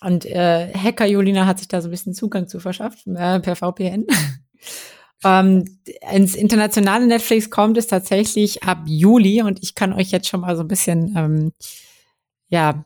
und 0.00 0.26
äh, 0.26 0.72
Hacker 0.74 1.06
Jolina 1.06 1.46
hat 1.46 1.58
sich 1.58 1.68
da 1.68 1.80
so 1.80 1.88
ein 1.88 1.92
bisschen 1.92 2.14
Zugang 2.14 2.48
zu 2.48 2.60
verschafft, 2.60 3.06
äh, 3.06 3.40
per 3.40 3.56
VPN. 3.56 4.06
ähm, 5.24 5.64
ins 6.12 6.34
internationale 6.34 7.06
Netflix 7.06 7.50
kommt 7.50 7.78
es 7.78 7.86
tatsächlich 7.86 8.64
ab 8.64 8.82
Juli 8.86 9.42
und 9.42 9.62
ich 9.62 9.74
kann 9.74 9.92
euch 9.92 10.10
jetzt 10.10 10.28
schon 10.28 10.40
mal 10.40 10.56
so 10.56 10.62
ein 10.62 10.68
bisschen 10.68 11.14
ähm, 11.16 11.52
ja, 12.48 12.84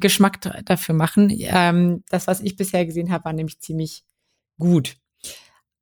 Geschmack 0.00 0.40
dafür 0.64 0.94
machen. 0.94 1.28
Ähm, 1.30 2.04
das, 2.08 2.26
was 2.26 2.40
ich 2.40 2.56
bisher 2.56 2.86
gesehen 2.86 3.10
habe, 3.10 3.24
war 3.24 3.32
nämlich 3.32 3.60
ziemlich 3.60 4.04
gut. 4.58 4.96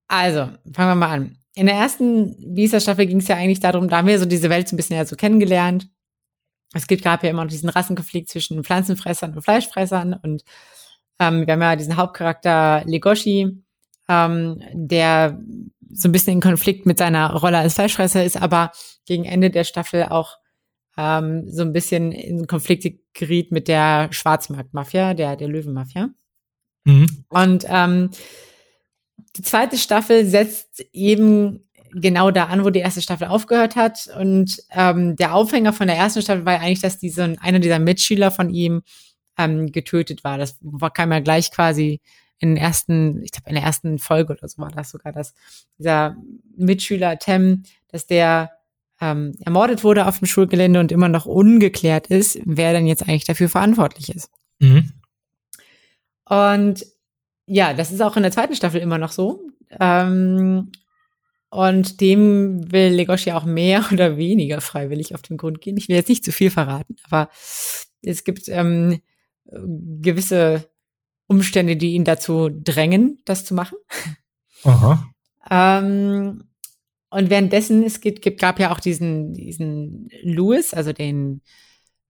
Also, 0.08 0.50
fangen 0.72 0.90
wir 0.90 0.94
mal 0.94 1.10
an. 1.10 1.38
In 1.54 1.66
der 1.66 1.76
ersten 1.76 2.36
Visa-Staffel 2.56 3.06
ging 3.06 3.18
es 3.18 3.28
ja 3.28 3.36
eigentlich 3.36 3.60
darum, 3.60 3.88
da 3.88 3.98
haben 3.98 4.08
wir 4.08 4.18
so 4.18 4.26
diese 4.26 4.50
Welt 4.50 4.68
so 4.68 4.74
ein 4.74 4.76
bisschen 4.76 4.96
ja 4.96 5.04
so 5.04 5.16
kennengelernt. 5.16 5.88
es 6.74 6.86
gibt, 6.86 7.02
gab 7.04 7.22
ja 7.22 7.30
immer 7.30 7.44
noch 7.44 7.50
diesen 7.50 7.68
Rassenkonflikt 7.68 8.28
zwischen 8.28 8.62
Pflanzenfressern 8.64 9.34
und 9.34 9.42
Fleischfressern 9.42 10.14
und 10.14 10.42
ähm, 11.20 11.46
wir 11.46 11.52
haben 11.52 11.62
ja 11.62 11.76
diesen 11.76 11.96
Hauptcharakter 11.96 12.82
Legoshi, 12.86 13.62
ähm, 14.08 14.60
der 14.72 15.40
so 15.92 16.08
ein 16.08 16.12
bisschen 16.12 16.34
in 16.34 16.40
Konflikt 16.40 16.86
mit 16.86 16.98
seiner 16.98 17.34
Rolle 17.34 17.58
als 17.58 17.74
Fleischfresser 17.74 18.24
ist, 18.24 18.40
aber 18.40 18.72
gegen 19.06 19.24
Ende 19.24 19.50
der 19.50 19.64
Staffel 19.64 20.04
auch 20.04 20.38
ähm, 20.96 21.48
so 21.48 21.62
ein 21.62 21.72
bisschen 21.72 22.12
in 22.12 22.46
Konflikte 22.46 22.98
geriet 23.12 23.52
mit 23.52 23.68
der 23.68 24.08
Schwarzmarktmafia, 24.12 25.14
der, 25.14 25.36
der 25.36 25.48
Löwenmafia. 25.48 26.10
Mhm. 26.84 27.24
Und 27.28 27.64
ähm, 27.68 28.10
die 29.36 29.42
zweite 29.42 29.78
Staffel 29.78 30.26
setzt 30.26 30.84
eben 30.92 31.64
genau 31.92 32.30
da 32.30 32.44
an, 32.44 32.64
wo 32.64 32.70
die 32.70 32.80
erste 32.80 33.02
Staffel 33.02 33.28
aufgehört 33.28 33.76
hat. 33.76 34.08
Und 34.18 34.62
ähm, 34.70 35.16
der 35.16 35.34
Aufhänger 35.34 35.72
von 35.72 35.86
der 35.86 35.96
ersten 35.96 36.22
Staffel 36.22 36.44
war 36.44 36.60
eigentlich, 36.60 36.80
dass 36.80 36.98
diese, 36.98 37.36
einer 37.40 37.58
dieser 37.58 37.78
Mitschüler 37.78 38.30
von 38.30 38.50
ihm 38.50 38.82
ähm, 39.38 39.72
getötet 39.72 40.24
war. 40.24 40.38
Das 40.38 40.56
war, 40.60 40.92
kam 40.92 41.12
ja 41.12 41.20
gleich 41.20 41.50
quasi 41.50 42.00
in 42.38 42.54
den 42.54 42.56
ersten, 42.56 43.22
ich 43.22 43.32
glaube, 43.32 43.50
in 43.50 43.54
der 43.54 43.64
ersten 43.64 43.98
Folge 43.98 44.32
oder 44.32 44.48
so 44.48 44.62
war 44.62 44.70
das 44.70 44.90
sogar, 44.90 45.12
dass 45.12 45.34
dieser 45.78 46.16
Mitschüler 46.56 47.18
Tem, 47.18 47.64
dass 47.88 48.06
der 48.06 48.50
ähm, 49.00 49.34
ermordet 49.44 49.82
wurde 49.82 50.06
auf 50.06 50.18
dem 50.18 50.26
Schulgelände 50.26 50.80
und 50.80 50.92
immer 50.92 51.08
noch 51.08 51.26
ungeklärt 51.26 52.08
ist, 52.08 52.38
wer 52.44 52.72
denn 52.72 52.86
jetzt 52.86 53.02
eigentlich 53.02 53.24
dafür 53.24 53.48
verantwortlich 53.48 54.14
ist. 54.14 54.30
Mhm. 54.58 54.92
Und 56.26 56.86
ja, 57.46 57.74
das 57.74 57.90
ist 57.90 58.00
auch 58.00 58.16
in 58.16 58.22
der 58.22 58.32
zweiten 58.32 58.54
Staffel 58.54 58.80
immer 58.80 58.98
noch 58.98 59.12
so. 59.12 59.40
Ähm, 59.80 60.70
und 61.48 62.00
dem 62.00 62.70
will 62.70 62.92
Legoshi 62.92 63.32
auch 63.32 63.44
mehr 63.44 63.84
oder 63.92 64.16
weniger 64.16 64.60
freiwillig 64.60 65.14
auf 65.14 65.22
den 65.22 65.36
Grund 65.36 65.60
gehen. 65.60 65.76
Ich 65.76 65.88
will 65.88 65.96
jetzt 65.96 66.08
nicht 66.08 66.24
zu 66.24 66.32
viel 66.32 66.50
verraten, 66.50 66.96
aber 67.04 67.28
es 68.02 68.24
gibt 68.24 68.48
ähm, 68.48 69.00
gewisse 69.44 70.70
Umstände, 71.26 71.76
die 71.76 71.94
ihn 71.94 72.04
dazu 72.04 72.50
drängen, 72.50 73.20
das 73.24 73.44
zu 73.44 73.54
machen. 73.54 73.78
Aha. 74.64 75.10
ähm, 75.50 76.44
und 77.10 77.28
währenddessen, 77.28 77.84
es 77.84 78.00
gibt, 78.00 78.22
gibt, 78.22 78.40
gab 78.40 78.60
ja 78.60 78.72
auch 78.72 78.80
diesen, 78.80 79.34
diesen 79.34 80.08
Louis, 80.22 80.72
also 80.72 80.92
den 80.92 81.42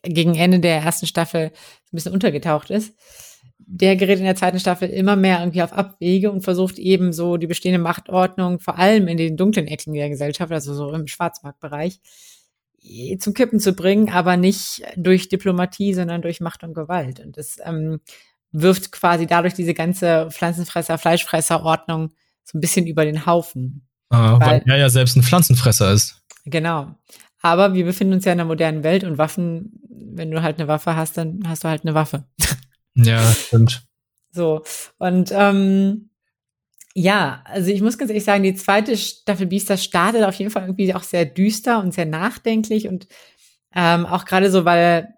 gegen 0.03 0.35
Ende 0.35 0.59
der 0.59 0.77
ersten 0.77 1.07
Staffel 1.07 1.47
ein 1.47 1.51
bisschen 1.91 2.13
untergetaucht 2.13 2.69
ist. 2.69 2.95
Der 3.57 3.95
gerät 3.95 4.19
in 4.19 4.25
der 4.25 4.35
zweiten 4.35 4.59
Staffel 4.59 4.89
immer 4.89 5.15
mehr 5.15 5.39
irgendwie 5.39 5.63
auf 5.63 5.73
Abwege 5.73 6.31
und 6.31 6.41
versucht 6.41 6.77
eben 6.77 7.11
so 7.11 7.37
die 7.37 7.47
bestehende 7.47 7.79
Machtordnung, 7.79 8.59
vor 8.59 8.77
allem 8.77 9.07
in 9.07 9.17
den 9.17 9.37
dunklen 9.37 9.67
Ecken 9.67 9.93
der 9.93 10.09
Gesellschaft, 10.09 10.51
also 10.51 10.73
so 10.73 10.93
im 10.93 11.07
Schwarzmarktbereich, 11.07 11.99
zum 13.19 13.33
Kippen 13.33 13.59
zu 13.59 13.73
bringen, 13.73 14.09
aber 14.11 14.37
nicht 14.37 14.81
durch 14.95 15.29
Diplomatie, 15.29 15.93
sondern 15.93 16.21
durch 16.21 16.41
Macht 16.41 16.63
und 16.63 16.73
Gewalt. 16.73 17.19
Und 17.19 17.37
das 17.37 17.57
ähm, 17.63 17.99
wirft 18.51 18.91
quasi 18.91 19.27
dadurch 19.27 19.53
diese 19.53 19.73
ganze 19.73 20.29
Pflanzenfresser, 20.31 20.97
Fleischfresser-Ordnung 20.97 22.11
so 22.43 22.57
ein 22.57 22.61
bisschen 22.61 22.87
über 22.87 23.05
den 23.05 23.25
Haufen. 23.25 23.87
Ah, 24.09 24.39
weil, 24.39 24.61
weil 24.61 24.73
er 24.73 24.77
ja 24.77 24.89
selbst 24.89 25.15
ein 25.15 25.23
Pflanzenfresser 25.23 25.91
ist. 25.91 26.21
Genau. 26.45 26.95
Aber 27.41 27.73
wir 27.73 27.85
befinden 27.85 28.13
uns 28.13 28.25
ja 28.25 28.33
in 28.33 28.39
einer 28.39 28.47
modernen 28.47 28.83
Welt 28.83 29.03
und 29.03 29.17
Waffen, 29.17 29.79
wenn 29.89 30.31
du 30.31 30.41
halt 30.41 30.57
eine 30.57 30.67
Waffe 30.67 30.95
hast, 30.95 31.17
dann 31.17 31.43
hast 31.47 31.63
du 31.63 31.67
halt 31.67 31.83
eine 31.83 31.93
Waffe. 31.93 32.25
Ja, 32.97 33.29
stimmt. 33.33 33.85
So. 34.31 34.63
Und 34.99 35.29
ähm, 35.33 36.11
ja, 36.97 37.43
also 37.43 37.69
ich 37.69 37.81
muss 37.81 37.97
ganz 37.97 38.09
ehrlich 38.09 38.23
sagen, 38.23 38.43
die 38.43 38.55
zweite 38.55 38.95
Staffel 38.95 39.47
Beastars 39.47 39.83
startet 39.83 40.23
auf 40.23 40.35
jeden 40.35 40.49
Fall 40.49 40.63
irgendwie 40.63 40.93
auch 40.93 41.03
sehr 41.03 41.25
düster 41.25 41.83
und 41.83 41.93
sehr 41.93 42.05
nachdenklich 42.05 42.87
und 42.87 43.07
ähm, 43.75 44.05
auch 44.05 44.23
gerade 44.23 44.49
so, 44.49 44.63
weil 44.63 45.09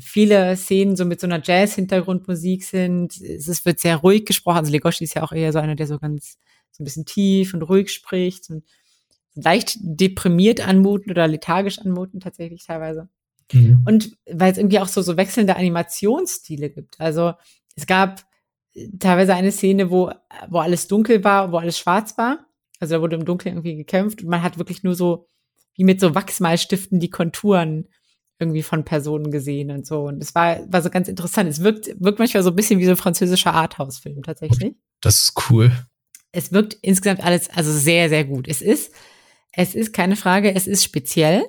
viele 0.00 0.56
Szenen 0.56 0.96
so 0.96 1.04
mit 1.04 1.20
so 1.20 1.28
einer 1.28 1.40
Jazz-Hintergrundmusik 1.40 2.64
sind. 2.64 3.20
Es 3.20 3.64
wird 3.64 3.78
sehr 3.78 3.98
ruhig 3.98 4.26
gesprochen. 4.26 4.58
Also 4.58 4.72
Legoshi 4.72 5.04
ist 5.04 5.14
ja 5.14 5.22
auch 5.22 5.30
eher 5.30 5.52
so 5.52 5.60
einer, 5.60 5.76
der 5.76 5.86
so 5.86 6.00
ganz 6.00 6.36
so 6.72 6.82
ein 6.82 6.84
bisschen 6.84 7.04
tief 7.04 7.54
und 7.54 7.62
ruhig 7.62 7.92
spricht 7.92 8.50
und 8.50 8.64
leicht 9.36 9.76
deprimiert 9.80 10.66
anmuten 10.66 11.12
oder 11.12 11.28
lethargisch 11.28 11.78
anmuten 11.78 12.18
tatsächlich 12.18 12.66
teilweise. 12.66 13.08
Mhm. 13.52 13.84
Und 13.86 14.16
weil 14.28 14.50
es 14.50 14.58
irgendwie 14.58 14.80
auch 14.80 14.88
so, 14.88 15.00
so 15.02 15.16
wechselnde 15.16 15.54
Animationsstile 15.54 16.70
gibt. 16.70 16.98
Also 16.98 17.34
es 17.76 17.86
gab 17.86 18.24
teilweise 18.98 19.34
eine 19.34 19.52
Szene, 19.52 19.90
wo, 19.90 20.12
wo 20.48 20.58
alles 20.58 20.88
dunkel 20.88 21.24
war, 21.24 21.52
wo 21.52 21.58
alles 21.58 21.78
schwarz 21.78 22.16
war. 22.18 22.46
Also 22.78 22.94
da 22.94 23.00
wurde 23.00 23.16
im 23.16 23.24
Dunkeln 23.24 23.54
irgendwie 23.54 23.76
gekämpft 23.76 24.22
und 24.22 24.28
man 24.28 24.42
hat 24.42 24.58
wirklich 24.58 24.82
nur 24.82 24.94
so, 24.94 25.26
wie 25.74 25.84
mit 25.84 26.00
so 26.00 26.14
Wachsmalstiften 26.14 26.98
die 27.00 27.10
Konturen 27.10 27.88
irgendwie 28.38 28.62
von 28.62 28.84
Personen 28.84 29.30
gesehen 29.30 29.70
und 29.70 29.86
so. 29.86 30.04
Und 30.04 30.22
es 30.22 30.34
war, 30.34 30.60
war 30.72 30.80
so 30.80 30.88
ganz 30.88 31.08
interessant. 31.08 31.50
Es 31.50 31.62
wirkt, 31.62 31.88
wirkt 32.00 32.18
manchmal 32.18 32.42
so 32.42 32.50
ein 32.50 32.56
bisschen 32.56 32.80
wie 32.80 32.86
so 32.86 32.92
ein 32.92 32.96
französischer 32.96 33.52
Arthouse-Film 33.52 34.22
tatsächlich. 34.22 34.74
Das 35.02 35.22
ist 35.22 35.50
cool. 35.50 35.72
Es 36.32 36.52
wirkt 36.52 36.74
insgesamt 36.80 37.22
alles 37.22 37.50
also 37.50 37.70
sehr, 37.70 38.08
sehr 38.08 38.24
gut. 38.24 38.48
Es 38.48 38.62
ist 38.62 38.92
es 39.52 39.74
ist 39.74 39.92
keine 39.92 40.16
Frage, 40.16 40.54
es 40.54 40.66
ist 40.66 40.84
speziell. 40.84 41.44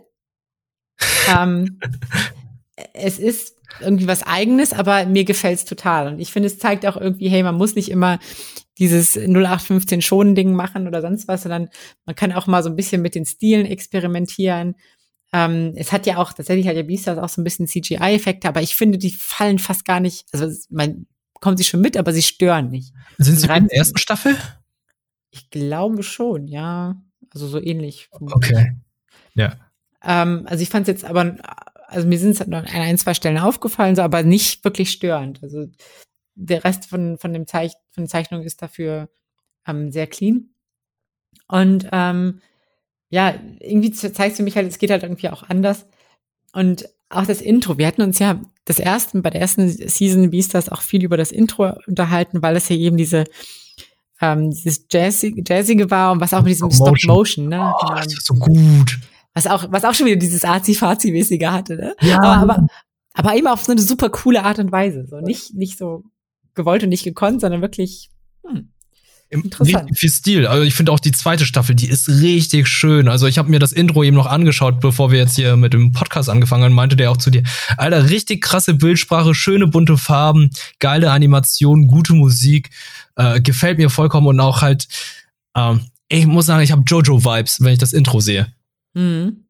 ähm, 1.35 1.79
es 2.93 3.19
ist 3.19 3.57
irgendwie 3.79 4.07
was 4.07 4.23
Eigenes, 4.23 4.73
aber 4.73 5.05
mir 5.05 5.23
gefällt's 5.23 5.65
total. 5.65 6.07
Und 6.07 6.19
ich 6.19 6.31
finde, 6.31 6.47
es 6.47 6.59
zeigt 6.59 6.85
auch 6.85 6.97
irgendwie, 6.97 7.29
hey, 7.29 7.43
man 7.43 7.55
muss 7.55 7.75
nicht 7.75 7.89
immer 7.89 8.19
dieses 8.77 9.15
0815 9.15 10.01
Schonen-Ding 10.01 10.53
machen 10.53 10.87
oder 10.87 11.01
sonst 11.01 11.27
was, 11.27 11.43
sondern 11.43 11.69
man 12.05 12.15
kann 12.15 12.31
auch 12.31 12.47
mal 12.47 12.63
so 12.63 12.69
ein 12.69 12.75
bisschen 12.75 13.01
mit 13.01 13.15
den 13.15 13.25
Stilen 13.25 13.65
experimentieren. 13.65 14.75
Ähm, 15.33 15.73
es 15.75 15.91
hat 15.91 16.05
ja 16.05 16.17
auch, 16.17 16.33
tatsächlich 16.33 16.67
hat 16.67 16.75
ja 16.75 16.83
Beastars 16.83 17.17
auch 17.17 17.29
so 17.29 17.41
ein 17.41 17.43
bisschen 17.43 17.67
CGI-Effekte, 17.67 18.47
aber 18.47 18.61
ich 18.61 18.75
finde, 18.75 18.97
die 18.97 19.11
fallen 19.11 19.59
fast 19.59 19.85
gar 19.85 19.99
nicht, 19.99 20.25
also 20.33 20.47
man 20.69 21.05
kommt 21.33 21.57
sie 21.57 21.63
schon 21.63 21.81
mit, 21.81 21.95
aber 21.95 22.11
sie 22.11 22.21
stören 22.21 22.69
nicht. 22.69 22.93
Sind 23.17 23.37
sie 23.37 23.47
in 23.47 23.67
der 23.67 23.77
ersten 23.77 23.97
Staffel? 23.97 24.35
Ich 25.31 25.49
glaube 25.49 26.03
schon, 26.03 26.47
ja. 26.47 27.01
Also 27.33 27.47
so 27.47 27.61
ähnlich. 27.61 28.09
Okay. 28.11 28.75
Ja. 29.33 29.55
Ähm, 30.03 30.43
also 30.45 30.61
ich 30.61 30.69
fand 30.69 30.87
es 30.87 30.93
jetzt 30.93 31.05
aber, 31.05 31.37
also 31.91 32.07
mir 32.07 32.17
sind 32.17 32.31
es 32.31 32.41
an 32.41 32.53
ein, 32.53 32.97
zwei 32.97 33.13
Stellen 33.13 33.37
aufgefallen, 33.37 33.95
so, 33.95 34.01
aber 34.01 34.23
nicht 34.23 34.63
wirklich 34.63 34.91
störend. 34.91 35.43
Also 35.43 35.67
der 36.35 36.63
Rest 36.63 36.85
von, 36.85 37.17
von, 37.17 37.33
dem 37.33 37.47
Zeich 37.47 37.73
von 37.91 38.05
der 38.05 38.09
Zeichnung 38.09 38.43
ist 38.43 38.61
dafür 38.61 39.09
ähm, 39.67 39.91
sehr 39.91 40.07
clean. 40.07 40.49
Und 41.47 41.87
ähm, 41.91 42.41
ja, 43.09 43.35
irgendwie 43.59 43.91
zeigst 43.91 44.39
du 44.39 44.43
mich 44.43 44.55
halt, 44.55 44.67
es 44.67 44.79
geht 44.79 44.89
halt 44.89 45.03
irgendwie 45.03 45.29
auch 45.29 45.43
anders. 45.43 45.85
Und 46.53 46.87
auch 47.09 47.25
das 47.25 47.41
Intro. 47.41 47.77
Wir 47.77 47.87
hatten 47.87 48.01
uns 48.01 48.19
ja 48.19 48.39
das 48.63 48.79
ersten, 48.79 49.21
bei 49.21 49.29
der 49.29 49.41
ersten 49.41 49.67
Season 49.67 50.31
Beastars 50.31 50.69
auch 50.69 50.81
viel 50.81 51.03
über 51.03 51.17
das 51.17 51.33
Intro 51.33 51.73
unterhalten, 51.87 52.41
weil 52.41 52.55
es 52.55 52.69
ja 52.69 52.77
eben 52.77 52.95
diese 52.95 53.25
ähm, 54.21 54.51
dieses 54.51 54.85
Jazzige, 54.89 55.43
Jazzige 55.45 55.89
war 55.91 56.11
und 56.13 56.21
was 56.21 56.33
auch 56.33 56.43
mit 56.43 56.51
diesem 56.51 56.71
Stop 56.71 56.95
Motion, 57.05 57.49
ne? 57.49 57.73
Oh, 57.75 57.93
das 57.95 58.05
ist 58.07 58.25
so 58.25 58.35
gut. 58.35 58.99
Was 59.33 59.47
auch, 59.47 59.65
was 59.69 59.85
auch 59.85 59.93
schon 59.93 60.07
wieder 60.07 60.17
dieses 60.17 60.43
Azi-Fazi-mäßige 60.43 61.45
hatte, 61.45 61.75
ne? 61.75 61.95
Ja. 62.01 62.21
Aber, 62.21 62.53
aber, 62.53 62.67
aber 63.13 63.35
eben 63.35 63.47
auf 63.47 63.63
so 63.63 63.71
eine 63.71 63.81
super 63.81 64.09
coole 64.09 64.43
Art 64.43 64.59
und 64.59 64.71
Weise. 64.71 65.05
So 65.07 65.19
nicht, 65.21 65.53
nicht 65.53 65.77
so 65.77 66.03
gewollt 66.53 66.83
und 66.83 66.89
nicht 66.89 67.03
gekonnt, 67.03 67.41
sondern 67.41 67.61
wirklich, 67.61 68.09
hm, 68.45 68.69
Interessant. 69.31 69.97
Viel 69.97 70.09
Stil. 70.09 70.45
Also 70.45 70.63
ich 70.63 70.73
finde 70.73 70.91
auch 70.91 70.99
die 70.99 71.13
zweite 71.13 71.45
Staffel, 71.45 71.73
die 71.73 71.87
ist 71.87 72.09
richtig 72.09 72.67
schön. 72.67 73.07
Also 73.07 73.27
ich 73.27 73.37
habe 73.37 73.49
mir 73.49 73.59
das 73.59 73.71
Intro 73.71 74.03
eben 74.03 74.17
noch 74.17 74.25
angeschaut, 74.25 74.81
bevor 74.81 75.09
wir 75.09 75.19
jetzt 75.19 75.37
hier 75.37 75.55
mit 75.55 75.71
dem 75.71 75.93
Podcast 75.93 76.29
angefangen 76.29 76.65
haben, 76.65 76.73
meinte 76.73 76.97
der 76.97 77.11
auch 77.11 77.17
zu 77.17 77.31
dir, 77.31 77.43
Alter, 77.77 78.09
richtig 78.09 78.41
krasse 78.41 78.73
Bildsprache, 78.73 79.33
schöne 79.33 79.67
bunte 79.67 79.97
Farben, 79.97 80.49
geile 80.79 81.11
Animation, 81.11 81.87
gute 81.87 82.13
Musik, 82.13 82.71
äh, 83.15 83.39
gefällt 83.39 83.77
mir 83.77 83.89
vollkommen 83.89 84.27
und 84.27 84.39
auch 84.41 84.61
halt, 84.61 84.89
ähm, 85.55 85.79
ich 86.09 86.27
muss 86.27 86.47
sagen, 86.47 86.61
ich 86.61 86.73
habe 86.73 86.83
Jojo-Vibes, 86.85 87.61
wenn 87.61 87.71
ich 87.71 87.79
das 87.79 87.93
Intro 87.93 88.19
sehe. 88.19 88.51
Mhm. 88.93 89.45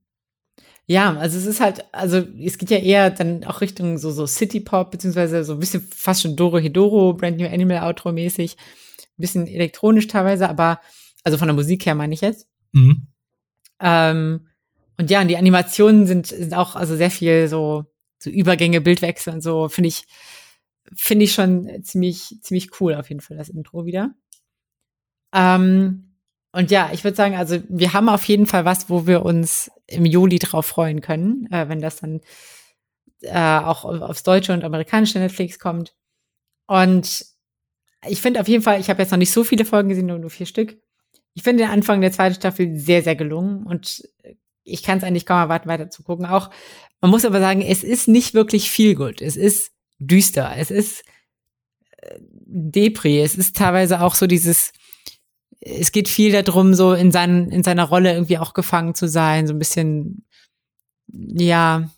Ja, 0.88 1.16
also 1.16 1.38
es 1.38 1.46
ist 1.46 1.62
halt, 1.62 1.86
also 1.94 2.18
es 2.18 2.58
geht 2.58 2.70
ja 2.70 2.78
eher 2.78 3.12
dann 3.12 3.46
auch 3.46 3.62
Richtung 3.62 3.98
so, 3.98 4.12
so 4.12 4.26
City 4.28 4.60
Pop, 4.60 4.92
beziehungsweise 4.92 5.44
so 5.44 5.54
ein 5.54 5.60
bisschen 5.60 5.82
fast 5.82 6.22
schon 6.24 6.36
Doro 6.36 6.60
Hedoro, 6.60 7.14
Brand 7.14 7.38
New 7.38 7.48
Animal 7.48 7.88
Outro 7.88 8.12
mäßig 8.12 8.58
bisschen 9.22 9.48
elektronisch 9.48 10.08
teilweise, 10.08 10.50
aber 10.50 10.82
also 11.24 11.38
von 11.38 11.48
der 11.48 11.56
Musik 11.56 11.86
her 11.86 11.96
meine 11.96 12.14
ich 12.14 12.22
jetzt. 12.22 12.48
Mhm. 12.74 13.08
Ähm, 13.80 14.48
und 14.98 15.10
ja, 15.10 15.22
und 15.22 15.30
die 15.30 15.38
Animationen 15.38 16.06
sind, 16.08 16.28
sind 16.28 16.54
auch 16.54 16.76
also 16.76 16.96
sehr 16.96 17.12
viel 17.12 17.48
so, 17.48 17.86
so 18.20 18.30
Übergänge, 18.30 18.82
Bildwechsel 18.82 19.34
und 19.34 19.42
so, 19.42 19.70
finde 19.70 19.88
ich, 19.88 20.04
finde 20.94 21.26
ich 21.26 21.34
schon 21.34 21.84
ziemlich, 21.84 22.38
ziemlich 22.42 22.82
cool 22.82 22.96
auf 22.96 23.10
jeden 23.10 23.22
Fall, 23.22 23.38
das 23.38 23.50
Intro 23.50 23.86
wieder. 23.86 24.14
Ähm, 25.34 26.11
und 26.54 26.72
ja, 26.72 26.89
ich 26.93 27.04
würde 27.04 27.16
sagen, 27.16 27.36
also 27.36 27.60
wir 27.70 27.93
haben 27.93 28.10
auf 28.10 28.26
jeden 28.26 28.45
Fall 28.45 28.66
was, 28.66 28.89
wo 28.89 29.08
wir 29.08 29.24
uns 29.24 29.72
im 29.88 30.06
Juli 30.06 30.39
drauf 30.39 30.66
freuen 30.66 31.02
können, 31.02 31.47
äh, 31.52 31.70
wenn 31.70 31.80
das 31.80 31.97
dann 31.97 32.22
äh, 33.22 33.60
auch 33.60 33.86
aufs 33.86 34.24
deutsche 34.24 34.54
und 34.54 34.64
amerikanische 34.64 35.20
Netflix 35.20 35.60
kommt. 35.60 35.95
Und 36.68 37.26
ich 38.08 38.22
finde 38.22 38.41
auf 38.41 38.47
jeden 38.47 38.64
Fall, 38.64 38.80
ich 38.80 38.89
habe 38.89 39.02
jetzt 39.02 39.12
noch 39.12 39.18
nicht 39.18 39.32
so 39.32 39.43
viele 39.43 39.66
Folgen 39.66 39.89
gesehen, 39.89 40.08
nur, 40.08 40.20
nur 40.20 40.30
vier 40.30 40.45
Stück. 40.45 40.78
Ich 41.34 41.43
finde 41.43 41.64
den 41.64 41.72
Anfang 41.72 42.02
der 42.02 42.12
zweiten 42.12 42.36
Staffel 42.36 42.78
sehr, 42.78 43.04
sehr 43.04 43.16
gelungen 43.16 43.66
und 43.66 44.04
ich 44.64 44.84
kann 44.84 44.97
es 44.97 45.04
eigentlich 45.04 45.26
kaum 45.26 45.38
erwarten, 45.38 45.70
weiter 45.70 45.89
zu 45.89 46.04
gucken. 46.04 46.26
Auch, 46.26 46.49
man 46.99 47.12
muss 47.12 47.26
aber 47.26 47.39
sagen, 47.39 47.62
es 47.62 47.84
ist 47.84 48.08
nicht 48.08 48.34
wirklich 48.34 48.70
viel 48.70 48.95
gut. 48.95 49.22
Es 49.22 49.38
ist 49.38 49.72
düster. 49.99 50.54
Es 50.58 50.72
ist 50.72 51.04
äh, 51.97 52.20
Depri. 52.20 53.22
Es 53.22 53.36
ist 53.36 53.56
teilweise 53.56 54.02
auch 54.02 54.16
so 54.16 54.28
dieses, 54.28 54.72
es 55.62 55.91
geht 55.91 56.09
viel 56.09 56.32
darum, 56.32 56.74
so 56.74 56.93
in, 56.93 57.12
seinen, 57.12 57.49
in 57.51 57.64
seiner 57.64 57.86
Rolle 57.86 58.14
irgendwie 58.14 58.39
auch 58.39 58.53
gefangen 58.53 58.95
zu 58.95 59.07
sein, 59.07 59.47
so 59.47 59.53
ein 59.53 59.59
bisschen, 59.59 60.26
ja, 61.07 61.89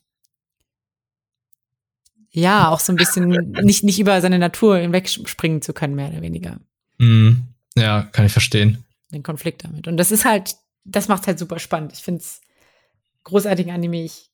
ja, 2.32 2.70
auch 2.70 2.80
so 2.80 2.91
ein 2.91 2.97
bisschen 2.97 3.30
nicht, 3.64 3.84
nicht 3.84 3.99
über 3.99 4.20
seine 4.20 4.39
Natur 4.39 4.78
hinwegspringen 4.78 5.61
zu 5.61 5.74
können, 5.74 5.95
mehr 5.95 6.09
oder 6.09 6.22
weniger. 6.22 6.59
Mm, 6.97 7.34
ja, 7.76 8.03
kann 8.11 8.26
ich 8.26 8.32
verstehen. 8.32 8.84
Den 9.11 9.24
Konflikt 9.24 9.64
damit. 9.64 9.88
Und 9.88 9.97
das 9.97 10.11
ist 10.11 10.26
halt, 10.26 10.55
das 10.84 11.07
macht 11.07 11.28
halt 11.28 11.39
super 11.39 11.59
spannend. 11.59 11.93
Ich 11.93 11.99
finde 11.99 12.22
es 12.22 12.41
großartigen 13.24 13.72
Anime. 13.72 14.03
Ich 14.03 14.32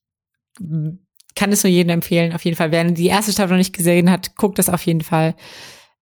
kann 1.36 1.52
es 1.52 1.62
nur 1.62 1.70
jedem 1.70 1.90
empfehlen, 1.90 2.32
auf 2.32 2.44
jeden 2.44 2.56
Fall. 2.56 2.72
Wer 2.72 2.84
die 2.90 3.06
erste 3.06 3.32
Staffel 3.32 3.50
noch 3.50 3.58
nicht 3.58 3.76
gesehen 3.76 4.10
hat, 4.10 4.34
guckt 4.34 4.58
das 4.58 4.68
auf 4.68 4.84
jeden 4.86 5.02
Fall. 5.02 5.36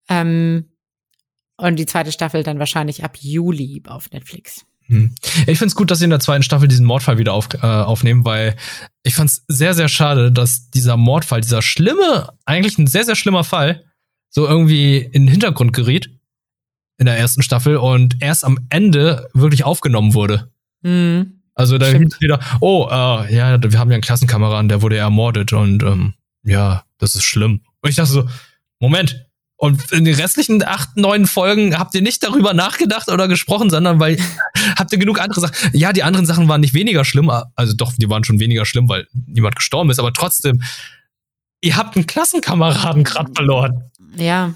Ähm, 0.08 0.70
und 1.58 1.76
die 1.76 1.86
zweite 1.86 2.12
Staffel 2.12 2.42
dann 2.42 2.58
wahrscheinlich 2.58 3.04
ab 3.04 3.16
Juli 3.20 3.82
auf 3.86 4.10
Netflix. 4.10 4.64
Hm. 4.86 5.14
Ich 5.46 5.58
finde 5.58 5.66
es 5.66 5.74
gut, 5.74 5.90
dass 5.90 5.98
sie 5.98 6.04
in 6.04 6.10
der 6.10 6.20
zweiten 6.20 6.42
Staffel 6.42 6.66
diesen 6.66 6.86
Mordfall 6.86 7.18
wieder 7.18 7.34
auf, 7.34 7.48
äh, 7.54 7.66
aufnehmen, 7.66 8.24
weil 8.24 8.56
ich 9.02 9.14
fand 9.14 9.28
es 9.28 9.44
sehr, 9.46 9.74
sehr 9.74 9.88
schade, 9.88 10.32
dass 10.32 10.70
dieser 10.70 10.96
Mordfall, 10.96 11.42
dieser 11.42 11.60
schlimme, 11.60 12.32
eigentlich 12.46 12.78
ein 12.78 12.86
sehr, 12.86 13.04
sehr 13.04 13.16
schlimmer 13.16 13.44
Fall, 13.44 13.84
so 14.30 14.46
irgendwie 14.46 14.98
in 14.98 15.24
den 15.24 15.28
Hintergrund 15.28 15.74
geriet 15.74 16.10
in 16.96 17.06
der 17.06 17.18
ersten 17.18 17.42
Staffel 17.42 17.76
und 17.76 18.16
erst 18.20 18.44
am 18.44 18.58
Ende 18.70 19.28
wirklich 19.32 19.64
aufgenommen 19.64 20.14
wurde. 20.14 20.50
Mhm. 20.82 21.42
Also 21.54 21.76
da 21.76 21.86
hieß 21.86 22.20
wieder, 22.20 22.40
oh, 22.60 22.88
äh, 22.90 23.34
ja, 23.34 23.60
wir 23.62 23.78
haben 23.78 23.90
ja 23.90 23.94
einen 23.94 24.02
Klassenkameraden, 24.02 24.68
der 24.68 24.80
wurde 24.80 24.96
ermordet 24.96 25.52
und 25.52 25.82
ähm, 25.82 26.14
ja, 26.44 26.84
das 26.98 27.14
ist 27.14 27.24
schlimm. 27.24 27.62
Und 27.82 27.90
ich 27.90 27.96
dachte 27.96 28.12
so, 28.12 28.28
Moment, 28.80 29.27
und 29.60 29.90
in 29.90 30.04
den 30.04 30.14
restlichen 30.14 30.62
acht, 30.62 30.96
neun 30.96 31.26
Folgen 31.26 31.76
habt 31.76 31.92
ihr 31.96 32.00
nicht 32.00 32.22
darüber 32.22 32.54
nachgedacht 32.54 33.10
oder 33.10 33.26
gesprochen, 33.26 33.70
sondern 33.70 33.98
weil 33.98 34.16
habt 34.78 34.92
ihr 34.92 34.98
genug 34.98 35.20
andere 35.20 35.40
Sachen. 35.40 35.70
Ja, 35.72 35.92
die 35.92 36.04
anderen 36.04 36.26
Sachen 36.26 36.48
waren 36.48 36.60
nicht 36.60 36.74
weniger 36.74 37.04
schlimm, 37.04 37.28
also 37.56 37.74
doch, 37.74 37.92
die 37.96 38.08
waren 38.08 38.22
schon 38.22 38.38
weniger 38.38 38.64
schlimm, 38.64 38.88
weil 38.88 39.08
niemand 39.26 39.56
gestorben 39.56 39.90
ist, 39.90 39.98
aber 39.98 40.12
trotzdem, 40.12 40.62
ihr 41.60 41.76
habt 41.76 41.96
einen 41.96 42.06
Klassenkameraden 42.06 43.02
gerade 43.02 43.32
verloren. 43.34 43.90
Ja. 44.16 44.54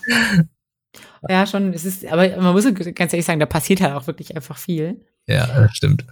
Ja, 1.28 1.46
schon. 1.46 1.72
Es 1.72 1.84
ist, 1.84 2.06
aber 2.06 2.36
man 2.40 2.52
muss 2.52 2.64
ganz 2.94 3.12
ehrlich 3.12 3.26
sagen, 3.26 3.40
da 3.40 3.46
passiert 3.46 3.80
halt 3.80 3.94
auch 3.94 4.06
wirklich 4.06 4.36
einfach 4.36 4.56
viel. 4.56 5.04
Ja, 5.26 5.46
das 5.46 5.76
stimmt. 5.76 6.04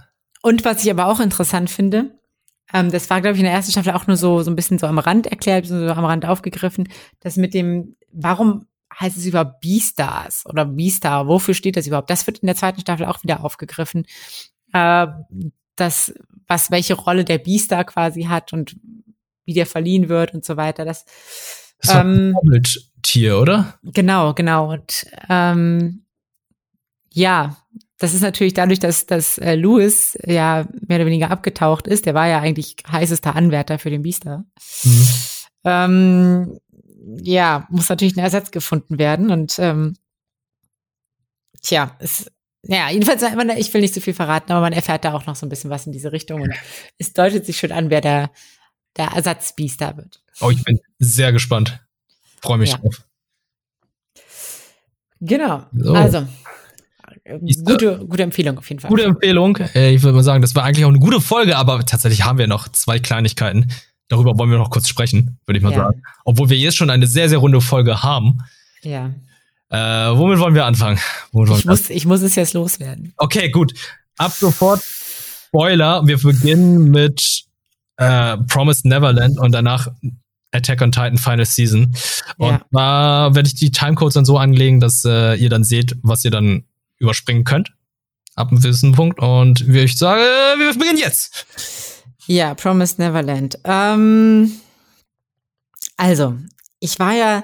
Und 0.43 0.65
was 0.65 0.85
ich 0.85 0.91
aber 0.91 1.07
auch 1.07 1.21
interessant 1.21 1.71
finde, 1.71 2.11
ähm, 2.73 2.91
das 2.91 3.11
war, 3.11 3.21
glaube 3.21 3.35
ich, 3.35 3.41
in 3.41 3.45
der 3.45 3.55
ersten 3.55 3.73
Staffel 3.73 3.93
auch 3.93 4.07
nur 4.07 4.17
so, 4.17 4.43
so 4.43 4.51
ein 4.51 4.57
bisschen 4.57 4.79
so 4.79 4.87
am 4.87 4.99
Rand 4.99 5.27
erklärt, 5.27 5.67
so 5.67 5.75
am 5.75 6.05
Rand 6.05 6.27
aufgegriffen, 6.27 6.89
dass 7.21 7.37
mit 7.37 7.55
dem, 7.55 7.97
warum 8.13 8.67
heißt 9.01 9.17
es 9.17 9.27
überhaupt 9.27 9.61
B-Stars 9.61 10.45
oder 10.47 10.65
B-Star? 10.65 11.27
Wofür 11.27 11.55
steht 11.55 11.77
das 11.77 11.87
überhaupt? 11.87 12.11
Das 12.11 12.27
wird 12.27 12.39
in 12.39 12.47
der 12.47 12.57
zweiten 12.57 12.81
Staffel 12.81 13.07
auch 13.07 13.23
wieder 13.23 13.45
aufgegriffen. 13.45 14.07
Äh, 14.73 15.07
das, 15.77 16.13
was, 16.47 16.71
welche 16.71 16.95
Rolle 16.95 17.25
der 17.25 17.39
B-Star 17.39 17.85
quasi 17.85 18.25
hat 18.25 18.53
und 18.53 18.77
wie 19.45 19.55
der 19.55 19.67
verliehen 19.67 20.09
wird 20.09 20.35
und 20.35 20.45
so 20.45 20.57
weiter. 20.57 20.85
Das, 20.85 21.05
das 21.79 21.91
ist 21.91 21.97
ähm, 21.97 22.37
ein 22.43 22.63
Tier, 23.03 23.39
oder? 23.39 23.79
Genau, 23.83 24.35
genau. 24.35 24.73
Und 24.73 25.07
ähm, 25.29 26.05
ja, 27.13 27.57
das 27.99 28.15
ist 28.15 28.23
natürlich 28.23 28.55
dadurch, 28.55 28.79
dass, 28.79 29.07
dass 29.07 29.39
äh, 29.39 29.55
Lewis 29.55 30.19
ja 30.25 30.67
mehr 30.87 30.99
oder 30.99 31.07
weniger 31.07 31.31
abgetaucht 31.31 31.87
ist. 31.87 32.07
Der 32.07 32.15
war 32.15 32.29
ja 32.29 32.41
eigentlich 32.41 32.77
heißester 32.91 33.35
Anwärter 33.35 33.79
für 33.79 33.91
den 33.91 34.03
Beaster. 34.03 34.45
Mhm. 34.85 35.09
Ähm, 35.65 36.59
ja, 37.23 37.67
muss 37.71 37.89
natürlich 37.89 38.17
ein 38.17 38.21
Ersatz 38.21 38.51
gefunden 38.51 38.99
werden. 38.99 39.31
Und 39.31 39.59
ähm, 39.59 39.97
tja, 41.63 41.97
es, 41.99 42.31
ja, 42.63 42.91
jedenfalls, 42.91 43.23
ich 43.59 43.73
will 43.73 43.81
nicht 43.81 43.95
so 43.95 44.01
viel 44.01 44.15
verraten, 44.15 44.53
aber 44.53 44.61
man 44.61 44.73
erfährt 44.73 45.05
da 45.05 45.15
auch 45.15 45.27
noch 45.27 45.37
so 45.37 45.47
ein 45.47 45.49
bisschen 45.49 45.71
was 45.71 45.87
in 45.87 45.93
diese 45.93 46.13
Richtung. 46.13 46.43
Und 46.43 46.55
es 46.99 47.13
deutet 47.13 47.47
sich 47.47 47.59
schon 47.59 47.73
an, 47.73 47.91
wer 47.91 48.01
der, 48.01 48.31
der 48.97 49.09
Ersatzbiester 49.09 49.97
wird. 49.97 50.23
Oh, 50.41 50.51
ich 50.51 50.63
bin 50.63 50.79
sehr 50.99 51.33
gespannt. 51.33 51.81
Freue 52.43 52.59
mich 52.59 52.71
ja. 52.71 52.79
drauf. 52.79 53.03
Genau. 55.21 55.67
So. 55.73 55.93
Also, 55.93 56.27
gute, 57.65 57.99
gute 58.07 58.23
Empfehlung 58.23 58.59
auf 58.59 58.69
jeden 58.69 58.81
Fall. 58.81 58.91
Gute 58.91 59.05
Empfehlung. 59.05 59.57
Äh, 59.75 59.95
ich 59.95 60.03
würde 60.03 60.17
mal 60.17 60.23
sagen, 60.23 60.41
das 60.41 60.55
war 60.55 60.65
eigentlich 60.65 60.85
auch 60.85 60.91
eine 60.91 60.99
gute 60.99 61.21
Folge, 61.21 61.57
aber 61.57 61.85
tatsächlich 61.85 62.25
haben 62.25 62.39
wir 62.39 62.47
noch 62.47 62.69
zwei 62.69 62.99
Kleinigkeiten. 62.99 63.71
Darüber 64.11 64.37
wollen 64.37 64.51
wir 64.51 64.59
noch 64.59 64.71
kurz 64.71 64.89
sprechen, 64.89 65.39
würde 65.47 65.59
ich 65.59 65.63
mal 65.63 65.73
ja. 65.73 65.85
sagen. 65.85 66.03
Obwohl 66.25 66.51
wir 66.51 66.59
jetzt 66.59 66.77
schon 66.77 66.91
eine 66.91 67.07
sehr, 67.07 67.29
sehr 67.29 67.39
runde 67.39 67.61
Folge 67.61 68.03
haben. 68.03 68.41
Ja. 68.83 69.15
Äh, 69.69 69.79
womit 70.19 70.41
wollen 70.41 70.55
wir 70.55 70.67
anfangen? 70.67 70.99
Womit 71.31 71.59
ich, 71.59 71.65
muss, 71.65 71.91
ich 71.91 72.07
muss 72.07 72.21
es 72.21 72.35
jetzt 72.35 72.55
loswerden. 72.55 73.15
Okay, 73.17 73.51
gut. 73.51 73.73
Ab 74.19 74.33
sofort 74.33 74.83
Spoiler. 75.47 76.05
Wir 76.09 76.19
beginnen 76.19 76.91
mit 76.91 77.45
äh, 77.99 78.37
Promised 78.49 78.85
Neverland 78.85 79.39
und 79.39 79.53
danach 79.53 79.87
Attack 80.51 80.83
on 80.83 80.91
Titan 80.91 81.17
Final 81.17 81.47
Season. 81.47 81.95
Und 82.37 82.51
ja. 82.51 82.61
da 82.73 83.35
werde 83.35 83.47
ich 83.47 83.55
die 83.55 83.71
Timecodes 83.71 84.15
dann 84.15 84.25
so 84.25 84.39
anlegen, 84.39 84.81
dass 84.81 85.05
äh, 85.05 85.37
ihr 85.37 85.51
dann 85.51 85.63
seht, 85.63 85.97
was 86.03 86.25
ihr 86.25 86.33
dann 86.33 86.65
überspringen 86.99 87.45
könnt. 87.45 87.73
Ab 88.35 88.49
einem 88.49 88.61
gewissen 88.61 88.91
Punkt. 88.91 89.21
Und 89.21 89.69
wie 89.69 89.81
ich 89.81 89.97
sage, 89.97 90.21
wir 90.21 90.73
beginnen 90.75 90.99
jetzt. 90.99 91.47
Ja, 92.31 92.55
Promised 92.55 93.01
Neverland. 93.01 93.59
Ähm, 93.65 94.53
also, 95.97 96.37
ich 96.79 96.97
war 97.01 97.13
ja, 97.13 97.43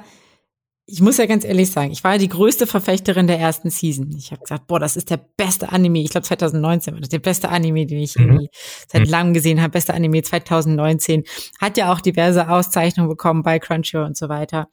ich 0.87 1.01
muss 1.01 1.17
ja 1.17 1.27
ganz 1.27 1.45
ehrlich 1.45 1.73
sagen, 1.73 1.91
ich 1.91 2.05
war 2.05 2.13
ja 2.13 2.19
die 2.19 2.29
größte 2.29 2.69
Verfechterin 2.69 3.27
der 3.27 3.41
ersten 3.41 3.69
Season. 3.69 4.15
Ich 4.17 4.31
habe 4.31 4.43
gesagt, 4.43 4.69
boah, 4.69 4.79
das 4.79 4.97
ist 4.97 5.11
der 5.11 5.17
beste 5.17 5.73
Anime. 5.73 6.03
Ich 6.03 6.11
glaube 6.11 6.25
2019 6.25 6.95
war 6.95 7.01
das 7.01 7.09
der 7.09 7.19
beste 7.19 7.49
Anime, 7.49 7.85
den 7.85 7.99
ich 7.99 8.15
mhm. 8.15 8.47
seit 8.87 9.03
mhm. 9.03 9.11
langem 9.11 9.35
gesehen 9.35 9.61
habe. 9.61 9.73
Beste 9.73 9.93
Anime 9.93 10.23
2019. 10.23 11.25
Hat 11.61 11.77
ja 11.77 11.93
auch 11.93 12.01
diverse 12.01 12.49
Auszeichnungen 12.49 13.09
bekommen 13.09 13.43
bei 13.43 13.59
Crunchyroll 13.59 14.07
und 14.07 14.17
so 14.17 14.29
weiter. 14.29 14.69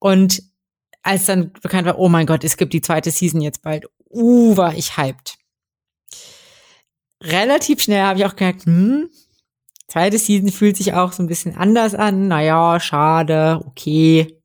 Und 0.00 0.42
als 1.04 1.26
dann 1.26 1.52
bekannt 1.62 1.86
war, 1.86 2.00
oh 2.00 2.08
mein 2.08 2.26
Gott, 2.26 2.42
es 2.42 2.56
gibt 2.56 2.72
die 2.72 2.80
zweite 2.80 3.12
Season 3.12 3.40
jetzt 3.40 3.62
bald, 3.62 3.86
uh, 4.10 4.56
war 4.56 4.74
ich 4.74 4.96
hyped 4.96 5.38
relativ 7.22 7.82
schnell 7.82 8.02
habe 8.02 8.18
ich 8.18 8.26
auch 8.26 8.36
gemerkt, 8.36 8.66
hm, 8.66 9.10
zweite 9.88 10.18
Season 10.18 10.50
fühlt 10.50 10.76
sich 10.76 10.92
auch 10.92 11.12
so 11.12 11.22
ein 11.22 11.28
bisschen 11.28 11.56
anders 11.56 11.94
an. 11.94 12.28
Naja, 12.28 12.78
schade, 12.80 13.60
okay. 13.66 14.38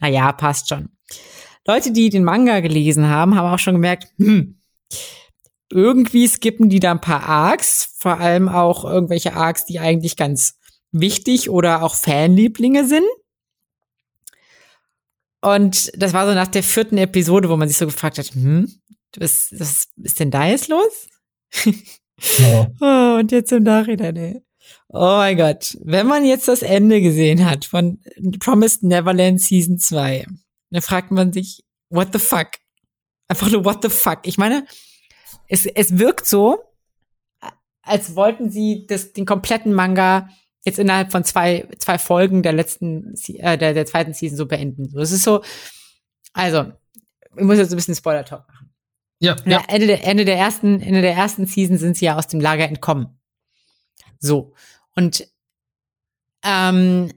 Naja, 0.00 0.32
passt 0.32 0.68
schon. 0.68 0.90
Leute, 1.66 1.92
die 1.92 2.10
den 2.10 2.24
Manga 2.24 2.60
gelesen 2.60 3.08
haben, 3.08 3.34
haben 3.34 3.52
auch 3.52 3.58
schon 3.58 3.74
gemerkt, 3.74 4.06
hm, 4.18 4.60
irgendwie 5.70 6.28
skippen 6.28 6.68
die 6.68 6.80
da 6.80 6.92
ein 6.92 7.00
paar 7.00 7.24
Arcs, 7.24 7.96
vor 7.98 8.20
allem 8.20 8.48
auch 8.48 8.84
irgendwelche 8.84 9.34
Arcs, 9.34 9.64
die 9.64 9.80
eigentlich 9.80 10.16
ganz 10.16 10.58
wichtig 10.92 11.50
oder 11.50 11.82
auch 11.82 11.94
Fanlieblinge 11.94 12.86
sind. 12.86 13.06
Und 15.40 15.90
das 16.00 16.12
war 16.12 16.26
so 16.26 16.34
nach 16.34 16.46
der 16.46 16.62
vierten 16.62 16.98
Episode, 16.98 17.48
wo 17.48 17.56
man 17.56 17.68
sich 17.68 17.76
so 17.76 17.86
gefragt 17.86 18.18
hat, 18.18 18.26
hm, 18.26 18.72
was, 19.16 19.52
was 19.56 19.88
ist 20.02 20.20
denn 20.20 20.30
da 20.30 20.46
jetzt 20.46 20.68
los? 20.68 21.08
Ja. 21.64 21.72
Oh, 22.80 23.18
und 23.18 23.30
jetzt 23.30 23.52
im 23.52 23.64
Nachhinein, 23.64 24.16
ey. 24.16 24.42
Oh 24.88 25.00
mein 25.00 25.36
Gott. 25.36 25.76
Wenn 25.82 26.06
man 26.06 26.24
jetzt 26.24 26.48
das 26.48 26.62
Ende 26.62 27.00
gesehen 27.00 27.44
hat 27.48 27.64
von 27.64 28.00
Promised 28.38 28.82
Neverland 28.82 29.40
Season 29.40 29.78
2, 29.78 30.26
dann 30.70 30.82
fragt 30.82 31.10
man 31.10 31.32
sich, 31.32 31.64
what 31.90 32.08
the 32.12 32.18
fuck? 32.18 32.48
Einfach 33.28 33.50
nur 33.50 33.64
what 33.64 33.82
the 33.82 33.88
fuck. 33.88 34.20
Ich 34.24 34.38
meine, 34.38 34.66
es, 35.48 35.66
es 35.66 35.98
wirkt 35.98 36.26
so, 36.26 36.58
als 37.82 38.16
wollten 38.16 38.50
sie 38.50 38.86
das, 38.86 39.12
den 39.12 39.26
kompletten 39.26 39.72
Manga 39.72 40.28
jetzt 40.64 40.78
innerhalb 40.78 41.12
von 41.12 41.24
zwei, 41.24 41.68
zwei 41.78 41.98
Folgen 41.98 42.42
der 42.42 42.52
letzten, 42.52 43.14
äh, 43.28 43.56
der, 43.56 43.72
der 43.72 43.86
zweiten 43.86 44.12
Season 44.12 44.36
so 44.36 44.46
beenden. 44.46 44.88
So, 44.88 44.98
es 44.98 45.12
ist 45.12 45.22
so, 45.22 45.42
also, 46.32 46.72
ich 47.36 47.44
muss 47.44 47.58
jetzt 47.58 47.72
ein 47.72 47.76
bisschen 47.76 47.94
Spoiler-Talk 47.94 48.46
machen. 48.48 48.74
Ja, 49.20 49.36
ja. 49.46 49.62
Ende, 49.68 49.86
der, 49.86 50.04
Ende 50.04 50.24
der 50.24 50.36
ersten, 50.36 50.80
Ende 50.80 51.00
der 51.00 51.14
ersten 51.14 51.46
Season 51.46 51.78
sind 51.78 51.96
sie 51.96 52.06
ja 52.06 52.16
aus 52.16 52.26
dem 52.26 52.40
Lager 52.40 52.68
entkommen. 52.68 53.18
So. 54.18 54.54
Und 54.94 55.26
ähm, 56.42 57.12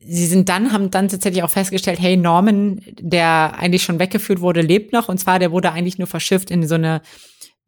sie 0.00 0.26
sind 0.26 0.48
dann, 0.48 0.72
haben 0.72 0.90
dann 0.90 1.08
tatsächlich 1.08 1.42
auch 1.42 1.50
festgestellt, 1.50 2.00
hey, 2.00 2.16
Norman, 2.16 2.80
der 2.98 3.54
eigentlich 3.58 3.82
schon 3.82 3.98
weggeführt 3.98 4.40
wurde, 4.40 4.60
lebt 4.60 4.92
noch. 4.92 5.08
Und 5.08 5.18
zwar, 5.18 5.38
der 5.38 5.52
wurde 5.52 5.72
eigentlich 5.72 5.98
nur 5.98 6.06
verschifft 6.06 6.50
in 6.50 6.66
so 6.66 6.76
eine 6.76 7.02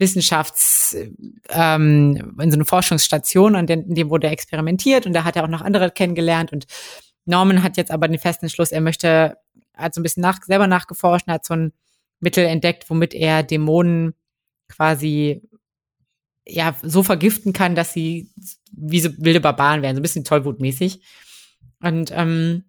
Wissenschafts, 0.00 0.96
ähm, 1.50 2.34
in 2.40 2.50
so 2.50 2.56
eine 2.56 2.64
Forschungsstation 2.64 3.54
und 3.54 3.68
in 3.68 3.94
dem 3.94 4.08
wurde 4.08 4.28
experimentiert 4.28 5.04
und 5.06 5.12
da 5.12 5.24
hat 5.24 5.36
er 5.36 5.44
auch 5.44 5.48
noch 5.48 5.60
andere 5.60 5.90
kennengelernt 5.90 6.52
und 6.52 6.64
Norman 7.26 7.62
hat 7.62 7.76
jetzt 7.76 7.90
aber 7.90 8.08
den 8.08 8.18
festen 8.18 8.48
Schluss, 8.48 8.72
er 8.72 8.80
möchte 8.80 9.36
hat 9.76 9.94
so 9.94 10.00
ein 10.00 10.02
bisschen 10.02 10.22
nach, 10.22 10.42
selber 10.42 10.66
nachgeforscht 10.66 11.26
hat 11.28 11.44
so 11.44 11.54
ein 11.54 11.72
Mittel 12.18 12.44
entdeckt, 12.44 12.88
womit 12.88 13.14
er 13.14 13.42
Dämonen 13.42 14.14
quasi 14.68 15.42
ja 16.46 16.74
so 16.82 17.02
vergiften 17.02 17.52
kann, 17.52 17.74
dass 17.74 17.92
sie 17.92 18.30
wie 18.72 19.00
so 19.00 19.10
wilde 19.18 19.40
Barbaren 19.40 19.82
werden, 19.82 19.96
so 19.96 20.00
ein 20.00 20.02
bisschen 20.02 20.24
tollwutmäßig. 20.24 21.02
Und 21.82 22.10
ähm, 22.14 22.64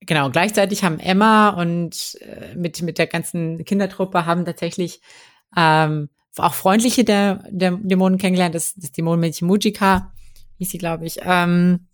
genau, 0.00 0.30
gleichzeitig 0.30 0.84
haben 0.84 0.98
Emma 0.98 1.50
und 1.50 2.18
äh, 2.20 2.54
mit, 2.54 2.82
mit 2.82 2.98
der 2.98 3.06
ganzen 3.06 3.64
Kindertruppe 3.64 4.26
haben 4.26 4.44
tatsächlich 4.44 5.00
ähm, 5.56 6.08
auch 6.36 6.54
freundliche 6.54 7.04
der, 7.04 7.44
der 7.50 7.72
Dämonen 7.72 8.18
kennengelernt, 8.18 8.54
das, 8.54 8.74
das 8.74 8.92
Dämonenmädchen 8.92 9.46
Mujika, 9.46 10.12
hieß 10.58 10.70
sie, 10.70 10.78
glaube 10.78 11.06
ich, 11.06 11.18
ähm, 11.22 11.88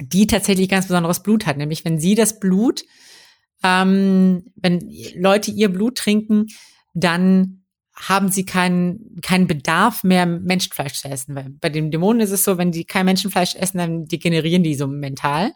die 0.00 0.26
tatsächlich 0.26 0.68
ganz 0.68 0.88
besonderes 0.88 1.22
Blut 1.22 1.46
hat. 1.46 1.58
Nämlich, 1.58 1.84
wenn 1.84 2.00
sie 2.00 2.14
das 2.14 2.40
Blut, 2.40 2.84
ähm, 3.62 4.44
wenn 4.56 4.90
Leute 5.14 5.50
ihr 5.50 5.68
Blut 5.72 5.98
trinken, 5.98 6.46
dann 6.94 7.61
haben 8.08 8.28
sie 8.28 8.44
keinen 8.44 9.20
keinen 9.22 9.46
Bedarf 9.46 10.02
mehr, 10.02 10.26
Menschenfleisch 10.26 10.94
zu 10.94 11.08
essen. 11.08 11.34
Weil 11.34 11.50
bei 11.60 11.68
den 11.68 11.90
Dämonen 11.90 12.20
ist 12.20 12.30
es 12.30 12.44
so, 12.44 12.58
wenn 12.58 12.72
die 12.72 12.84
kein 12.84 13.06
Menschenfleisch 13.06 13.54
essen, 13.54 13.78
dann 13.78 14.06
degenerieren 14.06 14.62
die 14.62 14.74
so 14.74 14.86
mental. 14.86 15.52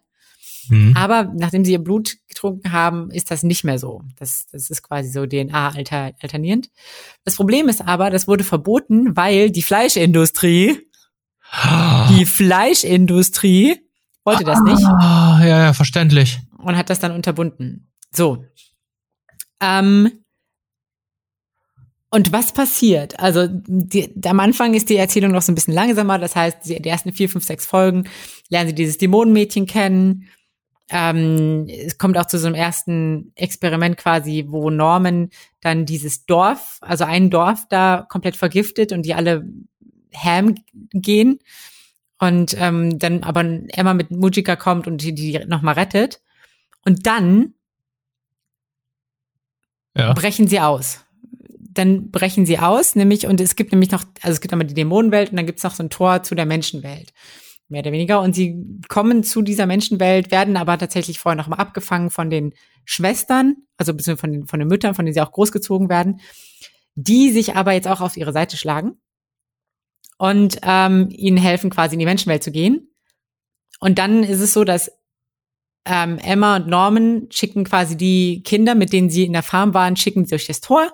Mhm. 0.68 0.94
Aber 0.96 1.32
nachdem 1.34 1.64
sie 1.64 1.72
ihr 1.72 1.82
Blut 1.82 2.16
getrunken 2.28 2.72
haben, 2.72 3.10
ist 3.10 3.30
das 3.30 3.42
nicht 3.42 3.64
mehr 3.64 3.78
so. 3.78 4.02
Das, 4.18 4.46
das 4.50 4.70
ist 4.70 4.82
quasi 4.82 5.10
so 5.10 5.26
DNA-alter 5.26 6.12
alternierend. 6.20 6.70
Das 7.24 7.36
Problem 7.36 7.68
ist 7.68 7.86
aber, 7.86 8.10
das 8.10 8.28
wurde 8.28 8.44
verboten, 8.44 9.16
weil 9.16 9.50
die 9.50 9.62
Fleischindustrie, 9.62 10.80
die 12.10 12.26
Fleischindustrie 12.26 13.80
wollte 14.24 14.44
das 14.44 14.60
nicht. 14.62 14.84
Ah, 14.84 15.40
ja, 15.42 15.64
ja, 15.64 15.72
verständlich. 15.72 16.40
Und 16.58 16.76
hat 16.76 16.90
das 16.90 16.98
dann 16.98 17.12
unterbunden. 17.12 17.92
So. 18.12 18.44
Ähm, 19.60 20.10
und 22.16 22.32
was 22.32 22.52
passiert? 22.54 23.20
Also 23.20 23.46
die, 23.46 24.10
am 24.24 24.40
Anfang 24.40 24.72
ist 24.72 24.88
die 24.88 24.96
Erzählung 24.96 25.32
noch 25.32 25.42
so 25.42 25.52
ein 25.52 25.54
bisschen 25.54 25.74
langsamer. 25.74 26.18
Das 26.18 26.34
heißt, 26.34 26.64
die, 26.64 26.80
die 26.80 26.88
ersten 26.88 27.12
vier, 27.12 27.28
fünf, 27.28 27.44
sechs 27.44 27.66
Folgen 27.66 28.08
lernen 28.48 28.70
sie 28.70 28.74
dieses 28.74 28.96
Dämonenmädchen 28.96 29.66
kennen. 29.66 30.26
Ähm, 30.88 31.66
es 31.68 31.98
kommt 31.98 32.16
auch 32.16 32.24
zu 32.24 32.38
so 32.38 32.46
einem 32.46 32.54
ersten 32.54 33.32
Experiment 33.34 33.98
quasi, 33.98 34.46
wo 34.48 34.70
Norman 34.70 35.28
dann 35.60 35.84
dieses 35.84 36.24
Dorf, 36.24 36.78
also 36.80 37.04
ein 37.04 37.28
Dorf 37.28 37.66
da 37.68 38.06
komplett 38.08 38.38
vergiftet 38.38 38.92
und 38.92 39.02
die 39.02 39.12
alle 39.12 39.46
ham 40.14 40.54
gehen. 40.94 41.38
Und 42.18 42.56
ähm, 42.58 42.98
dann 42.98 43.24
aber 43.24 43.42
Emma 43.42 43.92
mit 43.92 44.10
Mujika 44.10 44.56
kommt 44.56 44.86
und 44.86 45.02
die, 45.02 45.14
die 45.14 45.38
nochmal 45.46 45.74
rettet. 45.74 46.22
Und 46.82 47.06
dann 47.06 47.52
ja. 49.94 50.14
brechen 50.14 50.48
sie 50.48 50.60
aus 50.60 51.05
dann 51.78 52.10
brechen 52.10 52.46
sie 52.46 52.58
aus, 52.58 52.94
nämlich, 52.94 53.26
und 53.26 53.40
es 53.40 53.56
gibt 53.56 53.72
nämlich 53.72 53.90
noch, 53.90 54.04
also 54.22 54.34
es 54.34 54.40
gibt 54.40 54.52
einmal 54.52 54.66
die 54.66 54.74
Dämonenwelt 54.74 55.30
und 55.30 55.36
dann 55.36 55.46
gibt 55.46 55.58
es 55.58 55.64
noch 55.64 55.74
so 55.74 55.82
ein 55.82 55.90
Tor 55.90 56.22
zu 56.22 56.34
der 56.34 56.46
Menschenwelt. 56.46 57.12
Mehr 57.68 57.80
oder 57.80 57.92
weniger. 57.92 58.20
Und 58.20 58.34
sie 58.34 58.80
kommen 58.88 59.24
zu 59.24 59.42
dieser 59.42 59.66
Menschenwelt, 59.66 60.30
werden 60.30 60.56
aber 60.56 60.78
tatsächlich 60.78 61.18
vorher 61.18 61.36
noch 61.36 61.48
mal 61.48 61.56
abgefangen 61.56 62.10
von 62.10 62.30
den 62.30 62.54
Schwestern, 62.84 63.56
also 63.76 63.92
beziehungsweise 63.92 64.20
von 64.20 64.32
den, 64.32 64.46
von 64.46 64.60
den 64.60 64.68
Müttern, 64.68 64.94
von 64.94 65.04
denen 65.04 65.14
sie 65.14 65.20
auch 65.20 65.32
großgezogen 65.32 65.88
werden, 65.88 66.20
die 66.94 67.30
sich 67.30 67.56
aber 67.56 67.72
jetzt 67.72 67.88
auch 67.88 68.00
auf 68.00 68.16
ihre 68.16 68.32
Seite 68.32 68.56
schlagen 68.56 69.00
und 70.16 70.58
ähm, 70.62 71.08
ihnen 71.10 71.36
helfen, 71.36 71.70
quasi 71.70 71.94
in 71.94 71.98
die 71.98 72.06
Menschenwelt 72.06 72.42
zu 72.42 72.52
gehen. 72.52 72.88
Und 73.80 73.98
dann 73.98 74.22
ist 74.22 74.40
es 74.40 74.52
so, 74.52 74.64
dass 74.64 74.92
ähm, 75.84 76.18
Emma 76.18 76.56
und 76.56 76.68
Norman 76.68 77.26
schicken 77.30 77.64
quasi 77.64 77.96
die 77.96 78.42
Kinder, 78.44 78.74
mit 78.74 78.92
denen 78.92 79.10
sie 79.10 79.24
in 79.24 79.32
der 79.32 79.42
Farm 79.42 79.74
waren, 79.74 79.96
schicken 79.96 80.24
sie 80.24 80.30
durch 80.30 80.46
das 80.46 80.60
Tor 80.60 80.92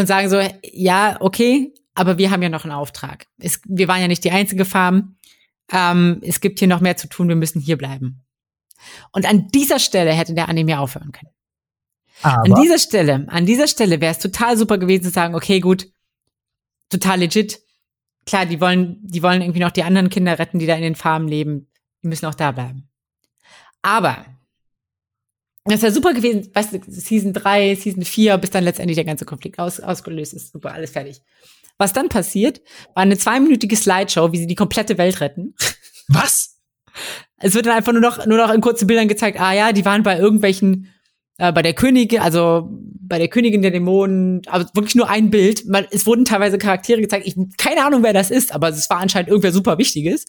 und 0.00 0.06
sagen 0.06 0.28
so, 0.28 0.40
ja, 0.62 1.16
okay, 1.20 1.72
aber 1.94 2.18
wir 2.18 2.30
haben 2.30 2.42
ja 2.42 2.48
noch 2.48 2.64
einen 2.64 2.72
Auftrag. 2.72 3.26
Es, 3.38 3.60
wir 3.66 3.88
waren 3.88 4.00
ja 4.00 4.08
nicht 4.08 4.24
die 4.24 4.30
einzige 4.30 4.64
Farm. 4.64 5.16
Ähm, 5.70 6.20
es 6.22 6.40
gibt 6.40 6.58
hier 6.58 6.68
noch 6.68 6.80
mehr 6.80 6.96
zu 6.96 7.08
tun, 7.08 7.28
wir 7.28 7.36
müssen 7.36 7.60
hier 7.60 7.76
bleiben. 7.76 8.22
Und 9.12 9.26
an 9.26 9.48
dieser 9.48 9.78
Stelle 9.78 10.12
hätte 10.12 10.34
der 10.34 10.48
Anime 10.48 10.80
aufhören 10.80 11.12
können. 11.12 11.32
Aber? 12.22 12.44
An 12.44 12.62
dieser 12.62 12.78
Stelle, 12.78 13.26
an 13.28 13.46
dieser 13.46 13.66
Stelle 13.66 14.00
wäre 14.00 14.12
es 14.12 14.18
total 14.18 14.56
super 14.56 14.78
gewesen 14.78 15.04
zu 15.04 15.10
sagen, 15.10 15.34
okay, 15.34 15.60
gut, 15.60 15.88
total 16.88 17.20
legit. 17.20 17.60
Klar, 18.26 18.46
die 18.46 18.60
wollen, 18.60 18.98
die 19.02 19.22
wollen 19.22 19.40
irgendwie 19.40 19.60
noch 19.60 19.70
die 19.70 19.84
anderen 19.84 20.10
Kinder 20.10 20.38
retten, 20.38 20.58
die 20.58 20.66
da 20.66 20.74
in 20.74 20.82
den 20.82 20.94
Farmen 20.94 21.28
leben. 21.28 21.68
Die 22.02 22.08
müssen 22.08 22.26
auch 22.26 22.34
da 22.34 22.52
bleiben. 22.52 22.88
Aber 23.82 24.24
das 25.70 25.82
wäre 25.82 25.92
super 25.92 26.14
gewesen, 26.14 26.50
weißt 26.52 26.72
du, 26.72 26.80
Season 26.88 27.32
3, 27.32 27.74
Season 27.74 28.04
4, 28.04 28.38
bis 28.38 28.50
dann 28.50 28.64
letztendlich 28.64 28.96
der 28.96 29.04
ganze 29.04 29.24
Konflikt 29.24 29.58
aus, 29.58 29.80
ausgelöst 29.80 30.34
ist. 30.34 30.52
Super, 30.52 30.72
alles 30.72 30.90
fertig. 30.90 31.20
Was 31.78 31.92
dann 31.92 32.08
passiert, 32.08 32.60
war 32.94 33.02
eine 33.02 33.16
zweiminütige 33.16 33.76
Slideshow, 33.76 34.32
wie 34.32 34.38
sie 34.38 34.46
die 34.46 34.54
komplette 34.54 34.98
Welt 34.98 35.20
retten. 35.20 35.54
Was? 36.08 36.58
Es 37.38 37.54
wird 37.54 37.66
dann 37.66 37.76
einfach 37.76 37.92
nur 37.92 38.02
noch, 38.02 38.26
nur 38.26 38.38
noch 38.38 38.52
in 38.52 38.60
kurzen 38.60 38.86
Bildern 38.86 39.08
gezeigt, 39.08 39.40
ah 39.40 39.52
ja, 39.52 39.72
die 39.72 39.84
waren 39.84 40.02
bei 40.02 40.18
irgendwelchen, 40.18 40.88
äh, 41.38 41.52
bei 41.52 41.62
der 41.62 41.72
Königin, 41.72 42.20
also 42.20 42.68
bei 42.70 43.18
der 43.18 43.28
Königin 43.28 43.62
der 43.62 43.70
Dämonen, 43.70 44.42
aber 44.46 44.66
wirklich 44.74 44.94
nur 44.94 45.08
ein 45.08 45.30
Bild. 45.30 45.66
Man, 45.66 45.86
es 45.90 46.06
wurden 46.06 46.24
teilweise 46.24 46.58
Charaktere 46.58 47.00
gezeigt, 47.00 47.26
ich 47.26 47.34
keine 47.56 47.84
Ahnung, 47.84 48.02
wer 48.02 48.12
das 48.12 48.30
ist, 48.30 48.54
aber 48.54 48.68
es 48.68 48.90
war 48.90 48.98
anscheinend 48.98 49.30
irgendwer 49.30 49.52
super 49.52 49.78
Wichtiges. 49.78 50.26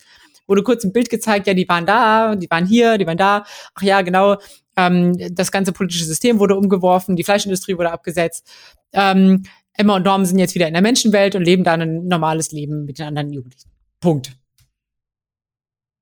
Wurde 0.48 0.64
kurz 0.64 0.84
ein 0.84 0.94
Bild 0.94 1.10
gezeigt, 1.10 1.48
ja, 1.48 1.54
die 1.54 1.68
waren 1.68 1.86
da, 1.86 2.36
die 2.36 2.50
waren 2.50 2.66
hier, 2.66 2.98
die 2.98 3.06
waren 3.06 3.18
da. 3.18 3.46
Ach 3.76 3.82
ja, 3.84 4.02
genau, 4.02 4.38
ähm, 4.78 5.16
das 5.36 5.52
ganze 5.52 5.72
politische 5.72 6.06
System 6.06 6.40
wurde 6.40 6.56
umgeworfen, 6.56 7.16
die 7.16 7.24
Fleischindustrie 7.24 7.78
wurde 7.78 7.92
abgesetzt. 7.92 8.50
Ähm, 8.94 9.44
Emma 9.74 9.96
und 9.96 10.06
Norm 10.06 10.26
sind 10.26 10.40
jetzt 10.40 10.56
wieder 10.56 10.68
in 10.68 10.74
der 10.74 10.82
Menschenwelt 10.82 11.36
und 11.36 11.44
leben 11.44 11.64
da 11.64 11.74
ein 11.74 12.08
normales 12.08 12.52
Leben 12.52 12.86
mit 12.86 13.00
den 13.00 13.08
anderen 13.08 13.32
Jugendlichen. 13.32 13.70
Punkt. 14.00 14.38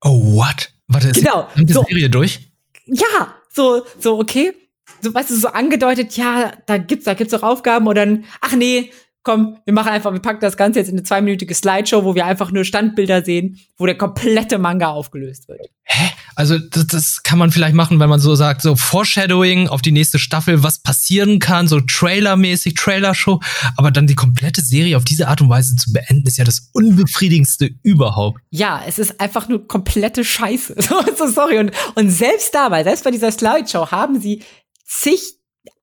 Oh, 0.01 0.35
what? 0.35 0.73
Warte, 0.87 1.09
ist 1.09 1.15
genau. 1.15 1.47
die 1.55 1.71
so, 1.71 1.83
Serie 1.83 2.09
durch? 2.09 2.51
Ja, 2.85 3.35
so, 3.49 3.83
so, 3.99 4.19
okay. 4.19 4.53
So, 5.01 5.13
weißt 5.13 5.29
du, 5.29 5.35
so 5.35 5.49
angedeutet, 5.49 6.17
ja, 6.17 6.51
da 6.65 6.77
gibt's, 6.77 7.05
da 7.05 7.13
gibt's 7.13 7.33
auch 7.33 7.43
Aufgaben 7.43 7.87
oder 7.87 8.05
dann, 8.05 8.25
ach 8.41 8.55
nee, 8.55 8.91
komm, 9.23 9.57
wir 9.65 9.73
machen 9.73 9.89
einfach, 9.89 10.13
wir 10.13 10.21
packen 10.21 10.39
das 10.41 10.57
Ganze 10.57 10.79
jetzt 10.79 10.89
in 10.89 10.95
eine 10.95 11.03
zweiminütige 11.03 11.53
Slideshow, 11.53 12.03
wo 12.03 12.15
wir 12.15 12.25
einfach 12.25 12.51
nur 12.51 12.63
Standbilder 12.63 13.23
sehen, 13.23 13.59
wo 13.77 13.85
der 13.85 13.97
komplette 13.97 14.57
Manga 14.57 14.87
aufgelöst 14.87 15.47
wird. 15.47 15.59
Hä? 15.83 16.09
Also 16.35 16.57
das, 16.57 16.87
das 16.87 17.23
kann 17.23 17.37
man 17.37 17.51
vielleicht 17.51 17.75
machen, 17.75 17.99
wenn 17.99 18.09
man 18.09 18.19
so 18.21 18.35
sagt, 18.35 18.61
so 18.61 18.75
Foreshadowing 18.75 19.67
auf 19.67 19.81
die 19.81 19.91
nächste 19.91 20.19
Staffel, 20.19 20.63
was 20.63 20.79
passieren 20.79 21.39
kann, 21.39 21.67
so 21.67 21.81
Trailer-mäßig, 21.81 22.75
Trailer-Show, 22.75 23.41
aber 23.75 23.91
dann 23.91 24.07
die 24.07 24.15
komplette 24.15 24.61
Serie 24.61 24.95
auf 24.95 25.03
diese 25.03 25.27
Art 25.27 25.41
und 25.41 25.49
Weise 25.49 25.75
zu 25.75 25.91
beenden, 25.91 26.25
ist 26.25 26.37
ja 26.37 26.45
das 26.45 26.69
unbefriedigendste 26.71 27.71
überhaupt. 27.83 28.39
Ja, 28.51 28.81
es 28.87 28.99
ist 28.99 29.19
einfach 29.19 29.49
nur 29.49 29.67
komplette 29.67 30.23
Scheiße. 30.23 30.75
so, 31.17 31.27
sorry. 31.27 31.59
Und, 31.59 31.71
und 31.95 32.09
selbst 32.09 32.55
dabei, 32.55 32.83
selbst 32.83 33.03
bei 33.03 33.11
dieser 33.11 33.31
Slideshow 33.31 33.91
haben 33.91 34.21
sie 34.21 34.43
zig 34.85 35.19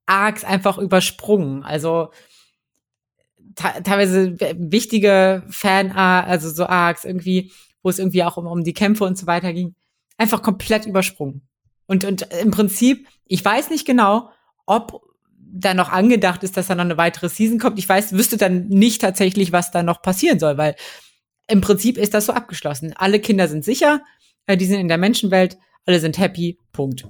Arcs 0.07 0.45
einfach 0.45 0.79
übersprungen. 0.79 1.65
Also 1.65 2.11
teilweise 3.57 4.39
wichtige 4.39 5.43
Fan, 5.49 5.93
also 5.93 6.51
so 6.51 6.67
Arcs 6.67 7.05
irgendwie, 7.05 7.53
wo 7.83 7.89
es 7.89 7.99
irgendwie 7.99 8.23
auch 8.23 8.37
um, 8.37 8.47
um 8.47 8.63
die 8.63 8.75
Kämpfe 8.75 9.05
und 9.05 9.19
so 9.19 9.27
weiter 9.27 9.53
ging, 9.53 9.75
einfach 10.19 10.43
komplett 10.43 10.87
übersprungen. 10.87 11.43
Und, 11.87 12.05
und 12.05 12.23
im 12.41 12.51
Prinzip, 12.51 13.09
ich 13.25 13.45
weiß 13.45 13.71
nicht 13.71 13.87
genau, 13.87 14.31
ob 14.67 15.03
da 15.39 15.75
noch 15.75 15.91
angedacht 15.91 16.43
ist, 16.43 16.57
dass 16.57 16.67
da 16.67 16.75
noch 16.75 16.85
eine 16.85 16.97
weitere 16.97 17.29
Season 17.29 17.59
kommt. 17.59 17.79
Ich 17.79 17.89
weiß, 17.89 18.13
wüsste 18.13 18.37
dann 18.37 18.69
nicht 18.69 19.01
tatsächlich, 19.01 19.53
was 19.53 19.71
da 19.71 19.83
noch 19.83 20.03
passieren 20.03 20.39
soll, 20.39 20.59
weil 20.59 20.77
im 21.49 21.61
Prinzip 21.61 21.97
ist 21.97 22.15
das 22.15 22.27
so 22.27 22.33
abgeschlossen. 22.33 22.93
Alle 22.97 23.21
Kinder 23.21 23.49
sind 23.49 23.65
sicher, 23.65 24.03
äh, 24.47 24.57
die 24.57 24.67
sind 24.67 24.81
in 24.81 24.89
der 24.89 24.99
Menschenwelt, 24.99 25.57
alle 25.87 26.01
sind 26.01 26.19
happy, 26.19 26.59
Punkt. 26.73 27.07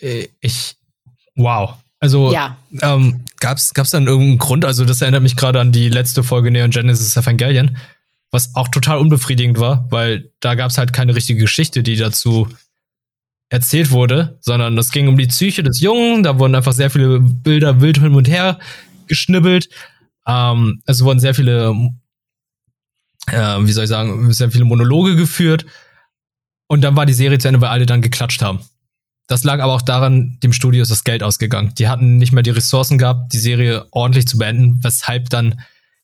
Äh, 0.00 0.28
ich, 0.40 0.76
wow. 1.36 1.76
Also 2.00 2.32
ja. 2.32 2.56
ähm, 2.80 3.24
gab's 3.40 3.74
gab's 3.74 3.90
dann 3.90 4.06
irgendeinen 4.06 4.38
Grund? 4.38 4.64
Also 4.64 4.84
das 4.84 5.02
erinnert 5.02 5.22
mich 5.22 5.36
gerade 5.36 5.60
an 5.60 5.70
die 5.70 5.90
letzte 5.90 6.22
Folge 6.22 6.50
Neon 6.50 6.70
Genesis 6.70 7.16
Evangelion, 7.16 7.76
was 8.30 8.54
auch 8.54 8.68
total 8.68 8.98
unbefriedigend 8.98 9.60
war, 9.60 9.86
weil 9.90 10.32
da 10.40 10.54
gab's 10.54 10.78
halt 10.78 10.92
keine 10.92 11.14
richtige 11.14 11.40
Geschichte, 11.40 11.82
die 11.82 11.96
dazu 11.96 12.48
erzählt 13.50 13.90
wurde, 13.90 14.38
sondern 14.40 14.78
es 14.78 14.92
ging 14.92 15.08
um 15.08 15.18
die 15.18 15.26
Psyche 15.26 15.62
des 15.62 15.80
Jungen. 15.80 16.22
Da 16.22 16.38
wurden 16.38 16.54
einfach 16.54 16.72
sehr 16.72 16.90
viele 16.90 17.20
Bilder 17.20 17.80
wild 17.80 17.98
hin 17.98 18.14
und 18.14 18.28
her 18.28 18.58
geschnibbelt. 19.06 19.68
Ähm, 20.26 20.80
es 20.86 21.04
wurden 21.04 21.20
sehr 21.20 21.34
viele, 21.34 21.74
äh, 23.26 23.56
wie 23.60 23.72
soll 23.72 23.84
ich 23.84 23.90
sagen, 23.90 24.32
sehr 24.32 24.50
viele 24.50 24.64
Monologe 24.64 25.16
geführt. 25.16 25.66
Und 26.68 26.82
dann 26.82 26.96
war 26.96 27.04
die 27.04 27.12
Serie 27.12 27.38
zu 27.38 27.48
Ende, 27.48 27.60
weil 27.60 27.70
alle 27.70 27.86
dann 27.86 28.02
geklatscht 28.02 28.40
haben. 28.40 28.60
Das 29.30 29.44
lag 29.44 29.60
aber 29.60 29.74
auch 29.74 29.82
daran, 29.82 30.38
dem 30.42 30.52
Studio 30.52 30.82
ist 30.82 30.90
das 30.90 31.04
Geld 31.04 31.22
ausgegangen. 31.22 31.72
Die 31.78 31.86
hatten 31.86 32.16
nicht 32.16 32.32
mehr 32.32 32.42
die 32.42 32.50
Ressourcen 32.50 32.98
gehabt, 32.98 33.32
die 33.32 33.38
Serie 33.38 33.86
ordentlich 33.92 34.26
zu 34.26 34.38
beenden, 34.38 34.82
weshalb 34.82 35.30
dann 35.30 35.60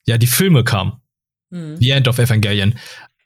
ja 0.07 0.17
die 0.17 0.29
Filme 0.29 0.63
kamen. 0.63 1.01
Mhm. 1.51 1.77
The 1.79 1.91
End 1.91 2.07
of 2.07 2.21
Evangelion. 2.21 2.77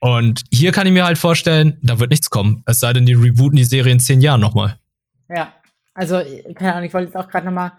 Und 0.01 0.40
hier 0.51 0.72
kann 0.72 0.86
ich 0.86 0.94
mir 0.94 1.05
halt 1.05 1.18
vorstellen, 1.18 1.77
da 1.82 1.98
wird 1.98 2.09
nichts 2.09 2.31
kommen. 2.31 2.62
Es 2.64 2.81
sei 2.81 2.94
denn, 2.94 3.05
die 3.05 3.12
rebooten 3.12 3.56
die 3.56 3.64
Serie 3.64 3.93
in 3.93 4.01
zehn 4.01 4.22
Jahren 4.22 4.40
nochmal. 4.40 4.78
Ja. 5.28 5.52
Also, 5.93 6.22
keine 6.55 6.72
Ahnung, 6.72 6.86
ich 6.86 6.94
wollte 6.94 7.09
jetzt 7.09 7.16
auch 7.16 7.28
gerade 7.28 7.44
nochmal 7.44 7.72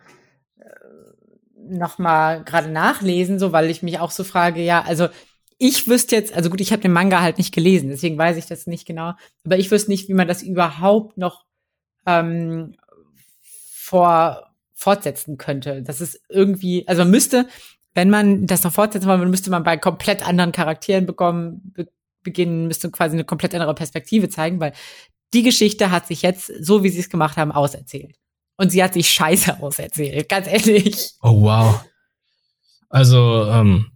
noch 1.58 1.98
mal 1.98 2.44
gerade 2.44 2.70
nachlesen, 2.70 3.40
so 3.40 3.52
weil 3.52 3.72
ich 3.72 3.82
mich 3.82 3.98
auch 3.98 4.12
so 4.12 4.24
frage, 4.24 4.62
ja, 4.62 4.84
also 4.84 5.08
ich 5.58 5.88
wüsste 5.88 6.16
jetzt, 6.18 6.36
also 6.36 6.52
gut, 6.52 6.62
ich 6.62 6.72
habe 6.72 6.84
den 6.84 6.94
Manga 6.94 7.22
halt 7.22 7.40
nicht 7.40 7.52
gelesen, 7.52 7.90
deswegen 7.90 8.18
weiß 8.18 8.38
ich 8.38 8.46
das 8.46 8.68
nicht 8.68 8.86
genau, 8.86 9.14
aber 9.44 9.58
ich 9.58 9.72
wüsste 9.72 9.90
nicht, 9.90 10.08
wie 10.08 10.14
man 10.14 10.28
das 10.28 10.44
überhaupt 10.44 11.18
noch 11.18 11.46
ähm, 12.06 12.76
vor 13.42 14.52
fortsetzen 14.82 15.38
könnte. 15.38 15.84
Das 15.84 16.02
ist 16.02 16.20
irgendwie, 16.28 16.88
also 16.88 17.04
man 17.04 17.12
müsste, 17.12 17.48
wenn 17.94 18.10
man 18.10 18.48
das 18.48 18.64
noch 18.64 18.74
fortsetzen 18.74 19.08
wollte, 19.08 19.26
müsste 19.28 19.52
man 19.52 19.64
bei 19.64 19.78
komplett 19.78 20.28
anderen 20.28 20.52
Charakteren 20.52 21.06
bekommen, 21.06 21.74
be 21.76 21.88
beginnen, 22.24 22.68
müsste 22.68 22.92
quasi 22.92 23.16
eine 23.16 23.24
komplett 23.24 23.56
andere 23.56 23.74
Perspektive 23.74 24.30
zeigen, 24.30 24.60
weil 24.60 24.74
die 25.34 25.42
Geschichte 25.42 25.90
hat 25.90 26.06
sich 26.06 26.22
jetzt, 26.22 26.52
so 26.64 26.84
wie 26.84 26.90
sie 26.90 27.00
es 27.00 27.10
gemacht 27.10 27.36
haben, 27.36 27.52
auserzählt. 27.52 28.16
Und 28.58 28.72
sie 28.72 28.84
hat 28.84 28.94
sich 28.94 29.10
scheiße 29.10 29.60
auserzählt, 29.62 30.30
ganz 30.30 30.46
ehrlich. 30.46 31.14
Oh, 31.24 31.42
wow. 31.42 31.84
Also, 32.90 33.46
ähm, 33.48 33.92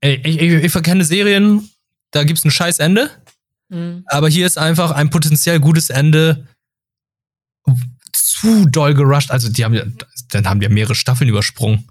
ich, 0.00 0.24
ich, 0.24 0.40
ich 0.40 0.72
verkenne 0.72 1.04
Serien, 1.04 1.68
da 2.12 2.24
gibt's 2.24 2.44
ein 2.44 2.50
scheiß 2.50 2.78
Ende. 2.78 3.10
Mhm. 3.68 4.04
Aber 4.06 4.28
hier 4.28 4.46
ist 4.46 4.56
einfach 4.56 4.90
ein 4.92 5.10
potenziell 5.10 5.60
gutes 5.60 5.90
Ende 5.90 6.46
zu 8.12 8.66
doll 8.66 8.94
gerusht. 8.94 9.30
Also, 9.30 9.50
die 9.50 9.64
haben 9.64 9.74
ja, 9.74 9.84
dann 10.30 10.48
haben 10.48 10.60
die 10.60 10.66
ja 10.66 10.72
mehrere 10.72 10.94
Staffeln 10.94 11.28
übersprungen. 11.28 11.88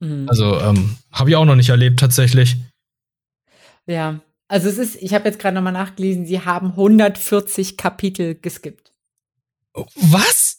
Mhm. 0.00 0.28
Also, 0.28 0.60
ähm, 0.60 0.96
habe 1.12 1.30
ich 1.30 1.36
auch 1.36 1.44
noch 1.44 1.56
nicht 1.56 1.70
erlebt, 1.70 2.00
tatsächlich. 2.00 2.56
Ja, 3.86 4.20
also 4.50 4.68
es 4.68 4.78
ist, 4.78 4.96
ich 4.96 5.14
habe 5.14 5.28
jetzt 5.28 5.38
gerade 5.38 5.54
nochmal 5.54 5.72
nachgelesen, 5.72 6.26
sie 6.26 6.44
haben 6.44 6.70
140 6.70 7.76
Kapitel 7.76 8.34
geskippt. 8.34 8.92
Was? 9.94 10.58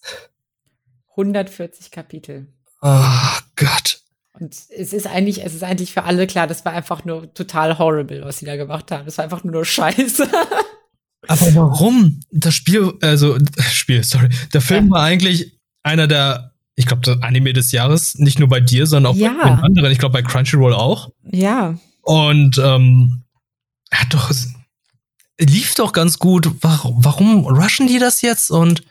140 1.09 1.91
Kapitel. 1.91 2.47
Oh 2.81 3.37
Gott. 3.57 4.01
Und 4.39 4.53
es 4.53 4.93
ist 4.93 5.07
eigentlich, 5.07 5.43
es 5.43 5.53
ist 5.53 5.63
eigentlich 5.63 5.91
für 5.91 6.03
alle 6.03 6.25
klar, 6.25 6.47
das 6.47 6.63
war 6.63 6.71
einfach 6.71 7.03
nur 7.03 7.33
total 7.33 7.77
horrible, 7.77 8.23
was 8.23 8.37
sie 8.37 8.45
da 8.45 8.55
gemacht 8.55 8.89
haben. 8.91 9.05
Das 9.05 9.17
war 9.17 9.25
einfach 9.25 9.43
nur 9.43 9.65
Scheiße. 9.65 10.25
Aber 11.27 11.55
warum? 11.55 12.19
Das 12.31 12.55
Spiel, 12.55 12.93
also 13.01 13.37
Spiel, 13.59 14.03
sorry, 14.03 14.29
der 14.53 14.61
Film 14.61 14.85
ja. 14.87 14.91
war 14.91 15.03
eigentlich 15.03 15.59
einer 15.83 16.07
der, 16.07 16.53
ich 16.75 16.85
glaube, 16.85 17.03
das 17.03 17.21
Anime 17.21 17.53
des 17.53 17.71
Jahres, 17.71 18.15
nicht 18.15 18.39
nur 18.39 18.49
bei 18.49 18.59
dir, 18.59 18.87
sondern 18.87 19.13
auch 19.13 19.17
ja. 19.17 19.33
bei 19.41 19.49
den 19.49 19.59
anderen. 19.59 19.91
Ich 19.91 19.99
glaube, 19.99 20.13
bei 20.13 20.21
Crunchyroll 20.21 20.73
auch. 20.73 21.09
Ja. 21.23 21.77
Und 22.01 22.57
ähm, 22.57 23.23
hat 23.91 24.13
doch 24.13 24.31
lief 25.39 25.75
doch 25.75 25.91
ganz 25.91 26.19
gut. 26.19 26.49
Warum, 26.61 27.03
warum 27.03 27.45
rushen 27.45 27.87
die 27.87 27.99
das 27.99 28.21
jetzt? 28.21 28.51
Und 28.51 28.83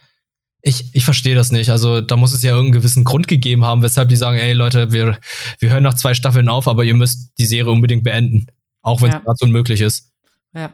ich, 0.62 0.94
ich 0.94 1.05
verstehe 1.05 1.35
das 1.35 1.52
nicht. 1.52 1.70
Also 1.70 2.01
da 2.01 2.16
muss 2.16 2.32
es 2.32 2.43
ja 2.43 2.51
irgendeinen 2.51 2.81
gewissen 2.81 3.05
Grund 3.05 3.28
gegeben 3.28 3.65
haben, 3.65 3.82
weshalb 3.82 4.09
die 4.09 4.16
sagen, 4.16 4.39
ey 4.39 4.52
Leute, 4.52 4.93
wir, 4.93 5.19
wir 5.59 5.70
hören 5.70 5.82
nach 5.82 5.94
zwei 5.94 6.15
Staffeln 6.15 6.48
auf, 6.48 6.69
aber 6.69 6.85
ihr 6.85 6.94
müsst 6.94 7.32
die 7.39 7.47
Serie 7.47 7.73
unbedingt 7.73 8.05
beenden. 8.05 8.47
Auch 8.82 9.01
wenn 9.01 9.09
es 9.09 9.15
ja. 9.15 9.20
gerade 9.20 9.44
unmöglich 9.44 9.81
ist. 9.81 10.11
Ja. 10.55 10.73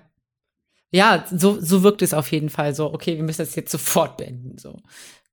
Ja, 0.91 1.25
so, 1.31 1.61
so 1.61 1.83
wirkt 1.83 2.03
es 2.03 2.15
auf 2.15 2.31
jeden 2.31 2.49
Fall 2.49 2.75
so, 2.75 2.93
okay, 2.93 3.17
wir 3.17 3.25
müssen 3.25 3.43
das 3.43 3.55
jetzt 3.57 3.73
sofort 3.73 4.17
beenden. 4.17 4.57
So. 4.59 4.79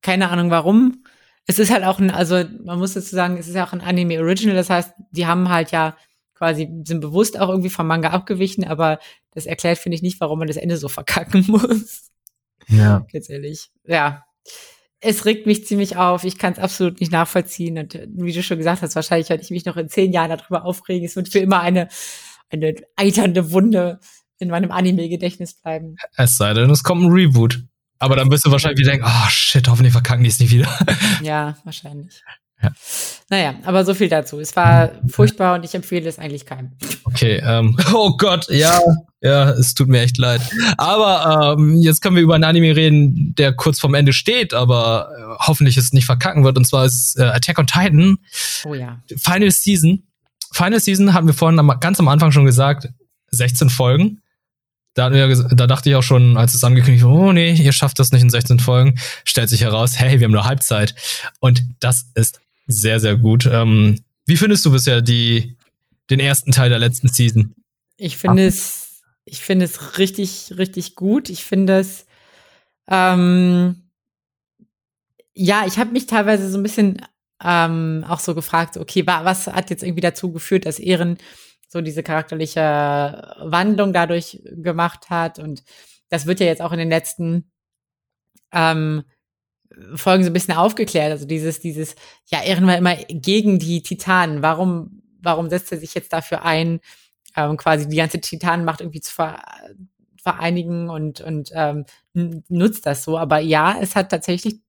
Keine 0.02 0.30
Ahnung 0.30 0.50
warum. 0.50 1.04
Es 1.46 1.60
ist 1.60 1.72
halt 1.72 1.84
auch 1.84 2.00
ein, 2.00 2.10
also 2.10 2.44
man 2.64 2.80
muss 2.80 2.94
dazu 2.94 3.16
sagen, 3.16 3.38
es 3.38 3.48
ist 3.48 3.56
ja 3.56 3.66
auch 3.66 3.74
ein 3.74 3.82
Anime 3.82 4.20
Original, 4.20 4.56
das 4.56 4.70
heißt, 4.70 4.94
die 5.12 5.28
haben 5.28 5.50
halt 5.50 5.72
ja 5.72 5.98
quasi, 6.36 6.70
sind 6.86 7.02
bewusst 7.02 7.40
auch 7.40 7.50
irgendwie 7.50 7.70
vom 7.70 7.88
Manga 7.88 8.10
abgewichen, 8.10 8.64
aber 8.64 9.00
das 9.32 9.46
erklärt, 9.46 9.78
finde 9.78 9.96
ich, 9.96 10.02
nicht, 10.02 10.20
warum 10.22 10.40
man 10.40 10.48
das 10.48 10.58
Ende 10.58 10.78
so 10.78 10.88
verkacken 10.88 11.46
muss. 11.48 12.12
Ja. 12.68 13.06
Ganz 13.12 13.30
ehrlich. 13.30 13.72
Ja, 13.86 14.26
es 15.00 15.26
regt 15.26 15.46
mich 15.46 15.66
ziemlich 15.66 15.98
auf. 15.98 16.24
Ich 16.24 16.38
kann 16.38 16.54
es 16.54 16.60
absolut 16.60 17.02
nicht 17.02 17.12
nachvollziehen. 17.12 17.78
Und 17.78 18.00
wie 18.14 18.32
du 18.32 18.42
schon 18.42 18.58
gesagt 18.58 18.82
hast, 18.82 18.96
wahrscheinlich 18.96 19.30
werde 19.30 19.44
ich 19.44 19.52
mich 19.52 19.66
noch 19.66 19.76
in 19.76 19.90
zehn 19.90 20.14
Jahren 20.14 20.30
darüber 20.30 20.64
aufregen. 20.64 21.06
Es 21.06 21.16
wird 21.16 21.30
für 21.30 21.40
immer 21.40 21.60
eine, 21.60 21.90
eine 22.50 22.76
eiternde 22.96 23.52
Wunde 23.52 24.00
in 24.40 24.50
meinem 24.50 24.72
Anime-Gedächtnis 24.72 25.54
bleiben. 25.56 25.96
Es 26.16 26.38
sei 26.38 26.54
denn, 26.54 26.70
es 26.70 26.84
kommt 26.84 27.04
ein 27.04 27.12
Reboot. 27.12 27.64
Aber 28.00 28.16
dann 28.16 28.30
wirst 28.30 28.46
du 28.46 28.52
wahrscheinlich 28.52 28.80
wieder 28.80 28.92
denken, 28.92 29.08
oh 29.08 29.30
shit, 29.30 29.68
hoffentlich 29.68 29.94
verkacken 29.94 30.24
die 30.24 30.30
es 30.30 30.40
nicht 30.40 30.52
wieder. 30.52 30.68
Ja, 31.22 31.56
wahrscheinlich. 31.64 32.22
Ja. 32.62 32.72
Naja, 33.30 33.56
aber 33.64 33.84
so 33.86 33.94
viel 33.94 34.10
dazu. 34.10 34.40
Es 34.40 34.56
war 34.56 34.92
furchtbar 35.08 35.56
und 35.56 35.66
ich 35.66 35.76
empfehle 35.76 36.08
es 36.08 36.20
eigentlich 36.20 36.46
keinem. 36.46 36.72
Okay, 37.04 37.42
ähm, 37.46 37.78
oh 37.94 38.16
Gott, 38.18 38.50
ja, 38.50 38.80
ja, 39.22 39.52
es 39.52 39.74
tut 39.74 39.88
mir 39.88 40.02
echt 40.02 40.18
leid. 40.18 40.42
Aber 40.78 41.56
ähm, 41.58 41.78
jetzt 41.78 42.02
können 42.02 42.16
wir 42.16 42.24
über 42.24 42.36
einen 42.36 42.44
Anime 42.44 42.76
reden, 42.76 43.36
der 43.38 43.54
kurz 43.54 43.80
vorm 43.80 43.94
Ende 43.94 44.12
steht, 44.12 44.54
aber 44.54 45.10
äh, 45.18 45.46
hoffentlich 45.46 45.78
es 45.78 45.94
nicht 45.94 46.06
verkacken 46.06 46.44
wird. 46.44 46.58
Und 46.58 46.66
zwar 46.66 46.86
ist 46.86 47.18
äh, 47.18 47.24
Attack 47.24 47.60
on 47.60 47.68
Titan. 47.68 48.18
Oh 48.66 48.74
ja. 48.74 49.02
Final 49.18 49.52
Season. 49.52 50.04
Final 50.52 50.80
Season 50.80 51.14
hatten 51.14 51.28
wir 51.28 51.34
vorhin 51.34 51.60
am, 51.60 51.72
ganz 51.80 52.00
am 52.00 52.08
Anfang 52.10 52.32
schon 52.32 52.46
gesagt, 52.46 52.90
16 53.32 53.70
Folgen. 53.70 54.22
Da, 54.96 55.10
da 55.10 55.68
dachte 55.68 55.90
ich 55.90 55.96
auch 55.96 56.04
schon, 56.04 56.38
als 56.38 56.54
es 56.54 56.64
angekündigt 56.64 57.04
wurde, 57.04 57.30
oh 57.30 57.32
nee, 57.32 57.54
ihr 57.54 57.74
schafft 57.74 57.98
das 57.98 58.12
nicht 58.12 58.22
in 58.22 58.30
16 58.30 58.60
Folgen, 58.60 59.00
stellt 59.26 59.50
sich 59.50 59.62
heraus, 59.62 59.98
hey, 59.98 60.20
wir 60.20 60.26
haben 60.26 60.32
nur 60.32 60.46
Halbzeit. 60.46 60.94
Und 61.40 61.64
das 61.80 62.12
ist 62.14 62.40
sehr, 62.68 63.00
sehr 63.00 63.16
gut. 63.16 63.48
Ähm, 63.52 64.04
wie 64.26 64.38
findest 64.38 64.66
du 64.66 64.72
bisher 64.72 65.02
die, 65.02 65.58
den 66.10 66.20
ersten 66.20 66.52
Teil 66.52 66.70
der 66.70 66.80
letzten 66.80 67.08
Season? 67.08 67.56
Ich 67.98 68.18
finde 68.18 68.46
es, 68.46 69.02
ich 69.26 69.40
finde 69.40 69.66
es 69.66 69.98
richtig, 69.98 70.54
richtig 70.58 70.96
gut. 70.96 71.30
Ich 71.30 71.44
finde 71.44 71.80
es, 71.80 72.06
ähm, 72.88 73.90
ja, 75.34 75.66
ich 75.66 75.78
habe 75.78 75.92
mich 75.92 76.06
teilweise 76.06 76.50
so 76.50 76.58
ein 76.58 76.64
bisschen 76.64 77.02
ähm, 77.44 78.06
auch 78.08 78.20
so 78.20 78.36
gefragt, 78.36 78.78
okay, 78.78 79.06
was 79.06 79.48
hat 79.48 79.70
jetzt 79.70 79.84
irgendwie 79.84 80.02
dazu 80.02 80.32
geführt, 80.32 80.66
dass 80.66 80.80
Ehren 80.80 81.18
so 81.74 81.82
diese 81.82 82.04
charakterliche 82.04 82.62
Wandlung 83.42 83.92
dadurch 83.92 84.42
gemacht 84.46 85.10
hat 85.10 85.40
und 85.40 85.64
das 86.10 86.28
wird 86.28 86.40
ja 86.40 86.46
jetzt 86.46 86.62
auch 86.62 86.72
in 86.72 86.78
den 86.78 86.90
letzten 86.90 87.52
ähm, 88.52 89.04
Folgen 89.96 90.24
so 90.24 90.30
ein 90.30 90.34
bisschen 90.34 90.54
aufgeklärt. 90.54 91.12
Also 91.12 91.26
dieses, 91.26 91.60
dieses, 91.60 91.96
ja, 92.28 92.44
Ehren 92.44 92.68
war 92.68 92.78
immer 92.78 92.96
gegen 93.08 93.58
die 93.58 93.82
Titanen. 93.82 94.44
Warum, 94.44 95.02
warum 95.20 95.50
setzt 95.50 95.72
er 95.72 95.80
sich 95.80 95.96
jetzt 95.96 96.14
dafür 96.14 96.46
ein, 96.46 96.80
ähm, 97.36 97.58
quasi 97.58 97.90
die 97.90 97.96
ganze 97.96 98.22
Titanenmacht 98.22 98.82
irgendwie 98.82 99.02
zu 99.02 99.12
ver 99.12 99.42
vereinigen 100.22 100.90
und, 100.90 101.20
und 101.20 101.52
ähm, 101.54 101.86
nutzt 102.48 102.86
das 102.86 103.04
so. 103.04 103.18
Aber 103.18 103.40
ja, 103.40 103.78
es 103.82 103.96
hat 103.96 104.10
tatsächlich 104.10 104.62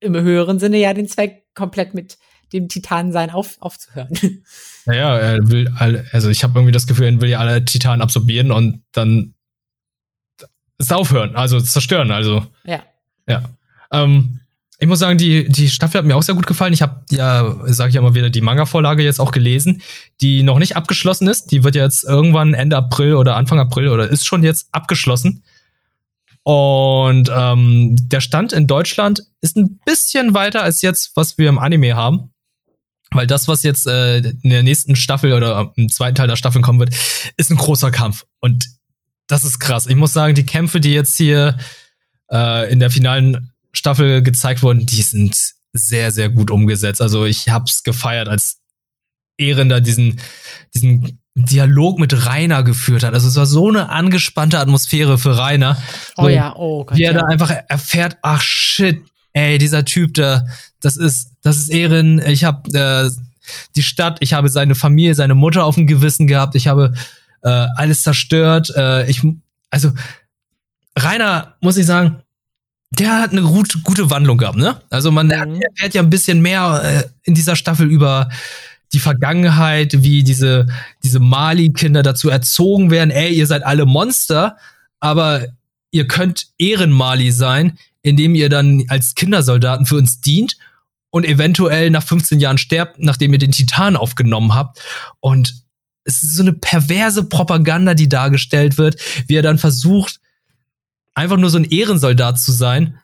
im 0.00 0.14
höheren 0.14 0.58
Sinne 0.58 0.78
ja 0.78 0.94
den 0.94 1.08
Zweck, 1.08 1.44
komplett 1.54 1.92
mit 1.92 2.16
dem 2.52 2.68
Titanensein 2.68 3.30
auf, 3.30 3.56
aufzuhören. 3.60 4.08
Naja, 4.86 5.18
er 5.18 5.50
will 5.50 5.70
alle, 5.76 6.06
also 6.12 6.30
ich 6.30 6.42
habe 6.42 6.58
irgendwie 6.58 6.72
das 6.72 6.86
Gefühl, 6.86 7.08
er 7.08 7.20
will 7.20 7.28
ja 7.28 7.40
alle 7.40 7.62
Titanen 7.62 8.00
absorbieren 8.00 8.50
und 8.50 8.82
dann 8.92 9.34
es 10.78 10.90
aufhören, 10.90 11.36
also 11.36 11.60
zerstören, 11.60 12.10
also. 12.10 12.46
Ja. 12.64 12.84
Ja. 13.28 13.42
Ähm, 13.92 14.40
ich 14.80 14.86
muss 14.86 15.00
sagen, 15.00 15.18
die, 15.18 15.48
die 15.48 15.68
Staffel 15.68 15.98
hat 15.98 16.06
mir 16.06 16.16
auch 16.16 16.22
sehr 16.22 16.36
gut 16.36 16.46
gefallen. 16.46 16.72
Ich 16.72 16.82
habe 16.82 17.02
ja, 17.10 17.56
sage 17.66 17.88
ich 17.88 17.96
ja 17.96 18.00
mal 18.00 18.14
wieder, 18.14 18.30
die 18.30 18.40
Manga-Vorlage 18.40 19.02
jetzt 19.02 19.20
auch 19.20 19.32
gelesen, 19.32 19.82
die 20.20 20.44
noch 20.44 20.60
nicht 20.60 20.76
abgeschlossen 20.76 21.26
ist. 21.26 21.50
Die 21.50 21.64
wird 21.64 21.74
jetzt 21.74 22.04
irgendwann 22.04 22.54
Ende 22.54 22.76
April 22.76 23.16
oder 23.16 23.36
Anfang 23.36 23.58
April 23.58 23.88
oder 23.88 24.08
ist 24.08 24.24
schon 24.24 24.44
jetzt 24.44 24.68
abgeschlossen. 24.70 25.42
Und 26.44 27.30
ähm, 27.34 27.96
der 28.08 28.20
Stand 28.20 28.52
in 28.52 28.68
Deutschland 28.68 29.24
ist 29.40 29.56
ein 29.56 29.80
bisschen 29.84 30.32
weiter 30.32 30.62
als 30.62 30.80
jetzt, 30.80 31.16
was 31.16 31.38
wir 31.38 31.48
im 31.48 31.58
Anime 31.58 31.96
haben. 31.96 32.30
Weil 33.10 33.26
das, 33.26 33.48
was 33.48 33.62
jetzt 33.62 33.86
äh, 33.86 34.18
in 34.18 34.50
der 34.50 34.62
nächsten 34.62 34.94
Staffel 34.96 35.32
oder 35.32 35.72
im 35.76 35.88
zweiten 35.88 36.14
Teil 36.14 36.28
der 36.28 36.36
Staffel 36.36 36.60
kommen 36.60 36.78
wird, 36.78 36.94
ist 37.36 37.50
ein 37.50 37.56
großer 37.56 37.90
Kampf. 37.90 38.26
Und 38.40 38.66
das 39.26 39.44
ist 39.44 39.58
krass. 39.60 39.86
Ich 39.86 39.96
muss 39.96 40.12
sagen, 40.12 40.34
die 40.34 40.46
Kämpfe, 40.46 40.80
die 40.80 40.92
jetzt 40.92 41.16
hier 41.16 41.56
äh, 42.30 42.70
in 42.70 42.80
der 42.80 42.90
finalen 42.90 43.52
Staffel 43.72 44.22
gezeigt 44.22 44.62
wurden, 44.62 44.86
die 44.86 45.02
sind 45.02 45.54
sehr, 45.72 46.10
sehr 46.10 46.28
gut 46.28 46.50
umgesetzt. 46.50 47.00
Also 47.00 47.24
ich 47.24 47.48
hab's 47.48 47.82
gefeiert, 47.82 48.28
als 48.28 48.60
Ehrender 49.38 49.80
diesen, 49.80 50.20
diesen 50.74 51.20
Dialog 51.34 51.98
mit 51.98 52.26
Rainer 52.26 52.62
geführt 52.64 53.04
hat. 53.04 53.14
Also 53.14 53.28
es 53.28 53.36
war 53.36 53.46
so 53.46 53.68
eine 53.68 53.90
angespannte 53.90 54.58
Atmosphäre 54.58 55.18
für 55.18 55.36
Rainer. 55.38 55.80
Oh 56.16 56.28
ja, 56.28 56.54
oh 56.56 56.84
Gott. 56.84 56.98
Wie 56.98 57.04
er 57.04 57.12
ja. 57.12 57.20
da 57.20 57.26
einfach 57.26 57.50
erfährt, 57.50 58.18
ach 58.22 58.40
shit, 58.40 59.02
ey, 59.32 59.58
dieser 59.58 59.84
Typ 59.84 60.14
da, 60.14 60.46
das 60.80 60.96
ist, 60.96 61.27
das 61.42 61.58
ist 61.58 61.70
Ehren. 61.70 62.20
Ich 62.26 62.44
habe 62.44 62.70
äh, 62.72 63.10
die 63.76 63.82
Stadt, 63.82 64.18
ich 64.20 64.32
habe 64.32 64.48
seine 64.48 64.74
Familie, 64.74 65.14
seine 65.14 65.34
Mutter 65.34 65.64
auf 65.64 65.76
dem 65.76 65.86
Gewissen 65.86 66.26
gehabt. 66.26 66.54
Ich 66.54 66.68
habe 66.68 66.94
äh, 67.42 67.48
alles 67.48 68.02
zerstört. 68.02 68.72
Äh, 68.76 69.08
ich, 69.10 69.22
also 69.70 69.92
Rainer, 70.98 71.54
muss 71.60 71.76
ich 71.76 71.86
sagen, 71.86 72.22
der 72.90 73.20
hat 73.20 73.32
eine 73.32 73.42
gut, 73.42 73.84
gute 73.84 74.10
Wandlung 74.10 74.38
gehabt, 74.38 74.56
ne? 74.56 74.80
Also 74.90 75.10
man 75.10 75.26
mhm. 75.26 75.60
erfährt 75.60 75.94
ja 75.94 76.02
ein 76.02 76.10
bisschen 76.10 76.40
mehr 76.40 76.80
äh, 76.84 77.08
in 77.22 77.34
dieser 77.34 77.54
Staffel 77.54 77.88
über 77.90 78.28
die 78.94 78.98
Vergangenheit, 78.98 80.02
wie 80.02 80.22
diese, 80.22 80.66
diese 81.02 81.20
Mali-Kinder 81.20 82.02
dazu 82.02 82.30
erzogen 82.30 82.90
werden, 82.90 83.10
ey, 83.10 83.34
ihr 83.34 83.46
seid 83.46 83.62
alle 83.64 83.84
Monster, 83.84 84.56
aber 84.98 85.46
ihr 85.90 86.08
könnt 86.08 86.48
Ehrenmali 86.58 87.30
sein, 87.30 87.78
indem 88.00 88.34
ihr 88.34 88.48
dann 88.48 88.84
als 88.88 89.14
Kindersoldaten 89.14 89.84
für 89.84 89.96
uns 89.96 90.22
dient 90.22 90.56
und 91.10 91.24
eventuell 91.24 91.90
nach 91.90 92.02
15 92.02 92.40
Jahren 92.40 92.58
sterbt, 92.58 92.98
nachdem 92.98 93.32
ihr 93.32 93.38
den 93.38 93.52
Titan 93.52 93.96
aufgenommen 93.96 94.54
habt. 94.54 94.80
Und 95.20 95.64
es 96.04 96.22
ist 96.22 96.36
so 96.36 96.42
eine 96.42 96.52
perverse 96.52 97.24
Propaganda, 97.24 97.94
die 97.94 98.08
dargestellt 98.08 98.78
wird, 98.78 99.00
wie 99.26 99.36
er 99.36 99.42
dann 99.42 99.58
versucht, 99.58 100.20
einfach 101.14 101.36
nur 101.36 101.50
so 101.50 101.58
ein 101.58 101.64
Ehrensoldat 101.64 102.38
zu 102.38 102.52
sein, 102.52 102.98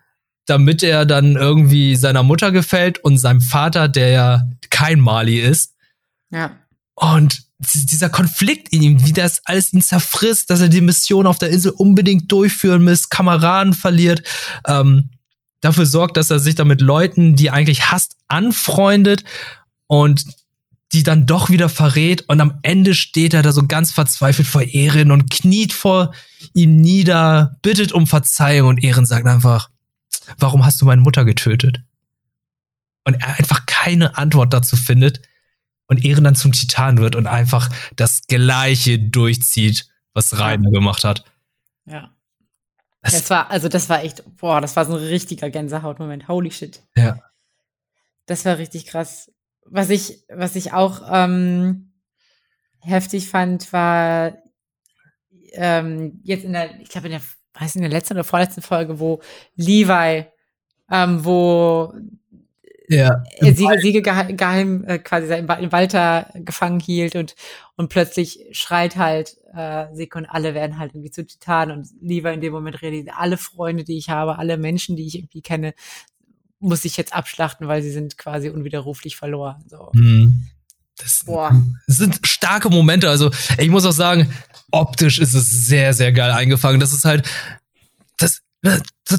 damit 0.47 0.83
er 0.83 1.07
dann 1.07 1.37
irgendwie 1.37 1.97
seiner 1.97 2.23
Mutter 2.23 2.53
gefällt 2.53 2.99
und 2.99 3.19
seinem 3.19 3.41
Vater, 3.41 3.89
der 3.89 4.11
ja 4.11 4.43
kein 4.71 5.01
Mali 5.01 5.41
ist. 5.41 5.75
Ja. 6.31 6.53
Und 6.95 7.45
dieser 7.59 8.11
Konflikt 8.11 8.73
in 8.73 8.83
ihm, 8.83 9.07
wie 9.07 9.13
das 9.13 9.41
alles 9.45 9.73
ihn 9.73 9.81
zerfrisst, 9.81 10.51
dass 10.51 10.61
er 10.61 10.69
die 10.69 10.81
Mission 10.81 11.27
auf 11.27 11.39
der 11.39 11.51
Insel 11.51 11.73
unbedingt 11.73 12.31
durchführen 12.31 12.85
muss, 12.85 13.09
Kameraden 13.09 13.73
verliert, 13.73 14.23
ähm, 14.67 15.11
dafür 15.65 15.87
sorgt, 15.87 16.17
dass 16.17 16.31
er 16.31 16.39
sich 16.39 16.55
da 16.55 16.65
mit 16.65 16.81
Leuten, 16.81 17.37
die 17.37 17.47
er 17.49 17.55
eigentlich 17.55 17.91
hasst, 17.91 18.17
anfreundet 18.29 19.25
und 19.87 20.25
die 20.93 21.03
dann 21.03 21.27
doch 21.27 21.51
wieder 21.51 21.69
verrät 21.69 22.23
und 22.29 22.41
am 22.41 22.59
Ende 22.63 22.95
steht 22.95 23.35
er 23.35 23.43
da 23.43 23.51
so 23.51 23.67
ganz 23.67 23.91
verzweifelt 23.91 24.47
vor 24.47 24.63
Erin 24.63 25.11
und 25.11 25.31
kniet 25.31 25.73
vor 25.73 26.15
ihm 26.53 26.77
nieder, 26.81 27.59
bittet 27.63 27.93
um 27.93 28.07
Verzeihung 28.07 28.69
und 28.69 28.85
Erin 28.85 29.07
sagt 29.07 29.27
einfach, 29.27 29.71
warum 30.39 30.65
hast 30.65 30.81
du 30.81 30.85
meine 30.85 31.01
Mutter 31.01 31.25
getötet? 31.25 31.83
Und 33.05 33.15
er 33.15 33.39
einfach 33.39 33.67
keine 33.67 34.17
Antwort 34.17 34.53
dazu 34.53 34.77
findet 34.77 35.21
und 35.87 36.05
Ehren 36.05 36.25
dann 36.25 36.37
zum 36.37 36.53
Titan 36.53 36.99
wird 36.99 37.17
und 37.17 37.27
einfach 37.27 37.69
das 37.97 38.23
Gleiche 38.29 38.99
durchzieht, 38.99 39.89
was 40.13 40.39
Rainer 40.39 40.71
gemacht 40.71 41.05
hat. 41.05 41.25
Ja. 41.87 42.14
Das, 43.13 43.31
war, 43.31 43.51
also 43.51 43.69
das 43.69 43.89
war 43.89 44.03
echt, 44.03 44.25
boah, 44.37 44.61
das 44.61 44.77
war 44.77 44.85
so 44.85 44.97
ein 44.97 45.05
richtiger 45.05 45.51
Gänsehautmoment. 45.51 46.29
Holy 46.29 46.51
shit. 46.51 46.83
Ja. 46.97 47.19
Das 48.27 48.45
war 48.45 48.59
richtig 48.59 48.87
krass. 48.87 49.31
Was 49.67 49.91
ich, 49.91 50.25
was 50.29 50.57
ich 50.57 50.73
auch 50.73 51.03
ähm, 51.11 51.93
heftig 52.81 53.29
fand, 53.29 53.73
war 53.73 54.39
ähm, 55.53 56.21
jetzt 56.23 56.45
in 56.45 56.53
der, 56.53 56.81
ich 56.81 56.89
glaube 56.89 57.09
in 57.09 57.13
der, 57.13 57.23
weiß 57.55 57.77
in 57.77 57.83
der 57.83 57.91
letzten 57.91 58.15
oder 58.15 58.25
vorletzten 58.25 58.63
Folge, 58.63 58.99
wo 58.99 59.21
Levi, 59.55 60.27
ähm, 60.91 61.25
wo 61.25 61.93
ja, 62.89 63.23
er 63.39 63.55
Siege, 63.55 63.79
Siege 63.81 64.03
geheim 64.03 64.85
äh, 64.87 64.99
quasi 64.99 65.33
im 65.33 65.73
Walter 65.73 66.31
gefangen 66.35 66.81
hielt 66.81 67.17
und 67.17 67.35
und 67.77 67.89
plötzlich 67.89 68.41
schreit 68.53 68.97
halt 68.97 69.37
äh, 69.55 69.87
Sieg 69.95 70.15
und 70.17 70.27
alle 70.27 70.55
werden 70.55 70.79
halt 70.79 70.93
irgendwie 70.93 71.11
zu 71.11 71.25
Titanen 71.27 71.79
und 71.79 71.89
lieber 72.01 72.33
in 72.33 72.41
dem 72.41 72.53
Moment 72.53 72.83
realisiert, 72.83 73.15
alle 73.17 73.37
Freunde, 73.37 73.85
die 73.85 73.97
ich 73.97 74.11
habe, 74.11 74.39
alle 74.39 74.57
Menschen, 74.59 74.97
die 74.97 75.07
ich 75.07 75.17
irgendwie 75.17 75.43
kenne, 75.43 75.75
muss 76.61 76.85
ich 76.85 76.97
jetzt 76.97 77.15
abschlachten, 77.15 77.69
weil 77.69 77.83
sie 77.83 77.91
sind 77.91 78.17
quasi 78.17 78.49
unwiderruflich 78.49 79.17
verloren. 79.17 79.65
So. 79.69 79.91
Mhm. 79.93 80.49
Das 80.97 81.25
Boah. 81.25 81.61
sind 81.87 82.21
starke 82.25 82.71
Momente. 82.71 83.11
Also 83.11 83.31
ich 83.59 83.69
muss 83.69 83.85
auch 83.85 83.93
sagen, 83.93 84.33
optisch 84.71 85.19
ist 85.19 85.35
es 85.35 85.51
sehr, 85.67 85.93
sehr 85.93 86.13
geil 86.13 86.31
eingefangen. 86.31 86.81
Das 86.81 86.93
ist 86.93 87.05
halt, 87.05 87.29
das, 88.17 88.43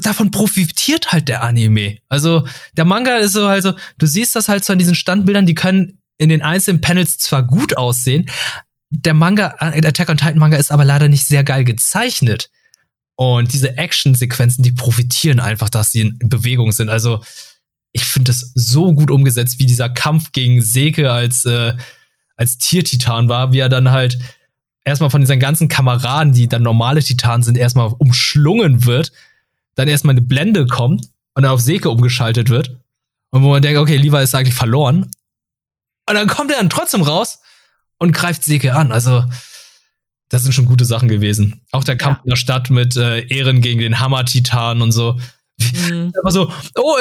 davon 0.02 0.30
profitiert 0.30 1.12
halt 1.12 1.28
der 1.28 1.42
Anime. 1.42 1.98
Also 2.08 2.46
der 2.76 2.84
Manga 2.84 3.16
ist 3.16 3.32
so 3.32 3.48
halt 3.48 3.62
so, 3.62 3.74
du 3.98 4.06
siehst 4.06 4.34
das 4.34 4.48
halt 4.48 4.64
so 4.64 4.72
an 4.72 4.78
diesen 4.78 4.94
Standbildern, 4.94 5.46
die 5.46 5.54
können 5.54 6.00
in 6.18 6.28
den 6.28 6.42
einzelnen 6.42 6.80
Panels 6.80 7.18
zwar 7.18 7.42
gut 7.46 7.76
aussehen, 7.76 8.28
der 8.90 9.14
Manga, 9.14 9.56
der 9.60 9.88
Attack 9.90 10.08
on 10.08 10.16
Titan 10.16 10.38
Manga 10.38 10.56
ist 10.56 10.70
aber 10.70 10.84
leider 10.84 11.08
nicht 11.08 11.26
sehr 11.26 11.44
geil 11.44 11.64
gezeichnet. 11.64 12.50
Und 13.16 13.52
diese 13.52 13.78
Action-Sequenzen, 13.78 14.62
die 14.62 14.72
profitieren 14.72 15.40
einfach, 15.40 15.70
dass 15.70 15.90
sie 15.90 16.02
in 16.02 16.18
Bewegung 16.18 16.72
sind. 16.72 16.88
Also 16.88 17.22
ich 17.92 18.04
finde 18.04 18.30
das 18.30 18.52
so 18.54 18.92
gut 18.92 19.10
umgesetzt, 19.10 19.58
wie 19.58 19.66
dieser 19.66 19.88
Kampf 19.88 20.32
gegen 20.32 20.60
Seke 20.60 21.10
als 21.10 21.44
äh, 21.46 21.74
als 22.36 22.58
Tiertitan 22.58 23.30
war, 23.30 23.52
wie 23.52 23.60
er 23.60 23.70
dann 23.70 23.90
halt 23.90 24.18
erstmal 24.84 25.10
von 25.10 25.22
diesen 25.22 25.40
ganzen 25.40 25.68
Kameraden, 25.68 26.34
die 26.34 26.48
dann 26.48 26.62
normale 26.62 27.02
Titanen 27.02 27.42
sind, 27.42 27.56
erstmal 27.56 27.88
umschlungen 27.98 28.84
wird 28.84 29.12
dann 29.76 29.88
erstmal 29.88 30.14
eine 30.14 30.22
Blende 30.22 30.66
kommt 30.66 31.06
und 31.34 31.42
dann 31.42 31.52
auf 31.52 31.60
Seke 31.60 31.90
umgeschaltet 31.90 32.50
wird. 32.50 32.80
Und 33.30 33.42
wo 33.42 33.50
man 33.50 33.62
denkt, 33.62 33.78
okay, 33.78 33.96
Levi 33.96 34.22
ist 34.22 34.34
eigentlich 34.34 34.54
verloren. 34.54 35.10
Und 36.08 36.14
dann 36.14 36.26
kommt 36.26 36.50
er 36.50 36.58
dann 36.58 36.70
trotzdem 36.70 37.02
raus 37.02 37.40
und 37.98 38.12
greift 38.12 38.42
Seke 38.42 38.74
an. 38.74 38.90
Also, 38.90 39.24
das 40.28 40.42
sind 40.42 40.52
schon 40.52 40.66
gute 40.66 40.84
Sachen 40.84 41.08
gewesen. 41.08 41.60
Auch 41.72 41.84
der 41.84 41.96
Kampf 41.96 42.18
ja. 42.18 42.24
in 42.24 42.30
der 42.30 42.36
Stadt 42.36 42.70
mit 42.70 42.96
äh, 42.96 43.26
Ehren 43.26 43.60
gegen 43.60 43.80
den 43.80 44.00
Hammer-Titan 44.00 44.82
und 44.82 44.92
so. 44.92 45.20
Mhm. 45.58 46.12
Einfach 46.16 46.30
so, 46.30 46.52
oh, 46.76 46.96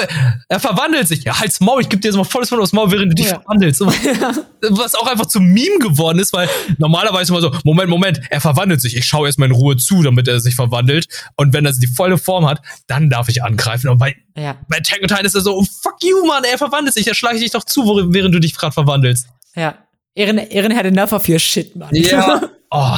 er 0.47 0.59
verwandelt 0.59 1.07
sich. 1.07 1.23
Ja, 1.23 1.39
halt's 1.39 1.59
Maul, 1.59 1.81
ich 1.81 1.89
geb 1.89 2.01
dir 2.01 2.09
jetzt 2.09 2.17
mal 2.17 2.23
volles 2.23 2.49
Mund 2.51 2.63
aufs 2.63 2.73
Maul, 2.73 2.91
während 2.91 3.11
du 3.11 3.15
dich 3.15 3.27
ja. 3.27 3.39
verwandelst. 3.39 3.81
Was 4.69 4.95
auch 4.95 5.07
einfach 5.07 5.25
zum 5.25 5.45
Meme 5.45 5.79
geworden 5.79 6.19
ist, 6.19 6.33
weil 6.33 6.49
normalerweise 6.77 7.31
immer 7.31 7.41
so, 7.41 7.51
Moment, 7.63 7.89
Moment, 7.89 8.21
er 8.29 8.41
verwandelt 8.41 8.81
sich. 8.81 8.95
Ich 8.95 9.05
schaue 9.05 9.27
erstmal 9.27 9.49
in 9.49 9.55
Ruhe 9.55 9.77
zu, 9.77 10.01
damit 10.03 10.27
er 10.27 10.39
sich 10.39 10.55
verwandelt. 10.55 11.07
Und 11.35 11.53
wenn 11.53 11.65
er 11.65 11.73
die 11.73 11.87
volle 11.87 12.17
Form 12.17 12.47
hat, 12.47 12.61
dann 12.87 13.09
darf 13.09 13.29
ich 13.29 13.43
angreifen. 13.43 13.89
Und 13.89 13.97
bei, 13.97 14.15
ja. 14.35 14.55
bei 14.69 14.79
Tangatine 14.79 15.27
ist 15.27 15.35
er 15.35 15.41
so, 15.41 15.57
oh, 15.57 15.65
fuck 15.81 16.01
you, 16.03 16.25
Mann, 16.25 16.43
er 16.43 16.57
verwandelt 16.57 16.93
sich, 16.93 17.07
er 17.07 17.15
schleicht 17.15 17.41
dich 17.41 17.51
doch 17.51 17.63
zu, 17.63 17.85
während 18.11 18.33
du 18.33 18.39
dich 18.39 18.55
gerade 18.55 18.73
verwandelst. 18.73 19.27
Ja. 19.55 19.75
Ehren, 20.15 20.37
Ehren 20.37 20.75
had 20.75 20.85
enough 20.85 21.11
of 21.11 21.27
your 21.27 21.39
shit, 21.39 21.75
Mann. 21.75 21.93
Ja. 21.93 22.41
Oh, 22.71 22.97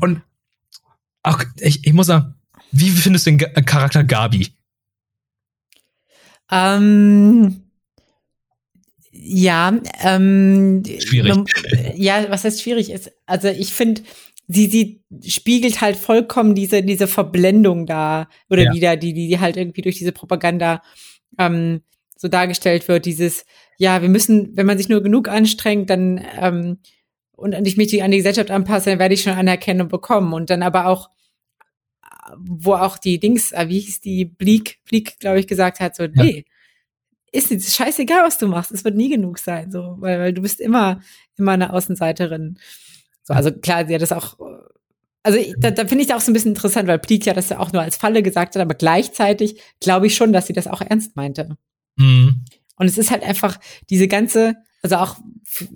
und 0.00 0.22
auch, 1.22 1.40
ich, 1.58 1.86
ich 1.86 1.92
muss 1.92 2.06
sagen, 2.06 2.35
wie 2.78 2.90
findest 2.90 3.26
du 3.26 3.30
den 3.30 3.38
G 3.38 3.46
Charakter 3.62 4.04
Gabi? 4.04 4.48
Ähm, 6.50 7.62
ja, 9.10 9.78
ähm, 10.02 10.82
schwierig. 10.98 11.36
Ja, 11.96 12.26
was 12.30 12.44
heißt 12.44 12.62
schwierig 12.62 12.90
ist? 12.90 13.10
Also 13.26 13.48
ich 13.48 13.72
finde, 13.72 14.02
sie, 14.46 14.68
sie 14.68 15.02
spiegelt 15.30 15.80
halt 15.80 15.96
vollkommen 15.96 16.54
diese, 16.54 16.82
diese 16.82 17.06
Verblendung 17.06 17.86
da 17.86 18.28
oder 18.48 18.64
ja. 18.64 18.72
wieder, 18.72 18.96
die, 18.96 19.12
die 19.12 19.40
halt 19.40 19.56
irgendwie 19.56 19.82
durch 19.82 19.98
diese 19.98 20.12
Propaganda 20.12 20.82
ähm, 21.38 21.82
so 22.16 22.28
dargestellt 22.28 22.88
wird. 22.88 23.06
Dieses, 23.06 23.44
ja, 23.78 24.02
wir 24.02 24.08
müssen, 24.08 24.56
wenn 24.56 24.66
man 24.66 24.78
sich 24.78 24.88
nur 24.88 25.02
genug 25.02 25.28
anstrengt, 25.28 25.90
dann 25.90 26.24
ähm, 26.38 26.78
und 27.36 27.66
ich 27.66 27.76
mich 27.76 28.02
an 28.02 28.10
die 28.10 28.16
Gesellschaft 28.16 28.50
anpasse, 28.50 28.90
dann 28.90 28.98
werde 28.98 29.14
ich 29.14 29.22
schon 29.22 29.34
Anerkennung 29.34 29.88
bekommen. 29.88 30.32
Und 30.32 30.48
dann 30.48 30.62
aber 30.62 30.86
auch 30.86 31.10
wo 32.36 32.74
auch 32.74 32.98
die 32.98 33.18
Dings, 33.18 33.52
äh, 33.52 33.68
wie 33.68 33.80
hieß 33.80 34.00
die, 34.00 34.24
Bleak, 34.24 34.78
Bleak, 34.84 35.18
glaube 35.18 35.40
ich, 35.40 35.46
gesagt 35.46 35.80
hat, 35.80 35.96
so, 35.96 36.06
nee, 36.06 36.44
ist 37.32 37.50
jetzt 37.50 37.74
scheißegal, 37.74 38.24
was 38.24 38.38
du 38.38 38.48
machst, 38.48 38.72
es 38.72 38.84
wird 38.84 38.96
nie 38.96 39.08
genug 39.08 39.38
sein, 39.38 39.70
so, 39.70 39.96
weil, 39.98 40.18
weil 40.18 40.32
du 40.32 40.42
bist 40.42 40.60
immer, 40.60 41.00
immer 41.36 41.52
eine 41.52 41.72
Außenseiterin. 41.72 42.58
So, 43.22 43.34
also 43.34 43.52
klar, 43.52 43.86
sie 43.86 43.94
hat 43.94 44.02
das 44.02 44.12
auch, 44.12 44.38
also 45.22 45.38
da, 45.58 45.70
da 45.70 45.86
finde 45.86 46.02
ich 46.02 46.08
das 46.08 46.18
auch 46.18 46.24
so 46.24 46.30
ein 46.30 46.34
bisschen 46.34 46.52
interessant, 46.52 46.88
weil 46.88 46.98
Bleak 46.98 47.26
ja 47.26 47.34
das 47.34 47.48
ja 47.48 47.58
auch 47.58 47.72
nur 47.72 47.82
als 47.82 47.96
Falle 47.96 48.22
gesagt 48.22 48.54
hat, 48.54 48.62
aber 48.62 48.74
gleichzeitig 48.74 49.60
glaube 49.80 50.06
ich 50.06 50.14
schon, 50.14 50.32
dass 50.32 50.46
sie 50.46 50.52
das 50.52 50.66
auch 50.66 50.80
ernst 50.80 51.16
meinte. 51.16 51.56
Mhm. 51.96 52.44
Und 52.76 52.86
es 52.86 52.98
ist 52.98 53.10
halt 53.10 53.22
einfach 53.22 53.58
diese 53.90 54.08
ganze, 54.08 54.54
also 54.82 54.96
auch, 54.96 55.16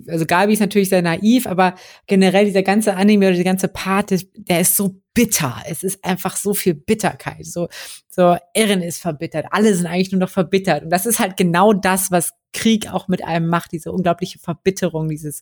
also 0.07 0.25
Gabi 0.25 0.53
ist 0.53 0.59
natürlich 0.59 0.89
sehr 0.89 1.01
naiv, 1.01 1.47
aber 1.47 1.75
generell 2.07 2.45
dieser 2.45 2.63
ganze 2.63 2.95
Anime 2.95 3.27
oder 3.27 3.37
die 3.37 3.43
ganze 3.43 3.67
Part, 3.67 4.11
der 4.35 4.61
ist 4.61 4.75
so 4.75 5.01
bitter. 5.13 5.55
Es 5.67 5.83
ist 5.83 6.03
einfach 6.05 6.37
so 6.37 6.53
viel 6.53 6.73
Bitterkeit. 6.73 7.45
So, 7.45 7.67
so 8.09 8.37
Erin 8.53 8.81
ist 8.81 9.01
verbittert. 9.01 9.47
Alle 9.51 9.75
sind 9.75 9.87
eigentlich 9.87 10.11
nur 10.11 10.21
noch 10.21 10.29
verbittert. 10.29 10.83
Und 10.83 10.89
das 10.89 11.05
ist 11.05 11.19
halt 11.19 11.37
genau 11.37 11.73
das, 11.73 12.11
was 12.11 12.33
Krieg 12.53 12.87
auch 12.87 13.07
mit 13.07 13.23
einem 13.23 13.47
macht. 13.47 13.71
Diese 13.71 13.91
unglaubliche 13.91 14.39
Verbitterung, 14.39 15.09
dieses, 15.09 15.41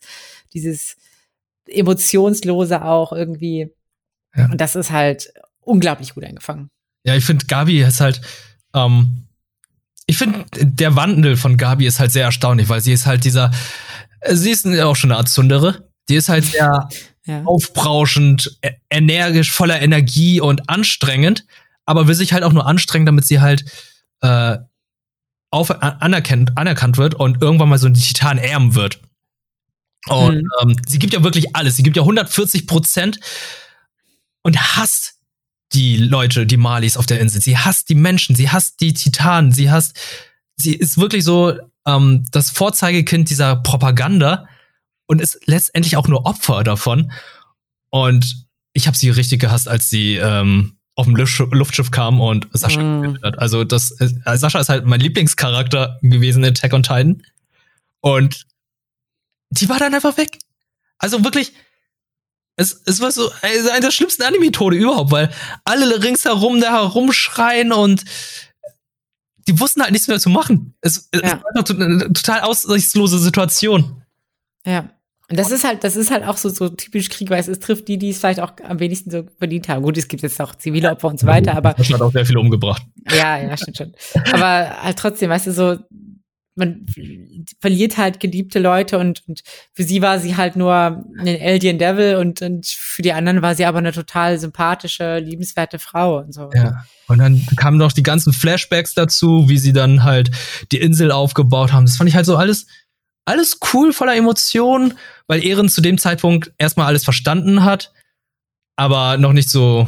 dieses 0.54 0.98
emotionslose 1.68 2.84
auch 2.84 3.12
irgendwie. 3.12 3.72
Ja. 4.36 4.46
Und 4.46 4.62
das 4.62 4.76
ist 4.76 4.92
halt 4.92 5.34
unglaublich 5.62 6.16
gut 6.16 6.24
eingefangen. 6.24 6.70
Ja, 7.04 7.16
ich 7.16 7.26
finde, 7.26 7.46
Gabi 7.46 7.84
ist 7.84 8.02
halt, 8.02 8.22
ähm, 8.74 9.29
ich 10.10 10.18
finde, 10.18 10.44
der 10.60 10.96
Wandel 10.96 11.38
von 11.38 11.56
Gabi 11.56 11.86
ist 11.86 12.00
halt 12.00 12.12
sehr 12.12 12.24
erstaunlich, 12.24 12.68
weil 12.68 12.82
sie 12.82 12.94
ist 12.94 13.06
halt 13.06 13.26
dieser, 13.26 13.52
sie 14.28 14.50
ist 14.50 14.66
auch 14.66 14.96
schon 14.96 15.12
eine 15.12 15.20
Art 15.20 15.30
Zundere. 15.30 15.88
Die 16.10 16.16
ist 16.16 16.30
halt 16.30 16.46
sehr 16.46 16.90
ja. 17.26 17.44
aufbrauschend, 17.44 18.58
e-, 18.64 18.72
energisch, 18.90 19.52
voller 19.52 19.80
Energie 19.80 20.42
und 20.42 20.68
anstrengend, 20.68 21.46
aber 21.86 22.08
will 22.08 22.16
sich 22.16 22.34
halt 22.34 22.44
auch 22.44 22.54
nur 22.54 22.66
anstrengen, 22.66 23.06
damit 23.06 23.26
sie 23.26 23.40
halt 23.40 23.66
äh, 24.22 24.58
auf, 25.52 25.70
anerkannt, 25.80 26.58
anerkannt 26.58 26.98
wird 26.98 27.14
und 27.14 27.44
irgendwann 27.44 27.70
mal 27.70 27.78
so 27.78 27.86
ein 27.86 27.94
Titan 27.94 28.40
erben 28.40 28.74
wird. 28.74 29.00
Und 30.08 30.38
mhm. 30.38 30.50
ähm, 30.64 30.76
sie 30.88 30.98
gibt 30.98 31.14
ja 31.14 31.24
wirklich 31.24 31.56
alles. 31.56 31.76
Sie 31.76 31.84
gibt 31.84 31.98
ja 31.98 32.02
140 32.02 32.66
Prozent 32.66 33.20
und 34.42 34.58
hasst 34.76 35.19
die 35.74 35.98
Leute, 35.98 36.46
die 36.46 36.58
Malis 36.58 36.98
auf 36.98 37.06
der 37.06 37.20
Insel. 37.20 37.42
Sie 37.42 37.58
hasst 37.58 37.90
die 37.90 37.96
Menschen, 37.96 38.36
sie 38.36 38.50
hasst 38.50 38.82
die 38.82 38.94
Titanen, 38.94 39.52
sie 39.52 39.70
hasst, 39.70 39.98
sie 40.56 40.74
ist 40.74 40.98
wirklich 40.98 41.24
so 41.24 41.54
ähm, 41.86 42.26
das 42.32 42.50
Vorzeigekind 42.50 43.30
dieser 43.30 43.56
Propaganda 43.58 44.48
und 45.08 45.22
ist 45.22 45.40
letztendlich 45.46 45.98
auch 45.98 46.08
nur 46.08 46.26
Opfer 46.26 46.64
davon. 46.64 47.12
Und 47.90 48.48
ich 48.74 48.88
habe 48.88 48.98
sie 48.98 49.10
richtig 49.10 49.42
gehasst, 49.42 49.68
als 49.68 49.90
sie 49.90 50.16
ähm, 50.16 50.78
auf 50.96 51.06
dem 51.06 51.16
Luftschiff 51.16 51.92
kam 51.92 52.20
und 52.20 52.48
Sascha 52.52 52.82
mm. 52.82 53.20
hat. 53.24 53.40
Also 53.40 53.64
das, 53.64 53.92
äh, 54.02 54.38
Sascha 54.38 54.60
ist 54.60 54.70
halt 54.70 54.86
mein 54.86 55.00
Lieblingscharakter 55.00 55.98
gewesen 56.02 56.44
in 56.44 56.50
Attack 56.50 56.74
on 56.74 56.84
Titan. 56.84 57.24
Und 58.02 58.46
die 59.50 59.70
war 59.70 59.80
dann 59.80 59.94
einfach 59.94 60.18
weg. 60.18 60.40
Also 60.98 61.24
wirklich, 61.24 61.54
es, 62.60 62.82
es 62.86 63.00
war 63.00 63.10
so 63.12 63.32
eine 63.42 63.80
der 63.80 63.92
schlimmsten 63.92 64.24
Anime-Tode 64.24 64.76
überhaupt, 64.76 65.12
weil 65.12 65.30
alle 65.64 66.04
ringsherum 66.04 66.60
da 66.60 66.74
herumschreien 66.74 67.72
und 67.72 68.04
die 69.48 69.60
wussten 69.60 69.82
halt 69.82 69.92
nichts 69.92 70.08
mehr 70.08 70.20
zu 70.20 70.30
machen. 70.30 70.76
Es, 70.82 71.10
ja. 71.14 71.22
es 71.22 71.32
war 71.32 71.44
einfach 71.56 71.76
eine 71.76 72.14
total 72.14 72.42
aussichtslose 72.42 73.18
Situation. 73.18 74.04
Ja. 74.66 74.90
Und 75.30 75.40
das 75.40 75.52
ist 75.52 75.64
halt, 75.64 75.84
das 75.84 75.96
ist 75.96 76.12
halt 76.12 76.26
auch 76.26 76.38
so, 76.38 76.50
so 76.50 76.70
typisch 76.70 77.10
Krieg, 77.10 77.30
weil 77.30 77.40
es 77.40 77.48
ist, 77.48 77.64
trifft 77.64 77.88
die, 77.88 77.98
die 77.98 78.10
es 78.10 78.18
vielleicht 78.18 78.40
auch 78.40 78.52
am 78.68 78.80
wenigsten 78.80 79.10
so 79.10 79.24
verdient 79.38 79.70
haben. 79.70 79.84
Gut, 79.84 79.98
es 79.98 80.08
gibt 80.08 80.24
jetzt 80.24 80.42
auch 80.42 80.56
zivile 80.56 80.92
Opfer 80.92 81.08
und 81.08 81.20
so 81.20 81.28
weiter, 81.28 81.56
aber. 81.56 81.76
Das 81.76 81.90
hat 81.94 82.02
auch 82.02 82.12
sehr 82.12 82.26
viele 82.26 82.40
umgebracht. 82.40 82.82
Ja, 83.10 83.38
ja, 83.38 83.56
stimmt 83.56 83.78
schon. 83.78 83.94
Aber 84.34 84.82
halt 84.82 84.98
trotzdem, 84.98 85.30
weißt 85.30 85.48
du, 85.48 85.54
so, 85.54 85.78
man 86.60 86.86
verliert 87.60 87.98
halt 87.98 88.20
geliebte 88.20 88.60
Leute 88.60 89.00
und, 89.00 89.24
und 89.28 89.42
für 89.74 89.84
sie 89.84 90.02
war 90.02 90.20
sie 90.20 90.38
halt 90.38 90.56
nur 90.56 90.74
ein 90.74 91.42
Alien 91.42 91.80
Devil 91.80 92.18
und, 92.18 92.42
und 92.42 92.68
für 92.68 93.02
die 93.02 93.14
anderen 93.14 93.42
war 93.42 93.56
sie 93.56 93.66
aber 93.66 93.80
eine 93.80 93.92
total 93.92 94.38
sympathische, 94.38 95.20
liebenswerte 95.20 95.80
Frau 95.80 96.20
und 96.20 96.34
so. 96.34 96.50
Ja. 96.54 96.86
Und 97.08 97.18
dann 97.18 97.44
kamen 97.56 97.78
noch 97.78 97.92
die 97.92 98.04
ganzen 98.04 98.34
Flashbacks 98.34 98.94
dazu, 98.94 99.50
wie 99.50 99.58
sie 99.58 99.74
dann 99.74 100.04
halt 100.04 100.30
die 100.72 100.80
Insel 100.80 101.12
aufgebaut 101.12 101.74
haben. 101.74 101.86
Das 101.86 101.98
fand 101.98 102.10
ich 102.10 102.16
halt 102.16 102.28
so 102.28 102.38
alles, 102.38 102.68
alles 103.26 103.60
cool, 103.74 103.94
voller 103.94 104.16
Emotionen, 104.16 104.94
weil 105.28 105.44
Ehren 105.44 105.70
zu 105.70 105.82
dem 105.82 105.98
Zeitpunkt 105.98 106.52
erstmal 106.58 106.86
alles 106.86 107.04
verstanden 107.04 107.64
hat, 107.64 107.94
aber 108.76 109.18
noch 109.18 109.34
nicht 109.34 109.50
so 109.50 109.88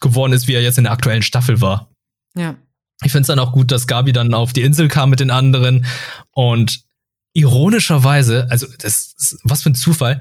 geworden 0.00 0.32
ist, 0.32 0.48
wie 0.48 0.54
er 0.54 0.62
jetzt 0.62 0.78
in 0.78 0.84
der 0.84 0.92
aktuellen 0.92 1.22
Staffel 1.22 1.60
war. 1.60 1.90
Ja. 2.36 2.56
Ich 3.04 3.12
finde 3.12 3.22
es 3.22 3.26
dann 3.28 3.38
auch 3.38 3.52
gut, 3.52 3.70
dass 3.70 3.86
Gabi 3.86 4.12
dann 4.12 4.34
auf 4.34 4.52
die 4.52 4.62
Insel 4.62 4.88
kam 4.88 5.10
mit 5.10 5.20
den 5.20 5.30
anderen 5.30 5.86
und 6.32 6.82
ironischerweise, 7.34 8.46
also 8.50 8.66
das 8.78 9.14
ist, 9.18 9.38
was 9.44 9.62
für 9.62 9.70
ein 9.70 9.74
Zufall, 9.74 10.20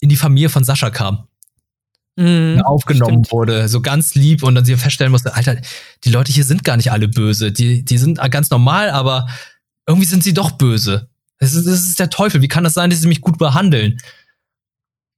in 0.00 0.08
die 0.08 0.16
Familie 0.16 0.48
von 0.48 0.64
Sascha 0.64 0.90
kam. 0.90 1.26
Mhm, 2.16 2.60
aufgenommen 2.62 3.24
stimmt. 3.24 3.32
wurde, 3.32 3.68
so 3.68 3.80
ganz 3.80 4.14
lieb 4.14 4.42
und 4.42 4.54
dann 4.54 4.64
sie 4.64 4.76
feststellen 4.76 5.12
musste, 5.12 5.34
Alter, 5.34 5.56
die 6.04 6.10
Leute 6.10 6.32
hier 6.32 6.44
sind 6.44 6.64
gar 6.64 6.76
nicht 6.76 6.92
alle 6.92 7.08
böse, 7.08 7.52
die, 7.52 7.84
die 7.84 7.98
sind 7.98 8.18
ganz 8.30 8.50
normal, 8.50 8.90
aber 8.90 9.28
irgendwie 9.86 10.06
sind 10.06 10.22
sie 10.22 10.34
doch 10.34 10.52
böse. 10.52 11.08
Das 11.38 11.54
ist, 11.54 11.66
das 11.66 11.86
ist 11.86 11.98
der 11.98 12.10
Teufel. 12.10 12.42
Wie 12.42 12.48
kann 12.48 12.64
das 12.64 12.74
sein, 12.74 12.90
dass 12.90 13.00
sie 13.00 13.08
mich 13.08 13.22
gut 13.22 13.38
behandeln? 13.38 13.98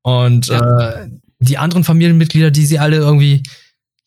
Und 0.02 0.46
ja. 0.46 0.90
äh, 0.90 1.08
die 1.40 1.58
anderen 1.58 1.82
Familienmitglieder, 1.82 2.52
die 2.52 2.66
sie 2.66 2.78
alle 2.78 2.96
irgendwie 2.96 3.42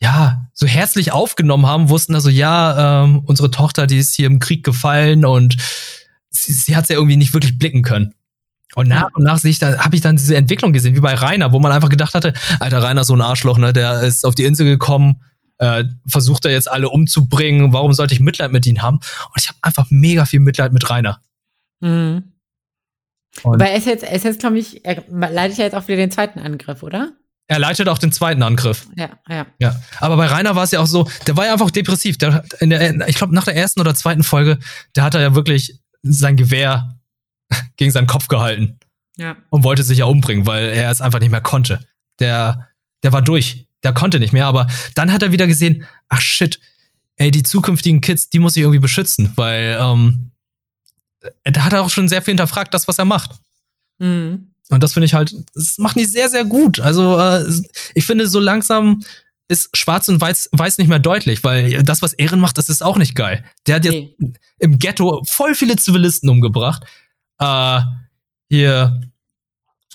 ja 0.01 0.47
so 0.53 0.67
herzlich 0.67 1.11
aufgenommen 1.11 1.65
haben, 1.65 1.89
wussten 1.89 2.15
also 2.15 2.29
ja, 2.29 3.03
ähm, 3.03 3.21
unsere 3.25 3.51
Tochter, 3.51 3.87
die 3.87 3.97
ist 3.97 4.15
hier 4.15 4.27
im 4.27 4.39
Krieg 4.39 4.63
gefallen 4.63 5.25
und 5.25 5.57
sie, 6.29 6.53
sie 6.53 6.75
hat 6.75 6.89
ja 6.89 6.95
irgendwie 6.95 7.17
nicht 7.17 7.33
wirklich 7.33 7.57
blicken 7.57 7.81
können. 7.81 8.13
Und 8.75 8.89
nach 8.89 9.09
und 9.13 9.23
nach 9.23 9.37
sehe 9.37 9.51
ich 9.51 9.59
da, 9.59 9.77
habe 9.79 9.95
ich 9.95 10.01
dann 10.01 10.17
diese 10.17 10.35
Entwicklung 10.35 10.73
gesehen, 10.73 10.95
wie 10.95 10.99
bei 10.99 11.13
Rainer, 11.13 11.53
wo 11.53 11.59
man 11.59 11.71
einfach 11.71 11.89
gedacht 11.89 12.13
hatte, 12.13 12.33
Alter, 12.59 12.83
Rainer 12.83 13.01
ist 13.01 13.07
so 13.07 13.15
ein 13.15 13.21
Arschloch, 13.21 13.57
ne? 13.57 13.71
Der 13.71 14.01
ist 14.01 14.25
auf 14.25 14.35
die 14.35 14.43
Insel 14.43 14.65
gekommen, 14.65 15.21
äh, 15.59 15.85
versucht 16.07 16.43
er 16.45 16.51
jetzt 16.51 16.69
alle 16.69 16.89
umzubringen. 16.89 17.71
Warum 17.71 17.93
sollte 17.93 18.13
ich 18.13 18.19
Mitleid 18.19 18.51
mit 18.51 18.65
ihm 18.65 18.81
haben? 18.81 18.97
Und 18.97 19.39
ich 19.39 19.47
habe 19.47 19.59
einfach 19.61 19.87
mega 19.89 20.25
viel 20.25 20.41
Mitleid 20.41 20.73
mit 20.73 20.89
Rainer. 20.89 21.21
Mhm. 21.79 22.33
Aber 23.43 23.67
er 23.67 23.77
ist 23.77 23.85
jetzt, 23.85 24.03
er 24.03 24.13
ist 24.13 24.23
jetzt, 24.23 24.39
glaube 24.39 24.59
ich, 24.59 24.83
er 24.85 25.03
leitet 25.09 25.57
ja 25.57 25.65
jetzt 25.65 25.75
auch 25.75 25.87
wieder 25.87 25.97
den 25.97 26.11
zweiten 26.11 26.39
Angriff, 26.39 26.83
oder? 26.83 27.13
Er 27.47 27.59
leitet 27.59 27.87
auch 27.89 27.99
den 27.99 28.11
zweiten 28.11 28.41
Angriff. 28.41 28.87
Ja, 28.95 29.09
ja. 29.29 29.45
Ja. 29.59 29.79
Aber 29.99 30.17
bei 30.17 30.25
Rainer 30.25 30.55
war 30.55 30.63
es 30.63 30.71
ja 30.71 30.79
auch 30.79 30.87
so, 30.87 31.07
der 31.27 31.37
war 31.37 31.45
ja 31.45 31.53
einfach 31.53 31.69
depressiv. 31.69 32.17
Der, 32.17 32.43
der, 32.59 33.07
ich 33.07 33.15
glaube, 33.15 33.35
nach 33.35 33.45
der 33.45 33.55
ersten 33.55 33.79
oder 33.79 33.93
zweiten 33.93 34.23
Folge, 34.23 34.57
der 34.95 35.03
hat 35.03 35.13
er 35.13 35.21
ja 35.21 35.35
wirklich 35.35 35.79
sein 36.01 36.37
Gewehr 36.37 36.97
gegen 37.77 37.91
seinen 37.91 38.07
Kopf 38.07 38.27
gehalten. 38.27 38.79
Ja. 39.17 39.37
Und 39.49 39.63
wollte 39.63 39.83
sich 39.83 39.99
ja 39.99 40.05
umbringen, 40.05 40.47
weil 40.47 40.69
er 40.69 40.89
es 40.89 41.01
einfach 41.01 41.19
nicht 41.19 41.29
mehr 41.29 41.41
konnte. 41.41 41.85
Der, 42.19 42.67
der 43.03 43.13
war 43.13 43.21
durch. 43.21 43.67
Der 43.83 43.93
konnte 43.93 44.19
nicht 44.19 44.33
mehr. 44.33 44.47
Aber 44.47 44.67
dann 44.95 45.13
hat 45.13 45.21
er 45.21 45.31
wieder 45.31 45.45
gesehen, 45.45 45.85
ach 46.09 46.21
shit, 46.21 46.59
ey, 47.17 47.29
die 47.29 47.43
zukünftigen 47.43 48.01
Kids, 48.01 48.29
die 48.29 48.39
muss 48.39 48.55
ich 48.55 48.63
irgendwie 48.63 48.79
beschützen, 48.79 49.31
weil 49.35 49.77
ähm, 49.79 50.31
da 51.43 51.63
hat 51.63 51.73
er 51.73 51.83
auch 51.83 51.89
schon 51.89 52.09
sehr 52.09 52.21
viel 52.21 52.33
hinterfragt, 52.33 52.73
das, 52.73 52.87
was 52.87 52.97
er 52.97 53.05
macht. 53.05 53.31
Mhm. 53.99 54.51
Und 54.69 54.83
das 54.83 54.93
finde 54.93 55.05
ich 55.05 55.13
halt, 55.13 55.35
das 55.53 55.77
macht 55.77 55.95
die 55.95 56.05
sehr, 56.05 56.29
sehr 56.29 56.45
gut. 56.45 56.79
Also 56.79 57.19
äh, 57.19 57.45
ich 57.93 58.05
finde, 58.05 58.27
so 58.27 58.39
langsam 58.39 59.01
ist 59.47 59.75
Schwarz 59.77 60.07
und 60.07 60.19
Weiß, 60.19 60.49
Weiß 60.51 60.77
nicht 60.79 60.87
mehr 60.87 60.99
deutlich, 60.99 61.43
weil 61.43 61.83
das, 61.83 62.01
was 62.01 62.13
Ehren 62.13 62.39
macht, 62.39 62.57
das 62.57 62.69
ist 62.69 62.83
auch 62.83 62.97
nicht 62.97 63.15
geil. 63.15 63.43
Der 63.67 63.75
hat 63.75 63.85
jetzt 63.85 63.93
nee. 63.93 64.33
im 64.59 64.79
Ghetto 64.79 65.21
voll 65.27 65.53
viele 65.53 65.75
Zivilisten 65.75 66.29
umgebracht. 66.29 66.83
Äh, 67.39 67.81
hier, 68.49 69.01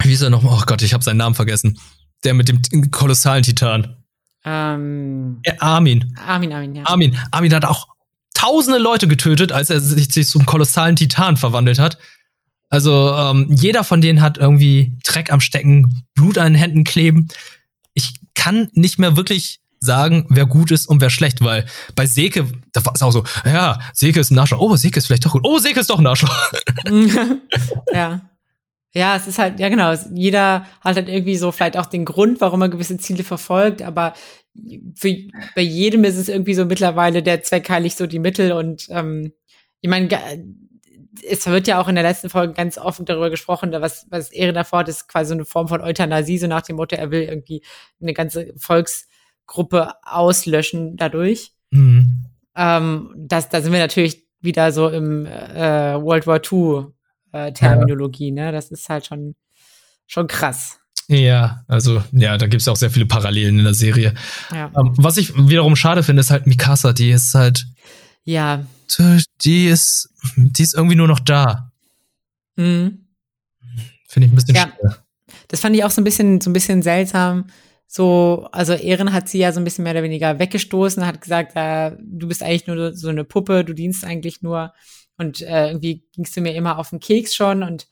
wie 0.03 0.13
ist 0.13 0.23
er 0.23 0.31
nochmal? 0.31 0.57
Oh 0.57 0.63
Gott, 0.67 0.83
ich 0.83 0.95
habe 0.95 1.03
seinen 1.03 1.17
Namen 1.17 1.35
vergessen. 1.35 1.79
Der 2.23 2.35
mit 2.35 2.49
dem 2.49 2.91
kolossalen 2.91 3.43
Titan. 3.43 3.97
Ähm, 4.45 5.41
Armin. 5.59 6.17
Armin, 6.27 6.53
Armin, 6.53 6.75
ja. 6.77 6.83
Armin. 6.85 7.19
Armin 7.31 7.55
hat 7.55 7.65
auch 7.65 7.89
tausende 8.35 8.79
Leute 8.79 9.09
getötet, 9.09 9.53
als 9.53 9.71
er 9.71 9.81
sich, 9.81 10.13
sich 10.13 10.29
zum 10.29 10.47
kolossalen 10.47 10.97
Titan 10.97 11.37
verwandelt 11.37 11.79
hat. 11.79 11.99
Also 12.71 13.13
ähm, 13.15 13.47
jeder 13.51 13.85
von 13.85 14.01
denen 14.01 14.23
hat 14.23 14.39
irgendwie 14.39 14.97
Dreck 15.05 15.33
am 15.33 15.41
Stecken, 15.41 16.05
Blut 16.15 16.39
an 16.39 16.53
den 16.53 16.61
Händen 16.61 16.85
kleben. 16.85 17.29
Ich 17.95 18.15
kann 18.35 18.69
nicht 18.73 18.99
mehr 18.99 19.17
wirklich 19.17 19.61
sagen, 19.81 20.27
wer 20.29 20.47
gut 20.47 20.71
ist 20.71 20.87
und 20.87 21.01
wer 21.01 21.11
schlecht, 21.11 21.43
weil 21.43 21.67
bei 21.97 22.07
Seke, 22.07 22.47
da 22.73 22.85
war 22.85 22.95
es 22.95 23.03
auch 23.03 23.11
so, 23.11 23.25
ja, 23.45 23.81
Seke 23.93 24.21
ist 24.21 24.31
ein 24.31 24.39
Arschloch. 24.39 24.61
Oh, 24.61 24.77
Seke 24.77 24.99
ist 24.99 25.07
vielleicht 25.07 25.27
doch 25.27 25.33
gut. 25.33 25.43
Oh, 25.45 25.59
Seke 25.59 25.81
ist 25.81 25.91
doch 25.91 25.99
ein 25.99 26.07
Arschloch. 26.07 26.35
ja. 27.93 28.21
Ja, 28.93 29.15
es 29.15 29.29
ist 29.29 29.39
halt, 29.39 29.61
ja 29.61 29.69
genau, 29.69 29.95
jeder 30.13 30.67
hat 30.81 30.97
halt 30.97 31.09
irgendwie 31.09 31.37
so 31.37 31.53
vielleicht 31.53 31.77
auch 31.77 31.87
den 31.87 32.05
Grund, 32.05 32.41
warum 32.41 32.61
er 32.63 32.69
gewisse 32.69 32.99
Ziele 32.99 33.23
verfolgt, 33.23 33.83
aber 33.83 34.15
für, 34.97 35.17
bei 35.55 35.63
jedem 35.63 36.03
ist 36.03 36.17
es 36.17 36.29
irgendwie 36.29 36.55
so 36.55 36.65
mittlerweile 36.65 37.23
der 37.23 37.43
Zweck 37.45 37.71
heilig 37.71 37.95
so 37.95 38.09
die 38.09 38.19
Mittel 38.19 38.51
und 38.51 38.89
ähm, 38.91 39.33
ich 39.81 39.89
meine, 39.89 40.09
es 41.29 41.47
wird 41.47 41.67
ja 41.67 41.81
auch 41.81 41.89
in 41.89 41.95
der 41.95 42.05
letzten 42.05 42.31
Folge 42.31 42.55
ganz 42.55 42.79
offen 42.79 43.05
darüber 43.05 43.31
gesprochen, 43.31 43.73
was, 43.73 44.07
was 44.11 44.31
Ehren 44.31 44.55
davor 44.55 44.81
hat, 44.81 44.89
ist 44.89 45.09
quasi 45.09 45.29
so 45.29 45.35
eine 45.35 45.45
Form 45.45 45.69
von 45.69 45.81
Euthanasie, 45.81 46.39
so 46.39 46.47
nach 46.47 46.63
dem 46.63 46.77
Motto, 46.77 46.97
er 46.97 47.11
will 47.11 47.23
irgendwie 47.23 47.63
eine 48.01 48.13
ganze 48.13 48.53
Volksgruppe 48.57 49.95
auslöschen 50.03 50.97
dadurch. 50.97 51.53
Mhm. 51.71 52.27
Ähm, 52.57 53.15
das, 53.17 53.49
da 53.49 53.61
sind 53.61 53.73
wir 53.73 53.81
natürlich 53.81 54.27
wieder 54.41 54.73
so 54.73 54.89
im 54.89 55.27
äh, 55.27 56.01
World 56.01 56.27
War 56.27 56.41
II 56.45 56.87
äh, 57.33 57.53
Terminologie, 57.53 58.29
ja. 58.29 58.47
ne? 58.47 58.53
Das 58.53 58.71
ist 58.71 58.89
halt 58.89 59.07
schon, 59.07 59.35
schon 60.07 60.27
krass. 60.27 60.81
Ja, 61.09 61.65
also 61.67 62.03
ja, 62.13 62.39
da 62.39 62.47
gibt 62.47 62.63
es 62.63 62.69
auch 62.69 62.77
sehr 62.77 62.91
viele 62.91 63.07
Parallelen 63.07 63.59
in 63.59 63.65
der 63.65 63.75
Serie. 63.75 64.15
Ja. 64.53 64.71
Ähm, 64.79 64.93
was 64.97 65.17
ich 65.17 65.37
wiederum 65.37 65.75
schade 65.75 66.03
finde, 66.03 66.21
ist 66.21 66.31
halt 66.31 66.47
Mikasa, 66.47 66.93
die 66.93 67.11
ist 67.11 67.35
halt. 67.35 67.67
Ja. 68.23 68.65
Die 69.43 69.67
ist, 69.67 70.11
die 70.37 70.63
ist 70.63 70.75
irgendwie 70.75 70.97
nur 70.97 71.09
noch 71.09 71.21
da. 71.21 71.73
Mhm. 72.57 73.07
Finde 74.09 74.27
ich 74.27 74.33
ein 74.33 74.37
bisschen 74.37 74.55
ja. 74.55 74.63
schade. 74.63 75.05
Das 75.49 75.61
fand 75.61 75.77
ich 75.77 75.85
auch 75.85 75.91
so 75.91 76.01
ein 76.01 76.05
bisschen, 76.05 76.41
so 76.41 76.51
ein 76.51 76.53
bisschen 76.53 76.83
seltsam. 76.83 77.47
So, 77.87 78.49
also 78.53 78.73
Ehren 78.75 79.13
hat 79.13 79.29
sie 79.29 79.39
ja 79.39 79.53
so 79.53 79.61
ein 79.61 79.65
bisschen 79.65 79.83
mehr 79.83 79.95
oder 79.95 80.05
weniger 80.05 80.39
weggestoßen, 80.39 81.05
hat 81.05 81.21
gesagt, 81.21 81.53
äh, 81.57 81.97
du 82.01 82.29
bist 82.29 82.43
eigentlich 82.43 82.69
nur 82.69 82.95
so 82.95 83.09
eine 83.09 83.25
Puppe, 83.25 83.65
du 83.65 83.73
dienst 83.73 84.05
eigentlich 84.05 84.43
nur. 84.43 84.73
Und 85.17 85.43
äh, 85.43 85.69
irgendwie 85.69 86.05
gingst 86.15 86.37
du 86.37 86.41
mir 86.41 86.55
immer 86.55 86.79
auf 86.79 86.91
den 86.91 87.01
Keks 87.01 87.35
schon. 87.35 87.63
Und 87.63 87.89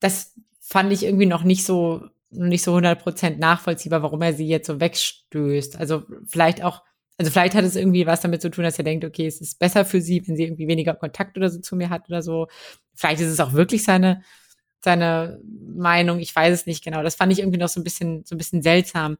das 0.00 0.34
fand 0.60 0.92
ich 0.92 1.04
irgendwie 1.04 1.26
noch 1.26 1.44
nicht 1.44 1.64
so, 1.64 2.08
nicht 2.30 2.64
so 2.64 2.74
100% 2.74 3.36
nachvollziehbar, 3.36 4.02
warum 4.02 4.22
er 4.22 4.32
sie 4.32 4.48
jetzt 4.48 4.66
so 4.66 4.80
wegstößt. 4.80 5.76
Also 5.76 6.04
vielleicht 6.26 6.62
auch, 6.62 6.82
also 7.18 7.30
vielleicht 7.30 7.54
hat 7.54 7.64
es 7.64 7.76
irgendwie 7.76 8.06
was 8.06 8.20
damit 8.20 8.42
zu 8.42 8.50
tun, 8.50 8.64
dass 8.64 8.78
er 8.78 8.84
denkt, 8.84 9.04
okay, 9.04 9.26
es 9.26 9.40
ist 9.40 9.58
besser 9.58 9.84
für 9.84 10.00
sie, 10.00 10.26
wenn 10.26 10.36
sie 10.36 10.44
irgendwie 10.44 10.68
weniger 10.68 10.94
Kontakt 10.94 11.36
oder 11.36 11.48
so 11.48 11.60
zu 11.60 11.76
mir 11.76 11.88
hat 11.90 12.08
oder 12.08 12.22
so. 12.22 12.48
Vielleicht 12.94 13.20
ist 13.20 13.28
es 13.28 13.40
auch 13.40 13.52
wirklich 13.52 13.84
seine, 13.84 14.22
seine 14.84 15.40
Meinung. 15.44 16.18
Ich 16.20 16.34
weiß 16.34 16.52
es 16.52 16.66
nicht 16.66 16.84
genau. 16.84 17.02
Das 17.02 17.14
fand 17.14 17.32
ich 17.32 17.38
irgendwie 17.38 17.58
noch 17.58 17.68
so 17.68 17.80
ein 17.80 17.84
bisschen, 17.84 18.24
so 18.24 18.34
ein 18.34 18.38
bisschen 18.38 18.62
seltsam. 18.62 19.16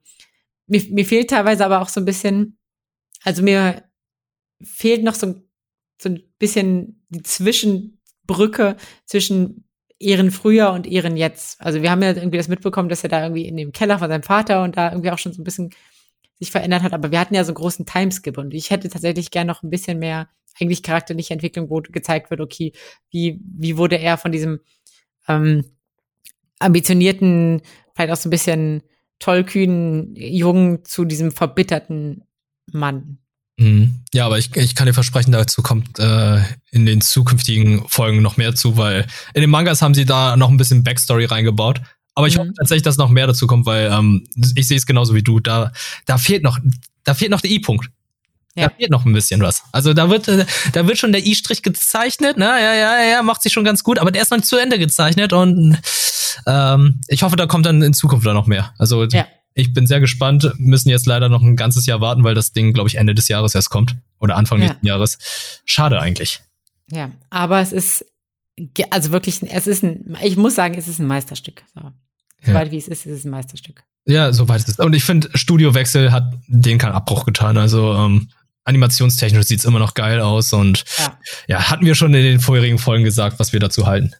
Mir, 0.66 0.82
mir 0.90 1.06
fehlt 1.06 1.30
teilweise 1.30 1.64
aber 1.64 1.80
auch 1.80 1.88
so 1.88 2.00
ein 2.00 2.04
bisschen, 2.04 2.58
also 3.24 3.42
mir 3.42 3.84
fehlt 4.62 5.02
noch 5.02 5.14
so 5.14 5.34
so 6.00 6.10
ein 6.10 6.22
bisschen 6.38 7.04
die 7.08 7.22
Zwischenbrücke 7.22 8.76
zwischen 9.06 9.64
ihren 9.98 10.30
früher 10.30 10.72
und 10.72 10.86
ihren 10.86 11.16
jetzt. 11.16 11.60
Also 11.60 11.82
wir 11.82 11.90
haben 11.90 12.02
ja 12.02 12.10
irgendwie 12.10 12.36
das 12.36 12.48
mitbekommen, 12.48 12.88
dass 12.88 13.02
er 13.02 13.08
da 13.08 13.22
irgendwie 13.22 13.46
in 13.46 13.56
dem 13.56 13.72
Keller 13.72 13.98
von 13.98 14.08
seinem 14.08 14.22
Vater 14.22 14.62
und 14.62 14.76
da 14.76 14.90
irgendwie 14.90 15.10
auch 15.10 15.18
schon 15.18 15.32
so 15.32 15.40
ein 15.40 15.44
bisschen 15.44 15.70
sich 16.38 16.50
verändert 16.50 16.82
hat. 16.82 16.92
Aber 16.92 17.10
wir 17.10 17.20
hatten 17.20 17.34
ja 17.34 17.44
so 17.44 17.50
einen 17.50 17.56
großen 17.56 17.86
Timeskip 17.86 18.38
und 18.38 18.54
ich 18.54 18.70
hätte 18.70 18.88
tatsächlich 18.88 19.30
gern 19.30 19.46
noch 19.46 19.62
ein 19.62 19.70
bisschen 19.70 19.98
mehr 19.98 20.28
eigentlich 20.60 20.82
charakterliche 20.82 21.34
Entwicklung, 21.34 21.68
wo 21.70 21.80
gezeigt 21.80 22.30
wird, 22.30 22.40
okay, 22.40 22.72
wie, 23.10 23.40
wie 23.58 23.76
wurde 23.76 23.98
er 23.98 24.16
von 24.16 24.32
diesem 24.32 24.60
ähm, 25.28 25.64
ambitionierten, 26.58 27.62
vielleicht 27.94 28.12
auch 28.12 28.16
so 28.16 28.28
ein 28.28 28.30
bisschen 28.30 28.82
tollkühnen 29.18 30.14
Jungen 30.16 30.84
zu 30.84 31.04
diesem 31.04 31.32
verbitterten 31.32 32.24
Mann. 32.72 33.18
Mhm. 33.58 34.00
Ja, 34.12 34.26
aber 34.26 34.38
ich, 34.38 34.54
ich 34.56 34.74
kann 34.74 34.86
dir 34.86 34.92
versprechen, 34.92 35.32
dazu 35.32 35.62
kommt 35.62 35.98
äh, 35.98 36.42
in 36.70 36.84
den 36.84 37.00
zukünftigen 37.00 37.88
Folgen 37.88 38.20
noch 38.20 38.36
mehr 38.36 38.54
zu, 38.54 38.76
weil 38.76 39.06
in 39.32 39.40
den 39.40 39.50
Mangas 39.50 39.80
haben 39.80 39.94
sie 39.94 40.04
da 40.04 40.36
noch 40.36 40.50
ein 40.50 40.58
bisschen 40.58 40.84
Backstory 40.84 41.24
reingebaut. 41.24 41.80
Aber 42.16 42.26
ich 42.26 42.36
mhm. 42.36 42.40
hoffe 42.40 42.52
tatsächlich, 42.54 42.82
dass 42.82 42.96
noch 42.96 43.10
mehr 43.10 43.26
dazu 43.26 43.46
kommt, 43.46 43.66
weil 43.66 43.90
ähm, 43.92 44.26
ich 44.56 44.66
sehe 44.66 44.78
es 44.78 44.86
genauso 44.86 45.14
wie 45.14 45.22
du. 45.22 45.38
Da, 45.38 45.70
da 46.06 46.18
fehlt 46.18 46.42
noch, 46.42 46.58
da 47.04 47.14
fehlt 47.14 47.30
noch 47.30 47.42
der 47.42 47.50
I-Punkt. 47.50 47.90
Ja. 48.56 48.68
Da 48.68 48.74
fehlt 48.74 48.90
noch 48.90 49.04
ein 49.04 49.12
bisschen 49.12 49.42
was. 49.42 49.62
Also 49.70 49.92
da 49.92 50.08
wird, 50.08 50.26
da 50.72 50.86
wird 50.88 50.98
schon 50.98 51.12
der 51.12 51.24
I-Strich 51.24 51.62
gezeichnet, 51.62 52.38
ne? 52.38 52.46
Ja, 52.46 52.74
ja, 52.74 53.04
ja, 53.04 53.22
macht 53.22 53.42
sich 53.42 53.52
schon 53.52 53.64
ganz 53.64 53.84
gut, 53.84 53.98
aber 53.98 54.10
der 54.10 54.22
ist 54.22 54.30
noch 54.30 54.38
nicht 54.38 54.48
zu 54.48 54.56
Ende 54.56 54.78
gezeichnet 54.78 55.34
und 55.34 55.78
ähm, 56.46 57.00
ich 57.08 57.22
hoffe, 57.22 57.36
da 57.36 57.46
kommt 57.46 57.66
dann 57.66 57.82
in 57.82 57.92
Zukunft 57.92 58.26
da 58.26 58.32
noch 58.32 58.46
mehr. 58.46 58.72
Also 58.78 59.04
ja. 59.04 59.26
ich 59.52 59.74
bin 59.74 59.86
sehr 59.86 60.00
gespannt. 60.00 60.50
Müssen 60.56 60.88
jetzt 60.88 61.06
leider 61.06 61.28
noch 61.28 61.42
ein 61.42 61.54
ganzes 61.54 61.84
Jahr 61.84 62.00
warten, 62.00 62.24
weil 62.24 62.34
das 62.34 62.52
Ding, 62.52 62.72
glaube 62.72 62.88
ich, 62.88 62.94
Ende 62.94 63.14
des 63.14 63.28
Jahres 63.28 63.54
erst 63.54 63.68
kommt. 63.68 63.94
Oder 64.20 64.36
Anfang 64.36 64.58
ja. 64.60 64.68
nächsten 64.68 64.86
Jahres. 64.86 65.18
Schade 65.66 66.00
eigentlich. 66.00 66.40
Ja, 66.90 67.10
aber 67.28 67.60
es 67.60 67.72
ist, 67.72 68.06
also 68.88 69.12
wirklich, 69.12 69.42
es 69.42 69.66
ist 69.66 69.84
ein, 69.84 70.16
ich 70.22 70.38
muss 70.38 70.54
sagen, 70.54 70.76
es 70.78 70.88
ist 70.88 70.98
ein 70.98 71.06
Meisterstück. 71.06 71.62
So. 71.74 71.92
Soweit 72.44 72.66
ja. 72.66 72.72
wie 72.72 72.78
es 72.78 72.88
ist, 72.88 73.06
ist 73.06 73.12
es 73.12 73.24
ein 73.24 73.30
Meisterstück. 73.30 73.82
Ja, 74.06 74.32
soweit 74.32 74.60
es 74.60 74.68
ist. 74.68 74.80
Und 74.80 74.94
ich 74.94 75.04
finde, 75.04 75.28
Studiowechsel 75.34 76.12
hat 76.12 76.32
den 76.46 76.78
keinen 76.78 76.92
Abbruch 76.92 77.24
getan. 77.24 77.58
Also 77.58 77.94
ähm, 77.94 78.28
animationstechnisch 78.64 79.46
sieht's 79.46 79.64
immer 79.64 79.78
noch 79.78 79.94
geil 79.94 80.20
aus 80.20 80.52
und 80.52 80.84
ja. 80.98 81.18
ja, 81.48 81.70
hatten 81.70 81.84
wir 81.84 81.94
schon 81.94 82.14
in 82.14 82.22
den 82.22 82.40
vorherigen 82.40 82.78
Folgen 82.78 83.04
gesagt, 83.04 83.38
was 83.38 83.52
wir 83.52 83.60
dazu 83.60 83.86
halten. 83.86 84.12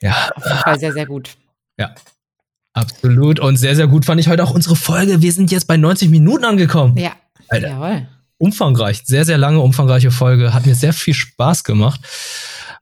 Ja. 0.00 0.30
Auf 0.34 0.44
jeden 0.44 0.58
Fall 0.58 0.80
sehr, 0.80 0.92
sehr 0.92 1.06
gut. 1.06 1.30
Ja. 1.78 1.94
Absolut. 2.74 3.40
Und 3.40 3.56
sehr, 3.56 3.76
sehr 3.76 3.86
gut 3.86 4.04
fand 4.04 4.20
ich 4.20 4.28
heute 4.28 4.42
auch 4.42 4.50
unsere 4.50 4.76
Folge. 4.76 5.22
Wir 5.22 5.32
sind 5.32 5.50
jetzt 5.50 5.66
bei 5.66 5.76
90 5.76 6.10
Minuten 6.10 6.44
angekommen. 6.44 6.96
Ja. 6.98 7.12
Alter. 7.48 7.68
Jawohl. 7.68 8.08
Umfangreich. 8.36 9.02
Sehr, 9.04 9.24
sehr 9.24 9.38
lange, 9.38 9.60
umfangreiche 9.60 10.10
Folge. 10.10 10.52
Hat 10.52 10.66
mir 10.66 10.74
sehr 10.74 10.92
viel 10.92 11.14
Spaß 11.14 11.64
gemacht. 11.64 12.00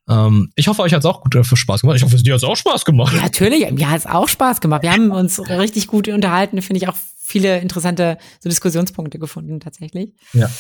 Ähm, 0.08 0.52
ich 0.56 0.68
hoffe, 0.68 0.82
euch 0.82 0.92
hat 0.92 1.00
es 1.00 1.06
auch 1.06 1.20
gut 1.20 1.46
für 1.46 1.56
Spaß 1.56 1.82
gemacht. 1.82 1.96
Ich 1.96 2.02
hoffe, 2.02 2.16
es 2.16 2.22
dir 2.22 2.34
hat 2.34 2.44
auch 2.44 2.56
Spaß 2.56 2.84
gemacht. 2.84 3.14
Ja, 3.14 3.22
natürlich, 3.22 3.70
mir 3.70 3.90
hat 3.90 3.98
es 3.98 4.06
auch 4.06 4.28
Spaß 4.28 4.60
gemacht. 4.60 4.82
Wir 4.82 4.92
haben 4.92 5.10
uns 5.10 5.38
richtig 5.48 5.86
gut 5.86 6.08
unterhalten, 6.08 6.60
finde 6.62 6.78
ich 6.78 6.88
auch 6.88 6.96
viele 7.18 7.58
interessante 7.60 8.18
so 8.40 8.48
Diskussionspunkte 8.48 9.18
gefunden, 9.18 9.60
tatsächlich. 9.60 10.10
Ja. 10.32 10.50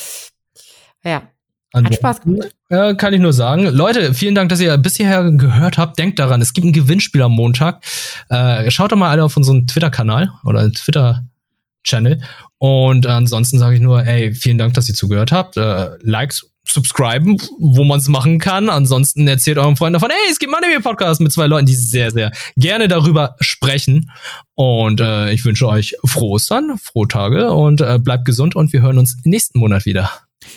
Ja. 1.04 1.28
Hat 1.74 1.94
Spaß 1.94 2.20
gemacht. 2.20 2.50
Ja, 2.70 2.92
kann 2.94 3.14
ich 3.14 3.20
nur 3.20 3.32
sagen. 3.32 3.64
Leute, 3.64 4.12
vielen 4.12 4.34
Dank, 4.34 4.50
dass 4.50 4.60
ihr 4.60 4.76
bis 4.76 4.96
hierher 4.96 5.30
gehört 5.32 5.78
habt. 5.78 5.98
Denkt 5.98 6.18
daran, 6.18 6.42
es 6.42 6.52
gibt 6.52 6.66
ein 6.66 6.72
Gewinnspiel 6.72 7.22
am 7.22 7.32
Montag. 7.32 7.82
Äh, 8.28 8.70
schaut 8.70 8.92
doch 8.92 8.96
mal 8.96 9.10
alle 9.10 9.24
auf 9.24 9.36
unseren 9.38 9.66
Twitter-Kanal 9.66 10.32
oder 10.44 10.70
Twitter-Channel. 10.70 12.20
Und 12.58 13.06
ansonsten 13.06 13.58
sage 13.58 13.76
ich 13.76 13.80
nur, 13.80 14.04
ey, 14.04 14.34
vielen 14.34 14.58
Dank, 14.58 14.74
dass 14.74 14.88
ihr 14.88 14.94
zugehört 14.94 15.32
habt. 15.32 15.56
Äh, 15.56 15.96
Likes 16.02 16.51
subscriben, 16.66 17.36
wo 17.58 17.84
man 17.84 17.98
es 17.98 18.08
machen 18.08 18.38
kann. 18.38 18.70
Ansonsten 18.70 19.26
erzählt 19.28 19.58
eurem 19.58 19.76
Freund 19.76 19.94
davon, 19.94 20.10
hey, 20.10 20.30
es 20.30 20.38
gibt 20.38 20.54
einen 20.54 20.64
Anime-Podcast 20.64 21.20
mit 21.20 21.32
zwei 21.32 21.46
Leuten, 21.46 21.66
die 21.66 21.74
sehr, 21.74 22.10
sehr 22.10 22.32
gerne 22.56 22.88
darüber 22.88 23.36
sprechen. 23.40 24.10
Und 24.54 25.00
äh, 25.00 25.32
ich 25.32 25.44
wünsche 25.44 25.68
euch 25.68 25.96
frohe 26.04 26.32
Ostern, 26.32 26.78
frohe 26.78 27.08
Tage 27.08 27.52
und 27.52 27.80
äh, 27.80 27.98
bleibt 27.98 28.24
gesund 28.24 28.56
und 28.56 28.72
wir 28.72 28.82
hören 28.82 28.98
uns 28.98 29.16
nächsten 29.24 29.58
Monat 29.58 29.86
wieder. 29.86 30.10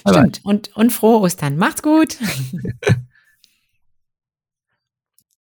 Stimmt. 0.07 0.41
Und, 0.43 0.75
und 0.75 0.91
frohe 0.91 1.19
Ostern. 1.21 1.57
Macht's 1.57 1.81
gut. 1.81 2.17